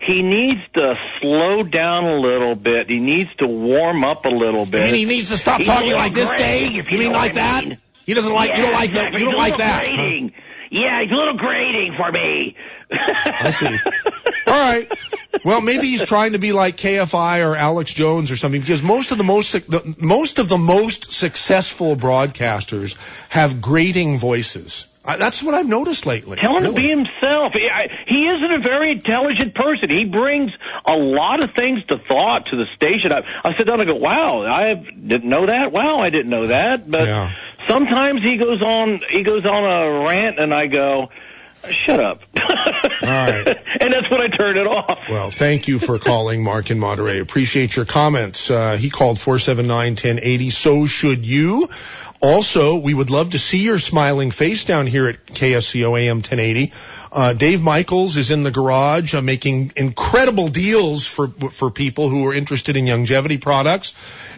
he 0.01 0.22
needs 0.22 0.60
to 0.74 0.94
slow 1.20 1.62
down 1.62 2.05
a 2.05 2.20
little 2.20 2.55
bit. 2.55 2.89
He 2.90 3.01
needs 3.01 3.35
to 3.39 3.47
warm 3.47 4.05
up 4.05 4.26
a 4.26 4.31
little 4.31 4.66
bit. 4.66 4.82
And 4.82 4.94
he 4.94 5.06
needs 5.06 5.31
to 5.31 5.39
stop 5.39 5.59
He's 5.59 5.66
talking 5.66 5.93
like 5.93 6.12
this, 6.12 6.32
Dave? 6.35 6.90
You 6.90 6.98
mean 6.98 7.12
like 7.12 7.32
I 7.32 7.35
that? 7.35 7.78
He 8.05 8.14
doesn't 8.14 8.32
like- 8.32 8.56
you 8.56 8.62
don't 8.62 8.72
like 8.72 8.93
that- 8.93 9.06
exactly. 9.06 9.20
you 9.20 9.26
don't 9.26 9.39
like 9.39 9.56
that, 9.59 9.85
huh? 9.86 9.97
Grating. 9.97 10.32
Yeah, 10.70 11.02
he's 11.02 11.12
a 11.12 11.14
little 11.14 11.36
grating 11.36 11.94
for 11.97 12.10
me. 12.10 12.56
I 12.90 13.51
see. 13.51 13.66
All 14.47 14.59
right. 14.72 14.89
Well, 15.44 15.60
maybe 15.60 15.86
he's 15.89 16.06
trying 16.06 16.32
to 16.32 16.39
be 16.39 16.52
like 16.52 16.76
KFI 16.76 17.47
or 17.47 17.55
Alex 17.55 17.93
Jones 17.93 18.31
or 18.31 18.36
something 18.36 18.60
because 18.60 18.82
most 18.82 19.12
of 19.12 19.18
the 19.18 19.24
most 19.24 19.52
the, 19.70 19.94
most 19.98 20.39
of 20.39 20.48
the 20.48 20.59
most 20.59 21.12
successful 21.12 21.97
broadcasters 21.97 22.97
have 23.28 23.60
grating 23.60 24.18
voices. 24.18 24.86
I, 25.05 25.16
that's 25.18 25.43
what 25.43 25.55
I've 25.55 25.68
noticed 25.68 26.06
lately. 26.06 26.39
Tell 26.39 26.56
him 26.56 26.64
to 26.64 26.72
be 26.72 26.89
himself. 26.89 27.52
He, 27.52 27.68
I, 27.68 27.89
he 28.06 28.22
isn't 28.26 28.52
a 28.52 28.60
very 28.60 28.90
intelligent 28.93 29.55
person. 29.55 29.90
He 29.90 30.06
brings 30.06 30.51
a 30.89 30.94
lot 30.94 31.43
of 31.43 31.51
things 31.55 31.85
to 31.89 31.98
thought 31.98 32.47
to 32.47 32.56
the 32.56 32.64
station. 32.74 33.12
I, 33.12 33.20
I 33.44 33.56
sit 33.59 33.66
down 33.66 33.81
and 33.81 33.89
go, 33.89 33.97
"Wow, 33.97 34.47
I 34.47 34.74
didn't 34.74 35.28
know 35.28 35.47
that. 35.47 35.72
Wow, 35.72 36.01
I 36.01 36.09
didn't 36.09 36.31
know 36.31 36.47
that." 36.47 36.90
But 36.90 37.06
sometimes 37.68 38.22
he 38.22 38.36
goes 38.36 38.62
on 38.62 39.00
he 39.08 39.22
goes 39.22 39.44
on 39.44 39.64
a 39.64 40.04
rant, 40.06 40.38
and 40.38 40.52
I 40.52 40.66
go, 40.66 41.10
"Shut 41.68 42.00
up." 42.00 42.20
All 42.36 43.08
right. 43.08 43.46
and 43.80 43.92
that's 43.92 44.10
when 44.10 44.20
I 44.20 44.28
turn 44.28 44.56
it 44.56 44.66
off. 44.66 44.98
Well, 45.10 45.30
thank 45.30 45.68
you 45.68 45.78
for 45.78 45.98
calling, 45.98 46.42
Mark 46.42 46.70
in 46.70 46.78
Monterey. 46.78 47.20
Appreciate 47.20 47.76
your 47.76 47.84
comments. 47.84 48.50
Uh, 48.50 48.76
he 48.76 48.90
called 48.90 49.18
479-1080. 49.18 50.52
So 50.52 50.86
should 50.86 51.26
you. 51.26 51.68
Also, 52.20 52.76
we 52.76 52.94
would 52.94 53.10
love 53.10 53.30
to 53.30 53.38
see 53.38 53.58
your 53.58 53.78
smiling 53.78 54.30
face 54.30 54.64
down 54.64 54.86
here 54.86 55.08
at 55.08 55.26
KSCO 55.26 56.00
AM 56.00 56.18
1080. 56.18 56.72
Uh, 57.12 57.34
Dave 57.34 57.60
Michaels 57.62 58.16
is 58.16 58.30
in 58.30 58.44
the 58.44 58.50
garage 58.50 59.14
uh, 59.14 59.20
making 59.20 59.72
incredible 59.76 60.48
deals 60.48 61.06
for 61.06 61.28
for 61.28 61.70
people 61.70 62.08
who 62.08 62.26
are 62.26 62.32
interested 62.32 62.76
in 62.76 62.86
Youngevity 62.86 63.38
products. 63.42 63.94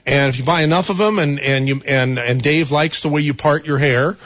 And 0.06 0.28
if 0.28 0.38
you 0.38 0.44
buy 0.44 0.62
enough 0.62 0.88
of 0.88 0.98
them, 0.98 1.18
and 1.18 1.40
and 1.40 1.68
you 1.68 1.82
and 1.86 2.18
and 2.18 2.40
Dave 2.40 2.70
likes 2.70 3.02
the 3.02 3.08
way 3.08 3.20
you 3.20 3.34
part 3.34 3.66
your 3.66 3.78
hair, 3.78 4.16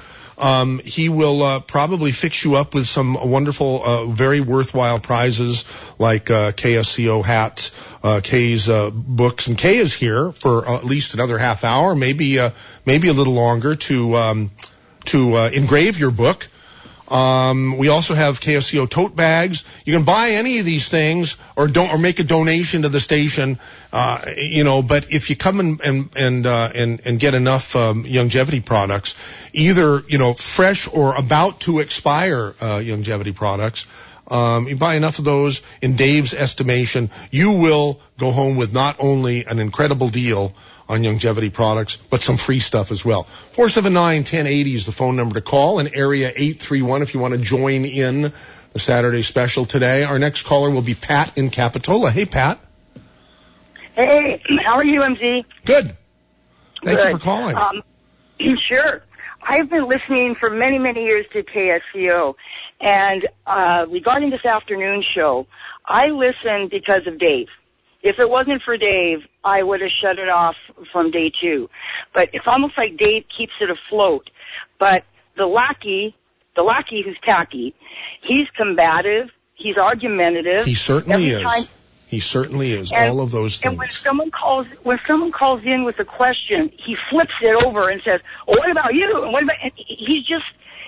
um, 0.40 0.78
he 0.78 1.08
will 1.08 1.42
uh, 1.42 1.60
probably 1.60 2.12
fix 2.12 2.44
you 2.44 2.56
up 2.56 2.74
with 2.74 2.86
some 2.86 3.30
wonderful, 3.30 3.82
uh, 3.84 4.06
very 4.06 4.40
worthwhile 4.40 4.98
prizes 4.98 5.64
like 5.98 6.30
uh, 6.30 6.52
KSCO 6.52 7.24
hats, 7.24 7.72
uh, 8.02 8.20
Kay's 8.22 8.68
uh, 8.68 8.90
books, 8.90 9.46
and 9.48 9.58
Kay 9.58 9.76
is 9.76 9.92
here 9.92 10.32
for 10.32 10.66
uh, 10.66 10.76
at 10.76 10.84
least 10.84 11.14
another 11.14 11.38
half 11.38 11.62
hour, 11.62 11.94
maybe 11.94 12.38
uh, 12.38 12.50
maybe 12.86 13.08
a 13.08 13.12
little 13.12 13.34
longer 13.34 13.76
to 13.76 14.16
um, 14.16 14.50
to 15.06 15.34
uh, 15.34 15.50
engrave 15.50 15.98
your 15.98 16.10
book. 16.10 16.48
Um, 17.10 17.76
we 17.76 17.88
also 17.88 18.14
have 18.14 18.40
KSCO 18.40 18.88
tote 18.88 19.16
bags. 19.16 19.64
You 19.84 19.92
can 19.92 20.04
buy 20.04 20.30
any 20.30 20.60
of 20.60 20.64
these 20.64 20.88
things 20.88 21.36
or 21.56 21.66
don't 21.66 21.92
or 21.92 21.98
make 21.98 22.20
a 22.20 22.22
donation 22.22 22.82
to 22.82 22.88
the 22.88 23.00
station. 23.00 23.58
Uh, 23.92 24.24
you 24.36 24.62
know, 24.62 24.80
but 24.82 25.12
if 25.12 25.28
you 25.28 25.36
come 25.36 25.58
and 25.58 25.80
and 25.80 26.10
and 26.16 26.46
uh, 26.46 26.70
and, 26.72 27.00
and 27.04 27.18
get 27.18 27.34
enough 27.34 27.74
um, 27.74 28.04
Youngevity 28.04 28.64
products, 28.64 29.16
either 29.52 30.02
you 30.06 30.18
know 30.18 30.34
fresh 30.34 30.86
or 30.86 31.16
about 31.16 31.60
to 31.62 31.80
expire 31.80 32.54
uh, 32.60 32.78
Youngevity 32.78 33.34
products. 33.34 33.86
Um, 34.28 34.68
you 34.68 34.76
buy 34.76 34.94
enough 34.94 35.18
of 35.18 35.24
those, 35.24 35.60
in 35.82 35.96
Dave's 35.96 36.32
estimation, 36.32 37.10
you 37.32 37.50
will 37.50 38.00
go 38.16 38.30
home 38.30 38.56
with 38.56 38.72
not 38.72 38.94
only 39.00 39.44
an 39.44 39.58
incredible 39.58 40.08
deal 40.08 40.54
on 40.90 41.02
Youngevity 41.02 41.52
products, 41.52 41.96
but 41.96 42.20
some 42.20 42.36
free 42.36 42.58
stuff 42.58 42.90
as 42.90 43.04
well. 43.04 43.28
479-1080 43.52 44.74
is 44.74 44.86
the 44.86 44.92
phone 44.92 45.14
number 45.14 45.34
to 45.34 45.40
call, 45.40 45.78
and 45.78 45.88
area 45.94 46.28
831 46.28 47.02
if 47.02 47.14
you 47.14 47.20
want 47.20 47.32
to 47.34 47.40
join 47.40 47.84
in 47.84 48.32
the 48.72 48.78
Saturday 48.78 49.22
special 49.22 49.64
today. 49.64 50.02
Our 50.02 50.18
next 50.18 50.42
caller 50.42 50.68
will 50.68 50.82
be 50.82 50.94
Pat 50.94 51.38
in 51.38 51.50
Capitola. 51.50 52.10
Hey, 52.10 52.26
Pat. 52.26 52.58
Hey, 53.94 54.42
how 54.64 54.74
are 54.74 54.84
you, 54.84 55.00
MZ? 55.00 55.44
Good. 55.64 55.96
Thank 56.82 57.04
you 57.04 57.10
for 57.12 57.18
calling. 57.18 57.56
Um, 57.56 57.82
sure. 58.68 59.02
I've 59.42 59.70
been 59.70 59.84
listening 59.84 60.34
for 60.34 60.50
many, 60.50 60.78
many 60.78 61.04
years 61.04 61.24
to 61.32 61.42
KSCO, 61.42 62.34
And 62.80 63.28
uh, 63.46 63.86
regarding 63.88 64.30
this 64.30 64.44
afternoon 64.44 65.02
show, 65.02 65.46
I 65.86 66.08
listen 66.08 66.68
because 66.68 67.06
of 67.06 67.18
Dave. 67.18 67.48
If 68.02 68.18
it 68.18 68.28
wasn't 68.28 68.62
for 68.62 68.76
Dave, 68.76 69.20
I 69.44 69.62
would 69.62 69.80
have 69.82 69.90
shut 69.90 70.18
it 70.18 70.28
off 70.28 70.56
from 70.92 71.10
day 71.10 71.30
two. 71.30 71.68
But 72.14 72.30
it's 72.32 72.46
almost 72.46 72.78
like 72.78 72.96
Dave 72.96 73.24
keeps 73.36 73.52
it 73.60 73.70
afloat. 73.70 74.30
But 74.78 75.04
the 75.36 75.46
lackey, 75.46 76.14
the 76.56 76.62
lackey 76.62 77.02
who's 77.04 77.18
tacky, 77.22 77.74
he's 78.22 78.48
combative, 78.56 79.30
he's 79.54 79.76
argumentative. 79.76 80.64
He 80.64 80.74
certainly 80.74 81.32
Every 81.34 81.46
is. 81.46 81.68
He 82.10 82.18
certainly 82.18 82.72
is. 82.72 82.90
And- 82.90 83.10
All 83.10 83.20
of 83.20 83.30
those 83.30 83.60
things. 83.60 83.70
And 83.70 83.78
when 83.78 83.90
someone 83.90 84.30
calls, 84.30 84.66
when 84.82 84.98
someone 85.06 85.30
calls 85.30 85.62
in 85.64 85.84
with 85.84 86.00
a 86.00 86.04
question, 86.04 86.72
he 86.84 86.96
flips 87.08 87.34
it 87.40 87.64
over 87.64 87.88
and 87.88 88.02
says, 88.04 88.20
well, 88.48 88.58
"What 88.58 88.70
about 88.70 88.94
you?" 88.94 89.22
And 89.22 89.32
what 89.32 89.44
about? 89.44 89.56
And 89.62 89.72
he's 89.76 90.24
just, 90.26 90.44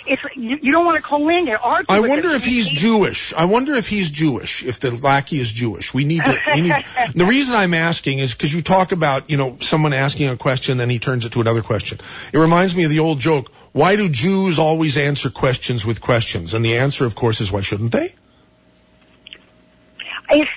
it's 0.06 0.22
you, 0.36 0.58
you 0.60 0.72
don't 0.72 0.84
want 0.84 0.96
to 0.96 1.02
call 1.02 1.28
in 1.28 1.48
and 1.48 1.58
argue. 1.62 1.94
I 1.94 2.00
wonder 2.00 2.30
if 2.30 2.44
he's 2.44 2.68
Jewish. 2.68 3.32
I 3.34 3.44
wonder 3.44 3.74
if 3.74 3.86
he's 3.86 4.10
Jewish. 4.10 4.64
If 4.64 4.80
the 4.80 4.90
lackey 4.90 5.38
is 5.38 5.50
Jewish, 5.50 5.94
we 5.94 6.04
need 6.04 6.24
to. 6.24 6.38
We 6.54 6.60
need, 6.62 6.74
the 7.14 7.24
reason 7.24 7.54
I'm 7.54 7.74
asking 7.74 8.18
is 8.18 8.32
because 8.32 8.52
you 8.52 8.62
talk 8.62 8.92
about 8.92 9.30
you 9.30 9.36
know 9.36 9.58
someone 9.60 9.92
asking 9.92 10.28
a 10.28 10.36
question, 10.36 10.78
then 10.78 10.90
he 10.90 10.98
turns 10.98 11.24
it 11.24 11.32
to 11.32 11.40
another 11.40 11.62
question. 11.62 11.98
It 12.32 12.38
reminds 12.38 12.74
me 12.74 12.84
of 12.84 12.90
the 12.90 13.00
old 13.00 13.20
joke: 13.20 13.52
Why 13.72 13.96
do 13.96 14.08
Jews 14.08 14.58
always 14.58 14.96
answer 14.96 15.30
questions 15.30 15.86
with 15.86 16.00
questions? 16.00 16.54
And 16.54 16.64
the 16.64 16.78
answer, 16.78 17.04
of 17.04 17.14
course, 17.14 17.40
is 17.40 17.52
why 17.52 17.60
shouldn't 17.60 17.92
they? 17.92 18.14
It's, 20.30 20.50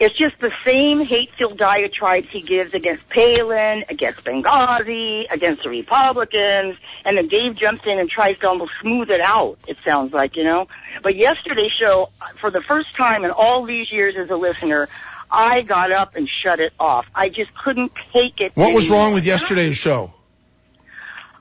it's 0.00 0.16
just 0.16 0.38
the 0.40 0.52
same 0.64 1.00
hate-filled 1.00 1.58
diatribes 1.58 2.28
he 2.30 2.40
gives 2.40 2.72
against 2.72 3.08
Palin, 3.08 3.84
against 3.88 4.24
Benghazi, 4.24 5.26
against 5.30 5.64
the 5.64 5.70
Republicans, 5.70 6.76
and 7.04 7.18
then 7.18 7.26
Dave 7.26 7.56
jumps 7.56 7.82
in 7.84 7.98
and 7.98 8.08
tries 8.08 8.38
to 8.38 8.48
almost 8.48 8.72
smooth 8.80 9.10
it 9.10 9.20
out, 9.20 9.58
it 9.66 9.76
sounds 9.86 10.12
like, 10.12 10.36
you 10.36 10.44
know. 10.44 10.68
But 11.02 11.16
yesterday's 11.16 11.72
show, 11.72 12.10
for 12.40 12.50
the 12.50 12.62
first 12.68 12.96
time 12.96 13.24
in 13.24 13.32
all 13.32 13.64
these 13.64 13.90
years 13.90 14.14
as 14.16 14.30
a 14.30 14.36
listener, 14.36 14.88
I 15.30 15.62
got 15.62 15.90
up 15.90 16.14
and 16.14 16.28
shut 16.42 16.60
it 16.60 16.72
off. 16.78 17.06
I 17.14 17.28
just 17.28 17.52
couldn't 17.64 17.92
take 18.12 18.40
it 18.40 18.52
What 18.54 18.72
was 18.72 18.88
wrong 18.88 19.14
with 19.14 19.24
yesterday's 19.24 19.76
show? 19.76 20.12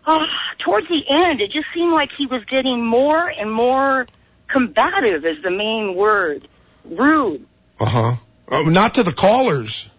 Uh, 0.06 0.20
towards 0.66 0.88
the 0.88 1.04
end, 1.10 1.42
it 1.42 1.52
just 1.52 1.68
seemed 1.74 1.94
like 1.94 2.10
he 2.18 2.26
was 2.26 2.44
getting 2.46 2.84
more 2.84 3.28
and 3.28 3.52
more 3.52 4.08
combative 4.48 5.26
is 5.26 5.44
the 5.44 5.52
main 5.52 5.96
word. 5.96 6.48
Rude. 6.86 7.46
Uh 7.80 8.16
Uh, 8.50 8.64
not 8.64 8.96
to 8.96 9.04
the 9.04 9.14
callers. 9.14 9.90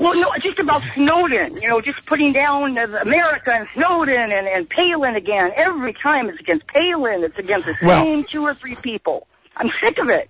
Well, 0.00 0.14
no, 0.20 0.32
just 0.42 0.58
about 0.58 0.82
Snowden. 0.94 1.54
You 1.60 1.68
know, 1.68 1.80
just 1.80 2.04
putting 2.06 2.32
down 2.32 2.76
America 2.76 3.52
and 3.52 3.68
Snowden 3.74 4.32
and, 4.32 4.46
and 4.46 4.68
Palin 4.68 5.14
again. 5.16 5.52
Every 5.54 5.92
time 5.94 6.28
it's 6.28 6.40
against 6.40 6.66
Palin, 6.66 7.24
it's 7.24 7.38
against 7.38 7.66
the 7.66 7.76
Well- 7.82 8.04
same 8.04 8.24
two 8.24 8.42
or 8.42 8.54
three 8.54 8.74
people. 8.74 9.26
I'm 9.56 9.70
sick 9.82 9.98
of 9.98 10.10
it. 10.10 10.28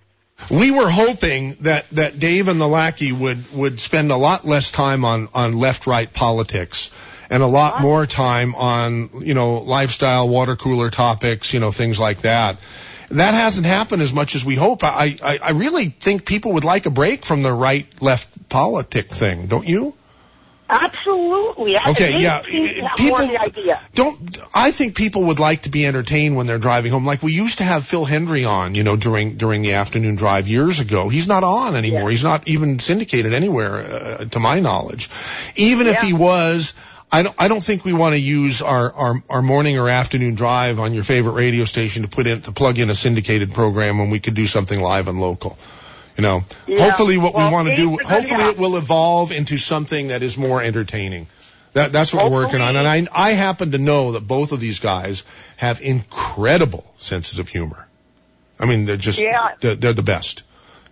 We 0.50 0.70
were 0.70 0.88
hoping 0.88 1.56
that, 1.62 1.88
that 1.90 2.18
Dave 2.18 2.48
and 2.48 2.60
the 2.60 2.68
lackey 2.68 3.10
would, 3.10 3.52
would 3.54 3.80
spend 3.80 4.12
a 4.12 4.16
lot 4.16 4.46
less 4.46 4.70
time 4.70 5.04
on, 5.04 5.28
on 5.32 5.54
left-right 5.54 6.12
politics 6.12 6.90
and 7.30 7.42
a 7.42 7.46
lot 7.46 7.80
more 7.80 8.06
time 8.06 8.54
on, 8.54 9.10
you 9.20 9.34
know, 9.34 9.58
lifestyle, 9.58 10.28
water 10.28 10.54
cooler 10.54 10.90
topics, 10.90 11.54
you 11.54 11.60
know, 11.60 11.72
things 11.72 11.98
like 11.98 12.18
that. 12.18 12.58
That 13.10 13.34
hasn't 13.34 13.66
happened 13.66 14.02
as 14.02 14.12
much 14.12 14.34
as 14.34 14.44
we 14.44 14.54
hope. 14.56 14.82
I, 14.84 15.16
I, 15.22 15.38
I 15.42 15.50
really 15.52 15.86
think 15.86 16.26
people 16.26 16.52
would 16.54 16.64
like 16.64 16.86
a 16.86 16.90
break 16.90 17.24
from 17.24 17.42
the 17.42 17.52
right-left 17.52 18.48
politic 18.48 19.10
thing, 19.12 19.46
don't 19.46 19.66
you? 19.66 19.94
Absolutely. 20.68 21.76
I- 21.76 21.90
Okay, 21.90 22.20
yeah, 22.20 22.42
seem 22.42 22.64
to 22.64 22.80
have 22.82 22.96
people- 22.96 23.18
more 23.18 23.22
of 23.22 23.28
the 23.30 23.40
idea. 23.40 23.80
Don't 23.94 24.38
I 24.52 24.72
think 24.72 24.96
people 24.96 25.24
would 25.24 25.38
like 25.38 25.62
to 25.62 25.68
be 25.70 25.86
entertained 25.86 26.34
when 26.36 26.46
they're 26.48 26.58
driving 26.58 26.90
home? 26.90 27.04
Like 27.04 27.22
we 27.22 27.32
used 27.32 27.58
to 27.58 27.64
have 27.64 27.86
Phil 27.86 28.04
Hendrie 28.04 28.48
on, 28.48 28.74
you 28.74 28.82
know, 28.82 28.96
during 28.96 29.36
during 29.36 29.62
the 29.62 29.74
afternoon 29.74 30.16
drive 30.16 30.48
years 30.48 30.80
ago. 30.80 31.08
He's 31.08 31.28
not 31.28 31.44
on 31.44 31.76
anymore. 31.76 32.10
He's 32.10 32.24
not 32.24 32.48
even 32.48 32.80
syndicated 32.80 33.32
anywhere, 33.32 33.76
uh, 33.76 34.24
to 34.24 34.40
my 34.40 34.58
knowledge. 34.58 35.08
Even 35.54 35.86
if 35.86 36.00
he 36.00 36.12
was, 36.12 36.74
I 37.10 37.22
don't 37.22 37.34
I 37.38 37.48
don't 37.48 37.62
think 37.62 37.84
we 37.84 37.92
want 37.92 38.14
to 38.14 38.18
use 38.18 38.62
our, 38.62 38.92
our 38.92 39.22
our 39.30 39.42
morning 39.42 39.78
or 39.78 39.88
afternoon 39.88 40.34
drive 40.34 40.78
on 40.80 40.92
your 40.92 41.04
favorite 41.04 41.32
radio 41.32 41.64
station 41.64 42.02
to 42.02 42.08
put 42.08 42.26
in 42.26 42.42
to 42.42 42.52
plug 42.52 42.78
in 42.78 42.90
a 42.90 42.94
syndicated 42.94 43.54
program 43.54 43.98
when 43.98 44.10
we 44.10 44.18
could 44.20 44.34
do 44.34 44.46
something 44.46 44.80
live 44.80 45.08
and 45.08 45.20
local. 45.20 45.56
You 46.16 46.22
know, 46.22 46.44
Yeah. 46.66 46.82
hopefully 46.82 47.18
what 47.18 47.34
Well, 47.34 47.48
we 47.48 47.52
want 47.52 47.68
to 47.68 47.76
do, 47.76 47.90
Dave's 47.90 48.00
a 48.00 48.04
good 48.04 48.06
hopefully 48.08 48.44
it 48.50 48.58
will 48.58 48.76
evolve 48.76 49.32
into 49.32 49.58
something 49.58 50.08
that 50.08 50.22
is 50.22 50.36
more 50.38 50.62
entertaining. 50.62 51.26
That, 51.74 51.92
that's 51.92 52.14
what 52.14 52.24
we're 52.30 52.44
working 52.44 52.62
on. 52.62 52.74
And 52.74 52.88
I, 52.88 53.06
I 53.12 53.32
happen 53.32 53.72
to 53.72 53.78
know 53.78 54.12
that 54.12 54.26
both 54.26 54.52
of 54.52 54.60
these 54.60 54.78
guys 54.78 55.24
have 55.58 55.82
incredible 55.82 56.90
senses 56.96 57.38
of 57.38 57.50
humor. 57.50 57.86
I 58.58 58.64
mean, 58.64 58.86
they're 58.86 58.96
just, 58.96 59.18
Yeah. 59.18 59.50
they're, 59.60 59.74
they're 59.74 59.92
the 59.92 60.02
best. 60.02 60.42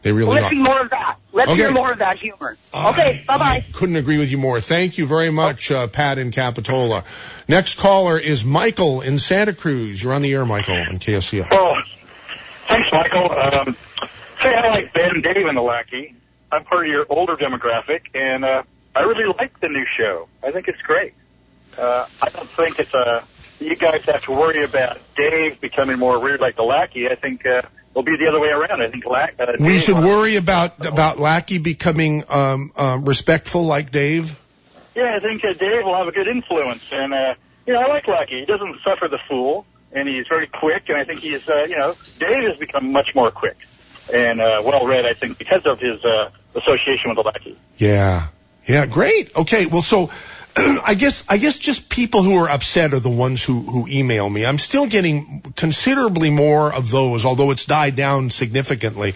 They 0.04 0.12
really 0.12 0.34
Let's 0.34 0.44
are. 0.44 0.50
see 0.50 0.58
more 0.58 0.80
of 0.82 0.90
that. 0.90 1.16
Let's 1.32 1.50
Okay. 1.50 1.62
hear 1.62 1.70
more 1.72 1.90
of 1.90 1.98
that 1.98 2.18
humor. 2.18 2.56
Okay, 2.74 3.24
bye-bye. 3.26 3.64
Couldn't 3.72 3.96
agree 3.96 4.18
with 4.18 4.28
you 4.30 4.36
more. 4.36 4.60
Thank 4.60 4.98
you 4.98 5.06
very 5.06 5.30
much, 5.30 5.70
uh, 5.70 5.86
Pat 5.88 6.18
in 6.18 6.30
Capitola. 6.30 7.04
Next 7.48 7.78
caller 7.78 8.18
is 8.18 8.44
Michael 8.44 9.00
in 9.00 9.18
Santa 9.18 9.54
Cruz. 9.54 10.02
You're 10.02 10.12
on 10.12 10.20
the 10.20 10.32
air, 10.34 10.44
Michael, 10.44 10.76
on 10.76 10.98
KSCO. 10.98 11.48
Oh, 11.50 11.74
thanks, 12.68 12.88
Michael. 12.92 13.32
Um, 13.32 13.76
say 14.42 14.54
I 14.54 14.68
like 14.70 14.92
Ben, 14.92 15.22
Dave, 15.22 15.46
and 15.46 15.56
the 15.56 15.62
Lackey. 15.62 16.14
I'm 16.52 16.64
part 16.64 16.84
of 16.86 16.92
your 16.92 17.06
older 17.08 17.36
demographic, 17.36 18.02
and 18.14 18.44
uh, 18.44 18.62
I 18.94 19.00
really 19.00 19.24
like 19.38 19.58
the 19.60 19.70
new 19.70 19.86
show. 19.98 20.28
I 20.46 20.52
think 20.52 20.68
it's 20.68 20.80
great. 20.82 21.14
Uh, 21.78 22.06
I 22.22 22.28
don't 22.28 22.48
think 22.50 22.78
it's 22.78 22.92
a 22.94 23.24
you 23.58 23.74
guys 23.74 24.04
have 24.04 24.22
to 24.24 24.32
worry 24.32 24.62
about 24.64 24.98
Dave 25.16 25.60
becoming 25.62 25.98
more 25.98 26.18
weird 26.20 26.40
like 26.40 26.56
the 26.56 26.62
Lackey. 26.62 27.08
I 27.08 27.14
think 27.14 27.46
uh, 27.46 27.62
it'll 27.94 28.02
be 28.02 28.16
the 28.16 28.28
other 28.28 28.40
way 28.40 28.48
around. 28.48 28.82
I 28.82 28.88
think 28.88 29.06
Lack, 29.06 29.36
uh, 29.38 29.46
We 29.60 29.78
should 29.78 29.96
will- 29.96 30.08
worry 30.08 30.36
about, 30.36 30.84
about 30.84 31.18
Lackey 31.20 31.58
becoming, 31.58 32.24
um, 32.28 32.72
um, 32.76 33.04
respectful 33.04 33.64
like 33.64 33.92
Dave. 33.92 34.36
Yeah, 34.96 35.16
I 35.16 35.20
think 35.20 35.44
uh, 35.44 35.52
Dave 35.54 35.84
will 35.84 35.96
have 35.96 36.08
a 36.08 36.12
good 36.12 36.28
influence, 36.28 36.82
and 36.92 37.12
uh, 37.14 37.34
you 37.66 37.72
know 37.72 37.80
I 37.80 37.88
like 37.88 38.06
Lackey. 38.06 38.40
He 38.40 38.46
doesn't 38.46 38.76
suffer 38.84 39.08
the 39.08 39.18
fool, 39.28 39.66
and 39.92 40.08
he's 40.08 40.26
very 40.28 40.46
quick, 40.46 40.84
and 40.88 40.96
I 40.98 41.04
think 41.04 41.20
he's 41.20 41.42
uh, 41.48 41.64
you 41.64 41.76
know 41.76 41.96
Dave 42.18 42.44
has 42.48 42.56
become 42.58 42.92
much 42.92 43.10
more 43.14 43.30
quick 43.30 43.56
and 44.12 44.40
uh, 44.40 44.62
well 44.64 44.86
read. 44.86 45.04
I 45.04 45.14
think 45.14 45.38
because 45.38 45.62
of 45.66 45.80
his 45.80 46.04
uh, 46.04 46.30
association 46.54 47.08
with 47.10 47.16
the 47.16 47.22
Lackey. 47.22 47.58
Yeah. 47.76 48.28
Yeah, 48.66 48.86
great. 48.86 49.30
Okay, 49.36 49.66
well, 49.66 49.82
so 49.82 50.10
I 50.56 50.94
guess 50.94 51.24
I 51.28 51.38
guess 51.38 51.58
just 51.58 51.88
people 51.88 52.22
who 52.22 52.36
are 52.36 52.48
upset 52.48 52.94
are 52.94 53.00
the 53.00 53.10
ones 53.10 53.42
who 53.42 53.60
who 53.62 53.86
email 53.88 54.28
me. 54.28 54.46
I'm 54.46 54.58
still 54.58 54.86
getting 54.86 55.42
considerably 55.56 56.30
more 56.30 56.72
of 56.72 56.90
those, 56.90 57.24
although 57.24 57.50
it's 57.50 57.64
died 57.64 57.96
down 57.96 58.30
significantly. 58.30 59.14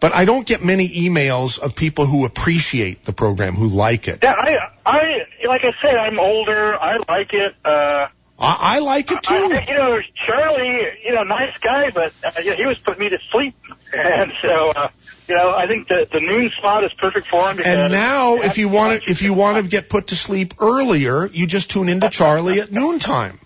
But 0.00 0.12
I 0.12 0.24
don't 0.24 0.44
get 0.44 0.64
many 0.64 0.88
emails 0.88 1.60
of 1.60 1.76
people 1.76 2.06
who 2.06 2.24
appreciate 2.24 3.04
the 3.04 3.12
program, 3.12 3.54
who 3.54 3.68
like 3.68 4.08
it. 4.08 4.18
Yeah, 4.24 4.34
I, 4.36 4.58
I, 4.84 5.46
like 5.46 5.64
I 5.64 5.70
said, 5.80 5.94
I'm 5.94 6.18
older. 6.18 6.74
I 6.74 6.96
like 7.08 7.32
it. 7.32 7.54
Uh, 7.64 8.08
I, 8.36 8.56
I 8.76 8.78
like 8.80 9.12
it 9.12 9.22
too. 9.22 9.32
I, 9.32 9.64
you 9.68 9.76
know, 9.76 10.00
Charlie, 10.26 10.80
you 11.04 11.14
know, 11.14 11.22
nice 11.22 11.56
guy, 11.58 11.90
but 11.90 12.12
uh, 12.24 12.32
he 12.32 12.66
was 12.66 12.80
putting 12.80 13.04
me 13.04 13.10
to 13.10 13.18
sleep, 13.30 13.54
and 13.92 14.32
so, 14.42 14.70
uh, 14.70 14.88
you 15.32 15.38
know, 15.38 15.54
I 15.56 15.66
think 15.66 15.88
the 15.88 16.06
the 16.12 16.20
noon 16.20 16.50
slot 16.60 16.84
is 16.84 16.92
perfect 16.92 17.26
for 17.26 17.50
him. 17.50 17.58
And 17.64 17.90
now, 17.90 18.34
if 18.34 18.58
you 18.58 18.68
want 18.68 19.02
to, 19.02 19.10
if 19.10 19.22
you 19.22 19.32
want 19.32 19.56
to 19.56 19.62
get 19.62 19.88
put 19.88 20.08
to 20.08 20.16
sleep 20.16 20.54
earlier, 20.60 21.26
you 21.26 21.46
just 21.46 21.70
tune 21.70 21.88
into 21.88 22.10
Charlie 22.10 22.60
at 22.60 22.70
noontime, 22.70 23.40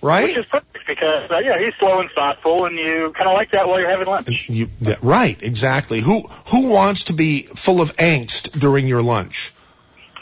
right? 0.00 0.28
Which 0.28 0.36
is 0.36 0.46
perfect 0.46 0.86
because 0.86 1.32
uh, 1.32 1.38
yeah, 1.38 1.58
he's 1.58 1.74
slow 1.80 1.98
and 1.98 2.10
thoughtful, 2.14 2.66
and 2.66 2.76
you 2.76 3.12
kind 3.16 3.28
of 3.28 3.34
like 3.34 3.50
that 3.50 3.66
while 3.66 3.80
you're 3.80 3.90
having 3.90 4.06
lunch. 4.06 4.48
You, 4.48 4.68
that, 4.82 5.02
right, 5.02 5.42
exactly. 5.42 6.00
Who 6.00 6.20
who 6.46 6.68
wants 6.68 7.04
to 7.04 7.12
be 7.12 7.42
full 7.42 7.80
of 7.80 7.96
angst 7.96 8.52
during 8.52 8.86
your 8.86 9.02
lunch? 9.02 9.52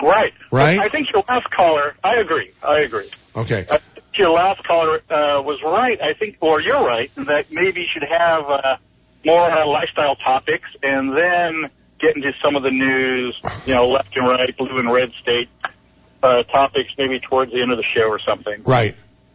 Right. 0.03 0.33
Right? 0.51 0.81
I 0.81 0.89
think 0.89 1.13
your 1.13 1.23
last 1.29 1.51
caller. 1.51 1.97
I 2.03 2.15
agree. 2.15 2.53
I 2.63 2.81
agree. 2.81 3.11
Okay. 3.37 3.67
I 3.71 3.77
think 3.77 4.07
your 4.15 4.31
last 4.31 4.65
caller 4.65 5.03
uh, 5.11 5.43
was 5.43 5.63
right. 5.63 6.01
I 6.01 6.15
think, 6.15 6.39
or 6.41 6.63
you're 6.63 6.83
right, 6.83 7.11
that 7.17 7.53
maybe 7.53 7.83
you 7.83 7.87
should 7.93 8.09
have 8.09 8.49
uh, 8.49 8.77
more 9.25 9.51
uh, 9.51 9.67
lifestyle 9.67 10.17
topics 10.17 10.69
and 10.83 11.17
then 11.17 11.71
get 11.99 12.17
into 12.17 12.33
some 12.43 12.57
of 12.57 12.63
the 12.63 12.71
news, 12.71 13.39
you 13.67 13.75
know, 13.75 13.89
left 13.89 14.17
and 14.17 14.27
right, 14.27 14.57
blue 14.57 14.79
and 14.79 14.91
red 14.91 15.13
state 15.23 15.49
uh, 16.23 16.43
topics 16.45 16.91
maybe 16.99 17.21
towards 17.21 17.53
the 17.53 17.61
end 17.63 17.71
of 17.73 17.79
the 17.79 17.85
show 17.95 18.03
or 18.09 18.19
something. 18.19 18.63
Right. 18.65 18.95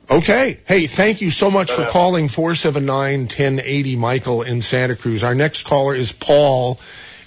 Okay. 0.10 0.60
Hey, 0.68 0.88
thank 0.88 1.22
you 1.22 1.32
so 1.32 1.50
much 1.50 1.72
for 1.72 1.84
Uh, 1.84 1.92
calling 1.92 2.28
479-1080 2.28 3.98
Michael 3.98 4.42
in 4.44 4.62
Santa 4.62 4.96
Cruz. 4.96 5.24
Our 5.24 5.36
next 5.36 5.64
caller 5.64 5.96
is 5.96 6.12
Paul 6.12 6.80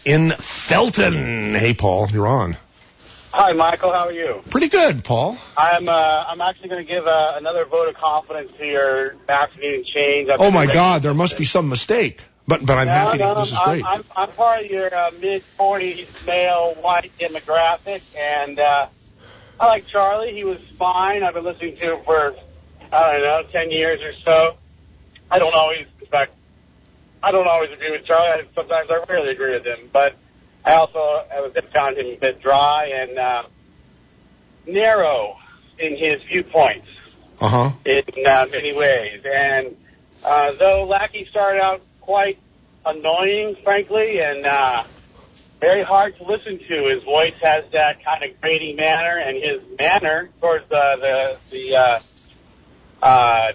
in 0.05 0.31
Felton. 0.31 1.55
Hey, 1.55 1.75
Paul, 1.75 2.09
you're 2.11 2.29
on. 2.29 2.57
Hi, 3.33 3.53
Michael. 3.53 3.93
How 3.93 4.07
are 4.07 4.13
you? 4.13 4.41
Pretty 4.51 4.69
good, 4.69 5.05
Paul. 5.05 5.37
I'm 5.57 5.89
uh, 5.89 5.93
I'm 5.93 6.41
actually 6.41 6.71
going 6.71 6.85
to 6.85 6.91
give 6.93 7.07
uh, 7.07 7.33
another 7.37 7.67
vote 7.67 7.89
of 7.89 7.95
confidence 7.95 8.51
to 8.59 8.65
your 8.65 9.17
vaccinating 9.27 9.85
change. 9.95 10.31
I've 10.31 10.41
Oh 10.41 10.51
my 10.51 10.67
God, 10.67 11.03
there 11.03 11.15
must 11.15 11.37
be 11.37 11.45
some 11.45 11.69
mistake. 11.69 12.23
But 12.49 12.65
but 12.65 12.79
I'm 12.79 12.87
no, 12.87 12.93
happy. 12.93 13.19
no, 13.19 13.35
to, 13.35 13.41
this 13.41 13.53
is 13.53 13.59
I'm, 13.59 13.69
great. 13.69 13.85
I'm, 13.85 14.05
I'm 14.17 14.33
part 14.33 14.65
of 14.65 14.71
your 14.71 14.93
uh, 14.93 15.11
mid 15.21 15.45
40s 15.59 16.27
male 16.27 16.75
white 16.81 17.13
demographic, 17.21 18.01
and 18.19 18.59
uh, 18.59 18.89
I 19.61 19.67
like 19.67 19.87
Charlie. 19.87 20.33
He 20.33 20.45
was 20.45 20.59
fine. 20.79 21.23
I've 21.23 21.35
been 21.35 21.45
listening 21.45 21.77
to 21.77 21.93
him 21.97 22.05
for 22.07 22.35
I 22.91 23.13
don't 23.13 23.23
know 23.23 23.43
10 23.53 23.71
years 23.71 24.01
or 24.01 24.13
so. 24.25 24.57
I 25.31 25.39
don't 25.39 25.55
always, 25.55 25.87
in 26.01 26.07
fact, 26.07 26.33
I 27.23 27.33
don't 27.33 27.47
always 27.47 27.71
agree 27.71 27.91
with 27.91 28.07
Charlie. 28.07 28.43
I, 28.43 28.55
sometimes 28.55 28.89
I 28.91 29.05
rarely 29.13 29.31
agree 29.33 29.53
with 29.53 29.67
him, 29.67 29.91
but 29.93 30.17
I 30.65 30.73
also 30.73 30.99
I 30.99 31.41
was 31.41 31.53
found 31.75 31.99
him 31.99 32.07
a 32.07 32.17
bit 32.17 32.41
dry 32.41 32.93
and 32.95 33.19
uh, 33.19 33.43
narrow 34.67 35.37
in 35.79 35.99
his 35.99 36.23
viewpoints 36.33 36.89
Uh 37.43 37.49
huh. 37.49 37.71
in 37.85 38.27
uh, 38.27 38.47
many 38.51 38.75
ways. 38.75 39.23
And 39.31 39.77
uh, 40.25 40.53
though 40.59 40.85
Lackey 40.85 41.27
started 41.31 41.61
out 41.61 41.83
quite 42.09 42.39
annoying, 42.87 43.55
frankly, 43.63 44.19
and 44.19 44.47
uh, 44.47 44.83
very 45.61 45.85
hard 45.85 46.17
to 46.17 46.25
listen 46.25 46.59
to, 46.59 46.95
his 46.95 47.05
voice 47.05 47.35
has 47.43 47.65
that 47.73 48.03
kind 48.03 48.25
of 48.25 48.41
grating 48.41 48.77
manner, 48.77 49.19
and 49.19 49.37
his 49.37 49.79
manner 49.79 50.31
towards 50.41 50.65
uh, 50.73 50.97
the 50.97 51.37
the 51.51 51.77
uh, 51.77 52.01
uh, 53.03 53.53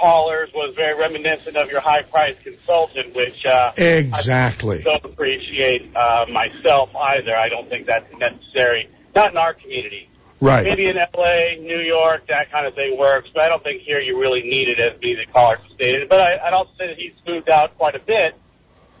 callers 0.00 0.50
was 0.54 0.72
very 0.76 0.96
reminiscent 0.96 1.56
of 1.56 1.68
your 1.68 1.80
high-priced 1.80 2.44
consultant, 2.44 3.12
which 3.16 3.44
uh, 3.44 3.72
Exactly. 3.76 4.78
I 4.78 4.82
don't 4.82 5.04
appreciate 5.04 5.90
uh, 5.96 6.26
myself 6.30 6.90
either. 6.94 7.34
I 7.34 7.48
don't 7.48 7.68
think 7.68 7.88
that's 7.88 8.06
necessary. 8.20 8.88
Not 9.16 9.32
in 9.32 9.36
our 9.36 9.54
community. 9.54 10.08
Right. 10.40 10.64
Maybe 10.64 10.86
in 10.86 10.98
L.A., 10.98 11.58
New 11.60 11.78
York, 11.78 12.26
that 12.28 12.50
kind 12.52 12.66
of 12.66 12.74
thing 12.74 12.98
works, 12.98 13.28
but 13.32 13.42
I 13.42 13.48
don't 13.48 13.62
think 13.62 13.82
here 13.82 14.00
you 14.00 14.20
really 14.20 14.42
need 14.42 14.68
it 14.68 14.78
as 14.78 15.00
the 15.00 15.16
caller 15.32 15.58
stated. 15.74 16.08
But 16.08 16.20
I, 16.20 16.46
I'd 16.46 16.52
also 16.52 16.72
say 16.78 16.88
that 16.88 16.96
he's 16.96 17.14
moved 17.26 17.48
out 17.48 17.76
quite 17.78 17.94
a 17.94 18.00
bit. 18.00 18.34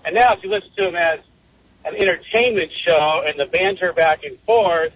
And 0.04 0.14
now 0.14 0.34
if 0.34 0.42
you 0.42 0.50
listen 0.50 0.70
to 0.76 0.88
him 0.88 0.96
as 0.96 1.20
an 1.84 1.94
entertainment 1.94 2.72
show 2.86 3.22
and 3.26 3.38
the 3.38 3.46
banter 3.46 3.92
back 3.92 4.20
and 4.24 4.38
forth, 4.46 4.92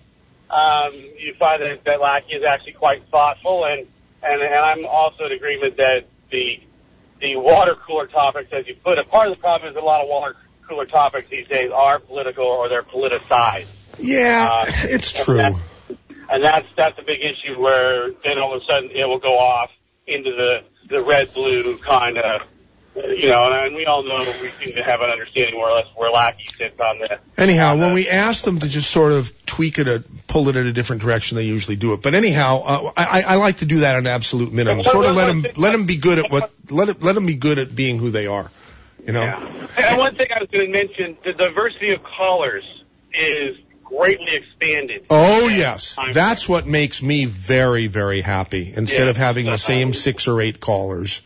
um, 0.50 0.92
you 0.94 1.34
find 1.38 1.62
that, 1.62 1.84
that 1.84 2.00
Lackey 2.00 2.32
is 2.34 2.44
actually 2.44 2.72
quite 2.72 3.06
thoughtful 3.10 3.64
and, 3.64 3.86
and, 4.22 4.42
and 4.42 4.54
I'm 4.54 4.86
also 4.86 5.24
in 5.26 5.32
agreement 5.32 5.76
that 5.76 6.06
the, 6.30 6.60
the 7.20 7.36
water 7.36 7.74
cooler 7.86 8.06
topics, 8.06 8.50
as 8.52 8.66
you 8.66 8.74
put 8.82 8.98
it, 8.98 9.08
part 9.08 9.28
of 9.28 9.36
the 9.36 9.40
problem 9.40 9.70
is 9.70 9.76
a 9.76 9.80
lot 9.80 10.02
of 10.02 10.08
water 10.08 10.36
cooler 10.68 10.86
topics 10.86 11.28
these 11.30 11.46
days 11.48 11.70
are 11.72 11.98
political 11.98 12.44
or 12.44 12.68
they're 12.68 12.82
politicized. 12.82 13.66
Yeah, 13.98 14.48
Uh, 14.50 14.64
it's 14.84 15.12
true. 15.12 15.54
And 16.30 16.44
that's 16.44 16.66
that's 16.76 16.98
a 16.98 17.02
big 17.02 17.20
issue 17.20 17.60
where 17.60 18.10
then 18.24 18.38
all 18.38 18.54
of 18.54 18.62
a 18.62 18.64
sudden 18.64 18.90
it 18.90 19.06
will 19.06 19.18
go 19.18 19.36
off 19.36 19.70
into 20.06 20.30
the 20.30 20.58
the 20.88 21.02
red 21.02 21.32
blue 21.34 21.76
kind 21.78 22.18
of 22.18 22.42
you 22.94 23.28
know, 23.28 23.46
and, 23.46 23.66
and 23.66 23.76
we 23.76 23.86
all 23.86 24.02
know 24.02 24.18
we 24.42 24.48
seem 24.50 24.74
to 24.74 24.82
have 24.82 25.00
an 25.00 25.10
understanding 25.10 25.54
more 25.54 25.70
or 25.70 25.76
less 25.76 25.86
where 25.94 26.10
Lackey 26.10 26.44
sits 26.46 26.80
on 26.80 26.98
the 26.98 27.18
Anyhow, 27.40 27.76
when 27.76 27.94
we 27.94 28.08
ask 28.08 28.44
them 28.44 28.58
to 28.58 28.68
just 28.68 28.90
sort 28.90 29.12
of 29.12 29.30
tweak 29.46 29.78
it, 29.78 29.86
a, 29.86 30.02
pull 30.26 30.48
it 30.48 30.56
in 30.56 30.66
a 30.66 30.72
different 30.72 31.02
direction, 31.02 31.36
they 31.36 31.44
usually 31.44 31.76
do 31.76 31.92
it. 31.92 32.02
But 32.02 32.14
anyhow, 32.14 32.62
uh, 32.64 32.92
I, 32.96 33.22
I 33.22 33.34
like 33.36 33.58
to 33.58 33.66
do 33.66 33.78
that 33.80 33.96
at 33.96 34.06
absolute 34.06 34.52
minimum. 34.52 34.82
Sort 34.82 35.06
of 35.06 35.14
let 35.14 35.26
them 35.26 35.44
let 35.56 35.70
them 35.70 35.86
be 35.86 35.96
good 35.96 36.18
at 36.18 36.30
what 36.30 36.50
let 36.68 36.88
it, 36.88 37.02
let 37.02 37.14
them 37.14 37.26
be 37.26 37.36
good 37.36 37.58
at 37.58 37.74
being 37.74 37.98
who 37.98 38.10
they 38.10 38.26
are. 38.26 38.50
You 39.06 39.12
know. 39.12 39.22
And 39.78 39.98
one 39.98 40.16
thing 40.16 40.26
I 40.34 40.40
was 40.40 40.50
going 40.50 40.66
to 40.66 40.72
mention, 40.72 41.16
the 41.24 41.32
diversity 41.32 41.94
of 41.94 42.02
callers 42.02 42.64
is 43.14 43.56
greatly 43.96 44.36
expanded. 44.36 45.06
Oh 45.10 45.48
yes, 45.48 45.96
that's 46.12 46.48
what 46.48 46.66
makes 46.66 47.02
me 47.02 47.26
very 47.26 47.86
very 47.88 48.20
happy. 48.20 48.72
Instead 48.74 49.04
Yeah. 49.04 49.10
of 49.10 49.16
having 49.16 49.46
the 49.46 49.58
same 49.58 49.92
six 49.92 50.28
or 50.28 50.40
eight 50.40 50.60
callers. 50.60 51.20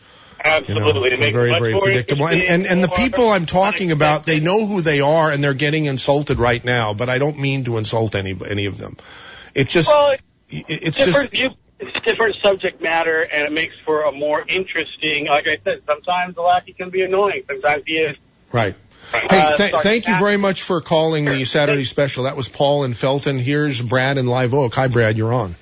You 0.45 0.75
know, 0.75 0.89
Absolutely. 0.89 1.31
Very, 1.31 1.49
very 1.57 1.73
predictable. 1.79 2.27
And, 2.27 2.39
and, 2.39 2.67
and 2.67 2.83
the 2.83 2.87
people 2.89 3.29
I'm 3.29 3.47
talking 3.47 3.91
about, 3.91 4.25
they 4.25 4.39
know 4.39 4.67
who 4.67 4.81
they 4.81 5.01
are 5.01 5.31
and 5.31 5.43
they're 5.43 5.55
getting 5.55 5.85
insulted 5.85 6.37
right 6.37 6.63
now, 6.63 6.93
but 6.93 7.09
I 7.09 7.17
don't 7.17 7.39
mean 7.39 7.63
to 7.63 7.77
insult 7.79 8.13
any, 8.13 8.37
any 8.47 8.67
of 8.67 8.77
them. 8.77 8.95
It 9.55 9.69
just, 9.69 9.87
Well, 9.87 10.11
it, 10.11 10.21
it's 10.69 10.97
different 10.97 11.31
just, 11.31 11.31
view, 11.31 11.49
it's 11.79 12.05
different 12.05 12.35
subject 12.43 12.79
matter, 12.79 13.23
and 13.23 13.47
it 13.47 13.53
makes 13.53 13.75
for 13.79 14.03
a 14.03 14.11
more 14.11 14.43
interesting. 14.47 15.25
Like 15.25 15.47
I 15.47 15.57
said, 15.57 15.81
sometimes 15.83 16.35
the 16.35 16.43
lackey 16.43 16.73
can 16.73 16.91
be 16.91 17.01
annoying. 17.01 17.41
Sometimes 17.47 17.83
he 17.87 17.93
is. 17.97 18.15
right. 18.53 18.75
Uh, 19.13 19.19
Hey, 19.29 19.57
th- 19.57 19.71
sorry, 19.71 19.83
thank 19.83 20.07
you 20.07 20.17
very 20.19 20.37
much 20.37 20.63
for 20.63 20.81
calling 20.81 21.25
the 21.25 21.45
Saturday 21.45 21.83
special. 21.85 22.23
That 22.23 22.35
was 22.35 22.47
Paul 22.47 22.83
and 22.83 22.95
Felton. 22.95 23.39
Here's 23.39 23.81
Brad 23.81 24.17
in 24.17 24.27
Live 24.27 24.53
Oak. 24.53 24.73
Hi, 24.75 24.87
Brad. 24.87 25.17
You're 25.17 25.33
on. 25.33 25.55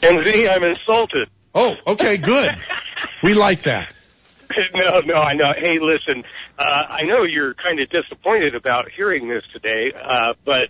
MZ, 0.00 0.50
I'm 0.50 0.64
insulted. 0.64 1.28
Oh, 1.54 1.76
okay, 1.86 2.16
good. 2.16 2.54
we 3.22 3.34
like 3.34 3.62
that. 3.62 3.94
no, 4.74 5.00
no, 5.00 5.14
I 5.14 5.34
know. 5.34 5.52
Hey, 5.56 5.78
listen, 5.80 6.24
uh, 6.58 6.62
I 6.88 7.02
know 7.04 7.24
you're 7.24 7.54
kind 7.54 7.80
of 7.80 7.88
disappointed 7.90 8.54
about 8.54 8.90
hearing 8.90 9.28
this 9.28 9.42
today, 9.52 9.92
uh, 9.92 10.34
but 10.44 10.68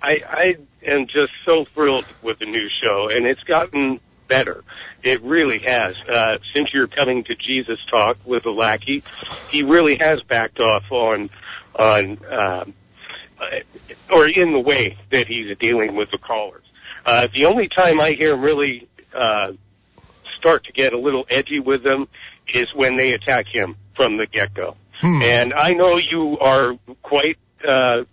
I, 0.00 0.20
I 0.28 0.56
am 0.84 1.06
just 1.06 1.32
so 1.44 1.64
thrilled 1.64 2.06
with 2.22 2.38
the 2.38 2.46
new 2.46 2.68
show, 2.82 3.08
and 3.10 3.26
it's 3.26 3.42
gotten 3.44 4.00
better. 4.28 4.62
It 5.06 5.22
really 5.22 5.58
has. 5.60 5.96
Uh, 6.06 6.38
since 6.54 6.74
you're 6.74 6.88
coming 6.88 7.24
to 7.24 7.34
Jesus 7.36 7.84
Talk 7.86 8.18
with 8.24 8.42
the 8.42 8.50
lackey, 8.50 9.02
he 9.50 9.62
really 9.62 9.96
has 9.96 10.20
backed 10.22 10.58
off 10.60 10.84
on, 10.90 11.30
on, 11.76 12.18
um, 12.28 12.74
uh, 13.40 14.12
or 14.12 14.28
in 14.28 14.52
the 14.52 14.60
way 14.60 14.98
that 15.10 15.28
he's 15.28 15.56
dealing 15.58 15.94
with 15.94 16.10
the 16.10 16.18
callers. 16.18 16.64
Uh, 17.04 17.28
the 17.32 17.46
only 17.46 17.68
time 17.68 18.00
I 18.00 18.12
hear 18.12 18.34
him 18.34 18.42
really, 18.42 18.88
uh, 19.14 19.52
start 20.38 20.64
to 20.64 20.72
get 20.72 20.92
a 20.92 20.98
little 20.98 21.24
edgy 21.30 21.60
with 21.60 21.82
them 21.82 22.08
is 22.48 22.66
when 22.74 22.96
they 22.96 23.12
attack 23.12 23.46
him 23.46 23.76
from 23.94 24.16
the 24.16 24.26
get-go. 24.26 24.76
And 25.22 25.52
I 25.54 25.72
know 25.74 25.98
you 25.98 26.38
are 26.38 26.78
quite 27.02 27.38
uh, 27.66 28.04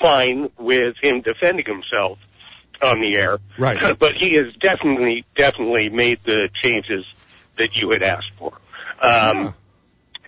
fine 0.00 0.50
with 0.58 0.96
him 1.02 1.22
defending 1.22 1.66
himself 1.66 2.18
on 2.82 3.00
the 3.00 3.16
air, 3.16 3.38
Right. 3.58 3.98
but 3.98 4.14
he 4.16 4.34
has 4.34 4.52
definitely, 4.60 5.24
definitely 5.34 5.88
made 5.88 6.20
the 6.24 6.48
changes 6.62 7.06
that 7.58 7.76
you 7.76 7.90
had 7.90 8.02
asked 8.02 8.30
for. 8.38 8.52
Um, 9.00 9.54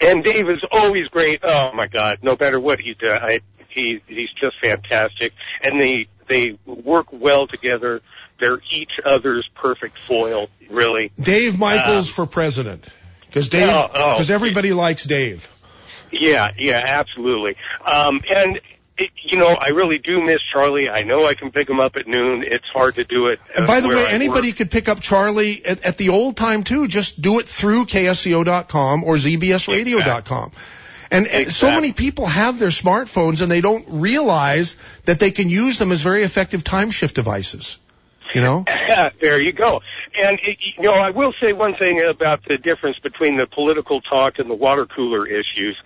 And 0.01 0.23
Dave 0.23 0.49
is 0.49 0.63
always 0.71 1.09
great. 1.09 1.41
Oh 1.43 1.71
my 1.75 1.87
God! 1.89 2.19
No 2.23 2.37
matter 2.39 2.61
what 2.61 2.81
he 2.81 2.95
does, 2.95 3.21
I, 3.23 3.41
he 3.69 4.01
he's 4.07 4.31
just 4.41 4.57
fantastic. 4.63 5.33
And 5.63 5.81
they 5.81 6.07
they 6.29 6.57
work 6.67 7.07
well 7.13 7.47
together. 7.49 8.01
They're 8.39 8.61
each 8.73 8.93
other's 9.05 9.49
perfect 9.57 9.99
foil, 10.07 10.49
really. 10.71 11.11
Dave 11.21 11.59
Michaels 11.59 12.09
for 12.09 12.27
president. 12.27 12.87
Because 13.27 13.49
Dave, 13.49 13.69
Oh, 13.69 13.91
oh. 13.93 14.13
because 14.13 14.31
everybody 14.31 14.73
likes 14.73 15.05
Dave. 15.05 15.51
Yeah, 16.13 16.51
yeah, 16.57 16.81
absolutely. 16.87 17.57
Um, 17.85 18.21
and 18.31 18.61
it, 18.99 19.11
you 19.23 19.39
know, 19.39 19.49
I 19.49 19.69
really 19.69 19.99
do 19.99 20.21
miss 20.23 20.41
Charlie. 20.53 20.91
I 20.91 21.03
know 21.03 21.27
I 21.27 21.35
can 21.35 21.51
pick 21.51 21.69
him 21.69 21.81
up 21.81 21.97
at 21.97 22.07
noon. 22.07 22.43
It's 22.43 22.69
hard 22.69 22.97
to 22.97 23.05
do 23.05 23.29
it. 23.29 23.41
And 23.55 23.65
uh, 23.65 23.67
by 23.67 23.81
the 23.81 23.89
way, 23.89 24.05
I 24.05 24.11
anybody 24.11 24.49
work. 24.49 24.57
could 24.57 24.71
pick 24.71 24.89
up 24.89 25.01
Charlie 25.01 25.65
at, 25.65 25.85
at 25.85 25.99
the 25.99 26.11
old 26.11 26.37
time 26.37 26.65
too. 26.65 26.89
Just 26.89 27.21
do 27.21 27.39
it 27.39 27.49
through 27.49 27.87
KSCO.com 27.87 29.05
or 29.05 29.17
ZBSRadio.com. 29.17 30.53
And, 31.11 31.27
and 31.27 31.51
so 31.51 31.71
many 31.71 31.93
people 31.93 32.27
have 32.27 32.59
their 32.59 32.69
smartphones 32.69 33.41
and 33.41 33.51
they 33.51 33.63
don't 33.63 33.85
realize 33.89 34.77
that 35.07 35.19
they 35.19 35.31
can 35.31 35.49
use 35.49 35.79
them 35.79 35.91
as 35.91 36.03
very 36.03 36.23
effective 36.23 36.63
time 36.63 36.91
shift 36.91 37.15
devices. 37.15 37.79
You 38.35 38.41
know? 38.43 38.65
there 39.21 39.41
you 39.43 39.53
go. 39.53 39.81
And 40.15 40.39
you 40.43 40.83
know, 40.83 40.93
I 40.93 41.11
will 41.11 41.33
say 41.43 41.53
one 41.53 41.75
thing 41.77 42.03
about 42.03 42.45
the 42.45 42.59
difference 42.59 42.99
between 42.99 43.37
the 43.37 43.47
political 43.47 44.01
talk 44.01 44.39
and 44.39 44.51
the 44.51 44.55
water 44.55 44.87
cooler 44.87 45.27
issues. 45.27 45.77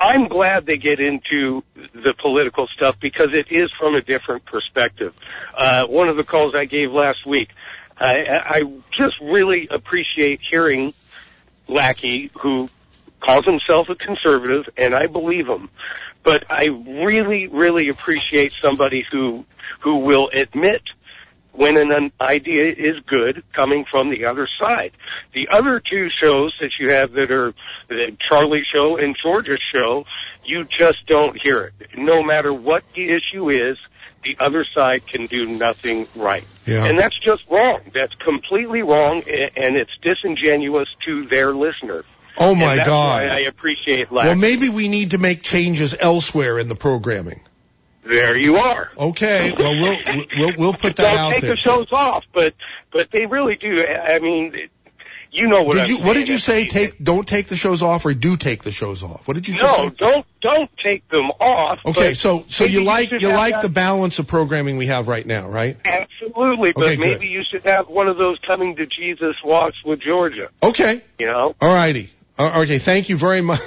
I'm 0.00 0.28
glad 0.28 0.66
they 0.66 0.78
get 0.78 1.00
into 1.00 1.62
the 1.74 2.14
political 2.20 2.66
stuff 2.68 2.96
because 3.00 3.28
it 3.32 3.46
is 3.50 3.70
from 3.78 3.94
a 3.94 4.00
different 4.00 4.44
perspective. 4.44 5.14
Uh, 5.54 5.86
one 5.86 6.08
of 6.08 6.16
the 6.16 6.24
calls 6.24 6.54
I 6.56 6.64
gave 6.64 6.90
last 6.90 7.26
week, 7.26 7.50
I, 7.98 8.24
I 8.28 8.60
just 8.98 9.14
really 9.22 9.68
appreciate 9.70 10.40
hearing 10.48 10.94
Lackey, 11.68 12.30
who 12.40 12.68
calls 13.20 13.44
himself 13.44 13.88
a 13.88 13.94
conservative, 13.94 14.68
and 14.76 14.94
I 14.94 15.06
believe 15.06 15.46
him. 15.46 15.70
But 16.22 16.44
I 16.48 16.66
really, 16.66 17.46
really 17.48 17.88
appreciate 17.88 18.52
somebody 18.52 19.04
who 19.10 19.44
who 19.80 19.98
will 19.98 20.30
admit 20.32 20.80
when 21.54 21.76
an, 21.76 22.12
idea 22.20 22.72
is 22.72 22.98
good 23.06 23.44
coming 23.52 23.84
from 23.90 24.10
the 24.10 24.26
other 24.26 24.48
side. 24.60 24.92
The 25.32 25.48
other 25.48 25.80
two 25.80 26.08
shows 26.10 26.54
that 26.60 26.72
you 26.78 26.90
have 26.90 27.12
that 27.12 27.30
are 27.30 27.54
the 27.88 28.16
Charlie 28.18 28.64
show 28.72 28.96
and 28.96 29.16
Georgia's 29.20 29.62
show, 29.74 30.04
you 30.44 30.64
just 30.64 31.06
don't 31.06 31.38
hear 31.40 31.64
it. 31.64 31.90
No 31.96 32.22
matter 32.22 32.52
what 32.52 32.82
the 32.94 33.08
issue 33.08 33.50
is, 33.50 33.78
the 34.24 34.36
other 34.40 34.64
side 34.74 35.06
can 35.06 35.26
do 35.26 35.46
nothing 35.46 36.06
right. 36.16 36.44
Yeah. 36.66 36.86
And 36.86 36.98
that's 36.98 37.18
just 37.18 37.48
wrong. 37.50 37.80
That's 37.92 38.14
completely 38.14 38.82
wrong 38.82 39.22
and 39.26 39.76
it's 39.76 39.92
disingenuous 40.02 40.88
to 41.06 41.26
their 41.26 41.54
listeners. 41.54 42.06
Oh 42.36 42.54
my 42.54 42.76
God. 42.76 43.28
I 43.28 43.40
appreciate 43.40 44.10
Lack. 44.10 44.26
Well, 44.26 44.36
maybe 44.36 44.68
we 44.68 44.88
need 44.88 45.10
to 45.10 45.18
make 45.18 45.42
changes 45.42 45.94
elsewhere 45.98 46.58
in 46.58 46.68
the 46.68 46.74
programming. 46.74 47.40
There 48.04 48.36
you 48.36 48.56
are. 48.56 48.90
Okay. 48.98 49.52
Well, 49.58 49.76
we'll 49.78 50.24
we'll 50.38 50.52
we'll 50.58 50.72
put 50.74 50.96
that 50.96 51.10
Don't 51.14 51.18
out 51.18 51.30
take 51.32 51.42
there. 51.42 51.50
the 51.52 51.56
shows 51.56 51.88
off, 51.92 52.24
but 52.32 52.54
but 52.92 53.10
they 53.10 53.26
really 53.26 53.56
do. 53.56 53.84
I 53.86 54.18
mean, 54.18 54.54
you 55.32 55.48
know 55.48 55.62
what 55.62 55.74
Did 55.76 55.88
you 55.88 55.98
what 55.98 56.14
did 56.14 56.28
you 56.28 56.38
say? 56.38 56.66
Take 56.68 57.02
don't 57.02 57.26
take 57.26 57.48
the 57.48 57.56
shows 57.56 57.82
off 57.82 58.04
or 58.06 58.14
do 58.14 58.36
take 58.36 58.62
the 58.62 58.70
shows 58.70 59.02
off? 59.02 59.26
What 59.26 59.34
did 59.34 59.48
you 59.48 59.54
just 59.54 59.64
No, 59.78 59.88
say? 59.88 59.94
don't 59.98 60.26
don't 60.40 60.70
take 60.82 61.08
them 61.08 61.30
off. 61.40 61.80
Okay, 61.86 62.14
so 62.14 62.44
so 62.48 62.64
you 62.64 62.84
like 62.84 63.08
should 63.08 63.22
you 63.22 63.28
like 63.28 63.54
that- 63.54 63.62
the 63.62 63.68
balance 63.68 64.18
of 64.18 64.26
programming 64.28 64.76
we 64.76 64.86
have 64.86 65.08
right 65.08 65.26
now, 65.26 65.48
right? 65.48 65.76
absolutely, 65.84 66.72
but 66.72 66.84
Okay, 66.84 66.96
good. 66.96 67.00
maybe 67.00 67.26
you 67.26 67.42
should 67.42 67.62
have 67.64 67.88
one 67.88 68.06
of 68.08 68.16
those 68.16 68.38
coming 68.46 68.76
to 68.76 68.86
Jesus 68.86 69.34
walks 69.42 69.82
with 69.84 70.00
Georgia. 70.00 70.48
Okay. 70.62 71.00
You 71.18 71.26
know, 71.26 71.54
All 71.60 71.74
righty. 71.74 72.10
Uh, 72.38 72.60
Okay. 72.62 72.78
Thank 72.78 73.08
you 73.08 73.16
very 73.16 73.40
much. 73.50 73.60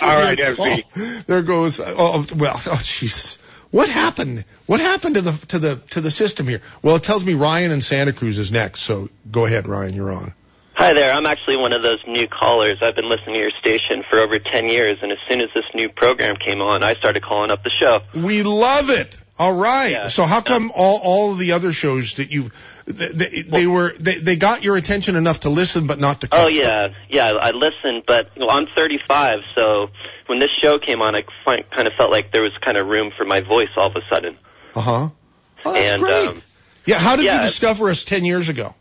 All 0.00 0.08
right, 0.08 0.38
FB. 0.38 1.26
There 1.26 1.42
goes. 1.42 1.80
Oh, 1.80 2.24
well. 2.36 2.54
Oh, 2.66 2.80
jeez. 2.82 3.38
What 3.72 3.88
happened? 3.88 4.44
What 4.66 4.80
happened 4.80 5.16
to 5.16 5.22
the 5.22 5.32
to 5.48 5.58
the 5.58 5.76
to 5.90 6.02
the 6.02 6.10
system 6.10 6.46
here? 6.46 6.60
Well, 6.82 6.96
it 6.96 7.02
tells 7.02 7.24
me 7.24 7.34
Ryan 7.34 7.72
in 7.72 7.80
Santa 7.80 8.12
Cruz 8.12 8.38
is 8.38 8.52
next. 8.52 8.82
So 8.82 9.08
go 9.30 9.46
ahead, 9.46 9.66
Ryan. 9.66 9.94
You're 9.94 10.12
on. 10.12 10.34
Hi 10.74 10.92
there. 10.92 11.12
I'm 11.12 11.24
actually 11.26 11.56
one 11.56 11.72
of 11.72 11.82
those 11.82 11.98
new 12.06 12.28
callers. 12.28 12.78
I've 12.82 12.94
been 12.94 13.08
listening 13.08 13.34
to 13.34 13.40
your 13.40 13.50
station 13.60 14.04
for 14.10 14.18
over 14.18 14.38
10 14.38 14.68
years, 14.68 14.98
and 15.02 15.10
as 15.10 15.18
soon 15.28 15.40
as 15.40 15.48
this 15.54 15.64
new 15.74 15.88
program 15.88 16.36
came 16.36 16.60
on, 16.60 16.82
I 16.82 16.94
started 16.94 17.22
calling 17.22 17.50
up 17.50 17.62
the 17.62 17.70
show. 17.70 18.00
We 18.14 18.42
love 18.42 18.90
it. 18.90 19.18
All 19.38 19.54
right. 19.54 20.10
So 20.10 20.24
how 20.24 20.42
come 20.42 20.70
all 20.74 21.00
all 21.02 21.32
of 21.32 21.38
the 21.38 21.52
other 21.52 21.72
shows 21.72 22.14
that 22.16 22.30
you 22.30 22.50
they, 22.84 23.08
they, 23.08 23.42
they 23.42 23.66
were 23.66 23.94
they, 23.98 24.18
they 24.18 24.36
got 24.36 24.62
your 24.62 24.76
attention 24.76 25.16
enough 25.16 25.40
to 25.40 25.48
listen 25.48 25.86
but 25.86 25.98
not 25.98 26.20
to 26.20 26.28
call? 26.28 26.44
Oh, 26.44 26.48
yeah. 26.48 26.88
Yeah, 27.08 27.32
I 27.32 27.52
listened, 27.52 28.04
but 28.06 28.30
well, 28.36 28.50
I'm 28.50 28.66
35, 28.66 29.38
so 29.56 29.88
when 30.32 30.38
this 30.38 30.50
show 30.62 30.78
came 30.78 31.02
on, 31.02 31.14
I 31.14 31.24
find, 31.44 31.62
kind 31.70 31.86
of 31.86 31.92
felt 31.92 32.10
like 32.10 32.32
there 32.32 32.42
was 32.42 32.52
kind 32.64 32.78
of 32.78 32.86
room 32.86 33.12
for 33.18 33.26
my 33.26 33.42
voice 33.42 33.68
all 33.76 33.88
of 33.88 33.96
a 33.96 34.00
sudden. 34.10 34.38
Uh 34.74 34.80
huh. 34.80 35.08
Oh, 35.62 35.72
that's 35.74 35.92
and, 35.92 36.02
great. 36.02 36.28
Um, 36.28 36.42
Yeah. 36.86 36.98
How 36.98 37.16
did 37.16 37.26
yeah, 37.26 37.42
you 37.42 37.48
discover 37.48 37.90
us 37.90 38.04
ten 38.04 38.24
years 38.24 38.48
ago? 38.48 38.74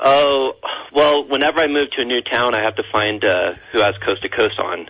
Oh, 0.00 0.52
well, 0.94 1.28
whenever 1.28 1.60
I 1.60 1.66
move 1.66 1.90
to 1.96 2.00
a 2.00 2.04
new 2.06 2.22
town, 2.22 2.54
I 2.54 2.62
have 2.62 2.76
to 2.76 2.82
find 2.90 3.22
uh, 3.22 3.56
who 3.72 3.80
has 3.80 3.98
Coast 3.98 4.22
to 4.22 4.30
Coast 4.30 4.58
on. 4.58 4.88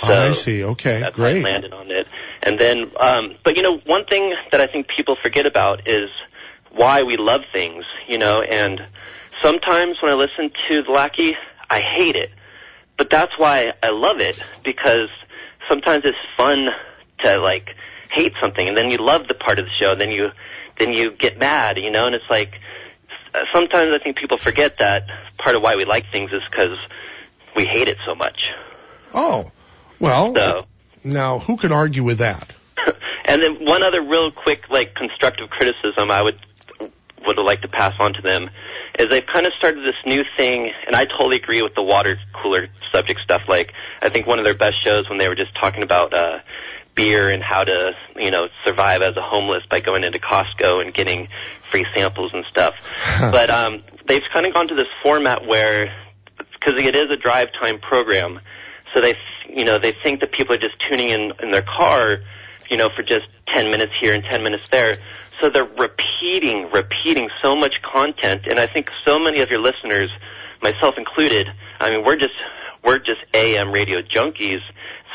So 0.00 0.08
oh, 0.08 0.28
I 0.28 0.32
see. 0.32 0.62
Okay. 0.62 1.00
that's 1.00 1.16
Great. 1.16 1.40
how 1.40 1.48
I 1.48 1.52
landed 1.52 1.72
on 1.72 1.90
it. 1.90 2.06
And 2.42 2.60
then, 2.60 2.90
um, 3.00 3.36
but 3.42 3.56
you 3.56 3.62
know, 3.62 3.78
one 3.86 4.04
thing 4.04 4.34
that 4.52 4.60
I 4.60 4.66
think 4.66 4.88
people 4.94 5.16
forget 5.22 5.46
about 5.46 5.88
is 5.88 6.10
why 6.70 7.04
we 7.04 7.16
love 7.16 7.40
things, 7.50 7.86
you 8.08 8.18
know, 8.18 8.42
and 8.42 8.86
sometimes 9.42 9.96
when 10.02 10.12
I 10.12 10.16
listen 10.16 10.50
to 10.68 10.82
The 10.82 10.92
Lackey, 10.92 11.34
I 11.70 11.80
hate 11.96 12.16
it. 12.16 12.28
But 12.98 13.08
that's 13.08 13.32
why 13.38 13.68
I 13.82 13.88
love 13.92 14.20
it, 14.20 14.38
because 14.62 15.08
sometimes 15.70 16.04
it's 16.04 16.18
fun 16.36 16.66
to, 17.20 17.38
like, 17.38 17.68
hate 18.10 18.34
something, 18.42 18.66
and 18.66 18.76
then 18.76 18.90
you 18.90 18.98
love 18.98 19.26
the 19.28 19.34
part 19.34 19.58
of 19.58 19.64
the 19.64 19.70
show, 19.78 19.92
and 19.92 20.00
then 20.00 20.10
you, 20.10 20.28
then 20.78 20.92
you 20.92 21.12
get 21.12 21.38
mad, 21.38 21.78
you 21.78 21.90
know, 21.90 22.06
and 22.06 22.14
it's 22.14 22.28
like, 22.28 22.52
sometimes 23.52 23.92
I 23.94 23.98
think 24.02 24.16
people 24.16 24.38
forget 24.38 24.78
that 24.80 25.04
part 25.38 25.54
of 25.54 25.62
why 25.62 25.76
we 25.76 25.84
like 25.84 26.10
things 26.10 26.30
is 26.32 26.42
because 26.50 26.76
we 27.56 27.66
hate 27.66 27.88
it 27.88 27.98
so 28.06 28.14
much. 28.14 28.42
Oh, 29.14 29.50
well. 29.98 30.34
So, 30.34 30.62
Now, 31.04 31.38
who 31.38 31.56
can 31.56 31.72
argue 31.72 32.04
with 32.04 32.18
that? 32.18 32.52
And 33.22 33.40
then 33.40 33.64
one 33.64 33.84
other 33.84 34.02
real 34.02 34.32
quick, 34.32 34.62
like 34.70 34.96
constructive 34.96 35.50
criticism 35.50 36.10
I 36.10 36.20
would 36.20 36.40
would 37.24 37.38
like 37.38 37.60
to 37.60 37.68
pass 37.68 37.92
on 38.00 38.14
to 38.14 38.22
them 38.22 38.50
is 39.00 39.08
they've 39.08 39.26
kind 39.26 39.46
of 39.46 39.52
started 39.58 39.84
this 39.84 39.96
new 40.04 40.22
thing, 40.36 40.70
and 40.86 40.94
I 40.94 41.06
totally 41.06 41.36
agree 41.36 41.62
with 41.62 41.74
the 41.74 41.82
water 41.82 42.18
cooler 42.32 42.68
subject 42.92 43.20
stuff. 43.20 43.48
Like 43.48 43.72
I 44.02 44.08
think 44.10 44.26
one 44.26 44.38
of 44.38 44.44
their 44.44 44.54
best 44.54 44.84
shows 44.84 45.08
when 45.08 45.18
they 45.18 45.28
were 45.28 45.34
just 45.34 45.54
talking 45.60 45.82
about 45.82 46.12
uh, 46.12 46.38
beer 46.94 47.30
and 47.30 47.42
how 47.42 47.64
to 47.64 47.92
you 48.16 48.30
know 48.30 48.48
survive 48.64 49.02
as 49.02 49.16
a 49.16 49.22
homeless 49.22 49.62
by 49.70 49.80
going 49.80 50.04
into 50.04 50.18
Costco 50.18 50.82
and 50.82 50.92
getting 50.92 51.28
free 51.70 51.86
samples 51.94 52.32
and 52.34 52.44
stuff. 52.50 52.74
but 53.20 53.50
um, 53.50 53.82
they've 54.06 54.22
kind 54.32 54.46
of 54.46 54.54
gone 54.54 54.68
to 54.68 54.74
this 54.74 54.88
format 55.02 55.46
where 55.46 55.92
because 56.36 56.80
it 56.80 56.94
is 56.94 57.10
a 57.10 57.16
drive 57.16 57.48
time 57.60 57.78
program, 57.80 58.40
so 58.92 59.00
they 59.00 59.14
you 59.48 59.64
know 59.64 59.78
they 59.78 59.94
think 60.02 60.20
that 60.20 60.32
people 60.32 60.54
are 60.54 60.58
just 60.58 60.74
tuning 60.88 61.08
in 61.08 61.32
in 61.42 61.50
their 61.50 61.62
car, 61.62 62.18
you 62.68 62.76
know, 62.76 62.90
for 62.90 63.02
just 63.02 63.26
10 63.48 63.70
minutes 63.70 63.92
here 64.00 64.14
and 64.14 64.24
10 64.24 64.42
minutes 64.42 64.68
there. 64.68 64.98
So 65.40 65.50
they're 65.50 65.64
repeating, 65.64 66.70
repeating 66.72 67.28
so 67.42 67.56
much 67.56 67.76
content, 67.82 68.42
and 68.48 68.58
I 68.58 68.66
think 68.66 68.88
so 69.06 69.18
many 69.18 69.40
of 69.40 69.50
your 69.50 69.60
listeners, 69.60 70.10
myself 70.62 70.96
included, 70.98 71.48
I 71.78 71.90
mean, 71.90 72.04
we're 72.04 72.16
just 72.16 72.34
we're 72.84 72.98
just 72.98 73.20
AM 73.34 73.72
radio 73.72 74.00
junkies. 74.00 74.60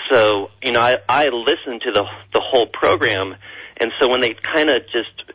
So 0.09 0.49
you 0.63 0.71
know, 0.71 0.81
I 0.81 0.97
I 1.07 1.27
listen 1.27 1.79
to 1.81 1.91
the 1.91 2.05
the 2.33 2.41
whole 2.41 2.67
program, 2.67 3.35
and 3.77 3.91
so 3.99 4.07
when 4.07 4.21
they 4.21 4.35
kind 4.53 4.69
of 4.69 4.83
just 4.91 5.25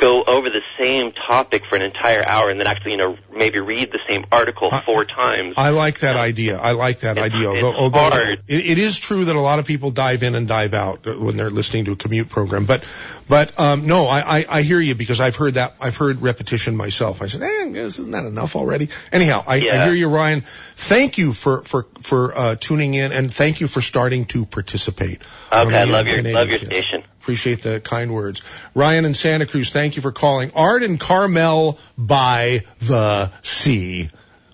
go 0.00 0.24
over 0.26 0.48
the 0.48 0.62
same 0.78 1.12
topic 1.12 1.62
for 1.68 1.76
an 1.76 1.82
entire 1.82 2.26
hour 2.26 2.48
and 2.48 2.58
then 2.58 2.66
actually, 2.66 2.92
you 2.92 2.96
know, 2.96 3.16
maybe 3.30 3.60
read 3.60 3.92
the 3.92 3.98
same 4.08 4.24
article 4.32 4.70
four 4.86 5.04
times. 5.04 5.54
I 5.58 5.70
like 5.70 6.00
that 6.00 6.16
idea. 6.16 6.58
I 6.58 6.72
like 6.72 7.00
that 7.00 7.18
idea. 7.18 7.48
Although, 7.48 7.74
although 7.74 7.98
hard. 7.98 8.42
It, 8.48 8.66
it 8.66 8.78
is 8.78 8.98
true 8.98 9.26
that 9.26 9.36
a 9.36 9.40
lot 9.40 9.58
of 9.58 9.66
people 9.66 9.90
dive 9.90 10.22
in 10.22 10.34
and 10.34 10.48
dive 10.48 10.72
out 10.72 11.04
when 11.04 11.36
they're 11.36 11.50
listening 11.50 11.84
to 11.84 11.92
a 11.92 11.96
commute 11.96 12.30
program. 12.30 12.64
But, 12.64 12.82
but 13.30 13.58
um, 13.60 13.86
no, 13.86 14.06
I, 14.08 14.40
I, 14.40 14.46
I 14.48 14.62
hear 14.62 14.80
you 14.80 14.96
because 14.96 15.20
I've 15.20 15.36
heard 15.36 15.54
that. 15.54 15.76
I've 15.80 15.96
heard 15.96 16.20
repetition 16.20 16.76
myself. 16.76 17.22
I 17.22 17.28
said, 17.28 17.42
eh, 17.42 17.78
isn't 17.78 18.10
that 18.10 18.24
enough 18.24 18.56
already? 18.56 18.88
Anyhow, 19.12 19.44
I, 19.46 19.54
I 19.54 19.84
hear 19.84 19.94
you, 19.94 20.08
Ryan. 20.08 20.40
Thank 20.74 21.16
you 21.16 21.32
for 21.32 21.62
for 21.62 21.86
for 22.02 22.36
uh, 22.36 22.56
tuning 22.56 22.94
in 22.94 23.12
and 23.12 23.32
thank 23.32 23.60
you 23.60 23.68
for 23.68 23.80
starting 23.80 24.24
to 24.26 24.46
participate. 24.46 25.22
Okay, 25.52 25.76
I 25.76 25.84
the 25.84 25.92
love 25.92 26.08
your 26.08 26.16
Canadian 26.16 26.34
love 26.34 26.48
your 26.48 26.58
station. 26.58 27.04
Appreciate 27.20 27.62
the 27.62 27.80
kind 27.80 28.12
words. 28.12 28.42
Ryan 28.74 29.04
in 29.04 29.14
Santa 29.14 29.46
Cruz, 29.46 29.70
thank 29.70 29.94
you 29.94 30.02
for 30.02 30.10
calling. 30.10 30.50
Art 30.56 30.82
and 30.82 30.98
Carmel 30.98 31.78
by 31.96 32.64
the 32.80 33.30
sea. 33.42 34.08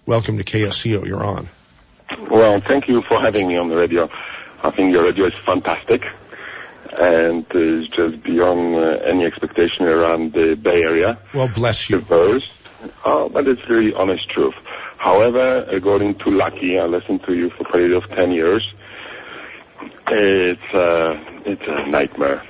Welcome 0.04 0.36
to 0.36 0.44
KSCO. 0.44 1.06
You're 1.06 1.24
on. 1.24 1.48
Well, 2.30 2.60
thank 2.60 2.88
you 2.88 3.00
for 3.00 3.22
having 3.22 3.48
me 3.48 3.56
on 3.56 3.70
the 3.70 3.76
radio. 3.76 4.10
I 4.62 4.70
think 4.70 4.92
your 4.92 5.04
radio 5.04 5.28
is 5.28 5.34
fantastic 5.46 6.02
and 6.98 7.47
is 7.55 7.89
just 7.89 8.23
beyond 8.23 8.74
uh, 8.74 9.05
any 9.05 9.24
expectation 9.24 9.86
around 9.86 10.32
the 10.32 10.55
Bay 10.60 10.82
Area. 10.82 11.18
Well, 11.35 11.48
bless 11.48 11.90
you. 11.90 12.01
Diverse, 12.01 12.51
oh, 13.05 13.28
but 13.28 13.47
it's 13.47 13.68
really 13.68 13.93
honest 13.94 14.28
truth. 14.31 14.55
However, 14.98 15.62
according 15.64 16.18
to 16.20 16.31
Lucky, 16.31 16.78
I 16.78 16.86
listened 16.86 17.23
to 17.27 17.35
you 17.35 17.51
for 17.51 17.66
a 17.68 17.73
period 17.73 17.93
of 17.93 18.09
10 18.10 18.32
years. 18.32 18.66
It's, 20.09 20.74
uh, 20.74 21.14
it's 21.44 21.62
a 21.66 21.89
nightmare. 21.89 22.43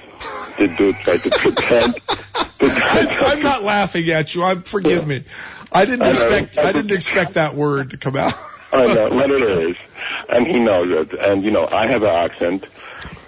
The 0.59 0.69
dude 0.69 0.97
tried 0.97 1.23
to 1.23 1.31
pretend. 1.31 1.99
I'm 2.61 3.43
not 3.43 3.63
laughing 3.63 4.09
at 4.11 4.35
you. 4.35 4.43
I'm 4.43 4.63
forgive 4.63 5.07
me. 5.07 5.25
I 5.73 5.85
didn't 5.85 6.07
I 6.07 6.11
expect 6.11 6.59
I 6.59 6.73
didn't 6.73 6.93
expect 6.93 7.35
that 7.35 7.55
word 7.55 7.91
to 7.91 7.99
come 7.99 8.17
out. 8.17 8.33
I 8.73 8.87
know 8.87 9.09
what 9.11 9.31
it 9.31 9.71
is, 9.71 9.77
and 10.29 10.47
he 10.47 10.59
knows 10.59 10.91
it. 10.91 11.19
And 11.19 11.45
you 11.45 11.51
know, 11.51 11.67
I 11.71 11.91
have 11.91 12.03
an 12.03 12.09
accent, 12.09 12.67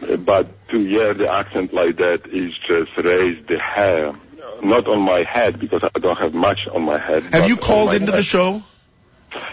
uh, 0.02 0.16
but 0.16 0.46
to 0.68 0.78
hear 0.78 1.14
the 1.14 1.28
accent 1.28 1.72
like 1.72 1.96
that 1.96 2.22
is 2.26 2.52
just 2.66 2.96
raise 3.04 3.44
the 3.46 3.58
hair, 3.58 4.12
not 4.62 4.86
on 4.86 5.02
my 5.02 5.24
head 5.24 5.58
because 5.58 5.82
I 5.82 5.98
don't 5.98 6.18
have 6.18 6.34
much 6.34 6.60
on 6.72 6.82
my 6.82 6.98
head. 6.98 7.22
Have 7.32 7.48
you 7.48 7.56
called 7.56 7.94
into 7.94 8.12
the 8.12 8.22
show? 8.22 8.62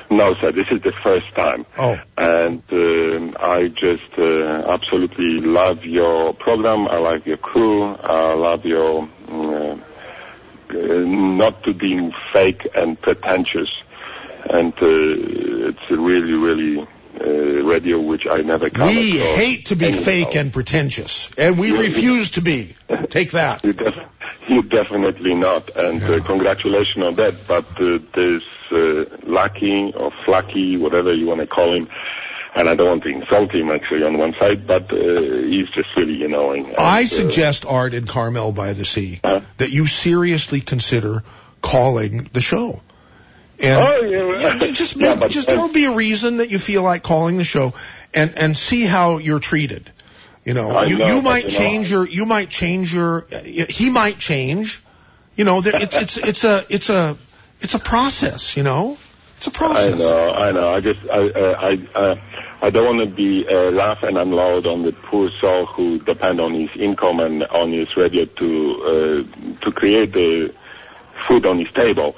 No, 0.09 0.33
sir. 0.39 0.51
This 0.51 0.67
is 0.71 0.81
the 0.83 0.93
first 1.03 1.33
time. 1.35 1.65
Oh. 1.77 1.99
And 2.17 2.63
um 2.71 3.35
I 3.39 3.67
just 3.67 4.17
uh, 4.17 4.71
absolutely 4.71 5.41
love 5.41 5.83
your 5.83 6.33
program. 6.33 6.87
I 6.87 6.97
like 6.97 7.25
your 7.25 7.37
crew. 7.37 7.83
I 7.83 8.33
love 8.33 8.65
your 8.65 9.09
uh, 9.27 9.77
uh, 10.69 10.99
not 11.05 11.63
to 11.63 11.73
being 11.73 12.13
fake 12.33 12.67
and 12.75 12.99
pretentious. 13.01 13.69
And 14.49 14.73
uh, 14.73 15.69
it's 15.69 15.89
really, 15.89 16.33
really 16.33 16.87
uh, 17.19 17.25
radio 17.25 17.99
which 18.01 18.25
I 18.27 18.37
never 18.41 18.69
come 18.69 18.87
We 18.87 19.17
hate 19.19 19.65
to 19.67 19.75
be 19.75 19.87
anyhow. 19.87 20.01
fake 20.03 20.35
and 20.35 20.51
pretentious, 20.53 21.29
and 21.37 21.57
we 21.57 21.71
Yeah, 21.71 21.79
refuse 21.79 22.31
to 22.31 22.41
be. 22.41 22.75
Take 23.09 23.31
that. 23.31 23.63
You, 23.65 23.73
def- 23.73 24.09
you 24.47 24.61
definitely 24.63 25.33
not, 25.33 25.75
and 25.75 26.01
uh, 26.03 26.23
congratulations 26.23 27.03
on 27.03 27.15
that. 27.15 27.47
But 27.47 27.65
uh, 27.81 27.97
this 28.13 28.43
uh, 28.71 29.17
Lucky 29.27 29.91
or 29.95 30.11
Flacky, 30.25 30.79
whatever 30.79 31.13
you 31.13 31.25
want 31.27 31.41
to 31.41 31.47
call 31.47 31.73
him, 31.75 31.87
and 32.55 32.69
I 32.69 32.75
don't 32.75 32.87
want 32.87 33.03
to 33.03 33.09
insult 33.09 33.51
him 33.53 33.69
actually 33.71 34.03
on 34.03 34.17
one 34.17 34.33
side, 34.39 34.65
but 34.67 34.91
uh, 34.91 34.97
he's 34.97 35.67
just 35.69 35.89
really 35.97 36.23
annoying. 36.23 36.67
And, 36.67 36.77
I 36.77 37.03
uh, 37.03 37.07
suggest 37.07 37.65
Art 37.65 37.93
and 37.93 38.07
Carmel 38.07 38.51
by 38.51 38.73
the 38.73 38.85
Sea 38.85 39.19
that 39.57 39.71
you 39.71 39.87
seriously 39.87 40.61
consider 40.61 41.23
calling 41.61 42.29
the 42.33 42.41
show. 42.41 42.81
And 43.59 43.87
Oh, 43.87 44.01
yeah, 44.01 44.65
you 44.65 44.73
just 44.73 44.95
yeah, 44.95 45.15
but- 45.15 45.31
just 45.31 45.47
there'll 45.47 45.69
be 45.69 45.85
a 45.85 45.93
reason 45.93 46.37
that 46.37 46.49
you 46.49 46.59
feel 46.59 46.81
like 46.83 47.03
calling 47.03 47.37
the 47.37 47.43
show, 47.43 47.73
and 48.13 48.37
and 48.37 48.57
see 48.57 48.83
how 48.85 49.17
you're 49.17 49.39
treated. 49.39 49.91
You 50.43 50.53
know, 50.53 50.71
I 50.71 50.85
you, 50.85 50.97
know, 50.97 51.07
you 51.07 51.21
might 51.21 51.45
you 51.45 51.51
know, 51.51 51.57
change 51.57 51.91
your 51.91 52.07
you 52.07 52.25
might 52.25 52.49
change 52.49 52.93
your 52.93 53.25
he 53.69 53.89
might 53.89 54.19
change. 54.19 54.81
You 55.35 55.43
know, 55.43 55.61
there, 55.61 55.81
it's 55.81 55.95
it's 55.95 56.17
it's 56.17 56.43
a 56.43 56.65
it's 56.69 56.89
a 56.89 57.17
it's 57.61 57.73
a 57.73 57.79
process. 57.79 58.55
You 58.55 58.63
know, 58.63 58.97
it's 59.37 59.47
a 59.47 59.51
process. 59.51 59.95
I 59.95 59.97
know, 59.97 60.31
I 60.33 60.51
know. 60.51 60.69
I 60.69 60.79
just, 60.79 60.99
I, 61.09 61.27
uh, 61.27 61.39
I, 61.59 61.99
uh, 61.99 62.15
I 62.61 62.69
don't 62.69 62.97
want 62.97 63.09
to 63.09 63.15
be 63.15 63.45
uh, 63.47 63.71
laugh 63.71 63.99
and 64.01 64.17
unload 64.17 64.65
on 64.65 64.83
the 64.83 64.91
poor 64.91 65.29
soul 65.41 65.65
who 65.65 65.99
depend 65.99 66.39
on 66.39 66.53
his 66.53 66.69
income 66.79 67.19
and 67.19 67.43
on 67.43 67.71
his 67.71 67.95
radio 67.97 68.25
to 68.25 69.25
uh, 69.31 69.65
to 69.65 69.71
create 69.71 70.13
the 70.13 70.53
food 71.27 71.45
on 71.45 71.59
his 71.59 71.71
table. 71.73 72.15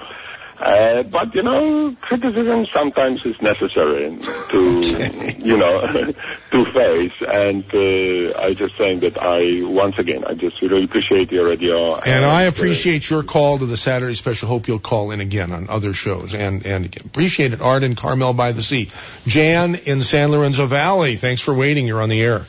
Uh, 0.60 1.04
but 1.04 1.36
you 1.36 1.44
know, 1.44 1.96
criticism 2.02 2.66
sometimes 2.74 3.22
is 3.26 3.36
necessary. 3.42 4.08
And 4.08 4.22
to 4.24 5.36
you 5.38 5.56
know 5.56 5.82
to 6.52 6.66
face. 6.74 7.14
And 7.22 7.64
uh, 7.74 8.40
I 8.40 8.54
just 8.54 8.76
saying 8.78 9.02
that 9.02 9.18
I 9.22 9.64
once 9.70 10.00
again 10.00 10.24
I 10.26 10.34
just 10.34 10.60
really 10.62 10.86
appreciate 10.86 11.32
your 11.32 11.48
radio. 11.48 11.96
And 11.96 12.26
I 12.26 12.46
uh, 12.46 12.50
appreciate 12.50 13.08
your 13.10 13.22
call 13.24 13.60
to 13.60 13.66
the 13.68 13.78
Saturday 13.78 14.16
special. 14.16 14.48
Hope 14.48 14.68
you'll 14.68 14.80
call 14.80 15.12
in 15.12 15.22
again 15.22 15.52
on 15.52 15.70
other 15.70 15.94
shows 15.94 16.34
and 16.34 16.66
and 16.66 16.86
again. 16.86 17.04
Appreciate 17.06 17.54
it, 17.54 17.62
Art 17.62 17.84
and 17.84 17.96
Carmel 17.96 18.34
by 18.34 18.52
the 18.52 18.64
Sea. 18.64 18.90
Jan 19.28 19.76
in 19.76 20.02
San 20.02 20.32
Lorenzo 20.32 20.66
Valley. 20.66 21.18
Thanks 21.18 21.42
for 21.42 21.54
waiting. 21.54 21.86
You're 21.86 22.02
on 22.02 22.10
the 22.10 22.22
air. 22.24 22.46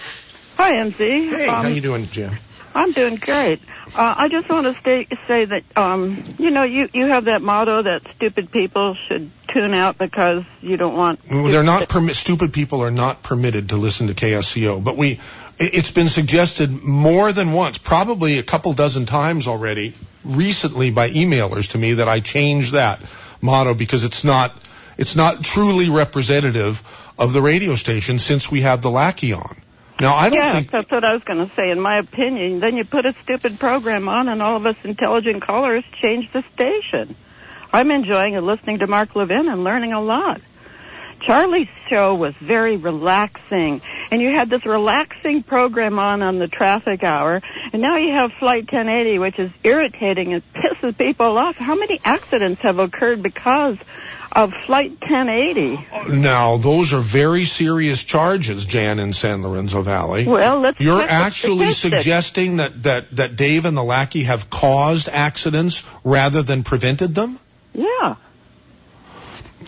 Hi, 0.57 0.73
MZ. 0.73 0.97
Hey, 0.99 1.47
Um, 1.47 1.63
how 1.63 1.69
you 1.69 1.81
doing, 1.81 2.07
Jan? 2.07 2.37
I'm 2.75 2.93
doing 2.93 3.17
great. 3.17 3.61
Uh, 3.95 4.15
I 4.17 4.29
just 4.29 4.49
want 4.49 4.67
to 4.67 4.79
stay, 4.81 5.07
say 5.27 5.45
that, 5.47 5.63
um, 5.77 6.23
you 6.39 6.51
know, 6.51 6.63
you, 6.63 6.89
you 6.93 7.07
have 7.07 7.25
that 7.25 7.43
motto 7.43 7.83
that 7.83 8.03
stupid 8.15 8.51
people 8.53 8.95
should 9.09 9.31
tune 9.53 9.75
out 9.75 9.99
because 9.99 10.45
you 10.61 10.77
don't 10.77 10.95
want. 10.97 11.21
Well, 11.31 11.45
They're 11.45 11.63
not 11.63 11.89
permit. 11.89 12.15
Stupid 12.15 12.53
people 12.53 12.83
are 12.83 12.91
not 12.91 13.23
permitted 13.23 13.71
to 13.71 13.77
listen 13.77 14.07
to 14.09 14.15
KSCO. 14.15 14.85
But 14.85 14.97
we, 14.97 15.13
it- 15.59 15.75
it's 15.75 15.91
been 15.91 16.09
suggested 16.09 16.71
more 16.71 17.33
than 17.33 17.53
once, 17.53 17.79
probably 17.79 18.39
a 18.39 18.43
couple 18.43 18.73
dozen 18.75 19.07
times 19.07 19.47
already, 19.49 19.95
recently 20.25 20.91
by 20.91 21.11
emailers 21.11 21.71
to 21.73 21.79
me 21.79 21.95
that 21.95 22.09
I 22.09 22.21
change 22.21 22.73
that 22.73 23.01
motto 23.41 23.75
because 23.75 24.05
it's 24.05 24.23
not, 24.23 24.53
it's 24.99 25.17
not 25.17 25.43
truly 25.43 25.89
representative 25.91 26.83
of 27.19 27.33
the 27.33 27.41
radio 27.43 27.75
station 27.75 28.19
since 28.19 28.51
we 28.51 28.61
have 28.61 28.83
the 28.83 28.91
lackey 28.91 29.33
on. 29.33 29.57
Now 30.01 30.15
I 30.15 30.31
don't 30.31 30.39
yeah, 30.39 30.53
think 30.53 30.71
that's 30.71 30.91
what 30.91 31.05
I 31.05 31.13
was 31.13 31.25
going 31.25 31.45
to 31.47 31.55
say. 31.55 31.71
In 31.71 31.81
my 31.81 31.99
opinion, 31.99 32.61
then 32.61 32.77
you 32.77 32.85
put 32.85 33.05
a 33.05 33.15
stupid 33.23 33.59
program 33.59 34.09
on, 34.09 34.29
and 34.29 34.41
all 34.41 34.57
of 34.57 34.65
us 34.65 34.77
intelligent 34.85 35.43
callers 35.43 35.85
change 36.01 36.31
the 36.33 36.45
station. 36.55 37.17
I'm 37.73 37.91
enjoying 37.91 38.35
it 38.35 38.43
listening 38.43 38.79
to 38.79 38.87
Mark 38.87 39.15
Levin 39.17 39.49
and 39.49 39.65
learning 39.65 39.93
a 39.93 40.01
lot. 40.01 40.41
Charlie's 41.21 41.69
show 41.91 42.15
was 42.15 42.35
very 42.35 42.77
relaxing, 42.77 43.83
and 44.11 44.23
you 44.23 44.31
had 44.31 44.49
this 44.49 44.65
relaxing 44.65 45.43
program 45.43 45.99
on 45.99 46.23
on 46.23 46.39
the 46.39 46.47
traffic 46.47 47.03
hour, 47.03 47.43
and 47.73 47.83
now 47.83 47.97
you 47.97 48.15
have 48.15 48.33
Flight 48.39 48.73
1080, 48.73 49.19
which 49.19 49.39
is 49.39 49.51
irritating 49.65 50.33
and 50.33 50.43
pisses 50.53 50.97
people 50.97 51.37
off. 51.37 51.57
How 51.57 51.75
many 51.75 52.01
accidents 52.05 52.61
have 52.63 52.79
occurred 52.79 53.23
because 53.23 53.77
of 54.33 54.53
Flight 54.67 54.93
1080? 55.01 55.87
now 56.21 56.57
those 56.59 56.93
are 56.93 57.01
very 57.01 57.45
serious 57.45 58.03
charges, 58.05 58.65
Jan 58.67 58.99
in 58.99 59.13
San 59.13 59.43
Lorenzo 59.43 59.83
Valley. 59.83 60.27
Well, 60.27 60.61
let's 60.61 60.81
You're 60.81 61.03
actually 61.03 61.73
suggesting 61.73 62.57
that, 62.59 62.83
that, 62.85 63.17
that 63.17 63.37
Dave 63.37 63.65
and 63.65 63.77
the 63.77 63.85
lackey 63.85 64.25
have 64.25 64.51
caused 64.51 65.09
accidents 65.09 65.85
rather 66.05 66.43
than 66.43 66.63
prevented 66.63 67.15
them? 67.15 67.39
Yeah. 67.73 68.17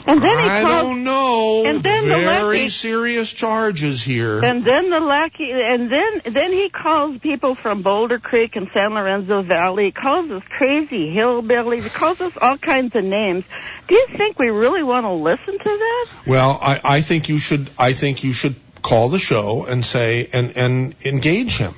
And 0.06 0.22
then 0.22 0.38
he 0.38 0.44
I 0.48 0.62
calls, 0.62 0.82
don't 0.82 1.04
know. 1.04 1.64
And 1.66 1.82
then 1.82 2.04
the 2.08 2.14
Very 2.14 2.24
lackey- 2.26 2.68
serious 2.70 3.28
charges 3.28 4.02
here. 4.02 4.42
And 4.42 4.64
then 4.64 4.88
the 4.88 5.00
lackey, 5.00 5.50
and 5.52 5.90
then 5.92 6.22
then 6.24 6.52
he 6.52 6.70
calls 6.70 7.18
people 7.18 7.54
from 7.54 7.82
Boulder 7.82 8.18
Creek 8.18 8.56
and 8.56 8.70
San 8.72 8.94
Lorenzo 8.94 9.42
Valley. 9.42 9.86
He 9.86 9.90
calls 9.92 10.30
us 10.30 10.42
crazy 10.48 11.14
hillbillies. 11.14 11.82
He 11.82 11.90
calls 11.90 12.18
us 12.22 12.32
all 12.40 12.56
kinds 12.56 12.94
of 12.94 13.04
names. 13.04 13.44
Do 13.90 13.96
you 13.96 14.06
think 14.16 14.38
we 14.38 14.48
really 14.48 14.82
want 14.82 15.04
to 15.04 15.12
listen 15.12 15.58
to 15.58 15.64
that? 15.64 16.06
well, 16.26 16.58
I, 16.62 16.80
I 16.82 17.00
think 17.02 17.28
you 17.28 17.38
should. 17.38 17.68
I 17.78 17.92
think 17.92 18.24
you 18.24 18.32
should 18.32 18.56
call 18.82 19.08
the 19.08 19.18
show 19.18 19.66
and 19.66 19.84
say 19.84 20.28
and 20.32 20.56
and 20.56 20.94
engage 21.04 21.58
him 21.58 21.74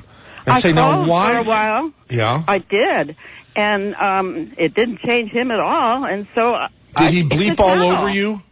and 0.47 0.55
I 0.55 0.60
say 0.60 0.72
now 0.72 1.06
why? 1.06 1.34
for 1.34 1.40
a 1.40 1.44
while. 1.44 1.93
Yeah. 2.10 2.43
I 2.47 2.59
did, 2.59 3.16
and 3.56 3.94
um, 3.94 4.52
it 4.59 4.74
didn't 4.74 4.98
change 5.01 5.30
him 5.30 5.51
at 5.51 5.60
all. 5.60 6.05
And 6.05 6.26
so 6.34 6.55
I- 6.55 6.68
Did 6.97 7.06
I- 7.06 7.10
he 7.10 7.22
bleep 7.22 7.60
all 7.60 7.82
over 7.82 8.09
you? 8.09 8.43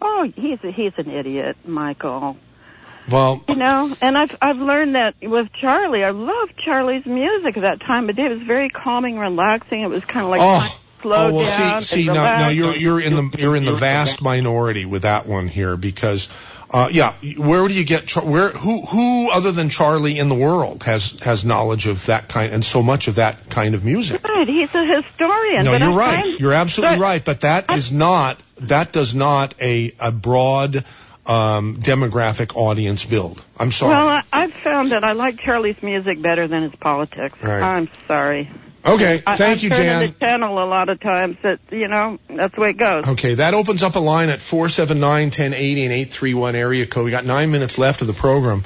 Oh, 0.00 0.30
he's 0.34 0.58
a, 0.64 0.72
he's 0.72 0.92
an 0.96 1.10
idiot, 1.10 1.56
Michael. 1.64 2.36
Well, 3.10 3.44
You 3.48 3.56
know, 3.56 3.94
and 4.00 4.16
I've 4.16 4.36
I've 4.40 4.58
learned 4.58 4.94
that 4.94 5.16
with 5.20 5.52
Charlie. 5.60 6.04
I 6.04 6.10
loved 6.10 6.56
Charlie's 6.56 7.04
music 7.04 7.56
at 7.56 7.62
that 7.62 7.80
time, 7.80 8.06
but 8.06 8.16
it 8.16 8.30
was 8.30 8.42
very 8.42 8.68
calming, 8.68 9.18
relaxing. 9.18 9.82
It 9.82 9.90
was 9.90 10.04
kind 10.04 10.24
of 10.24 10.30
like 10.30 10.40
oh. 10.40 10.80
Slow 11.02 11.28
oh 11.28 11.34
well, 11.34 11.46
down. 11.46 11.82
see, 11.82 11.96
see, 12.02 12.06
now, 12.06 12.48
you're 12.48 12.74
you're 12.74 13.00
in 13.00 13.14
the 13.16 13.36
you're 13.38 13.56
in 13.56 13.64
the 13.64 13.74
vast 13.74 14.22
minority 14.22 14.84
with 14.86 15.02
that 15.02 15.26
one 15.26 15.48
here 15.48 15.76
because, 15.76 16.28
uh, 16.70 16.88
yeah, 16.90 17.12
where 17.36 17.68
do 17.68 17.74
you 17.74 17.84
get 17.84 18.06
Char- 18.06 18.24
where 18.24 18.50
who 18.50 18.80
who 18.82 19.30
other 19.30 19.52
than 19.52 19.68
Charlie 19.68 20.18
in 20.18 20.28
the 20.28 20.34
world 20.34 20.82
has 20.84 21.18
has 21.20 21.44
knowledge 21.44 21.86
of 21.86 22.06
that 22.06 22.28
kind 22.28 22.52
and 22.52 22.64
so 22.64 22.82
much 22.82 23.08
of 23.08 23.16
that 23.16 23.50
kind 23.50 23.74
of 23.74 23.84
music? 23.84 24.22
Right, 24.24 24.48
he's 24.48 24.74
a 24.74 25.02
historian. 25.02 25.64
no, 25.64 25.76
you're 25.76 25.88
I'm 25.90 25.94
right. 25.96 26.20
trying- 26.20 26.36
You're 26.38 26.54
absolutely 26.54 26.98
right. 27.00 27.24
But 27.24 27.40
that 27.42 27.70
is 27.70 27.92
not 27.92 28.42
that 28.58 28.92
does 28.92 29.14
not 29.14 29.54
a 29.60 29.92
a 30.00 30.10
broad 30.12 30.84
um, 31.26 31.76
demographic 31.76 32.56
audience 32.56 33.04
build. 33.04 33.44
I'm 33.58 33.70
sorry. 33.70 33.94
Well, 33.94 34.08
I, 34.08 34.22
I've 34.32 34.52
found 34.52 34.90
that 34.90 35.04
I 35.04 35.12
like 35.12 35.38
Charlie's 35.38 35.80
music 35.82 36.20
better 36.20 36.48
than 36.48 36.64
his 36.64 36.74
politics. 36.74 37.40
Right. 37.40 37.62
I'm 37.62 37.88
sorry. 38.08 38.50
Okay, 38.84 39.22
I, 39.26 39.36
thank 39.36 39.58
I'm 39.60 39.64
you, 39.64 39.70
turning 39.70 39.86
Jan. 39.86 40.00
the 40.00 40.14
channel 40.18 40.62
a 40.62 40.66
lot 40.66 40.88
of 40.88 41.00
times. 41.00 41.36
That 41.42 41.60
you 41.70 41.88
know, 41.88 42.18
that's 42.28 42.54
the 42.54 42.60
way 42.60 42.70
it 42.70 42.76
goes. 42.76 43.06
Okay, 43.06 43.34
that 43.34 43.54
opens 43.54 43.82
up 43.82 43.94
a 43.96 44.00
line 44.00 44.28
at 44.28 44.40
479-1080 44.40 45.42
and 45.50 45.52
831 45.52 46.54
area 46.54 46.86
code. 46.86 47.04
We 47.04 47.10
got 47.10 47.24
nine 47.24 47.50
minutes 47.50 47.78
left 47.78 48.00
of 48.00 48.06
the 48.06 48.12
program. 48.12 48.64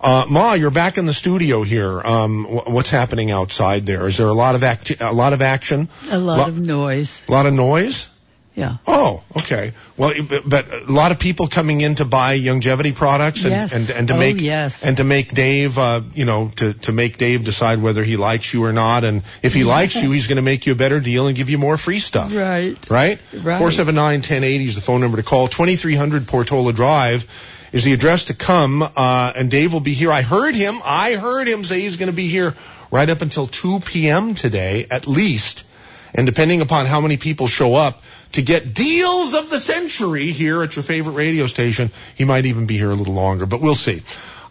Uh, 0.00 0.26
Ma, 0.28 0.52
you're 0.52 0.70
back 0.70 0.98
in 0.98 1.06
the 1.06 1.14
studio 1.14 1.62
here. 1.62 2.00
Um, 2.02 2.44
wh- 2.44 2.68
what's 2.68 2.90
happening 2.90 3.30
outside 3.30 3.86
there? 3.86 4.06
Is 4.06 4.18
there 4.18 4.26
a 4.26 4.34
lot 4.34 4.54
of 4.54 4.62
acti- 4.62 4.96
a 5.00 5.12
lot 5.12 5.32
of 5.32 5.40
action? 5.40 5.88
A 6.10 6.18
lot 6.18 6.38
Lo- 6.40 6.48
of 6.48 6.60
noise. 6.60 7.22
A 7.26 7.32
lot 7.32 7.46
of 7.46 7.54
noise? 7.54 8.08
Yeah. 8.56 8.76
Oh, 8.86 9.24
okay. 9.36 9.72
Well, 9.96 10.12
but- 10.46 10.72
a 10.72 10.92
lot 10.92 11.10
of 11.10 11.18
people 11.18 11.48
coming 11.48 11.80
in 11.80 11.96
to 11.96 12.04
buy 12.04 12.38
Youngevity 12.38 12.94
products 12.94 13.42
and 13.42 13.50
Yes. 13.50 13.72
and, 13.72 13.90
and 13.90 14.08
to 14.08 14.14
Oh, 14.14 14.18
make 14.18 14.40
yes. 14.40 14.84
and 14.84 14.96
to 14.98 15.04
make 15.04 15.34
Dave, 15.34 15.76
uh, 15.76 16.02
you 16.14 16.24
know, 16.24 16.50
to 16.56 16.72
to 16.74 16.92
make 16.92 17.18
Dave 17.18 17.42
decide 17.42 17.82
whether 17.82 18.04
he 18.04 18.16
likes 18.16 18.54
you 18.54 18.62
or 18.64 18.72
not, 18.72 19.02
and 19.02 19.22
if 19.42 19.54
he 19.54 19.64
likes 19.64 19.96
you, 20.00 20.10
he's 20.16 20.28
going 20.28 20.36
to 20.36 20.42
make 20.42 20.66
you 20.66 20.72
a 20.72 20.76
better 20.76 21.00
deal 21.00 21.26
and 21.26 21.36
give 21.36 21.50
you 21.50 21.58
more 21.58 21.76
free 21.76 21.98
stuff. 21.98 22.32
Right. 22.34 22.76
Right? 22.88 23.18
Right. 23.42 23.60
479-1080 23.60 24.66
is 24.66 24.74
the 24.76 24.80
phone 24.80 25.00
number 25.00 25.16
to 25.16 25.24
call. 25.24 25.48
2300 25.48 26.28
Portola 26.28 26.72
Drive 26.72 27.26
is 27.72 27.82
the 27.82 27.92
address 27.92 28.26
to 28.26 28.34
come, 28.34 28.82
uh, 28.82 29.32
and 29.34 29.50
Dave 29.50 29.72
will 29.72 29.80
be 29.80 29.94
here. 29.94 30.12
I 30.12 30.22
heard 30.22 30.54
him, 30.54 30.78
I 30.84 31.14
heard 31.14 31.48
him 31.48 31.64
say 31.64 31.80
he's 31.80 31.96
going 31.96 32.10
to 32.10 32.16
be 32.16 32.28
here 32.28 32.54
right 32.92 33.10
up 33.10 33.20
until 33.20 33.48
2 33.48 33.80
p.m. 33.80 34.36
today, 34.36 34.86
at 34.92 35.08
least. 35.08 35.64
And 36.16 36.24
depending 36.26 36.60
upon 36.60 36.86
how 36.86 37.00
many 37.00 37.16
people 37.16 37.48
show 37.48 37.74
up 37.74 38.00
to 38.34 38.42
get 38.42 38.74
deals 38.74 39.34
of 39.34 39.50
the 39.50 39.58
century 39.58 40.32
here 40.32 40.62
at 40.62 40.76
your 40.76 40.82
favorite 40.82 41.12
radio 41.12 41.46
station, 41.46 41.90
he 42.16 42.24
might 42.24 42.46
even 42.46 42.66
be 42.66 42.76
here 42.76 42.90
a 42.90 42.94
little 42.94 43.14
longer, 43.14 43.46
but 43.46 43.60
we'll 43.60 43.74
see. 43.74 44.02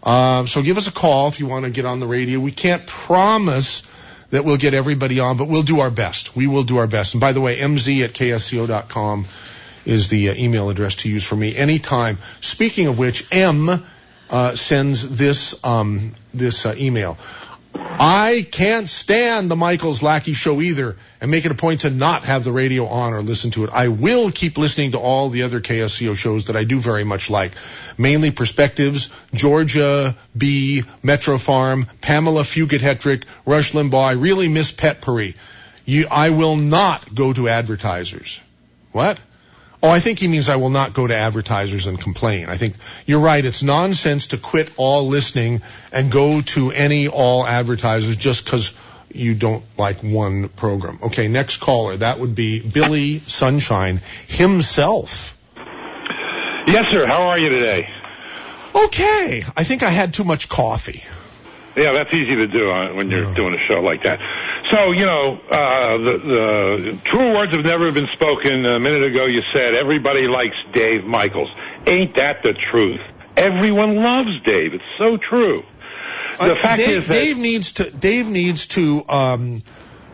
Um, 0.02 0.46
so 0.46 0.62
give 0.62 0.76
us 0.76 0.86
a 0.86 0.92
call 0.92 1.28
if 1.28 1.40
you 1.40 1.46
want 1.46 1.64
to 1.64 1.70
get 1.70 1.84
on 1.84 2.00
the 2.00 2.06
radio. 2.06 2.40
We 2.40 2.52
can't 2.52 2.86
promise 2.86 3.86
that 4.30 4.44
we'll 4.44 4.56
get 4.56 4.74
everybody 4.74 5.20
on, 5.20 5.36
but 5.36 5.48
we'll 5.48 5.62
do 5.62 5.80
our 5.80 5.90
best. 5.90 6.34
We 6.34 6.46
will 6.46 6.64
do 6.64 6.78
our 6.78 6.86
best. 6.86 7.14
And 7.14 7.20
by 7.20 7.32
the 7.32 7.40
way, 7.40 7.58
mz 7.58 8.04
at 8.04 8.12
ksco.com 8.12 9.26
is 9.86 10.08
the 10.08 10.30
uh, 10.30 10.34
email 10.36 10.70
address 10.70 10.96
to 10.96 11.08
use 11.08 11.24
for 11.24 11.36
me 11.36 11.54
anytime. 11.54 12.18
Speaking 12.40 12.86
of 12.86 12.98
which, 12.98 13.26
M 13.30 13.68
uh, 14.30 14.56
sends 14.56 15.16
this 15.16 15.62
um, 15.62 16.14
this 16.32 16.64
uh, 16.66 16.74
email. 16.78 17.18
I 17.76 18.46
can't 18.50 18.88
stand 18.88 19.50
the 19.50 19.56
Michaels 19.56 20.02
Lackey 20.02 20.34
show 20.34 20.60
either 20.60 20.96
and 21.20 21.30
make 21.30 21.44
it 21.44 21.52
a 21.52 21.56
point 21.56 21.80
to 21.80 21.90
not 21.90 22.24
have 22.24 22.44
the 22.44 22.52
radio 22.52 22.86
on 22.86 23.12
or 23.12 23.22
listen 23.22 23.50
to 23.52 23.64
it. 23.64 23.70
I 23.72 23.88
will 23.88 24.30
keep 24.30 24.58
listening 24.58 24.92
to 24.92 24.98
all 24.98 25.30
the 25.30 25.42
other 25.42 25.60
KSCO 25.60 26.14
shows 26.14 26.46
that 26.46 26.56
I 26.56 26.64
do 26.64 26.80
very 26.80 27.04
much 27.04 27.30
like. 27.30 27.52
Mainly 27.98 28.30
Perspectives, 28.30 29.10
Georgia 29.32 30.16
B, 30.36 30.82
Metro 31.02 31.38
Farm, 31.38 31.86
Pamela 32.00 32.42
Fugit-Hetrick, 32.42 33.24
Rush 33.46 33.72
Limbaugh. 33.72 34.04
I 34.04 34.12
really 34.12 34.48
miss 34.48 34.70
Pet 34.70 35.00
Puri. 35.00 35.34
You, 35.84 36.06
I 36.10 36.30
will 36.30 36.56
not 36.56 37.14
go 37.14 37.32
to 37.32 37.48
advertisers. 37.48 38.40
What? 38.92 39.20
Oh, 39.84 39.90
I 39.90 40.00
think 40.00 40.18
he 40.18 40.28
means 40.28 40.48
I 40.48 40.56
will 40.56 40.70
not 40.70 40.94
go 40.94 41.06
to 41.06 41.14
advertisers 41.14 41.86
and 41.86 42.00
complain. 42.00 42.48
I 42.48 42.56
think 42.56 42.76
you're 43.04 43.20
right. 43.20 43.44
It's 43.44 43.62
nonsense 43.62 44.28
to 44.28 44.38
quit 44.38 44.72
all 44.78 45.08
listening 45.08 45.60
and 45.92 46.10
go 46.10 46.40
to 46.40 46.70
any 46.70 47.08
all 47.08 47.46
advertisers 47.46 48.16
just 48.16 48.46
because 48.46 48.72
you 49.10 49.34
don't 49.34 49.62
like 49.76 49.98
one 49.98 50.48
program. 50.48 51.00
Okay, 51.02 51.28
next 51.28 51.58
caller. 51.58 51.98
That 51.98 52.18
would 52.18 52.34
be 52.34 52.66
Billy 52.66 53.18
Sunshine 53.18 54.00
himself. 54.26 55.36
Yes, 55.54 56.90
sir. 56.90 57.06
How 57.06 57.28
are 57.28 57.38
you 57.38 57.50
today? 57.50 57.86
Okay. 58.74 59.44
I 59.54 59.64
think 59.64 59.82
I 59.82 59.90
had 59.90 60.14
too 60.14 60.24
much 60.24 60.48
coffee. 60.48 61.02
Yeah, 61.76 61.92
that's 61.92 62.12
easy 62.14 62.36
to 62.36 62.46
do 62.46 62.70
uh, 62.70 62.94
when 62.94 63.10
you're 63.10 63.34
doing 63.34 63.54
a 63.54 63.58
show 63.58 63.80
like 63.80 64.04
that. 64.04 64.18
So, 64.70 64.92
you 64.92 65.04
know, 65.06 65.38
uh, 65.50 65.96
the, 65.98 66.18
the 66.18 66.98
true 67.04 67.34
words 67.34 67.52
have 67.52 67.64
never 67.64 67.90
been 67.92 68.06
spoken. 68.08 68.64
A 68.64 68.78
minute 68.78 69.02
ago 69.02 69.26
you 69.26 69.40
said 69.52 69.74
everybody 69.74 70.26
likes 70.28 70.54
Dave 70.72 71.04
Michaels. 71.04 71.50
Ain't 71.86 72.16
that 72.16 72.42
the 72.42 72.52
truth? 72.54 73.00
Everyone 73.36 73.96
loves 73.96 74.30
Dave. 74.44 74.72
It's 74.74 74.84
so 74.98 75.16
true. 75.16 75.62
The 76.38 76.52
Uh, 76.52 76.62
fact 76.62 76.78
Dave, 76.78 76.88
is 76.88 77.02
that 77.08 77.12
Dave 77.12 77.38
needs 77.38 77.72
to 77.74 77.90
Dave 77.90 78.28
needs 78.28 78.66
to 78.68 79.04
um, 79.08 79.58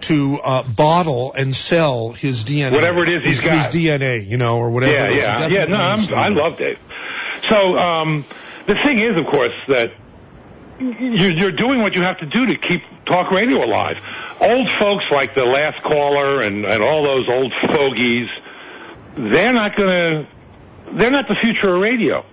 to 0.03 0.39
uh, 0.43 0.63
bottle 0.63 1.33
and 1.35 1.55
sell 1.55 2.13
his 2.13 2.45
DNA. 2.45 2.73
Whatever 2.73 3.03
it 3.05 3.11
is 3.11 3.23
he's 3.25 3.41
his, 3.41 3.45
got. 3.45 3.73
his 3.73 3.83
DNA, 3.83 4.27
you 4.27 4.37
know, 4.39 4.59
or 4.59 4.71
whatever. 4.71 4.93
Yeah, 4.93 5.05
it 5.05 5.11
is. 5.11 5.15
He 5.15 5.21
yeah, 5.21 5.49
yeah. 5.49 5.65
No, 5.67 5.77
I'm, 5.77 6.15
I 6.15 6.29
love 6.29 6.57
Dave. 6.59 6.79
So 7.49 7.79
um, 7.79 8.25
the 8.67 8.75
thing 8.85 8.99
is, 8.99 9.17
of 9.17 9.27
course, 9.27 9.53
that 9.69 9.93
you're, 10.81 11.53
doing 11.53 11.81
what 11.81 11.95
you 11.95 12.03
have 12.03 12.19
to 12.19 12.27
do 12.27 12.47
to 12.47 12.57
keep 12.57 12.83
talk 13.05 13.31
radio 13.31 13.65
alive. 13.65 13.99
Old 14.41 14.69
folks 14.79 15.05
like 15.11 15.35
the 15.35 15.45
last 15.45 15.83
caller 15.83 16.41
and, 16.41 16.65
and 16.65 16.83
all 16.83 17.03
those 17.03 17.29
old 17.29 17.53
fogies, 17.73 18.29
they're 19.17 19.53
not 19.53 19.77
going 19.77 19.89
to, 19.89 20.29
they're 20.95 21.11
not 21.11 21.29
the 21.29 21.37
future 21.41 21.75
of 21.75 21.81
radio. 21.81 22.25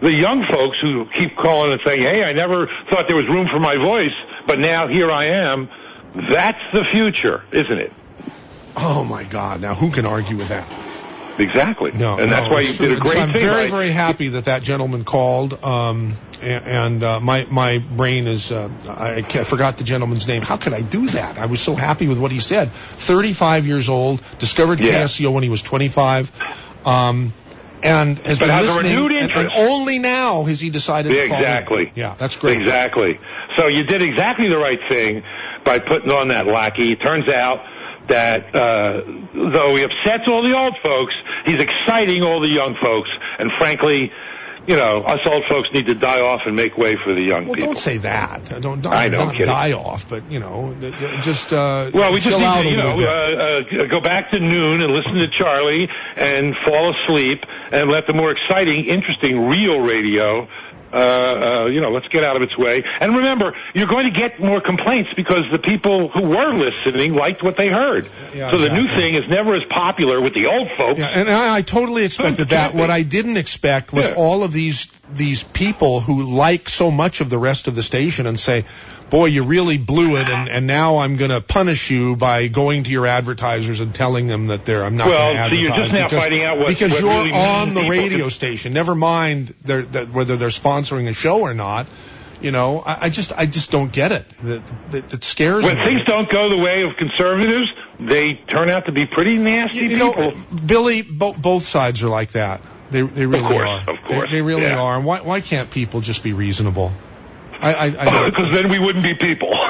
The 0.00 0.12
young 0.12 0.44
folks 0.50 0.78
who 0.80 1.06
keep 1.14 1.36
calling 1.36 1.72
and 1.72 1.80
saying, 1.84 2.02
hey, 2.02 2.22
I 2.22 2.32
never 2.32 2.68
thought 2.88 3.06
there 3.06 3.16
was 3.16 3.26
room 3.28 3.48
for 3.52 3.60
my 3.60 3.76
voice, 3.76 4.14
but 4.46 4.58
now 4.58 4.88
here 4.88 5.10
I 5.10 5.26
am, 5.26 5.68
that's 6.28 6.62
the 6.72 6.84
future, 6.90 7.44
isn't 7.52 7.78
it? 7.78 7.92
Oh 8.76 9.04
my 9.04 9.24
God! 9.24 9.60
Now 9.60 9.74
who 9.74 9.90
can 9.90 10.06
argue 10.06 10.36
with 10.36 10.48
that? 10.48 10.66
Exactly. 11.40 11.90
No, 11.92 12.18
and 12.18 12.30
that's 12.30 12.46
no, 12.48 12.52
why 12.52 12.60
you 12.60 12.72
did 12.72 12.92
a 12.92 13.00
great 13.00 13.14
So 13.14 13.18
I'm 13.20 13.32
thing. 13.32 13.42
very, 13.42 13.62
right? 13.62 13.70
very 13.70 13.90
happy 13.90 14.28
that 14.28 14.44
that 14.44 14.62
gentleman 14.62 15.04
called. 15.04 15.62
Um, 15.64 16.14
and 16.42 17.02
uh, 17.02 17.20
my 17.20 17.46
my 17.50 17.78
brain 17.78 18.26
is 18.26 18.50
uh, 18.52 18.70
I, 18.88 19.16
I 19.18 19.44
forgot 19.44 19.78
the 19.78 19.84
gentleman's 19.84 20.26
name. 20.26 20.42
How 20.42 20.56
could 20.56 20.72
I 20.72 20.80
do 20.82 21.06
that? 21.08 21.38
I 21.38 21.46
was 21.46 21.60
so 21.60 21.74
happy 21.74 22.08
with 22.08 22.18
what 22.18 22.30
he 22.32 22.40
said. 22.40 22.70
35 22.72 23.66
years 23.66 23.88
old, 23.88 24.22
discovered 24.38 24.80
Yeah. 24.80 25.04
KSCO 25.04 25.32
when 25.32 25.42
he 25.42 25.48
was 25.50 25.62
25. 25.62 26.30
Um, 26.86 27.34
and 27.82 28.18
has 28.18 28.38
But 28.38 28.46
been 28.46 28.54
has 28.54 28.68
a 28.68 28.72
listening, 28.72 28.92
renewed 28.96 29.12
and- 29.12 29.20
and 29.22 29.30
interest. 29.30 29.54
only 29.56 29.98
now 29.98 30.44
has 30.44 30.60
he 30.60 30.68
decided 30.70 31.12
Yeah, 31.12 31.22
to 31.22 31.28
call 31.28 31.36
in. 31.38 31.42
exactly. 31.44 31.92
Yeah, 31.94 32.14
that's 32.18 32.36
great. 32.36 32.58
Exactly. 32.60 33.18
So 33.56 33.66
you 33.68 33.84
did 33.84 34.02
exactly 34.02 34.48
the 34.48 34.58
right 34.58 34.78
thing 34.88 35.22
by 35.64 35.78
putting 35.78 36.10
on 36.10 36.28
that 36.28 36.46
lackey. 36.46 36.96
Turns 36.96 37.28
out 37.28 37.60
that 38.10 38.54
uh, 38.54 39.00
though 39.34 39.74
he 39.76 39.82
upsets 39.82 40.28
all 40.28 40.42
the 40.42 40.54
old 40.56 40.76
folks, 40.82 41.14
he's 41.46 41.60
exciting 41.60 42.22
all 42.22 42.40
the 42.40 42.48
young 42.48 42.76
folks. 42.82 43.08
And 43.38 43.50
frankly, 43.58 44.12
you 44.66 44.76
know, 44.76 45.02
us 45.02 45.20
old 45.26 45.44
folks 45.48 45.72
need 45.72 45.86
to 45.86 45.94
die 45.94 46.20
off 46.20 46.42
and 46.44 46.54
make 46.54 46.76
way 46.76 46.96
for 47.02 47.14
the 47.14 47.22
young 47.22 47.46
Well, 47.46 47.54
people. 47.54 47.72
don't 47.72 47.78
say 47.80 47.96
that. 47.98 48.44
Don't, 48.60 48.82
don't, 48.82 48.86
I 48.92 49.08
know, 49.08 49.30
don't 49.32 49.44
die 49.44 49.72
off, 49.72 50.08
but 50.08 50.30
you 50.30 50.38
know, 50.38 50.76
just 51.22 51.52
uh, 51.52 51.90
Well, 51.94 52.12
we 52.12 52.20
just 52.20 52.36
need 52.36 52.62
to, 52.64 52.68
you 52.70 52.76
know, 52.76 52.94
uh, 52.94 53.82
uh, 53.82 53.86
go 53.86 54.00
back 54.00 54.30
to 54.30 54.38
noon 54.38 54.82
and 54.82 54.92
listen 54.92 55.14
to 55.14 55.28
Charlie 55.28 55.88
and 56.16 56.54
fall 56.64 56.94
asleep 56.94 57.42
and 57.72 57.90
let 57.90 58.06
the 58.06 58.12
more 58.12 58.30
exciting, 58.32 58.84
interesting, 58.84 59.48
real 59.48 59.78
radio, 59.80 60.46
uh, 60.92 60.96
uh, 60.96 61.66
you 61.66 61.80
know, 61.80 61.90
let's 61.90 62.08
get 62.08 62.24
out 62.24 62.36
of 62.36 62.42
its 62.42 62.56
way. 62.58 62.82
And 63.00 63.16
remember, 63.16 63.54
you're 63.74 63.88
going 63.88 64.12
to 64.12 64.18
get 64.18 64.40
more 64.40 64.60
complaints 64.60 65.10
because 65.16 65.42
the 65.52 65.58
people 65.58 66.08
who 66.08 66.22
were 66.28 66.52
listening 66.52 67.14
liked 67.14 67.42
what 67.42 67.56
they 67.56 67.68
heard. 67.68 68.08
Yeah, 68.34 68.50
so 68.50 68.58
the 68.58 68.68
new 68.68 68.80
exactly. 68.80 69.12
thing 69.12 69.14
is 69.22 69.28
never 69.28 69.54
as 69.54 69.62
popular 69.70 70.20
with 70.20 70.34
the 70.34 70.46
old 70.46 70.68
folks. 70.76 70.98
Yeah, 70.98 71.06
and 71.08 71.28
I, 71.28 71.56
I 71.56 71.62
totally 71.62 72.04
expected 72.04 72.48
that. 72.48 72.74
What 72.74 72.90
I 72.90 73.02
didn't 73.02 73.36
expect 73.36 73.92
was 73.92 74.08
Yeah. 74.08 74.14
all 74.16 74.42
of 74.44 74.52
these 74.52 74.86
these 75.12 75.42
people 75.42 76.00
who 76.00 76.22
like 76.22 76.68
so 76.68 76.90
much 76.90 77.20
of 77.20 77.30
the 77.30 77.38
rest 77.38 77.66
of 77.66 77.74
the 77.74 77.82
station 77.82 78.26
and 78.26 78.38
say, 78.38 78.64
"Boy, 79.10 79.26
you 79.26 79.44
really 79.44 79.76
blew 79.78 80.16
it," 80.16 80.28
and, 80.28 80.48
and 80.48 80.66
now 80.66 80.98
I'm 80.98 81.16
going 81.16 81.30
to 81.30 81.40
punish 81.40 81.90
you 81.90 82.16
by 82.16 82.48
going 82.48 82.84
to 82.84 82.90
your 82.90 83.06
advertisers 83.06 83.80
and 83.80 83.94
telling 83.94 84.26
them 84.28 84.46
that 84.48 84.64
they're 84.64 84.84
I'm 84.84 84.96
not 84.96 85.08
Well, 85.08 85.18
going 85.18 85.34
to 85.34 85.38
so 85.38 85.44
advertise 85.44 85.60
you're 85.62 85.76
just 85.76 85.94
now 85.94 86.04
because, 86.04 86.18
finding 86.20 86.42
out 86.44 86.58
what- 86.58 86.68
because 86.68 86.92
what 86.92 87.00
you're 87.02 87.10
really 87.10 87.32
on 87.32 87.74
the 87.74 87.82
radio 87.88 88.18
can- 88.20 88.30
station. 88.30 88.72
Never 88.72 88.94
mind 88.94 89.54
their, 89.64 89.82
that 89.82 90.10
whether 90.12 90.36
they're 90.36 90.48
sponsoring 90.48 91.08
a 91.08 91.12
show 91.12 91.40
or 91.40 91.54
not. 91.54 91.86
You 92.40 92.52
know, 92.52 92.80
I, 92.80 93.06
I 93.06 93.10
just 93.10 93.34
I 93.36 93.44
just 93.44 93.70
don't 93.70 93.92
get 93.92 94.12
it. 94.12 94.26
That 94.42 95.10
that, 95.10 95.22
scares 95.24 95.62
When 95.62 95.76
me. 95.76 95.84
things 95.84 96.04
don't 96.04 96.30
go 96.30 96.48
the 96.48 96.56
way 96.56 96.82
of 96.84 96.96
conservatives, 96.96 97.68
they 97.98 98.32
turn 98.32 98.70
out 98.70 98.86
to 98.86 98.92
be 98.92 99.06
pretty 99.06 99.36
nasty 99.36 99.80
you 99.88 99.98
know, 99.98 100.12
people. 100.14 100.32
Billy, 100.66 101.02
bo- 101.02 101.34
both 101.34 101.64
sides 101.64 102.02
are 102.02 102.08
like 102.08 102.32
that. 102.32 102.62
They 102.90 103.02
they 103.02 103.26
really 103.26 103.42
course, 103.46 103.68
are. 103.68 103.80
of 103.90 103.96
course, 104.06 104.30
They, 104.30 104.36
they 104.38 104.42
really 104.42 104.62
yeah. 104.62 104.80
are. 104.80 104.96
And 104.96 105.04
why 105.04 105.20
why 105.20 105.42
can't 105.42 105.70
people 105.70 106.00
just 106.00 106.22
be 106.22 106.32
reasonable? 106.32 106.92
I 107.60 107.72
I, 107.74 107.84
I. 107.86 108.30
Because 108.30 108.52
then 108.52 108.70
we 108.70 108.78
wouldn't 108.78 109.04
be 109.04 109.14
people. 109.14 109.50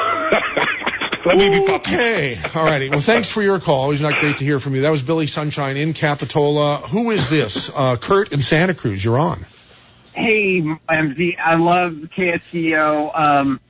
Let 1.27 1.37
me 1.37 1.51
be 1.51 1.67
puppies. 1.67 1.93
Okay. 1.95 2.39
All 2.55 2.65
righty. 2.65 2.89
Well, 2.89 3.01
thanks 3.01 3.29
for 3.29 3.43
your 3.43 3.61
call. 3.61 3.83
Always 3.83 4.01
not 4.01 4.19
great 4.21 4.39
to 4.39 4.45
hear 4.45 4.59
from 4.59 4.75
you. 4.75 4.81
That 4.83 4.91
was 4.91 5.03
Billy 5.03 5.27
Sunshine 5.27 5.77
in 5.77 5.93
Capitola. 5.93 6.79
Who 6.89 7.11
is 7.11 7.29
this? 7.29 7.71
Uh, 7.75 7.97
Kurt 7.97 8.33
in 8.33 8.41
Santa 8.41 8.73
Cruz. 8.75 9.05
You're 9.05 9.19
on. 9.19 9.45
Hey, 10.15 10.61
MZ, 10.63 11.37
I 11.39 11.55
love 11.57 11.93
KSCO. 12.17 13.11
Um, 13.19 13.61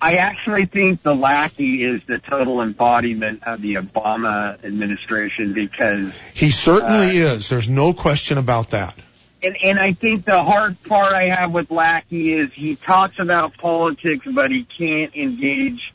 I 0.00 0.16
actually 0.16 0.66
think 0.66 1.02
the 1.02 1.14
lackey 1.14 1.84
is 1.84 2.00
the 2.06 2.18
total 2.18 2.62
embodiment 2.62 3.42
of 3.44 3.60
the 3.60 3.74
Obama 3.74 4.62
administration 4.64 5.52
because, 5.52 6.12
He 6.32 6.52
certainly 6.52 7.20
Uh, 7.22 7.34
is. 7.34 7.48
There's 7.48 7.68
no 7.68 7.92
question 7.92 8.38
about 8.38 8.70
that. 8.70 8.94
And, 9.42 9.56
and 9.62 9.78
I 9.78 9.92
think 9.92 10.24
the 10.24 10.42
hard 10.42 10.82
part 10.84 11.14
I 11.14 11.28
have 11.28 11.52
with 11.52 11.70
Lackey 11.70 12.34
is 12.34 12.50
he 12.52 12.76
talks 12.76 13.18
about 13.18 13.56
politics, 13.56 14.26
but 14.32 14.50
he 14.50 14.66
can't 14.78 15.14
engage 15.14 15.92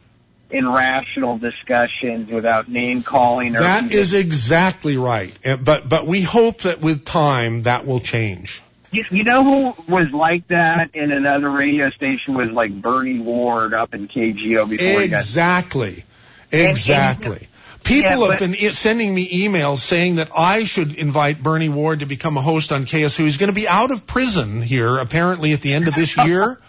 in 0.49 0.67
rational 0.67 1.37
discussions 1.37 2.29
without 2.29 2.69
name 2.69 3.03
calling 3.03 3.55
or 3.55 3.61
That 3.61 3.91
is 3.91 4.13
exactly 4.13 4.97
right. 4.97 5.37
Uh, 5.45 5.57
But 5.57 5.89
but 5.89 6.07
we 6.07 6.21
hope 6.21 6.61
that 6.61 6.81
with 6.81 7.05
time 7.05 7.63
that 7.63 7.85
will 7.85 7.99
change. 7.99 8.61
You, 8.91 9.03
you 9.11 9.23
know 9.23 9.43
who 9.73 9.91
was 9.91 10.11
like 10.11 10.47
that 10.47 10.91
in 10.93 11.11
another 11.11 11.49
radio 11.49 11.89
station 11.89 12.35
was 12.35 12.49
like 12.51 12.71
Bernie 12.81 13.19
Ward 13.19 13.73
up 13.73 13.93
in 13.93 14.07
KGO 14.07 14.69
before 14.69 15.01
he 15.01 15.07
got 15.07 15.19
Exactly. 15.19 16.05
Exactly. 16.51 17.47
People 17.85 18.25
Yeah, 18.27 18.31
have 18.35 18.39
been 18.39 18.73
sending 18.73 19.13
me 19.13 19.45
emails 19.47 19.77
saying 19.77 20.15
that 20.15 20.31
I 20.35 20.63
should 20.63 20.95
invite 20.95 21.41
Bernie 21.41 21.69
Ward 21.69 21.99
to 21.99 22.05
become 22.07 22.35
a 22.35 22.41
host 22.41 22.71
on 22.71 22.85
KSU. 22.85 23.19
He's 23.23 23.37
going 23.37 23.49
to 23.49 23.53
be 23.55 23.67
out 23.67 23.91
of 23.91 24.05
prison 24.07 24.61
here 24.61 24.97
apparently 24.97 25.53
at 25.53 25.61
the 25.61 25.71
end 25.73 25.87
of 25.87 25.93
this 25.93 26.17
year. 26.25 26.59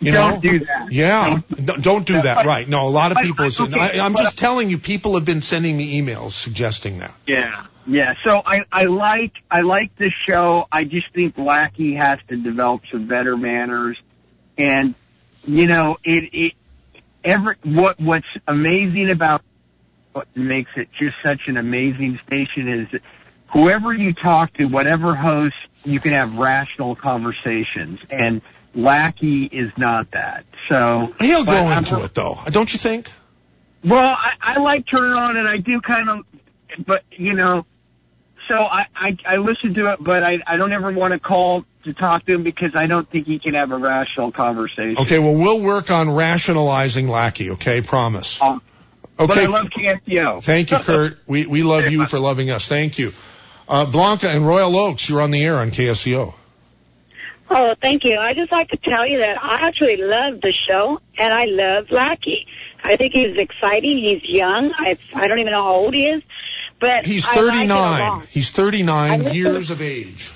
You 0.00 0.12
Don't 0.12 0.44
know? 0.44 0.50
do 0.52 0.58
that. 0.58 0.92
Yeah. 0.92 1.38
Don't, 1.64 1.82
don't 1.82 2.06
do 2.06 2.20
that. 2.20 2.44
Right. 2.44 2.68
No, 2.68 2.86
a 2.86 2.90
lot 2.90 3.12
of 3.12 3.18
people. 3.18 3.46
but- 3.48 3.60
okay, 3.60 3.98
I, 4.00 4.04
I'm 4.04 4.12
but- 4.12 4.22
just 4.24 4.36
telling 4.38 4.68
you, 4.68 4.76
people 4.76 5.14
have 5.14 5.24
been 5.24 5.40
sending 5.40 5.74
me 5.76 6.02
emails 6.02 6.32
suggesting 6.32 6.98
that. 6.98 7.14
Yeah, 7.26 7.64
yeah. 7.86 8.12
So 8.24 8.42
I 8.44 8.62
I 8.70 8.84
like 8.84 9.32
I 9.50 9.60
like 9.62 9.96
the 9.96 10.10
show. 10.28 10.66
I 10.70 10.84
just 10.84 11.10
think 11.14 11.38
Lackey 11.38 11.94
has 11.94 12.18
to 12.28 12.36
develop 12.36 12.82
some 12.92 13.06
better 13.06 13.38
manners, 13.38 13.96
and 14.58 14.94
you 15.46 15.66
know 15.66 15.96
it 16.04 16.24
it 16.34 16.52
every 17.24 17.56
what 17.62 17.98
what's 17.98 18.26
amazing 18.46 19.08
about 19.10 19.40
what 20.16 20.34
makes 20.34 20.70
it 20.76 20.88
just 20.98 21.14
such 21.22 21.42
an 21.46 21.58
amazing 21.58 22.18
station 22.26 22.68
is 22.68 22.88
that 22.90 23.02
whoever 23.52 23.92
you 23.92 24.14
talk 24.14 24.50
to, 24.54 24.64
whatever 24.64 25.14
host, 25.14 25.54
you 25.84 26.00
can 26.00 26.12
have 26.12 26.38
rational 26.38 26.96
conversations, 26.96 28.00
and 28.10 28.40
Lackey 28.74 29.44
is 29.44 29.70
not 29.76 30.10
that. 30.12 30.46
So 30.70 31.12
He'll 31.20 31.44
go 31.44 31.52
I'm- 31.52 31.78
into 31.78 32.02
it 32.02 32.14
though, 32.14 32.38
don't 32.50 32.72
you 32.72 32.78
think? 32.78 33.10
well, 33.84 34.10
I, 34.10 34.32
I 34.40 34.58
like 34.58 34.86
turning 34.90 35.12
on 35.16 35.36
and 35.36 35.46
I 35.46 35.58
do 35.58 35.80
kind 35.82 36.08
of, 36.08 36.20
but 36.86 37.02
you 37.12 37.34
know, 37.34 37.66
so 38.48 38.54
I, 38.54 38.86
I, 38.96 39.16
I 39.26 39.36
listen 39.36 39.74
to 39.74 39.92
it, 39.92 39.98
but 40.02 40.24
I, 40.24 40.38
I 40.46 40.56
don't 40.56 40.72
ever 40.72 40.90
want 40.92 41.12
to 41.12 41.20
call 41.20 41.64
to 41.84 41.92
talk 41.92 42.24
to 42.26 42.32
him 42.34 42.42
because 42.42 42.70
I 42.74 42.86
don't 42.86 43.08
think 43.08 43.26
he 43.26 43.38
can 43.38 43.54
have 43.54 43.70
a 43.70 43.76
rational 43.76 44.32
conversation. 44.32 44.96
Okay. 44.98 45.18
Well, 45.18 45.34
we'll 45.36 45.60
work 45.60 45.90
on 45.90 46.10
rationalizing 46.10 47.06
Lackey. 47.06 47.50
Okay. 47.50 47.80
Promise. 47.82 48.40
Um, 48.40 48.62
But 49.16 49.30
Okay. 49.30 49.44
I 49.44 49.46
love 49.46 49.66
KFDO. 49.68 50.42
Thank 50.42 50.70
you, 50.70 50.78
Kurt. 50.80 51.18
We 51.26 51.46
we 51.46 51.62
love 51.62 51.88
you 51.90 52.04
for 52.06 52.18
loving 52.18 52.50
us. 52.50 52.68
Thank 52.68 52.98
you. 52.98 53.12
Uh, 53.68 53.84
Blanca 53.86 54.28
and 54.30 54.46
Royal 54.46 54.76
Oaks, 54.76 55.08
you're 55.08 55.20
on 55.22 55.30
the 55.32 55.44
air 55.44 55.56
on 55.56 55.70
KSCO. 55.70 56.34
Oh, 57.48 57.74
thank 57.80 58.04
you. 58.04 58.18
I 58.18 58.34
just 58.34 58.50
like 58.50 58.68
to 58.70 58.76
tell 58.76 59.06
you 59.06 59.20
that 59.20 59.42
I 59.42 59.66
actually 59.68 59.96
love 59.98 60.40
the 60.40 60.52
show 60.52 61.00
and 61.16 61.32
I 61.32 61.44
love 61.46 61.86
Lackey. 61.90 62.46
I 62.82 62.96
think 62.96 63.12
he's 63.12 63.36
exciting. 63.36 63.98
He's 63.98 64.22
young. 64.24 64.72
I 64.76 64.98
I 65.14 65.28
don't 65.28 65.38
even 65.38 65.52
know 65.52 65.62
how 65.62 65.74
old 65.74 65.94
he 65.94 66.06
is, 66.08 66.22
but 66.80 67.04
He's 67.04 67.26
I 67.26 67.40
like 67.40 67.68
39. 67.68 68.22
He's 68.30 68.50
39 68.50 69.18
listen- 69.20 69.34
years 69.34 69.70
of 69.70 69.80
age. 69.80 70.30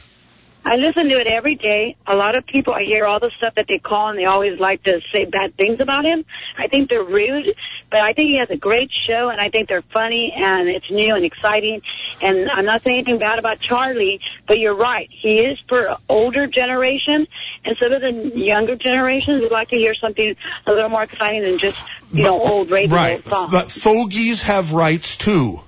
I 0.62 0.77
listen 0.77 1.09
to 1.09 1.19
it 1.19 1.27
every 1.27 1.55
day. 1.55 1.97
A 2.07 2.15
lot 2.15 2.35
of 2.36 2.44
people, 2.47 2.74
I 2.74 2.82
hear 2.82 3.07
all 3.07 3.19
the 3.19 3.31
stuff 3.39 3.55
that 3.55 3.65
they 3.66 3.78
call 3.78 4.11
and 4.11 4.19
they 4.19 4.27
always 4.27 4.61
like 4.61 4.82
to 4.82 5.01
say 5.11 5.24
bad 5.24 5.57
things 5.57 5.81
about 5.81 6.05
him. 6.05 6.27
I 6.59 6.69
think 6.69 6.90
they're 6.90 7.02
rude, 7.02 7.47
but 7.91 8.01
I 8.01 8.12
think 8.12 8.29
he 8.31 8.37
has 8.39 8.51
a 8.51 8.57
great 8.57 8.91
show 8.93 9.29
and 9.31 9.41
I 9.41 9.51
think 9.51 9.69
they're 9.69 9.83
funny 9.93 10.33
and 10.37 10.69
it's 10.69 10.89
new 10.91 11.15
and 11.15 11.25
exciting. 11.25 11.83
And 12.23 12.49
I'm 12.51 12.65
not 12.65 12.83
saying 12.83 12.99
anything 12.99 13.19
bad 13.19 13.39
about 13.39 13.59
Charlie, 13.61 14.21
but 14.47 14.59
you're 14.59 14.77
right. 14.77 15.09
He 15.11 15.41
is 15.41 15.59
for 15.69 15.97
older 16.09 16.47
generation 16.47 17.27
and 17.65 17.77
some 17.83 17.93
of 17.93 18.01
the 18.01 18.33
younger 18.37 18.77
generations 18.77 19.43
would 19.43 19.51
like 19.53 19.69
to 19.71 19.77
hear 19.77 19.95
something 19.95 20.37
a 20.67 20.71
little 20.73 20.89
more 20.89 21.03
exciting 21.03 21.43
than 21.43 21.59
just, 21.59 21.79
you 22.12 22.23
know, 22.25 22.41
old 22.41 22.71
radio 22.71 22.95
Right. 22.95 23.27
songs. 23.27 23.51
But 23.51 23.71
fogies 23.71 24.43
have 24.45 24.73
rights 24.73 25.17
too. 25.17 25.61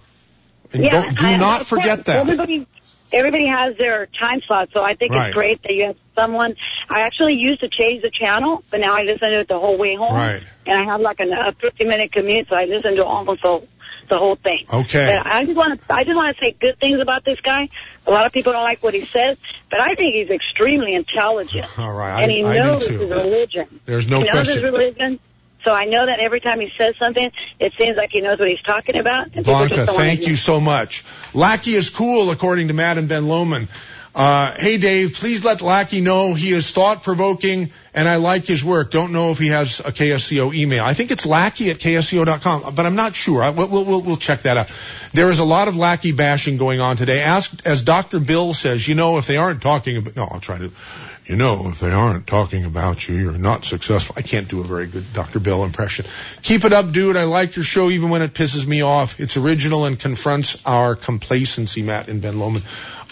And 0.73 0.85
don't, 0.85 1.19
do 1.19 1.27
I- 1.27 1.37
not 1.37 1.67
forget 1.67 2.05
that. 2.07 2.21
Everybody, 2.21 2.67
everybody 3.13 3.47
has 3.47 3.77
their 3.77 4.07
time 4.07 4.41
slot, 4.47 4.71
so 4.73 4.81
I 4.83 4.95
think 4.95 5.13
Right. 5.13 5.27
it's 5.27 5.35
great 5.35 5.63
that 5.63 5.75
you 5.75 5.87
have 5.87 5.97
someone. 6.15 6.55
I 6.89 7.01
actually 7.01 7.35
used 7.35 7.61
to 7.61 7.69
change 7.69 8.03
the 8.03 8.11
channel, 8.11 8.63
but 8.71 8.81
now 8.81 8.95
I 8.95 9.03
listen 9.03 9.31
to 9.31 9.41
it 9.41 9.49
the 9.49 9.59
whole 9.59 9.77
way 9.79 9.95
home. 9.97 10.15
Right. 10.15 10.43
And 10.67 10.81
I 10.81 10.85
have 10.93 11.01
like 11.01 11.21
an, 11.21 11.33
a 11.33 11.53
50 11.53 11.85
minute 11.85 12.13
commute, 12.13 12.49
so 12.49 12.57
I 12.57 12.65
listen 12.65 12.97
to 12.97 13.05
almost 13.05 13.43
the, 13.43 13.67
the 14.09 14.19
whole 14.19 14.37
thing. 14.37 14.67
Okay. 14.73 15.17
And 15.17 15.27
I 15.27 15.45
just 15.45 15.57
want 15.57 15.81
to 15.81 15.95
I 15.95 16.05
just 16.05 16.17
want 16.17 16.37
to 16.37 16.45
say 16.45 16.57
good 16.61 16.79
things 16.79 17.01
about 17.01 17.25
this 17.25 17.41
guy. 17.41 17.69
A 18.07 18.11
lot 18.11 18.27
of 18.27 18.33
people 18.33 18.53
don't 18.53 18.63
like 18.65 18.83
what 18.83 18.95
he 18.95 19.05
says, 19.05 19.39
but 19.71 19.81
I 19.81 19.95
think 19.95 20.15
he's 20.15 20.31
extremely 20.31 20.95
intelligent. 20.95 21.67
All 21.79 21.93
right. 21.93 22.23
and 22.23 22.31
I, 22.31 22.35
he 22.35 22.43
knows 22.43 22.87
his 22.87 22.99
religion. 22.99 23.81
There's 23.87 24.07
no 24.09 24.19
he 24.19 24.25
knows 24.25 24.33
question. 24.33 24.55
his 24.55 24.65
religion. 24.65 25.21
So 25.65 25.73
I 25.73 25.85
know 25.85 26.07
that 26.07 26.19
every 26.19 26.41
time 26.41 26.61
he 26.61 26.71
says 26.77 26.95
something, 26.99 27.31
it 27.61 27.73
seems 27.79 27.97
like 27.97 28.11
he 28.13 28.21
knows 28.21 28.39
what 28.39 28.49
he's 28.49 28.63
talking 28.63 28.97
about. 28.97 29.33
Blanca, 29.33 29.45
just 29.45 29.87
don't 29.87 29.87
wanna 29.87 29.87
thank 29.87 30.27
you 30.27 30.37
so 30.37 30.61
much. 30.61 31.05
Lackey 31.35 31.75
is 31.75 31.91
cool, 31.91 32.31
according 32.31 32.69
to 32.69 32.75
Madam 32.75 33.07
Ben 33.07 33.29
Lomond. 33.29 33.69
Uh, 34.15 34.55
hey 34.59 34.77
Dave, 34.77 35.15
please 35.15 35.43
let 35.43 35.63
Lackey 35.63 36.03
know 36.03 36.35
he 36.35 36.53
is 36.53 36.71
thought 36.71 37.03
provoking 37.03 37.71
and 37.95 38.07
I 38.07 38.17
like 38.17 38.47
his 38.47 38.63
work. 38.63 38.91
Don't 38.91 39.11
know 39.11 39.31
if 39.33 39.39
he 39.39 39.49
has 39.49 39.81
a 39.81 39.85
KSCO 39.91 40.55
email. 40.55 40.85
I 40.85 40.93
think 40.93 41.11
it's 41.11 41.25
lackey 41.25 41.71
at 41.71 41.79
ksco.com, 41.79 42.75
but 42.75 42.85
I'm 42.85 42.95
not 42.95 43.15
sure. 43.15 43.43
I, 43.43 43.49
we'll, 43.51 43.69
we'll, 43.69 44.03
we'll 44.03 44.17
check 44.19 44.43
that 44.43 44.59
out. 44.59 44.71
There 45.15 45.31
is 45.31 45.39
a 45.39 45.45
lot 45.45 45.69
of 45.69 45.77
lackey 45.77 46.13
bashing 46.13 46.59
going 46.59 46.81
on 46.81 46.99
today. 46.99 47.21
Ask, 47.21 47.67
as 47.67 47.83
Dr. 47.83 48.21
Bill 48.21 48.53
says, 48.53 48.87
you 48.87 48.95
know, 48.95 49.17
if 49.17 49.27
they 49.27 49.39
aren't 49.39 49.63
talking 49.63 49.97
about, 49.97 50.15
no, 50.15 50.29
I'll 50.31 50.41
try 50.41 50.59
to, 50.59 50.71
you 51.33 51.39
know, 51.39 51.71
if 51.71 51.81
they 51.81 51.91
aren't 51.91 52.27
talking 52.27 52.67
about 52.67 53.09
you, 53.09 53.15
you're 53.15 53.39
not 53.39 53.65
successful. 53.65 54.15
I 54.19 54.21
can't 54.21 54.49
do 54.49 54.61
a 54.61 54.65
very 54.65 54.87
good 54.87 55.15
Dr. 55.15 55.41
Bill 55.41 55.65
impression. 55.65 56.05
Keep 56.43 56.67
it 56.67 56.75
up, 56.75 56.93
dude. 56.93 57.17
I 57.17 57.25
like 57.25 57.57
your 57.57 57.65
show 57.65 57.89
even 57.89 58.11
when 58.11 58.21
it 58.21 58.35
pisses 58.35 58.67
me 58.67 58.83
off. 58.83 59.19
It's 59.19 59.39
original 59.39 59.87
and 59.87 59.99
confronts 59.99 60.61
our 60.67 60.95
complacency, 60.95 61.81
Matt 61.81 62.09
and 62.09 62.21
Ben 62.21 62.39
Lomond. 62.39 62.67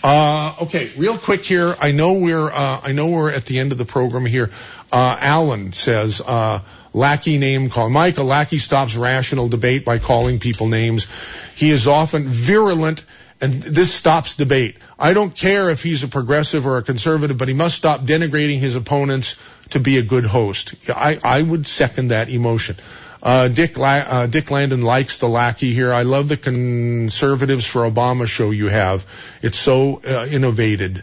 Uh, 0.05 0.55
okay, 0.61 0.91
real 0.99 1.17
quick 1.17 1.43
here. 1.47 1.75
I 1.81 1.93
know 1.93 2.13
we're, 2.13 2.51
uh, 2.51 2.81
I 2.83 2.93
know 2.93 3.09
we're 3.09 3.31
at 3.31 3.47
the 3.47 3.59
end 3.59 3.73
of 3.73 3.79
the 3.79 3.87
program 3.87 4.27
here. 4.27 4.51
Uh, 4.93 5.17
Alan 5.19 5.73
says, 5.73 6.21
uh, 6.21 6.61
lackey 6.93 7.39
name 7.39 7.71
call. 7.71 7.89
A 7.89 8.23
lackey 8.23 8.59
stops 8.59 8.97
rational 8.97 9.49
debate 9.49 9.87
by 9.87 9.99
calling 9.99 10.41
people 10.41 10.69
names. 10.69 11.07
He 11.55 11.71
is 11.71 11.87
often 11.87 12.25
virulent 12.29 13.03
and 13.41 13.63
this 13.63 13.93
stops 13.93 14.37
debate. 14.37 14.77
I 14.99 15.15
don't 15.15 15.35
care 15.35 15.71
if 15.71 15.83
he's 15.83 16.05
a 16.05 16.09
progressive 16.09 16.67
or 16.67 16.79
a 16.79 16.83
conservative, 16.83 17.39
but 17.39 17.49
he 17.49 17.55
must 17.55 17.77
stop 17.77 18.03
denigrating 18.03 18.59
his 18.59 18.77
opponents 18.77 19.37
to 19.71 19.81
be 19.81 19.99
a 19.99 20.03
good 20.03 20.25
host. 20.25 20.75
I, 20.89 21.19
I 21.23 21.43
would 21.43 21.67
second 21.67 22.09
that 22.09 22.29
emotion. 22.29 22.77
Uh, 23.23 23.49
Dick, 23.49 23.77
La- 23.77 24.05
uh, 24.07 24.27
Dick 24.27 24.51
Landon 24.51 24.83
likes 24.83 25.19
the 25.19 25.29
lackey 25.29 25.73
here. 25.73 25.93
I 25.93 26.03
love 26.03 26.29
the 26.29 26.37
conservatives 26.37 27.67
for 27.67 27.91
Obama 27.91 28.27
show 28.27 28.51
you 28.51 28.69
have. 28.69 29.07
It's 29.43 29.59
so 29.59 30.01
uh, 30.07 30.27
innovated. 30.31 31.03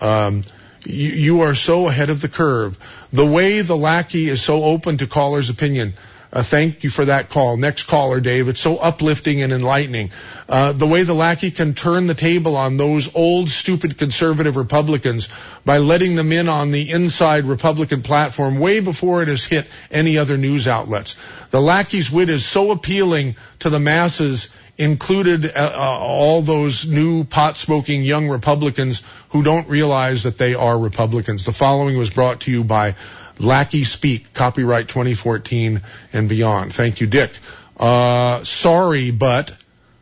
Um, 0.00 0.42
you, 0.84 1.10
you 1.10 1.40
are 1.42 1.54
so 1.54 1.88
ahead 1.88 2.10
of 2.10 2.20
the 2.20 2.28
curve. 2.28 2.78
The 3.12 3.26
way 3.26 3.62
the 3.62 3.76
lackey 3.76 4.28
is 4.28 4.42
so 4.42 4.64
open 4.64 4.98
to 4.98 5.06
callers' 5.06 5.50
opinion. 5.50 5.94
Uh, 6.32 6.42
thank 6.42 6.84
you 6.84 6.90
for 6.90 7.04
that 7.04 7.30
call. 7.30 7.56
Next 7.56 7.84
caller, 7.84 8.20
Dave. 8.20 8.48
It's 8.48 8.60
so 8.60 8.76
uplifting 8.76 9.42
and 9.42 9.52
enlightening. 9.52 10.10
Uh, 10.48 10.72
the 10.72 10.86
way 10.86 11.02
the 11.02 11.14
lackey 11.14 11.50
can 11.50 11.74
turn 11.74 12.06
the 12.06 12.14
table 12.14 12.56
on 12.56 12.76
those 12.76 13.14
old, 13.14 13.48
stupid 13.48 13.98
conservative 13.98 14.56
Republicans 14.56 15.28
by 15.64 15.78
letting 15.78 16.14
them 16.14 16.32
in 16.32 16.48
on 16.48 16.72
the 16.72 16.90
inside 16.90 17.44
Republican 17.44 18.02
platform 18.02 18.58
way 18.58 18.80
before 18.80 19.22
it 19.22 19.28
has 19.28 19.44
hit 19.44 19.66
any 19.90 20.18
other 20.18 20.36
news 20.36 20.68
outlets. 20.68 21.16
The 21.50 21.60
lackey's 21.60 22.10
wit 22.10 22.28
is 22.28 22.44
so 22.44 22.70
appealing 22.70 23.36
to 23.60 23.70
the 23.70 23.80
masses 23.80 24.48
included 24.78 25.46
uh, 25.46 25.72
uh, 25.74 25.98
all 26.00 26.42
those 26.42 26.86
new 26.86 27.24
pot 27.24 27.56
smoking 27.56 28.02
young 28.02 28.28
Republicans 28.28 29.02
who 29.30 29.42
don't 29.42 29.68
realize 29.68 30.24
that 30.24 30.38
they 30.38 30.54
are 30.54 30.78
Republicans. 30.78 31.44
The 31.44 31.52
following 31.52 31.96
was 31.96 32.10
brought 32.10 32.42
to 32.42 32.50
you 32.50 32.62
by 32.62 32.94
Lackey 33.38 33.84
Speak, 33.84 34.32
copyright 34.32 34.88
2014 34.88 35.82
and 36.12 36.28
beyond. 36.28 36.72
Thank 36.74 37.00
you, 37.00 37.06
Dick. 37.06 37.30
Uh, 37.78 38.42
sorry, 38.44 39.10
but, 39.10 39.54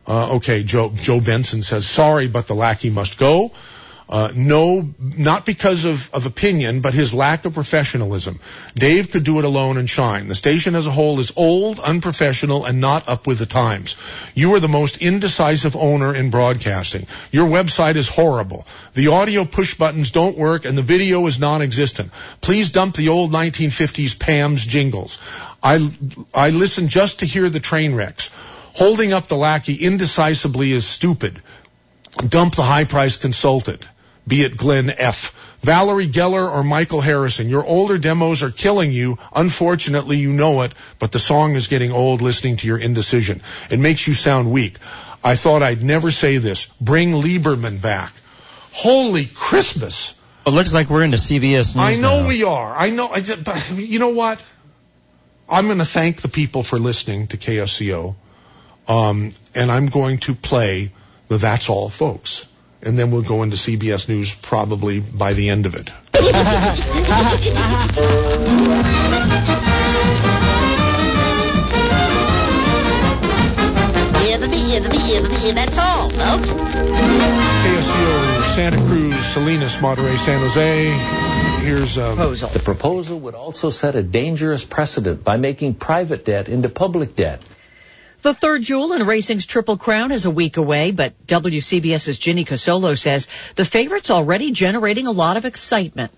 uh, 0.07 0.35
okay, 0.35 0.63
Joe, 0.63 0.91
Joe 0.93 1.19
Benson 1.19 1.61
says, 1.61 1.87
sorry, 1.87 2.27
but 2.27 2.47
the 2.47 2.55
lackey 2.55 2.89
must 2.89 3.17
go. 3.17 3.51
Uh, 4.07 4.31
no, 4.35 4.87
not 4.99 5.47
because 5.47 5.83
of, 5.83 6.13
of 6.13 6.27
opinion, 6.27 6.81
but 6.81 6.93
his 6.93 7.11
lack 7.11 7.43
of 7.45 7.55
professionalism. 7.55 8.39
Dave 8.75 9.09
could 9.09 9.23
do 9.23 9.39
it 9.39 9.45
alone 9.45 9.77
and 9.77 9.89
shine. 9.89 10.27
The 10.27 10.35
station 10.35 10.75
as 10.75 10.85
a 10.85 10.91
whole 10.91 11.19
is 11.19 11.33
old, 11.35 11.79
unprofessional, 11.79 12.65
and 12.65 12.79
not 12.79 13.09
up 13.09 13.25
with 13.25 13.39
the 13.39 13.47
times. 13.47 13.97
You 14.35 14.53
are 14.53 14.59
the 14.59 14.67
most 14.67 14.97
indecisive 14.97 15.75
owner 15.75 16.13
in 16.13 16.29
broadcasting. 16.29 17.07
Your 17.31 17.47
website 17.47 17.95
is 17.95 18.07
horrible. 18.07 18.67
The 18.93 19.07
audio 19.07 19.43
push 19.43 19.75
buttons 19.75 20.11
don't 20.11 20.37
work, 20.37 20.65
and 20.65 20.77
the 20.77 20.83
video 20.83 21.25
is 21.25 21.39
non-existent. 21.39 22.11
Please 22.41 22.71
dump 22.71 22.95
the 22.95 23.09
old 23.09 23.31
1950s 23.31 24.19
Pam's 24.19 24.63
jingles. 24.63 25.17
I, 25.63 25.89
I 26.31 26.51
listen 26.51 26.89
just 26.89 27.19
to 27.19 27.25
hear 27.25 27.49
the 27.49 27.59
train 27.59 27.95
wrecks. 27.95 28.29
Holding 28.75 29.13
up 29.13 29.29
the 29.29 29.35
lackey 29.35 29.83
indecisively 29.83 30.73
is 30.73 30.85
stupid. 30.85 31.41
Dump 32.29 32.55
the 32.55 32.61
high 32.61 32.85
price 32.85 33.17
consultant 33.17 33.87
be 34.27 34.43
it 34.43 34.57
Glenn 34.57 34.89
F. 34.89 35.33
Valerie 35.61 36.07
Geller 36.07 36.49
or 36.49 36.63
Michael 36.63 37.01
Harrison. 37.01 37.49
Your 37.49 37.65
older 37.65 37.97
demos 37.97 38.43
are 38.43 38.51
killing 38.51 38.91
you. 38.91 39.17
Unfortunately, 39.35 40.17
you 40.17 40.31
know 40.31 40.61
it, 40.61 40.73
but 40.99 41.11
the 41.11 41.19
song 41.19 41.55
is 41.55 41.67
getting 41.67 41.91
old 41.91 42.21
listening 42.21 42.57
to 42.57 42.67
your 42.67 42.77
indecision. 42.77 43.41
It 43.69 43.79
makes 43.79 44.07
you 44.07 44.13
sound 44.13 44.51
weak. 44.51 44.77
I 45.23 45.35
thought 45.35 45.63
I'd 45.63 45.81
never 45.83 46.11
say 46.11 46.37
this. 46.37 46.67
Bring 46.79 47.13
Lieberman 47.13 47.81
back. 47.81 48.13
Holy 48.71 49.25
Christmas. 49.25 50.13
It 50.45 50.51
looks 50.51 50.73
like 50.73 50.89
we're 50.89 51.03
into 51.03 51.17
CBS 51.17 51.75
News. 51.75 51.77
I 51.77 51.95
know 51.95 52.21
now. 52.21 52.27
we 52.27 52.43
are. 52.43 52.75
I 52.75 52.91
know. 52.91 53.09
I 53.09 53.21
just, 53.21 53.43
but 53.43 53.71
you 53.71 53.97
know 53.97 54.09
what? 54.09 54.43
I'm 55.49 55.65
going 55.65 55.79
to 55.79 55.85
thank 55.85 56.21
the 56.21 56.27
people 56.27 56.61
for 56.61 56.77
listening 56.77 57.27
to 57.27 57.37
KSCO. 57.37 58.15
Um, 58.87 59.31
and 59.55 59.71
I'm 59.71 59.87
going 59.87 60.19
to 60.19 60.35
play 60.35 60.91
the 61.27 61.37
That's 61.37 61.69
All 61.69 61.89
Folks 61.89 62.47
and 62.85 62.97
then 62.97 63.11
we'll 63.11 63.23
go 63.23 63.43
into 63.43 63.57
CBS 63.57 64.07
News 64.07 64.33
probably 64.33 64.99
by 64.99 65.33
the 65.33 65.49
end 65.49 65.65
of 65.65 65.75
it. 65.75 65.89
That's 75.53 75.77
all, 75.77 76.09
folks. 76.09 76.49
KSCO, 77.65 78.55
Santa 78.55 78.77
Cruz, 78.85 79.25
Salinas, 79.33 79.81
Monterey, 79.81 80.17
San 80.17 80.41
Jose. 80.41 81.65
Here's 81.65 81.97
um, 81.97 82.15
proposal. 82.15 82.49
The 82.49 82.59
proposal 82.59 83.19
would 83.21 83.35
also 83.35 83.69
set 83.69 83.95
a 83.95 84.03
dangerous 84.03 84.63
precedent 84.63 85.23
by 85.23 85.37
making 85.37 85.75
private 85.75 86.25
debt 86.25 86.49
into 86.49 86.69
public 86.69 87.15
debt. 87.15 87.41
The 88.25 88.33
third 88.33 88.63
jewel 88.63 88.93
in 88.93 89.05
racing's 89.05 89.45
Triple 89.45 89.77
Crown 89.77 90.11
is 90.11 90.25
a 90.25 90.31
week 90.31 90.57
away, 90.57 90.89
but 90.89 91.27
WCBS's 91.27 92.17
Ginny 92.17 92.43
Casolo 92.43 92.97
says 92.97 93.27
the 93.55 93.63
favorite's 93.63 94.09
already 94.09 94.49
generating 94.49 95.05
a 95.05 95.11
lot 95.11 95.37
of 95.37 95.45
excitement. 95.45 96.11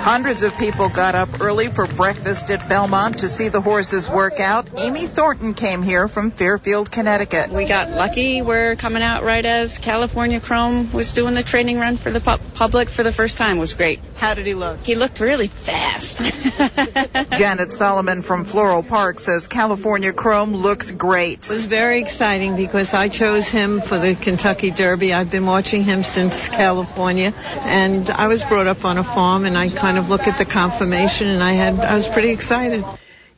Hundreds 0.00 0.42
of 0.42 0.56
people 0.56 0.88
got 0.88 1.14
up 1.14 1.42
early 1.42 1.68
for 1.68 1.86
breakfast 1.86 2.50
at 2.50 2.66
Belmont 2.70 3.18
to 3.18 3.28
see 3.28 3.50
the 3.50 3.60
horses 3.60 4.08
work 4.08 4.40
out. 4.40 4.66
Amy 4.78 5.06
Thornton 5.06 5.52
came 5.52 5.82
here 5.82 6.08
from 6.08 6.30
Fairfield, 6.30 6.90
Connecticut. 6.90 7.50
We 7.50 7.66
got 7.66 7.90
lucky. 7.90 8.40
We're 8.40 8.76
coming 8.76 9.02
out 9.02 9.24
right 9.24 9.44
as 9.44 9.78
California 9.78 10.40
Chrome 10.40 10.90
was 10.92 11.12
doing 11.12 11.34
the 11.34 11.42
training 11.42 11.78
run 11.78 11.98
for 11.98 12.10
the 12.10 12.20
pu- 12.20 12.38
public 12.54 12.88
for 12.88 13.02
the 13.02 13.12
first 13.12 13.36
time. 13.36 13.58
It 13.58 13.60
was 13.60 13.74
great. 13.74 14.00
How 14.16 14.32
did 14.32 14.46
he 14.46 14.54
look? 14.54 14.80
He 14.80 14.94
looked 14.94 15.20
really 15.20 15.48
fast. 15.48 16.18
Janet 17.36 17.70
Solomon 17.70 18.22
from 18.22 18.44
Floral 18.46 18.82
Park 18.82 19.18
says 19.18 19.48
California 19.48 20.14
Chrome 20.14 20.54
looks 20.54 20.90
great. 20.92 21.44
It 21.44 21.52
was 21.52 21.66
very 21.66 22.00
exciting 22.00 22.56
because 22.56 22.94
I 22.94 23.08
chose 23.08 23.48
him 23.48 23.82
for 23.82 23.98
the 23.98 24.14
Kentucky 24.14 24.70
Derby. 24.70 25.12
I've 25.12 25.30
been 25.30 25.46
watching 25.46 25.84
him 25.84 26.02
since 26.02 26.48
California, 26.48 27.34
and 27.60 28.08
I 28.08 28.28
was 28.28 28.42
brought 28.44 28.66
up 28.66 28.86
on 28.86 28.96
a 28.96 29.04
farm, 29.04 29.44
and 29.44 29.58
I 29.58 29.68
kind 29.68 29.89
of 29.98 30.10
look 30.10 30.26
at 30.26 30.38
the 30.38 30.44
confirmation, 30.44 31.28
and 31.28 31.42
I 31.42 31.52
had 31.52 31.78
I 31.78 31.96
was 31.96 32.08
pretty 32.08 32.30
excited. 32.30 32.84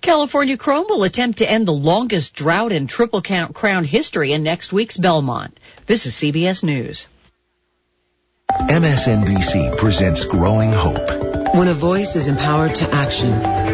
California 0.00 0.56
Chrome 0.56 0.86
will 0.88 1.04
attempt 1.04 1.38
to 1.38 1.48
end 1.48 1.66
the 1.66 1.72
longest 1.72 2.34
drought 2.34 2.72
in 2.72 2.88
Triple 2.88 3.22
Count 3.22 3.54
Crown 3.54 3.84
history 3.84 4.32
in 4.32 4.42
next 4.42 4.72
week's 4.72 4.96
Belmont. 4.96 5.58
This 5.86 6.06
is 6.06 6.14
CBS 6.14 6.64
News. 6.64 7.06
MSNBC 8.50 9.78
presents 9.78 10.24
Growing 10.24 10.72
Hope. 10.72 11.54
When 11.54 11.68
a 11.68 11.74
voice 11.74 12.16
is 12.16 12.28
empowered 12.28 12.74
to 12.76 12.90
action, 12.92 13.30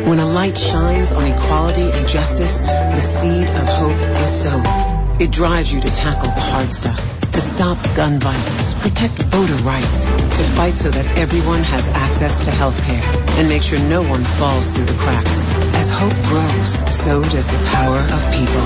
when 0.07 0.19
a 0.19 0.27
light 0.27 0.59
shines 0.59 1.13
on 1.13 1.27
equality 1.27 1.91
and 1.91 2.07
justice, 2.07 2.61
the 2.61 3.01
seed 3.01 3.49
of 3.49 3.67
hope 3.69 4.17
is 4.17 4.43
sown. 4.43 4.88
It 5.21 5.33
drives 5.33 5.75
you 5.75 5.81
to 5.81 5.91
tackle 5.91 6.31
the 6.31 6.41
hard 6.41 6.71
stuff, 6.71 6.97
to 7.33 7.41
stop 7.41 7.77
gun 7.97 8.21
violence, 8.21 8.73
protect 8.75 9.15
voter 9.35 9.61
rights, 9.65 10.05
to 10.05 10.45
fight 10.55 10.79
so 10.79 10.91
that 10.91 11.19
everyone 11.19 11.65
has 11.65 11.89
access 11.89 12.45
to 12.45 12.53
health 12.53 12.81
care, 12.85 13.03
and 13.37 13.49
make 13.49 13.63
sure 13.63 13.81
no 13.81 14.01
one 14.01 14.23
falls 14.39 14.71
through 14.71 14.85
the 14.85 14.95
cracks. 14.95 15.45
As 15.75 15.91
hope 15.91 16.15
grows, 16.31 16.95
so 16.95 17.21
does 17.21 17.49
the 17.49 17.59
power 17.75 17.99
of 17.99 18.21
people. 18.31 18.63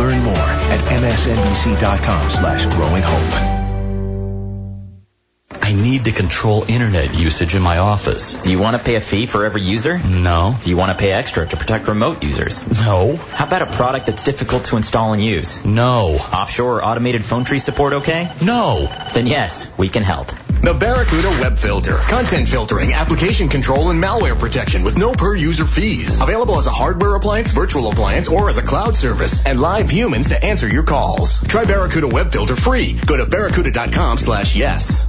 Learn 0.00 0.24
more 0.24 0.48
at 0.72 0.80
msnbc.com 0.88 2.30
slash 2.30 2.64
growing 2.74 3.02
hope. 3.04 3.63
I 5.62 5.72
need 5.72 5.94
need 5.94 6.06
to 6.06 6.12
control 6.12 6.64
internet 6.66 7.14
usage 7.14 7.54
in 7.54 7.62
my 7.62 7.78
office. 7.78 8.34
Do 8.34 8.50
you 8.50 8.58
want 8.58 8.76
to 8.76 8.82
pay 8.82 8.96
a 8.96 9.00
fee 9.00 9.26
for 9.26 9.44
every 9.44 9.62
user? 9.62 9.96
No. 9.98 10.56
Do 10.60 10.70
you 10.70 10.76
want 10.76 10.90
to 10.90 11.00
pay 11.00 11.12
extra 11.12 11.46
to 11.46 11.56
protect 11.56 11.86
remote 11.86 12.20
users? 12.22 12.66
No. 12.84 13.14
How 13.14 13.46
about 13.46 13.62
a 13.62 13.66
product 13.66 14.06
that's 14.06 14.24
difficult 14.24 14.64
to 14.66 14.76
install 14.76 15.12
and 15.12 15.22
use? 15.22 15.64
No. 15.64 16.16
Offshore 16.16 16.78
or 16.78 16.84
automated 16.84 17.24
phone 17.24 17.44
tree 17.44 17.60
support 17.60 17.92
okay? 17.92 18.28
No. 18.42 18.90
Then 19.12 19.28
yes, 19.28 19.70
we 19.78 19.88
can 19.88 20.02
help. 20.02 20.32
The 20.64 20.74
Barracuda 20.74 21.28
Web 21.42 21.58
Filter. 21.58 21.98
Content 21.98 22.48
filtering, 22.48 22.92
application 22.92 23.48
control, 23.48 23.90
and 23.90 24.02
malware 24.02 24.36
protection 24.36 24.82
with 24.82 24.98
no 24.98 25.12
per 25.12 25.36
user 25.36 25.66
fees. 25.66 26.20
Available 26.20 26.58
as 26.58 26.66
a 26.66 26.72
hardware 26.72 27.14
appliance, 27.14 27.52
virtual 27.52 27.92
appliance, 27.92 28.26
or 28.26 28.48
as 28.48 28.58
a 28.58 28.62
cloud 28.62 28.96
service. 28.96 29.46
And 29.46 29.60
live 29.60 29.90
humans 29.90 30.30
to 30.30 30.44
answer 30.44 30.66
your 30.66 30.84
calls. 30.84 31.40
Try 31.44 31.66
Barracuda 31.66 32.08
Web 32.08 32.32
Filter 32.32 32.56
free. 32.56 32.94
Go 33.06 33.16
to 33.16 33.26
barracuda.com 33.26 34.18
slash 34.18 34.56
yes. 34.56 35.08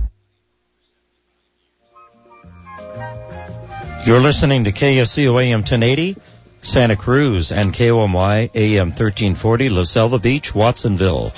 You're 4.06 4.20
listening 4.20 4.66
to 4.66 4.72
KSCO 4.72 5.42
AM 5.42 5.62
1080, 5.62 6.16
Santa 6.62 6.96
Cruz, 6.96 7.52
and 7.52 7.74
KOMY 7.74 8.52
AM 8.54 8.90
1340, 8.90 9.70
La 9.70 9.84
Selva 9.84 10.20
Beach, 10.20 10.54
Watsonville. 10.54 11.34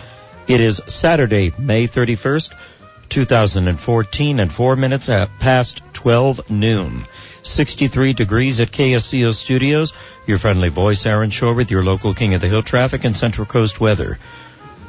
It 0.50 0.60
is 0.60 0.82
Saturday, 0.86 1.54
May 1.58 1.88
31st, 1.88 2.54
2014, 3.08 4.42
and 4.42 4.52
four 4.52 4.76
minutes 4.76 5.08
past 5.40 5.82
12 5.94 6.52
noon. 6.52 7.06
63 7.42 8.12
degrees 8.12 8.60
at 8.60 8.72
KSCO 8.72 9.34
Studios. 9.34 9.94
Your 10.26 10.38
friendly 10.38 10.68
voice, 10.68 11.06
Aaron 11.06 11.30
Shore, 11.30 11.54
with 11.54 11.72
your 11.72 11.86
local 11.86 12.14
King 12.14 12.34
of 12.34 12.42
the 12.42 12.50
Hill 12.50 12.64
traffic 12.64 13.06
and 13.06 13.16
Central 13.16 13.48
Coast 13.48 13.80
weather. 13.80 14.20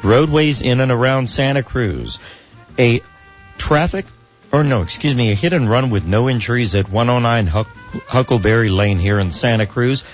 Roadways 0.02 0.62
in 0.62 0.80
and 0.80 0.90
around 0.90 1.28
Santa 1.28 1.62
Cruz. 1.62 2.18
A 2.76 3.02
traffic 3.56 4.04
or 4.52 4.64
no, 4.64 4.82
excuse 4.82 5.14
me, 5.14 5.30
a 5.30 5.34
hit 5.34 5.52
and 5.52 5.68
run 5.68 5.90
with 5.90 6.06
no 6.06 6.28
injuries 6.28 6.74
at 6.74 6.88
109 6.88 7.46
Huck- 7.46 7.68
Huckleberry 8.06 8.70
Lane 8.70 8.98
here 8.98 9.18
in 9.18 9.30
Santa 9.32 9.66
Cruz. 9.66 10.04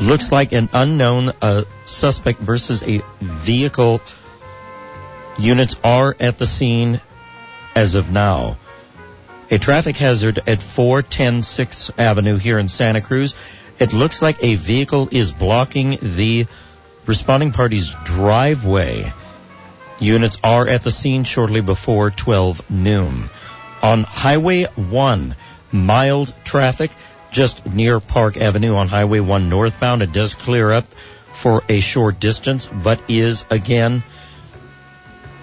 Looks 0.00 0.32
like 0.32 0.52
an 0.52 0.68
unknown 0.72 1.32
uh, 1.42 1.64
suspect 1.84 2.40
versus 2.40 2.82
a 2.82 3.02
vehicle. 3.20 4.00
Units 5.38 5.76
are 5.84 6.16
at 6.18 6.38
the 6.38 6.46
scene 6.46 7.00
as 7.74 7.94
of 7.94 8.10
now. 8.10 8.58
A 9.50 9.58
traffic 9.58 9.96
hazard 9.96 10.40
at 10.46 10.62
410 10.62 11.38
6th 11.40 11.90
Avenue 11.98 12.36
here 12.36 12.58
in 12.58 12.68
Santa 12.68 13.00
Cruz. 13.00 13.34
It 13.78 13.92
looks 13.92 14.22
like 14.22 14.42
a 14.42 14.54
vehicle 14.54 15.08
is 15.10 15.32
blocking 15.32 15.98
the 16.00 16.46
responding 17.06 17.52
party's 17.52 17.94
driveway. 18.04 19.12
Units 20.00 20.38
are 20.42 20.66
at 20.66 20.82
the 20.82 20.90
scene 20.90 21.24
shortly 21.24 21.60
before 21.60 22.10
12 22.10 22.70
noon. 22.70 23.28
On 23.82 24.02
Highway 24.02 24.64
1, 24.64 25.36
mild 25.72 26.32
traffic 26.42 26.90
just 27.30 27.64
near 27.66 28.00
Park 28.00 28.36
Avenue 28.36 28.74
on 28.74 28.88
Highway 28.88 29.20
1 29.20 29.48
northbound. 29.48 30.02
It 30.02 30.12
does 30.12 30.34
clear 30.34 30.72
up 30.72 30.86
for 31.32 31.62
a 31.68 31.80
short 31.80 32.18
distance, 32.18 32.66
but 32.66 33.02
is 33.08 33.44
again 33.50 34.02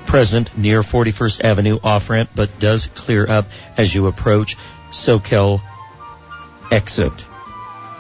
present 0.06 0.58
near 0.58 0.82
41st 0.82 1.44
Avenue 1.44 1.80
off 1.84 2.10
ramp, 2.10 2.30
but 2.36 2.60
does 2.60 2.88
clear 2.88 3.30
up 3.30 3.46
as 3.78 3.94
you 3.94 4.08
approach 4.08 4.58
Soquel 4.92 5.62
exit. 6.72 7.26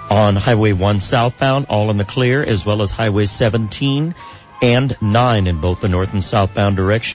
On 0.09 0.35
Highway 0.35 0.73
1 0.73 0.99
southbound, 0.99 1.67
all 1.69 1.91
in 1.91 1.97
the 1.97 2.05
clear, 2.05 2.41
as 2.41 2.65
well 2.65 2.81
as 2.81 2.91
Highway 2.91 3.25
17 3.25 4.15
and 4.61 4.97
9 5.01 5.47
in 5.47 5.61
both 5.61 5.81
the 5.81 5.87
north 5.87 6.13
and 6.13 6.23
southbound 6.23 6.75
direction. 6.75 7.05